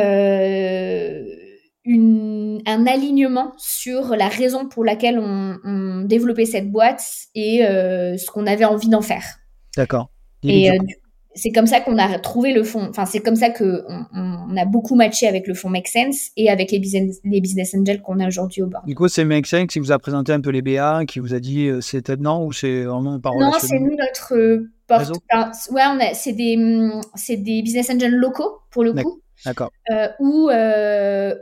alignement 2.87 3.53
sur 3.57 4.17
la 4.17 4.29
raison 4.29 4.67
pour 4.67 4.85
laquelle 4.85 5.21
on, 5.21 6.05
développait 6.05 6.47
cette 6.47 6.71
boîte 6.71 7.05
et 7.35 7.59
ce 7.61 8.31
qu'on 8.31 8.47
avait 8.47 8.65
envie 8.65 8.89
d'en 8.89 9.03
faire. 9.03 9.25
D'accord. 9.77 10.11
Et, 10.43 10.71
c'est 11.39 11.53
comme 11.53 11.67
ça 11.67 11.81
qu'on 11.81 11.99
a 11.99 12.19
trouvé 12.19 12.53
le 12.53 12.65
fond. 12.65 12.87
Enfin, 12.91 13.07
c'est 13.07 13.21
comme 13.21 13.37
ça 13.37 13.51
que 13.51 13.85
on, 14.13 14.57
a 14.57 14.65
beaucoup 14.65 14.97
matché 14.97 15.29
avec 15.29 15.47
le 15.47 15.55
fonds 15.55 15.69
Make 15.69 15.87
Sense 15.87 16.31
et 16.37 16.51
avec 16.51 16.73
les 16.73 16.81
business, 16.81 17.21
les 17.25 17.41
business 17.41 17.75
angels 17.75 18.03
qu'on 18.03 18.19
a 18.19 18.27
aujourd'hui 18.27 18.63
au 18.63 18.67
bord. 18.67 18.83
Du 18.87 18.95
coup, 18.95 19.09
c'est 19.09 19.25
Make 19.25 19.47
Sense 19.47 19.69
qui 19.69 19.79
vous 19.79 19.93
a 19.93 19.99
présenté 19.99 20.33
un 20.33 20.41
peu 20.41 20.51
les 20.51 20.63
BA, 20.63 21.05
qui 21.07 21.21
vous 21.21 21.35
a 21.35 21.41
dit 21.41 21.67
euh, 21.67 21.81
c'est 21.81 22.09
non 22.19 22.45
ou 22.45 22.53
c'est 22.53 22.83
vraiment 22.83 23.21
par 23.21 23.35
Non, 23.35 23.53
c'est 23.61 23.79
nous 23.79 23.97
notre 23.97 24.35
euh, 24.35 24.71
porte. 24.87 25.13
ouais, 25.71 26.13
c'est 26.15 26.33
des, 26.33 26.57
mm, 26.57 27.01
c'est 27.15 27.37
des 27.37 27.63
business 27.63 27.89
angels 27.91 28.15
locaux 28.15 28.59
pour 28.71 28.83
le 28.83 28.93
coup. 28.93 29.21
D'accord. 29.47 29.71
Euh, 29.93 30.09
ou, 30.19 30.51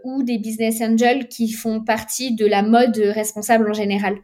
ou 0.05 0.23
des 0.23 0.39
business 0.39 0.83
angels 0.83 1.29
qui 1.29 1.51
font 1.51 1.81
partie 1.83 2.35
de 2.35 2.45
la 2.45 2.63
mode 2.63 2.99
responsable 2.99 3.71
en 3.71 3.73
général. 3.73 4.17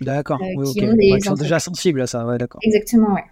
D'accord. 0.00 0.38
oui, 0.40 0.72
Ils 0.76 1.24
sont 1.24 1.34
déjà 1.34 1.58
sensibles 1.58 2.02
à 2.02 2.06
ça, 2.06 2.24
ouais, 2.24 2.38
d'accord. 2.38 2.60
Exactement, 2.62 3.14
ouais. 3.14 3.24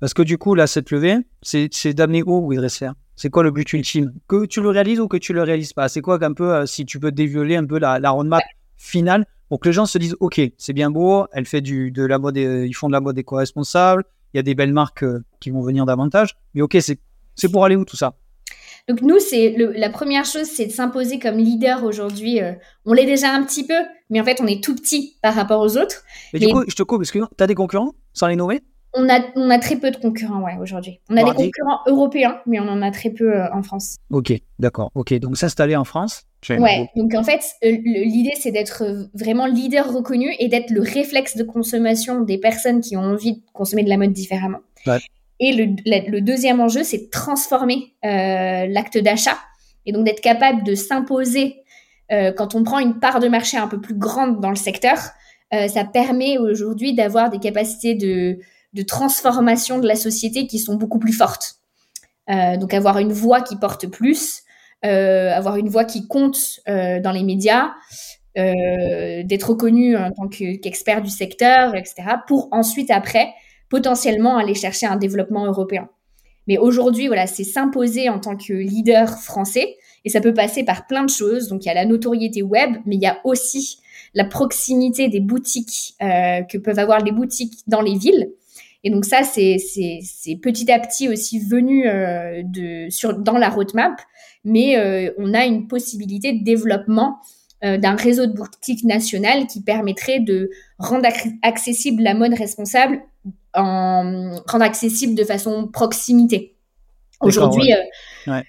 Parce 0.00 0.14
que 0.14 0.22
du 0.22 0.38
coup, 0.38 0.54
là, 0.54 0.66
cette 0.66 0.90
levée, 0.90 1.18
c'est 1.42 1.92
d'amener 1.94 2.22
où 2.22 2.46
Widresser 2.46 2.90
C'est 3.16 3.30
quoi 3.30 3.42
le 3.42 3.50
but 3.50 3.72
ultime? 3.72 4.12
Que 4.28 4.46
tu 4.46 4.60
le 4.60 4.70
réalises 4.70 5.00
ou 5.00 5.08
que 5.08 5.16
tu 5.16 5.32
le 5.32 5.42
réalises 5.42 5.72
pas? 5.72 5.88
C'est 5.88 6.00
quoi 6.00 6.22
un 6.22 6.32
peu, 6.32 6.54
euh, 6.54 6.66
si 6.66 6.84
tu 6.84 7.00
peux 7.00 7.10
dévioler 7.10 7.56
un 7.56 7.66
peu 7.66 7.78
la, 7.78 7.98
la 7.98 8.10
roadmap 8.10 8.42
finale 8.76 9.26
pour 9.48 9.60
que 9.60 9.68
les 9.68 9.72
gens 9.72 9.86
se 9.86 9.98
disent, 9.98 10.16
OK, 10.20 10.40
c'est 10.56 10.72
bien 10.72 10.90
beau, 10.90 11.26
elle 11.32 11.46
fait 11.46 11.60
du, 11.60 11.90
de 11.90 12.04
la 12.04 12.18
mode, 12.18 12.36
ils 12.36 12.72
font 12.74 12.88
de 12.88 12.92
la 12.92 13.00
mode 13.00 13.18
éco-responsable, 13.18 14.04
il 14.34 14.36
y 14.36 14.40
a 14.40 14.42
des 14.42 14.54
belles 14.54 14.72
marques 14.72 15.04
euh, 15.04 15.24
qui 15.40 15.50
vont 15.50 15.62
venir 15.62 15.86
davantage, 15.86 16.36
mais 16.54 16.62
OK, 16.62 16.76
c'est 16.80 17.48
pour 17.50 17.64
aller 17.64 17.76
où 17.76 17.84
tout 17.84 17.96
ça? 17.96 18.14
Donc 18.88 19.02
nous, 19.02 19.18
c'est 19.18 19.54
la 19.74 19.90
première 19.90 20.24
chose, 20.24 20.46
c'est 20.46 20.66
de 20.66 20.72
s'imposer 20.72 21.18
comme 21.18 21.36
leader 21.36 21.84
aujourd'hui. 21.84 22.40
Euh, 22.40 22.52
on 22.86 22.94
l'est 22.94 23.04
déjà 23.04 23.32
un 23.32 23.42
petit 23.42 23.66
peu, 23.66 23.74
mais 24.08 24.20
en 24.20 24.24
fait, 24.24 24.40
on 24.40 24.46
est 24.46 24.62
tout 24.64 24.74
petit 24.74 25.18
par 25.22 25.34
rapport 25.34 25.60
aux 25.60 25.76
autres. 25.76 26.04
Mais, 26.32 26.38
du 26.38 26.48
coup, 26.48 26.64
je 26.66 26.74
te 26.74 26.82
coupe, 26.82 27.02
excuse 27.02 27.20
moi 27.20 27.30
tu 27.36 27.44
as 27.44 27.46
des 27.46 27.54
concurrents 27.54 27.94
sans 28.14 28.28
les 28.28 28.36
nommer? 28.36 28.62
On 28.94 29.08
a, 29.08 29.20
on 29.36 29.50
a 29.50 29.58
très 29.58 29.76
peu 29.76 29.90
de 29.90 29.96
concurrents 29.96 30.42
ouais, 30.42 30.56
aujourd'hui. 30.60 31.00
On 31.10 31.16
a 31.16 31.22
des 31.22 31.34
concurrents 31.34 31.80
européens, 31.86 32.40
mais 32.46 32.58
on 32.58 32.68
en 32.68 32.82
a 32.82 32.90
très 32.90 33.10
peu 33.10 33.34
euh, 33.34 33.52
en 33.52 33.62
France. 33.62 33.96
Ok, 34.10 34.32
d'accord. 34.58 34.90
Ok, 34.94 35.12
donc 35.14 35.36
s'installer 35.36 35.76
en 35.76 35.84
France. 35.84 36.24
Ouais, 36.48 36.88
donc 36.94 37.14
en 37.14 37.24
fait, 37.24 37.40
euh, 37.64 37.76
l'idée 37.84 38.34
c'est 38.38 38.52
d'être 38.52 38.84
euh, 38.84 39.04
vraiment 39.12 39.46
leader 39.46 39.92
reconnu 39.92 40.32
et 40.38 40.48
d'être 40.48 40.70
le 40.70 40.80
réflexe 40.80 41.36
de 41.36 41.42
consommation 41.42 42.20
des 42.22 42.38
personnes 42.38 42.80
qui 42.80 42.96
ont 42.96 43.02
envie 43.02 43.34
de 43.34 43.42
consommer 43.52 43.82
de 43.82 43.88
la 43.88 43.96
mode 43.96 44.12
différemment. 44.12 44.60
Et 45.40 45.52
le, 45.52 45.76
le, 45.84 46.20
deuxième 46.20 46.60
enjeu, 46.60 46.82
c'est 46.82 46.98
de 46.98 47.10
transformer 47.10 47.92
l'acte 48.02 48.98
d'achat 48.98 49.36
et 49.86 49.92
donc 49.92 50.04
d'être 50.04 50.20
capable 50.20 50.64
de 50.64 50.74
s'imposer 50.74 51.62
quand 52.10 52.54
on 52.54 52.64
prend 52.64 52.78
une 52.78 52.98
part 52.98 53.20
de 53.20 53.28
marché 53.28 53.56
un 53.56 53.68
peu 53.68 53.80
plus 53.80 53.94
grande 53.94 54.40
dans 54.40 54.50
le 54.50 54.56
secteur. 54.56 54.96
ça 55.52 55.84
permet 55.84 56.38
aujourd'hui 56.38 56.94
d'avoir 56.94 57.30
des 57.30 57.38
capacités 57.38 57.94
de, 57.94 58.38
de 58.78 58.84
transformation 58.84 59.80
de 59.80 59.88
la 59.88 59.96
société 59.96 60.46
qui 60.46 60.60
sont 60.60 60.76
beaucoup 60.76 61.00
plus 61.00 61.12
fortes. 61.12 61.56
Euh, 62.30 62.56
donc 62.56 62.72
avoir 62.74 62.98
une 62.98 63.12
voix 63.12 63.40
qui 63.40 63.56
porte 63.56 63.88
plus, 63.88 64.42
euh, 64.84 65.32
avoir 65.32 65.56
une 65.56 65.68
voix 65.68 65.84
qui 65.84 66.06
compte 66.06 66.60
euh, 66.68 67.00
dans 67.00 67.12
les 67.12 67.24
médias, 67.24 67.72
d'être 68.36 69.48
reconnu 69.50 69.96
en 69.96 70.12
tant 70.12 70.28
qu'expert 70.28 71.02
du 71.02 71.10
secteur, 71.10 71.74
etc., 71.74 72.04
pour 72.28 72.46
ensuite, 72.52 72.88
après, 72.92 73.30
potentiellement 73.68 74.36
aller 74.36 74.54
chercher 74.54 74.86
un 74.86 74.94
développement 74.94 75.44
européen. 75.44 75.88
Mais 76.46 76.56
aujourd'hui, 76.56 77.08
voilà, 77.08 77.26
c'est 77.26 77.42
s'imposer 77.42 78.08
en 78.08 78.20
tant 78.20 78.36
que 78.36 78.52
leader 78.52 79.08
français, 79.18 79.76
et 80.04 80.08
ça 80.08 80.20
peut 80.20 80.34
passer 80.34 80.62
par 80.62 80.86
plein 80.86 81.02
de 81.02 81.10
choses. 81.10 81.48
Donc 81.48 81.64
il 81.64 81.66
y 81.66 81.70
a 81.72 81.74
la 81.74 81.84
notoriété 81.84 82.42
web, 82.42 82.76
mais 82.86 82.94
il 82.94 83.02
y 83.02 83.08
a 83.08 83.18
aussi 83.24 83.80
la 84.14 84.24
proximité 84.24 85.08
des 85.08 85.18
boutiques 85.18 85.96
que 85.98 86.58
peuvent 86.58 86.78
avoir 86.78 87.00
les 87.00 87.10
boutiques 87.10 87.64
dans 87.66 87.80
les 87.80 87.98
villes. 87.98 88.30
Et 88.84 88.90
donc 88.90 89.04
ça, 89.04 89.22
c'est 89.22 89.56
petit 90.42 90.70
à 90.70 90.78
petit 90.78 91.08
aussi 91.08 91.40
venu 91.40 91.88
euh, 91.88 92.42
de, 92.44 92.88
sur, 92.90 93.16
dans 93.18 93.36
la 93.36 93.48
roadmap, 93.48 94.00
mais 94.44 94.78
euh, 94.78 95.12
on 95.18 95.34
a 95.34 95.44
une 95.44 95.66
possibilité 95.66 96.32
de 96.32 96.44
développement 96.44 97.18
euh, 97.64 97.76
d'un 97.76 97.96
réseau 97.96 98.26
de 98.26 98.32
boutiques 98.32 98.84
nationales 98.84 99.46
qui 99.48 99.62
permettrait 99.62 100.20
de 100.20 100.50
rendre 100.78 101.08
accessible 101.42 102.02
la 102.02 102.14
mode 102.14 102.34
responsable, 102.34 103.00
en 103.54 104.36
rendre 104.46 104.64
accessible 104.64 105.16
de 105.16 105.24
façon 105.24 105.66
proximité. 105.66 106.54
Aujourd'hui, 107.20 107.72
ouais 108.28 108.44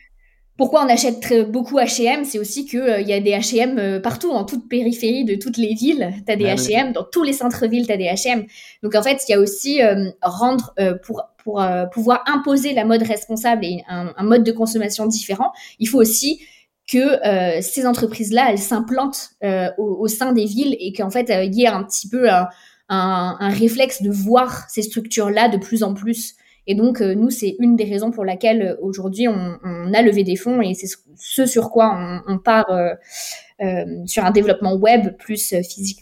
pourquoi 0.60 0.84
on 0.84 0.90
achète 0.90 1.22
très, 1.22 1.46
beaucoup 1.46 1.80
H&M 1.80 2.26
C'est 2.26 2.38
aussi 2.38 2.66
qu'il 2.66 2.98
il 3.00 3.08
y 3.08 3.14
a 3.14 3.22
des 3.22 3.32
H&M 3.32 4.02
partout, 4.02 4.30
en 4.32 4.44
toute 4.44 4.68
périphérie 4.68 5.24
de 5.24 5.36
toutes 5.36 5.56
les 5.56 5.74
villes. 5.74 6.14
Tu 6.28 6.34
as 6.34 6.36
des 6.36 6.44
H&M, 6.44 6.92
dans 6.92 7.06
tous 7.06 7.24
les 7.24 7.32
centres-villes, 7.32 7.88
tu 7.88 7.94
as 7.94 7.96
des 7.96 8.08
H&M. 8.08 8.46
Donc 8.84 8.94
en 8.94 9.02
fait, 9.02 9.24
il 9.26 9.32
y 9.32 9.36
a 9.36 9.40
aussi 9.40 9.82
euh, 9.82 10.10
rendre, 10.22 10.74
euh, 10.78 10.96
pour, 11.02 11.24
pour 11.42 11.66
pouvoir 11.94 12.26
imposer 12.28 12.74
la 12.74 12.84
mode 12.84 13.04
responsable 13.04 13.64
et 13.64 13.86
un, 13.88 14.14
mode 14.22 14.44
de 14.44 14.52
consommation 14.52 15.06
différent, 15.06 15.54
il 15.80 15.88
faut 15.88 15.98
aussi 15.98 16.42
que 16.92 17.62
ces 17.62 17.86
entreprises-là, 17.86 18.48
elles 18.52 18.60
s'implantent 18.60 19.30
au, 19.78 20.08
sein 20.10 20.34
des 20.34 20.44
villes 20.44 20.76
et 20.82 20.92
qu'en 20.92 21.10
fait, 21.10 21.32
il 21.46 21.56
y 21.56 21.64
ait 21.64 21.68
un 21.68 21.84
petit 21.84 22.10
peu 22.10 22.30
un, 22.30 22.50
un 22.90 23.50
réflexe 23.50 24.02
de 24.02 24.12
voir 24.12 24.70
ces 24.70 24.82
structures-là 24.82 25.48
de 25.48 25.58
plus 25.58 25.84
en 25.84 25.94
plus 25.94 26.36
et 26.70 26.76
donc, 26.76 27.02
euh, 27.02 27.16
nous, 27.16 27.32
c'est 27.32 27.56
une 27.58 27.76
des 27.76 27.84
raisons 27.84 28.12
pour 28.12 28.24
laquelle 28.24 28.62
euh, 28.62 28.76
aujourd'hui, 28.80 29.28
on, 29.28 29.34
a 29.92 30.02
levé 30.04 30.24
des 30.24 30.36
fonds 30.36 30.62
et 30.62 30.76
c'est 30.76 30.86
ce 31.16 31.48
sur 31.48 31.72
quoi 31.72 32.22
on, 32.28 32.38
part 32.38 32.70
euh, 32.70 33.84
sur 34.06 34.24
un 34.24 34.30
développement 34.30 34.76
web 34.76 35.18
plus 35.18 35.56
physique. 35.68 36.02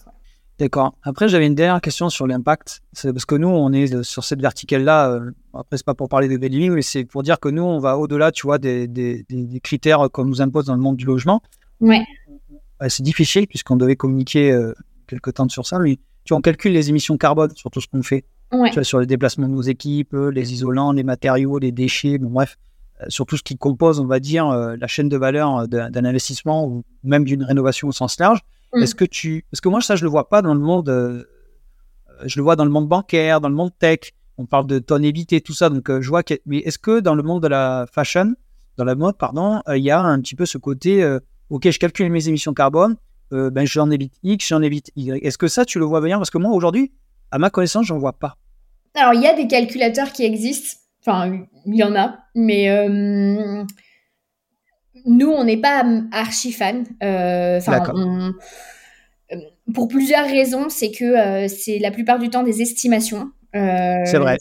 D'accord. 0.60 0.94
Après, 1.04 1.30
j'avais 1.30 1.48
une 1.48 1.56
dernière 1.56 1.80
question 1.80 2.10
sur 2.10 2.28
l'impact. 2.28 2.82
C'est 2.92 3.14
parce 3.14 3.24
que 3.24 3.36
nous, 3.36 3.48
on 3.48 3.72
est 3.72 4.04
sur 4.04 4.26
cette 4.26 4.42
verticale-là. 4.42 5.22
après, 5.54 5.78
c'est 5.78 5.86
pas 5.86 5.94
pour 5.94 6.10
parler 6.10 6.28
de 6.28 6.36
Belleville, 6.36 6.72
mais 6.72 6.82
c'est 6.82 7.06
pour 7.06 7.24
dire 7.24 7.40
que 7.40 7.48
nous, 7.48 7.64
on 7.64 7.80
va 7.80 7.98
au-delà, 7.98 8.34
tu 8.34 8.46
vois, 8.46 8.58
des, 8.58 8.90
des, 8.90 9.26
critères 9.64 10.10
qu'on 10.12 10.26
nous 10.26 10.42
impose 10.42 10.66
dans 10.66 10.76
le 10.76 10.82
monde 10.82 10.98
du 10.98 11.06
logement. 11.06 11.42
Ouais. 11.80 12.04
c'est 12.90 13.04
difficile 13.04 13.48
puisqu'on 13.48 13.78
devait 13.78 13.96
communiquer 13.96 14.54
quelque 15.08 15.30
temps 15.32 15.48
sur 15.48 15.66
ça, 15.66 15.80
mais 15.80 15.96
tu 16.26 16.32
vois, 16.32 16.40
on 16.40 16.42
calcule 16.42 16.74
les 16.74 16.90
émissions 16.90 17.18
carbone 17.18 17.56
sur 17.56 17.72
tout 17.72 17.80
ce 17.80 17.88
qu'on 17.88 18.04
fait 18.04 18.26
sur 18.84 19.00
les 19.00 19.06
déplacements 19.06 19.48
de 19.48 19.54
nos 19.54 19.62
équipes, 19.62 20.14
euh, 20.14 20.32
les 20.32 20.54
isolants, 20.54 20.92
les 20.92 21.04
matériaux, 21.04 21.60
les 21.60 21.72
déchets, 21.72 22.18
bon, 22.18 22.30
bref, 22.30 22.58
euh, 23.02 23.06
sur 23.10 23.26
tout 23.26 23.38
ce 23.38 23.44
qui 23.44 23.58
compose, 23.58 24.00
on 24.00 24.06
va 24.06 24.20
dire, 24.20 24.48
euh, 24.48 24.76
la 24.80 24.88
chaîne 24.88 25.10
de 25.10 25.18
valeur 25.18 25.68
d'un 25.68 26.06
investissement 26.06 26.66
ou 26.66 26.84
même 27.04 27.24
d'une 27.24 27.44
rénovation 27.44 27.88
au 27.88 27.92
sens 27.92 28.20
large. 28.20 28.40
Mm. 28.74 28.84
Est-ce 28.84 28.96
que 28.96 29.06
tu. 29.06 29.46
Parce 29.52 29.62
que 29.62 29.70
moi, 29.70 29.82
ça, 29.82 29.96
je 29.96 30.04
le 30.04 30.10
vois 30.10 30.30
pas 30.30 30.42
dans 30.42 30.54
le 30.54 30.60
monde. 30.60 31.26
je 32.26 32.40
le 32.40 32.44
vois 32.44 32.56
dans 32.56 32.66
le 32.66 32.72
monde 32.72 32.88
bancaire, 32.88 33.42
dans 33.42 33.50
le 33.50 33.56
monde 33.56 33.72
tech. 33.78 34.14
On 34.40 34.46
parle 34.46 34.68
de 34.68 34.84
évitées, 35.04 35.42
tout 35.42 35.54
ça. 35.54 35.70
Donc, 35.70 35.90
je 35.90 36.10
vois 36.10 36.24
que. 36.24 36.36
Mais 36.46 36.58
est-ce 36.60 36.78
que 36.78 37.00
dans 37.00 37.16
le 37.16 37.24
monde 37.24 37.42
de 37.42 37.48
la 37.48 37.86
fashion, 37.92 38.36
dans 38.78 38.84
la 38.84 38.96
mode, 38.96 39.18
pardon, 39.18 39.62
il 39.74 39.84
y 39.84 39.90
a 39.90 40.00
un 40.02 40.20
petit 40.22 40.36
peu 40.36 40.46
ce 40.46 40.58
côté. 40.58 41.04
ok, 41.50 41.70
je 41.70 41.80
calcule 41.80 42.12
mes 42.12 42.28
émissions 42.28 42.54
carbone. 42.54 42.98
ben, 43.32 43.66
j'en 43.66 43.90
évite 43.90 44.14
X, 44.24 44.50
j'en 44.50 44.62
évite 44.62 44.92
Y. 44.96 45.24
Est-ce 45.26 45.38
que 45.38 45.48
ça, 45.48 45.66
tu 45.66 45.80
le 45.80 45.86
vois 45.86 46.02
venir? 46.02 46.18
Parce 46.18 46.30
que 46.30 46.38
moi, 46.38 46.52
aujourd'hui, 46.52 46.92
à 47.32 47.38
ma 47.38 47.50
connaissance, 47.50 47.86
j'en 47.86 47.98
vois 47.98 48.14
pas. 48.14 48.38
Alors, 48.96 49.14
il 49.14 49.22
y 49.22 49.28
a 49.28 49.34
des 49.34 49.48
calculateurs 49.48 50.12
qui 50.12 50.26
existent. 50.26 50.78
Enfin, 51.02 51.46
il 51.66 51.76
y 51.76 51.84
en 51.84 51.96
a. 51.96 52.20
Mais 52.36 52.70
euh, 52.70 53.64
nous, 55.06 55.30
on 55.30 55.44
n'est 55.44 55.58
pas 55.58 55.86
archi 56.12 56.52
fan. 56.52 56.86
Euh, 57.04 57.58
enfin, 57.58 58.34
pour 59.74 59.88
plusieurs 59.88 60.26
raisons. 60.26 60.70
C'est 60.70 60.92
que 60.92 61.48
c'est 61.48 61.80
la 61.80 61.92
plupart 61.92 62.20
du 62.20 62.30
temps 62.30 62.44
des 62.44 62.62
estimations. 62.62 63.32
c'est 63.54 64.18
vrai. 64.18 64.38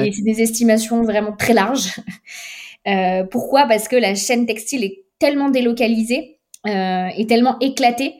Et 0.00 0.12
c'est 0.12 0.22
des 0.22 0.42
estimations 0.42 1.02
vraiment 1.02 1.32
très 1.32 1.54
larges. 1.54 1.94
pourquoi? 3.30 3.66
Parce 3.66 3.88
que 3.88 3.96
la 3.96 4.14
chaîne 4.14 4.46
textile 4.46 4.84
est 4.84 5.04
tellement 5.18 5.48
délocalisée 5.48 6.38
et 6.66 7.26
tellement 7.28 7.58
éclatée 7.60 8.14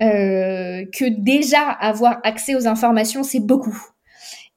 que 0.00 1.08
déjà 1.08 1.62
avoir 1.62 2.18
accès 2.22 2.54
aux 2.54 2.66
informations, 2.66 3.22
c'est 3.22 3.40
beaucoup. 3.40 3.78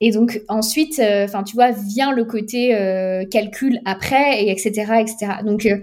Et 0.01 0.09
donc 0.09 0.41
ensuite, 0.49 0.99
euh, 0.99 1.25
enfin 1.25 1.43
tu 1.43 1.55
vois, 1.55 1.69
vient 1.71 2.11
le 2.11 2.25
côté 2.25 2.75
euh, 2.75 3.23
calcul 3.23 3.79
après 3.85 4.43
et 4.43 4.51
etc 4.51 4.71
etc. 4.99 5.33
Donc 5.45 5.67
euh, 5.67 5.77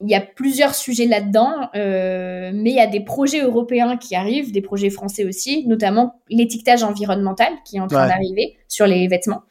il 0.00 0.08
y 0.08 0.14
a 0.14 0.20
plusieurs 0.20 0.74
sujets 0.74 1.06
là-dedans, 1.06 1.68
mais 1.74 2.70
il 2.70 2.74
y 2.74 2.80
a 2.80 2.88
des 2.88 3.04
projets 3.04 3.40
européens 3.40 3.96
qui 3.96 4.16
arrivent, 4.16 4.50
des 4.50 4.60
projets 4.60 4.90
français 4.90 5.24
aussi, 5.24 5.64
notamment 5.68 6.20
l'étiquetage 6.28 6.82
environnemental 6.82 7.52
qui 7.64 7.76
est 7.76 7.80
en 7.80 7.86
train 7.86 8.08
d'arriver 8.08 8.56
sur 8.66 8.88
les 8.88 9.06
vêtements, 9.06 9.42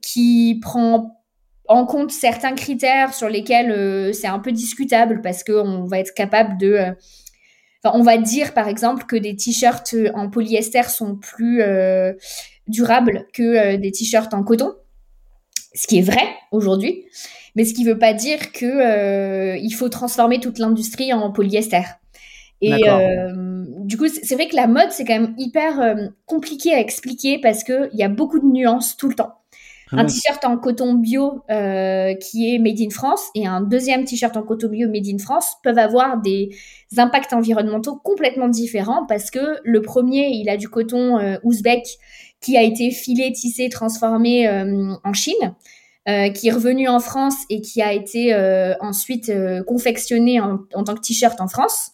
qui 0.00 0.58
prend 0.62 1.20
en 1.68 1.84
compte 1.84 2.10
certains 2.10 2.54
critères 2.54 3.12
sur 3.12 3.28
lesquels 3.28 4.14
c'est 4.14 4.28
un 4.28 4.38
peu 4.38 4.50
discutable 4.50 5.20
parce 5.20 5.44
qu'on 5.44 5.84
va 5.84 5.98
être 5.98 6.14
capable 6.14 6.56
de 6.56 6.96
on 7.84 8.02
va 8.02 8.18
dire 8.18 8.52
par 8.52 8.68
exemple 8.68 9.04
que 9.06 9.16
des 9.16 9.36
t-shirts 9.36 9.94
en 10.14 10.28
polyester 10.28 10.82
sont 10.84 11.16
plus 11.16 11.62
euh, 11.62 12.12
durables 12.66 13.26
que 13.32 13.42
euh, 13.42 13.76
des 13.76 13.90
t-shirts 13.90 14.34
en 14.34 14.42
coton, 14.42 14.74
ce 15.74 15.86
qui 15.86 15.98
est 15.98 16.02
vrai 16.02 16.26
aujourd'hui, 16.52 17.04
mais 17.54 17.64
ce 17.64 17.74
qui 17.74 17.84
ne 17.84 17.90
veut 17.90 17.98
pas 17.98 18.12
dire 18.12 18.52
que 18.52 18.66
euh, 18.66 19.56
il 19.56 19.72
faut 19.72 19.88
transformer 19.88 20.40
toute 20.40 20.58
l'industrie 20.58 21.12
en 21.12 21.30
polyester. 21.30 21.82
Et 22.62 22.82
du 23.86 23.96
coup, 23.96 24.08
c'est 24.08 24.34
vrai 24.34 24.46
que 24.46 24.56
la 24.56 24.66
mode 24.66 24.90
c'est 24.90 25.06
quand 25.06 25.18
même 25.18 25.34
hyper 25.38 25.96
compliqué 26.26 26.74
à 26.74 26.78
expliquer 26.78 27.38
parce 27.38 27.64
qu'il 27.64 27.88
y 27.94 28.02
a 28.02 28.08
beaucoup 28.10 28.38
de 28.38 28.44
nuances 28.44 28.98
tout 28.98 29.08
le 29.08 29.14
temps. 29.14 29.39
Un 29.92 30.06
t-shirt 30.06 30.44
en 30.44 30.56
coton 30.56 30.94
bio 30.94 31.42
euh, 31.50 32.14
qui 32.14 32.54
est 32.54 32.58
made 32.58 32.80
in 32.80 32.90
France 32.90 33.28
et 33.34 33.46
un 33.46 33.60
deuxième 33.60 34.04
t-shirt 34.04 34.36
en 34.36 34.42
coton 34.42 34.68
bio 34.68 34.88
made 34.88 35.06
in 35.06 35.18
France 35.18 35.56
peuvent 35.62 35.78
avoir 35.78 36.20
des 36.20 36.50
impacts 36.96 37.32
environnementaux 37.32 37.96
complètement 37.96 38.48
différents 38.48 39.06
parce 39.06 39.30
que 39.30 39.58
le 39.64 39.82
premier, 39.82 40.28
il 40.28 40.48
a 40.48 40.56
du 40.56 40.68
coton 40.68 41.18
euh, 41.18 41.36
ouzbek 41.42 41.84
qui 42.40 42.56
a 42.56 42.62
été 42.62 42.90
filé, 42.90 43.32
tissé, 43.32 43.68
transformé 43.68 44.48
euh, 44.48 44.94
en 45.04 45.12
Chine. 45.12 45.54
qui 46.34 46.48
est 46.48 46.52
revenu 46.52 46.88
en 46.88 46.98
France 46.98 47.36
et 47.50 47.60
qui 47.60 47.82
a 47.82 47.92
été 47.92 48.34
ensuite 48.80 49.30
confectionné 49.66 50.40
en, 50.40 50.60
en, 50.74 50.82
tant 50.82 50.94
que 50.94 51.00
t-shirt 51.00 51.40
en 51.40 51.46
France. 51.46 51.92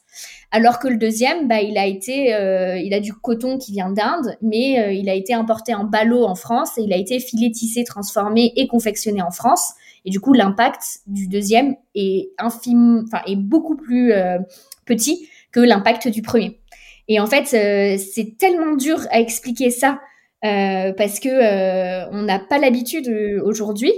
Alors 0.53 0.79
que 0.79 0.89
le 0.89 0.97
deuxième, 0.97 1.49
bah, 1.49 1.61
il 1.61 1.77
a 1.77 1.87
été, 1.87 2.35
euh, 2.35 2.79
il 2.79 2.95
a 2.95 3.01
du 3.01 3.13
coton 3.13 3.59
qui 3.59 3.73
vient 3.73 3.91
d'Inde, 3.91 4.37
mais 4.43 4.79
euh, 4.79 4.93
il 4.93 5.09
a 5.09 5.15
été 5.15 5.35
importé 5.35 5.75
en 5.75 5.85
ballot 5.85 6.25
en 6.25 6.35
France 6.35 6.79
et 6.79 6.83
il 6.83 6.93
a 6.93 6.97
été 6.97 7.19
filé, 7.19 7.51
tissé, 7.51 7.85
transformé 7.85 8.53
et 8.57 8.69
confectionné 8.69 9.23
en 9.23 9.31
France. 9.31 9.73
Et 10.05 10.11
du 10.11 10.21
coup, 10.21 10.33
l'impact 10.33 11.01
du 11.07 11.27
deuxième 11.27 11.75
est 11.95 12.31
infime, 12.39 13.05
enfin, 13.07 13.23
est 13.27 13.37
beaucoup 13.37 13.77
plus 13.77 14.13
euh, 14.13 14.39
petit 14.85 15.29
que 15.51 15.61
l'impact 15.61 16.09
du 16.09 16.23
premier. 16.23 16.61
Et 17.09 17.19
en 17.21 17.27
fait, 17.27 17.47
c'est 17.47 18.37
tellement 18.37 18.75
dur 18.75 18.99
à 19.11 19.21
expliquer 19.21 19.71
ça 19.71 20.01
parce 20.43 21.21
que 21.21 22.11
on 22.13 22.23
n'a 22.23 22.41
pas 22.41 22.59
l'habitude 22.59 23.09
aujourd'hui 23.45 23.93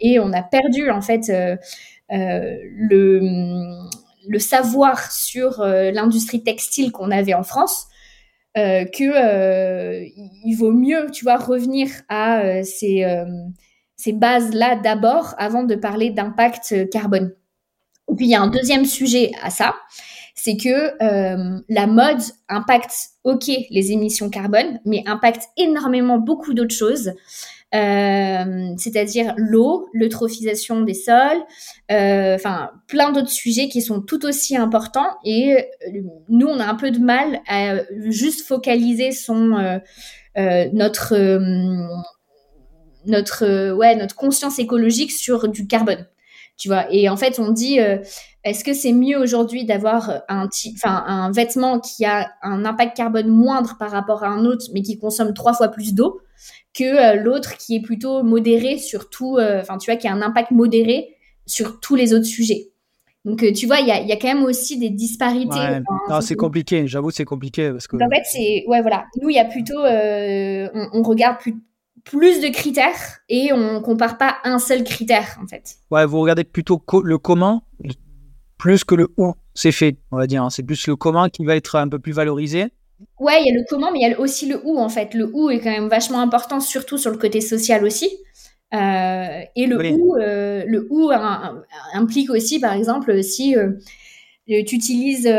et 0.00 0.20
on 0.20 0.32
a 0.32 0.42
perdu 0.42 0.90
en 0.90 1.00
fait 1.00 1.32
le 2.10 3.88
le 4.28 4.38
savoir 4.38 5.10
sur 5.12 5.60
euh, 5.60 5.90
l'industrie 5.90 6.42
textile 6.42 6.92
qu'on 6.92 7.10
avait 7.10 7.34
en 7.34 7.42
France, 7.42 7.86
euh, 8.56 8.84
que 8.84 9.04
euh, 9.04 10.04
vaut 10.56 10.72
mieux, 10.72 11.10
tu 11.12 11.24
vois, 11.24 11.36
revenir 11.36 11.88
à 12.08 12.62
ces, 12.64 13.06
ces 13.96 14.12
bases-là 14.12 14.76
d'abord 14.76 15.34
avant 15.38 15.62
de 15.62 15.74
parler 15.74 16.10
d'impact 16.10 16.90
carbone. 16.90 17.32
Et 18.10 18.16
puis 18.16 18.26
il 18.26 18.30
y 18.30 18.34
a 18.34 18.40
un 18.40 18.48
deuxième 18.48 18.86
sujet 18.86 19.30
à 19.40 19.50
ça, 19.50 19.76
c'est 20.34 20.56
que 20.56 20.96
la 21.68 21.86
mode 21.86 22.22
impacte, 22.48 23.10
ok, 23.22 23.48
les 23.70 23.92
émissions 23.92 24.30
carbone, 24.30 24.80
mais 24.84 25.04
impacte 25.06 25.48
énormément 25.56 26.18
beaucoup 26.18 26.54
d'autres 26.54 26.74
choses. 26.74 27.12
Euh, 27.72 28.74
c'est-à-dire 28.78 29.32
l'eau, 29.36 29.88
l'eutrophisation 29.92 30.80
des 30.80 30.94
sols, 30.94 31.38
euh, 31.92 32.34
enfin 32.34 32.70
plein 32.88 33.12
d'autres 33.12 33.30
sujets 33.30 33.68
qui 33.68 33.80
sont 33.80 34.00
tout 34.00 34.26
aussi 34.26 34.56
importants. 34.56 35.16
Et 35.24 35.56
euh, 35.56 36.00
nous, 36.28 36.48
on 36.48 36.58
a 36.58 36.66
un 36.66 36.74
peu 36.74 36.90
de 36.90 36.98
mal 36.98 37.40
à 37.46 37.76
juste 38.08 38.46
focaliser 38.46 39.12
son 39.12 39.80
notre 40.36 41.16
notre 43.06 43.72
ouais 43.72 43.94
notre 43.94 44.16
conscience 44.16 44.58
écologique 44.58 45.12
sur 45.12 45.48
du 45.48 45.66
carbone 45.66 46.06
tu 46.60 46.68
vois 46.68 46.86
et 46.92 47.08
en 47.08 47.16
fait 47.16 47.40
on 47.40 47.50
dit 47.50 47.78
est-ce 48.44 48.62
que 48.62 48.72
c'est 48.72 48.92
mieux 48.92 49.18
aujourd'hui 49.18 49.64
d'avoir 49.64 50.22
un 50.28 50.48
enfin 50.74 51.04
un 51.06 51.32
vêtement 51.32 51.80
qui 51.80 52.04
a 52.04 52.30
un 52.42 52.64
impact 52.64 52.96
carbone 52.96 53.28
moindre 53.28 53.76
par 53.78 53.90
rapport 53.90 54.22
à 54.22 54.28
un 54.28 54.44
autre 54.44 54.66
mais 54.72 54.82
qui 54.82 54.98
consomme 54.98 55.34
trois 55.34 55.54
fois 55.54 55.68
plus 55.68 55.94
d'eau 55.94 56.20
que 56.74 56.84
euh, 56.84 57.20
l'autre 57.20 57.56
qui 57.56 57.76
est 57.76 57.80
plutôt 57.80 58.22
modéré 58.22 58.78
sur 58.78 59.10
tout, 59.10 59.36
euh, 59.36 59.60
enfin, 59.60 59.78
tu 59.78 59.90
vois, 59.90 59.98
qui 59.98 60.08
a 60.08 60.12
un 60.12 60.22
impact 60.22 60.50
modéré 60.50 61.16
sur 61.46 61.80
tous 61.80 61.96
les 61.96 62.14
autres 62.14 62.26
sujets. 62.26 62.68
Donc, 63.24 63.42
euh, 63.42 63.52
tu 63.52 63.66
vois, 63.66 63.80
il 63.80 63.86
y 63.86 63.90
a, 63.90 64.00
y 64.00 64.12
a, 64.12 64.16
quand 64.16 64.28
même 64.28 64.44
aussi 64.44 64.78
des 64.78 64.88
disparités. 64.88 65.82
non, 66.08 66.20
c'est 66.20 66.36
compliqué, 66.36 66.86
j'avoue, 66.86 67.10
c'est 67.10 67.26
compliqué. 67.26 67.70
Parce 67.70 67.86
que... 67.86 67.96
En 67.96 68.08
fait, 68.08 68.22
c'est. 68.24 68.64
Ouais, 68.66 68.80
voilà. 68.80 69.04
Nous, 69.20 69.28
il 69.28 69.36
y 69.36 69.38
a 69.38 69.44
plutôt. 69.44 69.78
on, 69.78 71.02
regarde 71.02 71.38
plus, 71.38 71.56
plus 72.04 72.40
de 72.40 72.48
critères 72.48 73.20
et 73.28 73.52
on 73.52 73.80
compare 73.80 74.18
pas 74.18 74.36
un 74.44 74.58
seul 74.58 74.84
critère, 74.84 75.38
en 75.42 75.46
fait. 75.46 75.76
Ouais, 75.90 76.06
vous 76.06 76.20
regardez 76.20 76.44
plutôt 76.44 76.82
le 77.02 77.18
comment 77.18 77.64
plus 78.58 78.84
que 78.84 78.94
le 78.94 79.08
où 79.16 79.32
c'est 79.54 79.72
fait, 79.72 79.96
on 80.12 80.18
va 80.18 80.26
dire. 80.26 80.42
Hein. 80.44 80.50
C'est 80.50 80.62
plus 80.62 80.86
le 80.86 80.96
comment 80.96 81.28
qui 81.28 81.44
va 81.44 81.56
être 81.56 81.76
un 81.76 81.88
peu 81.88 81.98
plus 81.98 82.12
valorisé. 82.12 82.66
Ouais, 83.18 83.40
il 83.40 83.46
y 83.46 83.50
a 83.50 83.54
le 83.58 83.64
comment, 83.68 83.90
mais 83.90 84.00
il 84.00 84.10
y 84.10 84.12
a 84.12 84.20
aussi 84.20 84.46
le 84.46 84.60
où, 84.64 84.78
en 84.78 84.88
fait. 84.88 85.14
Le 85.14 85.30
où 85.32 85.50
est 85.50 85.60
quand 85.60 85.70
même 85.70 85.88
vachement 85.88 86.20
important, 86.20 86.60
surtout 86.60 86.98
sur 86.98 87.10
le 87.10 87.16
côté 87.16 87.40
social 87.40 87.84
aussi. 87.84 88.10
Euh, 88.72 89.40
et 89.56 89.66
le 89.66 89.92
où, 89.92 90.16
euh, 90.16 90.64
le 90.66 90.86
où 90.90 91.10
implique 91.94 92.30
aussi, 92.30 92.60
par 92.60 92.74
exemple, 92.74 93.22
si 93.22 93.56
euh, 93.56 93.72
tu 94.66 94.74
utilises, 94.74 95.30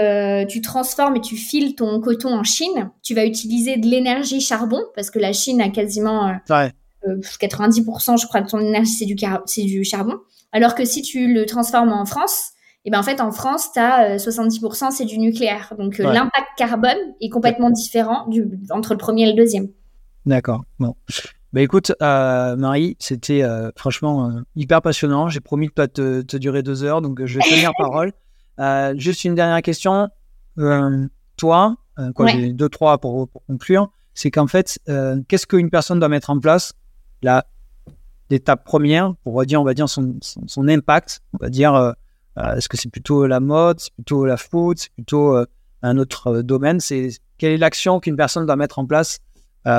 tu 0.47 0.61
transformes 0.61 1.17
et 1.17 1.21
tu 1.21 1.35
files 1.35 1.75
ton 1.75 1.99
coton 1.99 2.33
en 2.33 2.43
Chine, 2.43 2.91
tu 3.03 3.13
vas 3.13 3.25
utiliser 3.25 3.77
de 3.77 3.87
l'énergie 3.87 4.39
charbon, 4.39 4.81
parce 4.95 5.09
que 5.09 5.19
la 5.19 5.33
Chine 5.33 5.61
a 5.61 5.69
quasiment 5.69 6.33
90%, 7.05 8.21
je 8.21 8.27
crois, 8.27 8.41
de 8.41 8.47
ton 8.49 8.59
énergie, 8.59 8.91
c'est 8.91 9.05
du, 9.05 9.15
du 9.65 9.83
charbon. 9.83 10.17
Alors 10.51 10.75
que 10.75 10.85
si 10.85 11.01
tu 11.01 11.33
le 11.33 11.45
transformes 11.45 11.93
en 11.93 12.05
France, 12.05 12.53
et 12.83 12.89
ben 12.89 12.99
en 12.99 13.03
fait 13.03 13.21
en 13.21 13.31
France, 13.31 13.71
tu 13.73 13.79
as 13.79 14.17
70% 14.17 14.91
c'est 14.91 15.05
du 15.05 15.19
nucléaire. 15.19 15.73
Donc 15.77 15.99
euh, 15.99 16.11
l'impact 16.11 16.47
carbone 16.57 16.97
est 17.21 17.29
complètement 17.29 17.69
différent 17.69 18.27
du, 18.27 18.45
entre 18.71 18.93
le 18.93 18.97
premier 18.97 19.23
et 19.23 19.31
le 19.31 19.37
deuxième. 19.37 19.67
D'accord. 20.25 20.63
Bon. 20.79 20.95
Bah 21.53 21.61
écoute, 21.61 21.91
euh, 22.01 22.55
Marie, 22.55 22.95
c'était 22.99 23.43
euh, 23.43 23.71
franchement 23.75 24.31
hyper 24.55 24.81
passionnant. 24.81 25.29
J'ai 25.29 25.41
promis 25.41 25.67
de 25.67 25.73
pas 25.73 25.87
te, 25.87 26.21
te, 26.21 26.37
durer 26.37 26.63
deux 26.63 26.83
heures, 26.83 27.01
donc 27.01 27.23
je 27.23 27.37
vais 27.37 27.43
tenir 27.43 27.71
parole. 27.77 28.13
Juste 28.95 29.23
une 29.23 29.35
dernière 29.35 29.61
question. 29.61 30.09
toi, 31.37 31.75
quoi, 32.15 32.27
j'ai 32.27 32.53
deux, 32.53 32.69
trois 32.69 32.97
pour, 32.97 33.27
pour 33.27 33.45
conclure. 33.45 33.91
C'est 34.13 34.31
qu'en 34.31 34.47
fait, 34.47 34.79
qu'est-ce 35.27 35.47
qu'une 35.47 35.69
personne 35.69 35.99
doit 35.99 36.09
mettre 36.09 36.29
en 36.29 36.39
place 36.39 36.73
la 37.21 37.45
l'étape 38.31 38.63
première 38.63 39.13
pour 39.23 39.45
dire, 39.45 39.61
on 39.61 39.63
va 39.63 39.73
dire, 39.73 39.87
son, 39.87 40.17
son, 40.21 40.47
son 40.47 40.67
impact, 40.67 41.21
on 41.33 41.43
va 41.43 41.49
dire, 41.49 41.75
euh, 41.75 42.55
est-ce 42.55 42.69
que 42.69 42.77
c'est 42.77 42.89
plutôt 42.89 43.27
la 43.27 43.39
mode, 43.39 43.79
c'est 43.79 43.93
plutôt 43.93 44.25
la 44.25 44.37
food, 44.37 44.79
c'est 44.79 44.91
plutôt 44.93 45.35
euh, 45.35 45.45
un 45.81 45.97
autre 45.97 46.27
euh, 46.27 46.43
domaine? 46.43 46.79
C'est 46.79 47.09
quelle 47.37 47.51
est 47.51 47.57
l'action 47.57 47.99
qu'une 47.99 48.15
personne 48.15 48.45
doit 48.45 48.55
mettre 48.55 48.79
en 48.79 48.85
place 48.85 49.19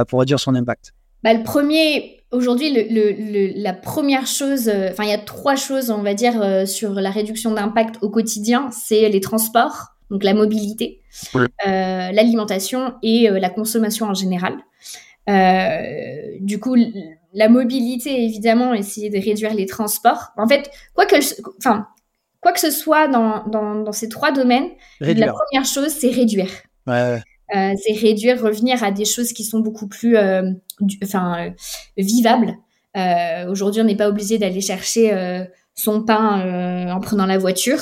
pour 0.09 0.21
réduire 0.21 0.39
son 0.39 0.55
impact? 0.55 0.95
Bah, 1.25 1.35
le 1.35 1.43
premier, 1.43 2.22
aujourd'hui, 2.33 2.71
le, 2.73 3.53
la 3.63 3.73
première 3.73 4.27
chose, 4.27 4.69
enfin, 4.69 5.05
il 5.05 5.11
y 5.11 5.15
a 5.15 5.19
trois 5.19 5.57
choses, 5.57 5.91
on 5.91 6.03
va 6.03 6.15
dire, 6.15 6.67
sur 6.67 6.95
la 6.95 7.11
réduction 7.11 7.53
d'impact 7.53 7.97
au 8.03 8.11
quotidien, 8.11 8.71
c'est 8.71 9.09
les 9.09 9.21
transports, 9.21 9.89
donc 10.11 10.25
la 10.25 10.35
mobilité, 10.35 11.03
l'alimentation 11.65 12.95
et 13.03 13.29
la 13.31 13.51
consommation 13.51 14.07
en 14.07 14.15
général. 14.15 14.57
du 16.41 16.59
coup, 16.59 16.77
la 17.35 17.49
mobilité, 17.49 18.25
évidemment, 18.25 18.75
essayer 18.75 19.11
de 19.11 19.19
réduire 19.19 19.55
les 19.55 19.67
transports. 19.67 20.33
En 20.37 20.47
fait, 20.47 20.71
quoi 20.95 21.07
que, 21.07 21.17
enfin, 21.59 21.87
quoi 22.41 22.53
que 22.53 22.61
ce 22.61 22.71
soit 22.71 23.09
dans, 23.09 23.47
dans, 23.47 23.93
ces 23.93 24.09
trois 24.09 24.33
domaines, 24.33 24.69
la 25.01 25.33
première 25.33 25.65
chose, 25.65 25.89
c'est 25.89 26.11
réduire. 26.11 26.51
Euh, 27.55 27.75
c'est 27.83 27.93
réduire, 27.93 28.41
revenir 28.41 28.83
à 28.83 28.91
des 28.91 29.05
choses 29.05 29.33
qui 29.33 29.45
sont 29.45 29.61
beaucoup 29.61 29.87
plus 29.87 30.17
euh, 30.17 30.51
enfin, 31.03 31.49
euh, 31.49 31.51
vivables. 31.97 32.57
Aujourd'hui, 33.49 33.81
on 33.81 33.85
n'est 33.85 33.97
pas 33.97 34.09
obligé 34.09 34.39
d'aller 34.39 34.61
chercher 34.61 35.47
son 35.75 36.05
pain 36.05 36.93
en 36.93 37.01
prenant 37.01 37.25
la 37.25 37.39
voiture. 37.39 37.81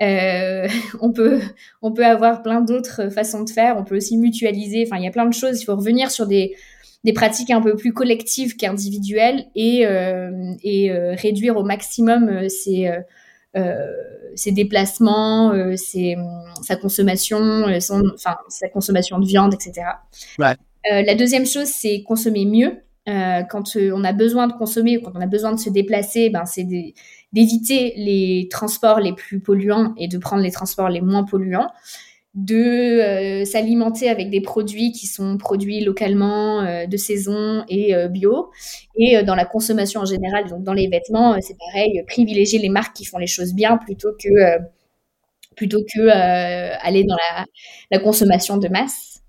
on 0.00 1.12
peut 1.12 1.40
on 1.82 1.92
peut 1.92 2.06
avoir 2.06 2.42
plein 2.42 2.62
d'autres 2.62 3.10
façons 3.10 3.44
de 3.44 3.50
faire. 3.50 3.76
On 3.76 3.84
peut 3.84 3.96
aussi 3.96 4.16
mutualiser. 4.16 4.84
Enfin, 4.86 4.96
il 4.96 5.04
y 5.04 5.06
a 5.06 5.10
plein 5.10 5.26
de 5.26 5.34
choses. 5.34 5.60
Il 5.60 5.66
faut 5.66 5.76
revenir 5.76 6.10
sur 6.10 6.26
des 6.26 6.56
des 7.04 7.12
pratiques 7.12 7.50
un 7.50 7.60
peu 7.60 7.76
plus 7.76 7.92
collectives 7.92 8.56
qu'individuelles 8.56 9.44
et, 9.54 9.82
et 10.62 10.92
réduire 10.92 11.58
au 11.58 11.62
maximum 11.62 12.48
ces, 12.48 12.90
ses 14.34 14.52
déplacements, 14.52 15.52
ses, 15.76 16.16
sa 16.62 16.76
consommation, 16.76 17.66
son, 17.80 18.02
enfin, 18.14 18.36
sa 18.48 18.68
consommation 18.68 19.18
de 19.18 19.26
viande, 19.26 19.54
etc. 19.54 19.86
la 20.84 21.14
deuxième 21.14 21.46
chose, 21.46 21.66
c'est 21.66 22.02
consommer 22.02 22.44
mieux. 22.44 22.82
quand 23.06 23.76
on 23.76 24.04
a 24.04 24.12
besoin 24.12 24.46
de 24.46 24.52
consommer, 24.52 25.00
quand 25.00 25.12
on 25.14 25.20
a 25.20 25.26
besoin 25.26 25.52
de 25.52 25.58
se 25.58 25.70
déplacer, 25.70 26.30
ben, 26.30 26.44
c'est 26.44 26.66
d'éviter 27.32 27.94
les 27.96 28.48
transports 28.50 29.00
les 29.00 29.12
plus 29.12 29.40
polluants 29.40 29.94
et 29.96 30.08
de 30.08 30.18
prendre 30.18 30.42
les 30.42 30.52
transports 30.52 30.88
les 30.88 31.00
moins 31.00 31.24
polluants 31.24 31.68
de 32.38 32.54
euh, 33.00 33.44
s'alimenter 33.44 34.08
avec 34.08 34.30
des 34.30 34.40
produits 34.40 34.92
qui 34.92 35.08
sont 35.08 35.38
produits 35.38 35.80
localement, 35.80 36.62
euh, 36.62 36.86
de 36.86 36.96
saison 36.96 37.64
et 37.68 37.96
euh, 37.96 38.06
bio. 38.06 38.50
Et 38.96 39.22
dans 39.24 39.34
la 39.34 39.44
consommation 39.44 40.02
en 40.02 40.04
général, 40.04 40.48
donc 40.48 40.62
dans 40.62 40.72
les 40.72 40.86
vêtements, 40.88 41.36
c'est 41.40 41.56
pareil, 41.58 42.02
privilégier 42.06 42.60
les 42.60 42.68
marques 42.68 42.94
qui 42.94 43.04
font 43.04 43.18
les 43.18 43.26
choses 43.26 43.54
bien 43.54 43.76
plutôt 43.76 44.10
que, 44.22 44.58
plutôt 45.56 45.80
que 45.80 46.08
aller 46.10 47.04
dans 47.04 47.16
la, 47.16 47.44
la, 47.90 47.98
consommation 47.98 48.56
de 48.56 48.68
masse. 48.68 49.20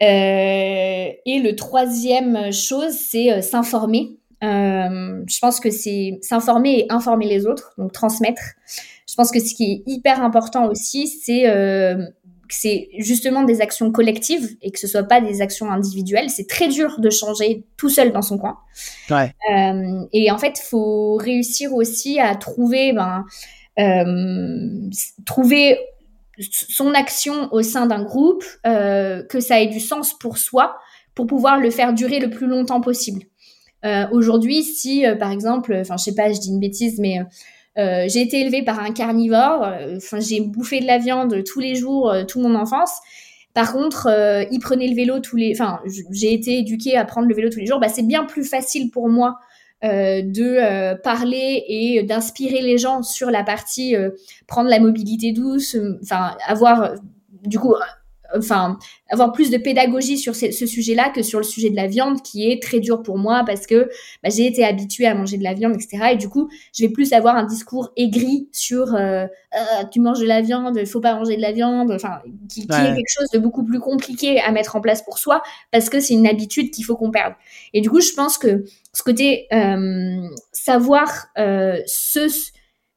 et 0.00 1.16
le 1.26 1.54
troisième 1.54 2.52
chose, 2.52 2.92
c'est 2.92 3.42
s'informer. 3.42 4.18
je 4.42 5.38
pense 5.40 5.60
que 5.60 5.70
c'est 5.70 6.18
s'informer 6.22 6.80
et 6.80 6.86
informer 6.90 7.26
les 7.26 7.46
autres, 7.46 7.72
donc 7.78 7.92
transmettre. 7.92 8.42
Je 9.08 9.14
pense 9.14 9.30
que 9.30 9.40
ce 9.40 9.54
qui 9.54 9.72
est 9.72 9.82
hyper 9.86 10.22
important 10.22 10.66
aussi, 10.68 11.06
c'est 11.06 11.48
euh, 11.48 12.06
c'est 12.48 12.88
justement 12.98 13.42
des 13.42 13.60
actions 13.60 13.90
collectives 13.90 14.56
et 14.62 14.70
que 14.70 14.78
ce 14.78 14.86
soit 14.86 15.02
pas 15.02 15.20
des 15.20 15.40
actions 15.40 15.70
individuelles. 15.70 16.30
C'est 16.30 16.48
très 16.48 16.68
dur 16.68 17.00
de 17.00 17.10
changer 17.10 17.64
tout 17.76 17.88
seul 17.88 18.12
dans 18.12 18.22
son 18.22 18.38
coin. 18.38 18.58
Ouais. 19.10 19.34
Euh, 19.52 20.04
et 20.12 20.30
en 20.30 20.38
fait, 20.38 20.58
faut 20.58 21.16
réussir 21.16 21.72
aussi 21.74 22.18
à 22.20 22.34
trouver, 22.34 22.92
ben, 22.92 23.24
euh, 23.78 24.90
trouver 25.24 25.78
son 26.38 26.92
action 26.94 27.52
au 27.52 27.62
sein 27.62 27.86
d'un 27.86 28.02
groupe, 28.02 28.44
euh, 28.66 29.22
que 29.24 29.40
ça 29.40 29.60
ait 29.60 29.68
du 29.68 29.80
sens 29.80 30.16
pour 30.18 30.38
soi, 30.38 30.76
pour 31.14 31.26
pouvoir 31.26 31.58
le 31.58 31.70
faire 31.70 31.94
durer 31.94 32.20
le 32.20 32.30
plus 32.30 32.46
longtemps 32.46 32.80
possible. 32.80 33.22
Aujourd'hui, 34.10 34.64
si 34.64 35.04
par 35.20 35.30
exemple, 35.30 35.72
enfin 35.80 35.96
je 35.96 36.02
sais 36.02 36.14
pas, 36.16 36.32
je 36.32 36.40
dis 36.40 36.48
une 36.48 36.58
bêtise, 36.58 36.98
mais 36.98 37.20
euh, 37.78 38.06
j'ai 38.08 38.22
été 38.22 38.40
élevée 38.40 38.62
par 38.62 38.78
un 38.78 38.92
carnivore. 38.92 39.64
Euh, 39.64 39.96
enfin, 39.96 40.18
j'ai 40.20 40.40
bouffé 40.40 40.80
de 40.80 40.86
la 40.86 40.98
viande 40.98 41.44
tous 41.44 41.60
les 41.60 41.74
jours, 41.74 42.10
euh, 42.10 42.24
toute 42.24 42.42
mon 42.42 42.54
enfance. 42.54 42.90
Par 43.54 43.72
contre, 43.72 44.08
il 44.50 44.58
prenait 44.58 44.86
le 44.86 44.94
vélo 44.94 45.20
tous 45.20 45.36
les. 45.36 45.54
Enfin, 45.54 45.80
j'ai 46.10 46.34
été 46.34 46.58
éduquée 46.58 46.94
à 46.98 47.06
prendre 47.06 47.26
le 47.26 47.34
vélo 47.34 47.48
tous 47.48 47.58
les 47.58 47.64
jours. 47.64 47.80
Bah, 47.80 47.88
c'est 47.88 48.06
bien 48.06 48.24
plus 48.24 48.44
facile 48.44 48.90
pour 48.90 49.08
moi 49.08 49.38
de 49.82 50.94
parler 51.02 51.64
et 51.66 52.02
d'inspirer 52.02 52.60
les 52.60 52.76
gens 52.76 53.02
sur 53.02 53.30
la 53.30 53.44
partie 53.44 53.94
prendre 54.46 54.68
la 54.68 54.78
mobilité 54.78 55.32
douce. 55.32 55.74
Enfin, 56.02 56.36
avoir 56.46 56.96
du 57.44 57.58
coup 57.58 57.74
enfin, 58.34 58.78
avoir 59.08 59.32
plus 59.32 59.50
de 59.50 59.58
pédagogie 59.58 60.18
sur 60.18 60.34
ce, 60.34 60.50
sujet-là 60.50 61.10
que 61.10 61.22
sur 61.22 61.38
le 61.38 61.44
sujet 61.44 61.70
de 61.70 61.76
la 61.76 61.86
viande, 61.86 62.22
qui 62.22 62.50
est 62.50 62.62
très 62.62 62.80
dur 62.80 63.02
pour 63.02 63.18
moi 63.18 63.44
parce 63.46 63.66
que 63.66 63.88
bah, 64.22 64.30
j'ai 64.30 64.46
été 64.46 64.64
habituée 64.64 65.06
à 65.06 65.14
manger 65.14 65.38
de 65.38 65.44
la 65.44 65.54
viande, 65.54 65.74
etc. 65.74 66.10
Et 66.12 66.16
du 66.16 66.28
coup, 66.28 66.48
je 66.76 66.84
vais 66.84 66.90
plus 66.90 67.12
avoir 67.12 67.36
un 67.36 67.44
discours 67.44 67.92
aigri 67.96 68.48
sur 68.52 68.94
euh, 68.94 69.26
euh, 69.54 69.84
tu 69.92 70.00
manges 70.00 70.20
de 70.20 70.26
la 70.26 70.42
viande, 70.42 70.76
il 70.80 70.86
faut 70.86 71.00
pas 71.00 71.14
manger 71.14 71.36
de 71.36 71.42
la 71.42 71.52
viande, 71.52 71.92
enfin, 71.92 72.18
qui, 72.48 72.62
est 72.62 72.66
quelque 72.66 73.04
chose 73.08 73.30
de 73.32 73.38
beaucoup 73.38 73.64
plus 73.64 73.80
compliqué 73.80 74.40
à 74.40 74.50
mettre 74.50 74.76
en 74.76 74.80
place 74.80 75.02
pour 75.02 75.18
soi 75.18 75.42
parce 75.70 75.88
que 75.88 76.00
c'est 76.00 76.14
une 76.14 76.26
habitude 76.26 76.70
qu'il 76.70 76.84
faut 76.84 76.96
qu'on 76.96 77.10
perde. 77.10 77.34
Et 77.72 77.80
du 77.80 77.90
coup, 77.90 78.00
je 78.00 78.12
pense 78.12 78.38
que 78.38 78.64
ce 78.92 79.02
côté 79.02 79.46
euh, 79.52 80.28
savoir 80.52 81.26
ce, 81.36 82.28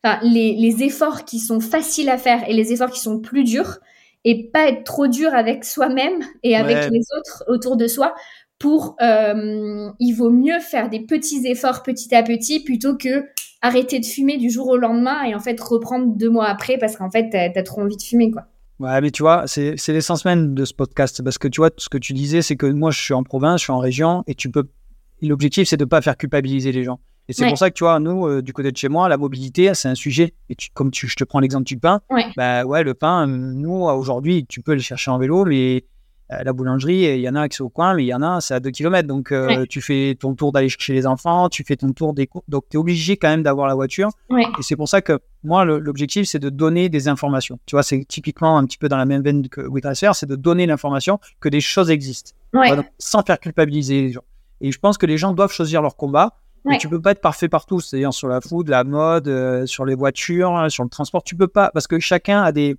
enfin, 0.03 0.19
les, 0.23 0.53
les 0.55 0.83
efforts 0.83 1.25
qui 1.25 1.39
sont 1.39 1.59
faciles 1.59 2.09
à 2.09 2.17
faire 2.17 2.47
et 2.49 2.53
les 2.53 2.73
efforts 2.73 2.89
qui 2.89 2.99
sont 2.99 3.19
plus 3.19 3.43
durs, 3.43 3.79
et 4.25 4.49
pas 4.51 4.69
être 4.69 4.83
trop 4.83 5.07
dur 5.07 5.33
avec 5.33 5.63
soi-même 5.63 6.23
et 6.43 6.55
avec 6.55 6.89
les 6.91 7.01
autres 7.17 7.43
autour 7.47 7.77
de 7.77 7.87
soi 7.87 8.13
pour 8.59 8.97
euh, 9.01 9.89
il 9.99 10.13
vaut 10.13 10.31
mieux 10.31 10.59
faire 10.59 10.89
des 10.89 10.99
petits 10.99 11.47
efforts 11.47 11.81
petit 11.83 12.13
à 12.13 12.23
petit 12.23 12.61
plutôt 12.61 12.97
que 12.97 13.25
arrêter 13.61 13.99
de 13.99 14.05
fumer 14.05 14.37
du 14.37 14.49
jour 14.49 14.67
au 14.67 14.77
lendemain 14.77 15.23
et 15.23 15.35
en 15.35 15.39
fait 15.39 15.59
reprendre 15.59 16.15
deux 16.15 16.29
mois 16.29 16.47
après 16.47 16.77
parce 16.77 16.97
qu'en 16.97 17.09
fait 17.09 17.29
t'as 17.29 17.49
as 17.57 17.63
trop 17.63 17.81
envie 17.81 17.97
de 17.97 18.01
fumer 18.01 18.31
quoi. 18.31 18.47
Ouais, 18.79 19.01
mais 19.01 19.11
tu 19.11 19.23
vois, 19.23 19.43
c'est 19.45 19.75
l'essence 19.89 20.23
même 20.23 20.55
de 20.55 20.63
ce 20.63 20.73
podcast 20.73 21.21
parce 21.21 21.37
que 21.37 21.49
tu 21.49 21.59
vois, 21.59 21.69
ce 21.75 21.89
que 21.89 21.97
tu 21.97 22.13
disais, 22.13 22.41
c'est 22.41 22.55
que 22.55 22.65
moi 22.65 22.91
je 22.91 23.01
suis 23.01 23.13
en 23.13 23.23
province, 23.23 23.59
je 23.59 23.65
suis 23.65 23.73
en 23.73 23.79
région 23.79 24.23
et 24.25 24.35
tu 24.35 24.49
peux. 24.49 24.69
L'objectif, 25.21 25.67
c'est 25.67 25.75
de 25.75 25.83
ne 25.83 25.89
pas 25.89 26.01
faire 26.01 26.15
culpabiliser 26.15 26.71
les 26.71 26.85
gens. 26.85 27.01
Et 27.29 27.33
c'est 27.33 27.47
pour 27.47 27.59
ça 27.59 27.69
que 27.69 27.75
tu 27.75 27.83
vois, 27.83 27.99
nous, 27.99 28.25
euh, 28.25 28.41
du 28.41 28.53
côté 28.53 28.71
de 28.71 28.77
chez 28.77 28.89
moi, 28.89 29.07
la 29.07 29.17
mobilité, 29.17 29.71
c'est 29.75 29.87
un 29.87 29.93
sujet. 29.93 30.33
Et 30.49 30.55
comme 30.73 30.89
tu, 30.89 31.07
je 31.07 31.15
te 31.15 31.23
prends 31.23 31.39
l'exemple 31.39 31.65
du 31.65 31.77
pain, 31.77 32.01
ouais. 32.09 32.25
bah 32.35 32.65
ouais, 32.65 32.83
le 32.83 32.95
pain, 32.95 33.27
nous, 33.27 33.83
aujourd'hui, 33.83 34.47
tu 34.47 34.61
peux 34.61 34.73
le 34.73 34.79
chercher 34.79 35.11
en 35.11 35.19
vélo, 35.19 35.45
mais 35.45 35.85
euh, 36.31 36.43
la 36.43 36.53
boulangerie, 36.53 37.03
il 37.03 37.21
y 37.21 37.29
en 37.29 37.35
a 37.35 37.47
qui 37.47 37.57
sont 37.57 37.65
au 37.65 37.69
coin, 37.69 37.93
mais 37.93 38.03
il 38.03 38.07
y 38.07 38.15
en 38.15 38.23
a, 38.23 38.41
c'est 38.41 38.55
à 38.55 38.59
2 38.59 38.71
km. 38.71 39.07
Donc, 39.07 39.31
euh, 39.31 39.67
tu 39.69 39.79
fais 39.79 40.17
ton 40.19 40.33
tour 40.33 40.51
d'aller 40.51 40.69
chez 40.69 40.93
les 40.93 41.05
enfants, 41.05 41.49
tu 41.49 41.63
fais 41.63 41.75
ton 41.75 41.91
tour 41.91 42.15
des 42.15 42.25
cours. 42.25 42.43
Donc, 42.47 42.63
tu 42.67 42.77
es 42.77 42.79
obligé 42.79 43.15
quand 43.15 43.29
même 43.29 43.43
d'avoir 43.43 43.67
la 43.67 43.75
voiture. 43.75 44.09
Et 44.57 44.63
c'est 44.63 44.75
pour 44.75 44.89
ça 44.89 45.01
que 45.01 45.19
moi, 45.43 45.65
l'objectif, 45.65 46.27
c'est 46.27 46.39
de 46.39 46.49
donner 46.49 46.89
des 46.89 47.07
informations. 47.07 47.59
Tu 47.67 47.75
vois, 47.75 47.83
c'est 47.83 48.05
typiquement 48.05 48.57
un 48.57 48.65
petit 48.65 48.79
peu 48.79 48.89
dans 48.89 48.97
la 48.97 49.05
même 49.05 49.21
veine 49.21 49.47
que 49.49 49.61
WeTracer, 49.61 50.11
c'est 50.13 50.27
de 50.27 50.35
donner 50.35 50.65
l'information 50.65 51.19
que 51.39 51.49
des 51.49 51.61
choses 51.61 51.91
existent. 51.91 52.31
sans 52.97 53.21
faire 53.21 53.39
culpabiliser 53.39 54.01
les 54.01 54.11
gens. 54.11 54.23
Et 54.61 54.71
je 54.71 54.79
pense 54.79 54.97
que 54.97 55.05
les 55.05 55.17
gens 55.17 55.33
doivent 55.33 55.53
choisir 55.53 55.81
leur 55.81 55.95
combat. 55.95 56.35
Mais 56.65 56.77
tu 56.77 56.89
peux 56.89 57.01
pas 57.01 57.11
être 57.11 57.21
parfait 57.21 57.49
partout, 57.49 57.79
c'est-à-dire 57.79 58.13
sur 58.13 58.27
la 58.27 58.41
food, 58.41 58.69
la 58.69 58.83
mode, 58.83 59.27
euh, 59.27 59.65
sur 59.65 59.85
les 59.85 59.95
voitures, 59.95 60.55
hein, 60.55 60.69
sur 60.69 60.83
le 60.83 60.89
transport, 60.89 61.23
tu 61.23 61.35
peux 61.35 61.47
pas, 61.47 61.71
parce 61.73 61.87
que 61.87 61.99
chacun 61.99 62.41
a 62.41 62.51
des, 62.51 62.77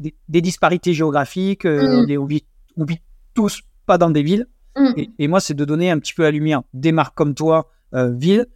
des, 0.00 0.40
disparités 0.40 0.94
géographiques, 0.94 1.64
euh, 1.64 2.06
mm. 2.06 2.18
on, 2.18 2.24
vit, 2.24 2.44
on, 2.76 2.84
vit, 2.84 3.00
tous 3.34 3.62
pas 3.86 3.98
dans 3.98 4.10
des 4.10 4.22
villes. 4.22 4.46
Mm. 4.76 5.02
Et, 5.18 5.28
moi, 5.28 5.40
c'est 5.40 5.54
de 5.54 5.64
donner 5.64 5.90
un 5.90 5.98
petit 5.98 6.14
peu 6.14 6.22
la 6.22 6.30
lumière. 6.30 6.62
Des 6.74 6.92
marques 6.92 7.16
comme 7.16 7.34
toi, 7.34 7.70
euh, 7.94 8.12
ville, 8.12 8.46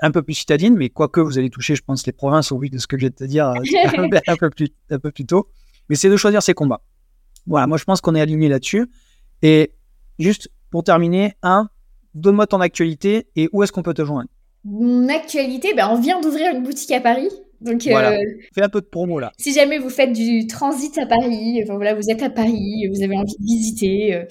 un 0.00 0.10
peu 0.10 0.22
plus 0.22 0.34
citadine, 0.34 0.76
mais 0.76 0.90
quoique 0.90 1.20
vous 1.20 1.38
allez 1.38 1.50
toucher, 1.50 1.74
je 1.74 1.82
pense, 1.82 2.06
les 2.06 2.12
provinces 2.12 2.52
au 2.52 2.58
vu 2.58 2.70
de 2.70 2.78
ce 2.78 2.86
que 2.86 2.98
je 2.98 3.06
vais 3.06 3.10
te 3.10 3.24
dire 3.24 3.48
un, 4.28 4.36
peu 4.36 4.50
plus, 4.50 4.68
un 4.90 4.98
peu 4.98 5.10
plus 5.10 5.26
tôt. 5.26 5.48
Mais 5.88 5.96
c'est 5.96 6.10
de 6.10 6.16
choisir 6.16 6.42
ses 6.42 6.54
combats. 6.54 6.82
Voilà, 7.46 7.66
moi 7.66 7.78
je 7.78 7.84
pense 7.84 8.00
qu'on 8.00 8.14
est 8.14 8.20
aligné 8.20 8.48
là-dessus. 8.48 8.90
Et 9.42 9.72
juste 10.18 10.50
pour 10.70 10.84
terminer, 10.84 11.34
un, 11.42 11.68
donne-moi 12.16 12.46
ton 12.46 12.60
actualité 12.60 13.26
et 13.36 13.48
où 13.52 13.62
est-ce 13.62 13.70
qu'on 13.70 13.82
peut 13.82 13.94
te 13.94 14.04
joindre? 14.04 14.28
Mon 14.64 15.08
actualité, 15.08 15.74
ben, 15.74 15.88
on 15.90 16.00
vient 16.00 16.20
d'ouvrir 16.20 16.52
une 16.52 16.64
boutique 16.64 16.90
à 16.90 17.00
Paris. 17.00 17.28
Donc, 17.60 17.82
voilà, 17.84 18.12
euh, 18.12 18.22
fais 18.54 18.62
un 18.62 18.68
peu 18.68 18.80
de 18.80 18.86
promo 18.86 19.18
là. 19.18 19.32
Si 19.38 19.52
jamais 19.54 19.78
vous 19.78 19.88
faites 19.88 20.12
du 20.12 20.46
transit 20.46 20.96
à 20.98 21.06
Paris, 21.06 21.60
enfin 21.62 21.76
voilà, 21.76 21.94
vous 21.94 22.10
êtes 22.10 22.22
à 22.22 22.28
Paris, 22.28 22.86
vous 22.92 23.02
avez 23.02 23.16
envie 23.16 23.36
de 23.38 23.44
visiter. 23.44 24.14
Euh, 24.14 24.24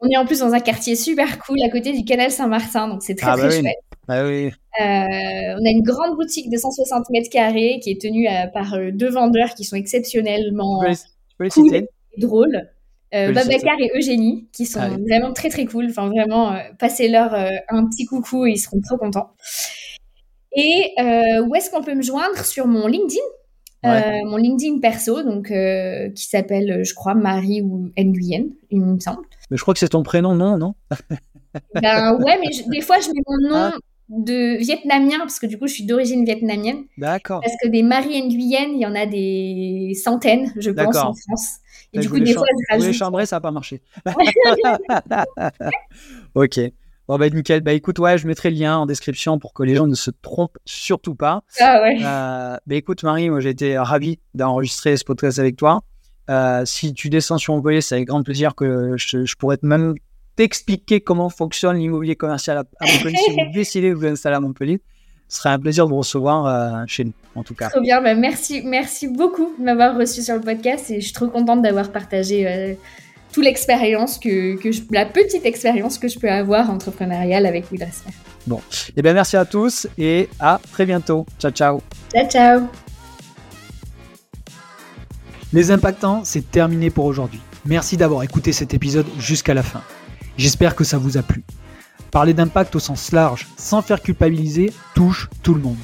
on 0.00 0.08
est 0.08 0.16
en 0.16 0.24
plus 0.24 0.40
dans 0.40 0.52
un 0.52 0.60
quartier 0.60 0.94
super 0.94 1.38
cool 1.40 1.56
à 1.64 1.70
côté 1.70 1.92
du 1.92 2.04
canal 2.04 2.30
Saint-Martin, 2.30 2.86
donc 2.88 3.02
c'est 3.02 3.16
très 3.16 3.32
ah, 3.32 3.36
très 3.36 3.48
bah 3.48 3.50
chouette. 3.50 3.76
Bah 4.06 4.24
oui. 4.24 4.46
Euh, 4.46 5.56
on 5.58 5.66
a 5.66 5.70
une 5.70 5.82
grande 5.82 6.16
boutique 6.16 6.50
de 6.50 6.56
160 6.56 7.10
mètres 7.10 7.30
carrés 7.30 7.80
qui 7.82 7.90
est 7.90 8.00
tenue 8.00 8.28
par 8.54 8.76
deux 8.92 9.10
vendeurs 9.10 9.54
qui 9.56 9.64
sont 9.64 9.74
exceptionnellement 9.74 10.84
cool 11.40 11.74
et 11.74 11.88
drôles 12.16 12.68
euh, 13.14 13.32
Babacar 13.32 13.76
et 13.80 13.90
Eugénie, 13.96 14.48
qui 14.52 14.66
sont 14.66 14.80
vraiment 15.08 15.32
très 15.32 15.48
très 15.48 15.64
cool. 15.64 15.86
Enfin, 15.90 16.08
vraiment, 16.08 16.52
euh, 16.52 16.58
passez-leur 16.78 17.34
euh, 17.34 17.50
un 17.68 17.86
petit 17.86 18.04
coucou 18.04 18.46
et 18.46 18.52
ils 18.52 18.58
seront 18.58 18.80
trop 18.80 18.96
contents. 18.96 19.32
Et 20.52 20.92
euh, 20.98 21.44
où 21.46 21.54
est-ce 21.54 21.70
qu'on 21.70 21.82
peut 21.82 21.94
me 21.94 22.02
joindre? 22.02 22.44
Sur 22.44 22.66
mon 22.66 22.86
LinkedIn. 22.86 23.22
mon 23.84 24.36
LinkedIn 24.36 24.80
perso, 24.80 25.22
donc 25.22 25.52
qui 26.14 26.24
s'appelle, 26.26 26.84
je 26.84 26.94
crois, 26.94 27.14
Marie 27.14 27.62
ou 27.62 27.90
Nguyen, 27.96 28.46
il 28.70 28.80
me 28.80 28.98
semble. 28.98 29.22
Mais 29.50 29.56
je 29.56 29.62
crois 29.62 29.74
que 29.74 29.80
c'est 29.80 29.88
ton 29.88 30.02
prénom, 30.02 30.34
non, 30.34 30.58
non? 30.58 30.74
Ben 31.74 32.14
ouais, 32.14 32.38
mais 32.40 32.50
des 32.70 32.82
fois 32.82 32.98
je 33.00 33.08
mets 33.08 33.22
mon 33.26 33.48
nom 33.48 33.72
ah. 33.72 33.78
de 34.10 34.58
vietnamien 34.58 35.18
parce 35.18 35.40
que 35.40 35.46
du 35.46 35.58
coup 35.58 35.66
je 35.66 35.72
suis 35.72 35.86
d'origine 35.86 36.24
vietnamienne. 36.24 36.84
D'accord. 36.98 37.40
Parce 37.40 37.56
que 37.60 37.68
des 37.68 37.82
Marie 37.82 38.22
Nguyen, 38.22 38.74
il 38.74 38.80
y 38.80 38.86
en 38.86 38.94
a 38.94 39.06
des 39.06 39.94
centaines, 39.94 40.52
je 40.56 40.70
pense, 40.70 40.96
en 40.96 41.14
France. 41.14 41.58
Et 41.92 42.00
du 42.00 42.08
coup, 42.08 42.20
des 42.20 42.34
fois, 42.34 42.44
je 42.70 42.74
rajoute. 42.74 42.92
chambrer, 42.92 43.26
ça 43.26 43.36
n'a 43.36 43.40
pas 43.40 43.50
marché. 43.50 43.80
ok. 46.34 46.60
Bon, 47.08 47.16
bah, 47.18 47.30
nickel. 47.30 47.62
Bah, 47.62 47.72
écoute, 47.72 47.98
ouais, 47.98 48.18
je 48.18 48.26
mettrai 48.26 48.50
le 48.50 48.56
lien 48.56 48.76
en 48.76 48.86
description 48.86 49.38
pour 49.38 49.54
que 49.54 49.62
les 49.62 49.74
gens 49.74 49.86
ne 49.86 49.94
se 49.94 50.10
trompent 50.10 50.58
surtout 50.66 51.14
pas. 51.14 51.42
Ah 51.58 51.80
ouais. 51.82 51.98
Euh, 52.02 52.56
bah, 52.66 52.74
écoute, 52.74 53.02
Marie, 53.02 53.30
moi, 53.30 53.40
j'ai 53.40 53.50
été 53.50 53.78
ravi 53.78 54.18
d'enregistrer 54.34 54.96
ce 54.96 55.04
podcast 55.04 55.38
avec 55.38 55.56
toi. 55.56 55.82
Euh, 56.28 56.64
si 56.66 56.92
tu 56.92 57.08
descends 57.08 57.38
sur 57.38 57.54
Montpellier, 57.54 57.80
c'est 57.80 57.94
avec 57.94 58.08
grand 58.08 58.22
plaisir 58.22 58.54
que 58.54 58.94
je, 58.96 59.24
je 59.24 59.36
pourrais 59.36 59.58
même 59.62 59.94
t'expliquer 60.36 61.00
comment 61.00 61.30
fonctionne 61.30 61.78
l'immobilier 61.78 62.14
commercial 62.14 62.58
à, 62.58 62.64
Montpellier 62.86 63.16
si 63.16 63.32
vous 63.32 63.50
décidez 63.54 63.90
de 63.90 63.94
vous 63.94 64.06
installer 64.06 64.36
à 64.36 64.40
Montpellier. 64.40 64.80
Ce 65.28 65.38
serait 65.38 65.50
un 65.50 65.58
plaisir 65.58 65.84
de 65.84 65.90
vous 65.90 65.98
recevoir 65.98 66.86
chez 66.86 67.04
nous, 67.04 67.12
en 67.34 67.42
tout 67.42 67.54
cas. 67.54 67.68
Trop 67.68 67.80
bien, 67.80 68.00
bah, 68.00 68.14
merci, 68.14 68.62
merci 68.64 69.08
beaucoup 69.08 69.54
de 69.58 69.64
m'avoir 69.64 69.96
reçu 69.96 70.22
sur 70.22 70.34
le 70.34 70.40
podcast 70.40 70.90
et 70.90 71.00
je 71.00 71.04
suis 71.04 71.12
trop 71.12 71.28
contente 71.28 71.62
d'avoir 71.62 71.92
partagé 71.92 72.76
toute 73.32 73.44
l'expérience 73.44 74.18
que, 74.18 74.56
que 74.56 74.68
la 74.90 75.06
petite 75.06 75.44
expérience 75.44 75.98
que 75.98 76.08
je 76.08 76.18
peux 76.18 76.30
avoir 76.30 76.70
entrepreneuriale 76.70 77.46
avec 77.46 77.70
WeDressFair. 77.70 78.12
Bon, 78.46 78.58
et 78.58 78.92
eh 78.96 79.02
bien 79.02 79.12
merci 79.12 79.36
à 79.36 79.44
tous 79.44 79.86
et 79.98 80.28
à 80.40 80.60
très 80.72 80.86
bientôt. 80.86 81.26
Ciao, 81.38 81.50
ciao. 81.50 81.82
Ciao, 82.12 82.28
ciao. 82.28 82.62
Les 85.52 85.70
impactants, 85.70 86.24
c'est 86.24 86.50
terminé 86.50 86.90
pour 86.90 87.04
aujourd'hui. 87.04 87.40
Merci 87.64 87.96
d'avoir 87.96 88.22
écouté 88.22 88.52
cet 88.52 88.74
épisode 88.74 89.06
jusqu'à 89.18 89.54
la 89.54 89.62
fin. 89.62 89.82
J'espère 90.36 90.74
que 90.74 90.84
ça 90.84 90.98
vous 90.98 91.16
a 91.16 91.22
plu. 91.22 91.42
Parler 92.10 92.34
d'impact 92.34 92.74
au 92.76 92.78
sens 92.78 93.12
large, 93.12 93.46
sans 93.56 93.82
faire 93.82 94.00
culpabiliser, 94.00 94.72
touche 94.94 95.28
tout 95.42 95.54
le 95.54 95.60
monde. 95.60 95.76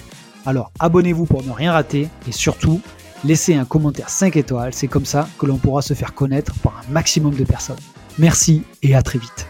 Alors 0.47 0.73
abonnez-vous 0.79 1.27
pour 1.27 1.43
ne 1.43 1.51
rien 1.51 1.73
rater 1.73 2.09
et 2.29 2.33
surtout, 2.33 2.81
laissez 3.25 3.55
un 3.55 3.65
commentaire 3.65 4.09
5 4.09 4.37
étoiles, 4.37 4.75
c'est 4.75 4.89
comme 4.89 5.07
ça 5.07 5.29
que 5.39 5.47
l'on 5.47 5.59
pourra 5.59 5.83
se 5.83 5.95
faire 5.95 6.15
connaître 6.15 6.55
par 6.63 6.83
un 6.87 6.93
maximum 6.93 7.35
de 7.35 7.45
personnes. 7.45 7.77
Merci 8.19 8.63
et 8.83 8.95
à 8.95 9.03
très 9.03 9.19
vite. 9.19 9.47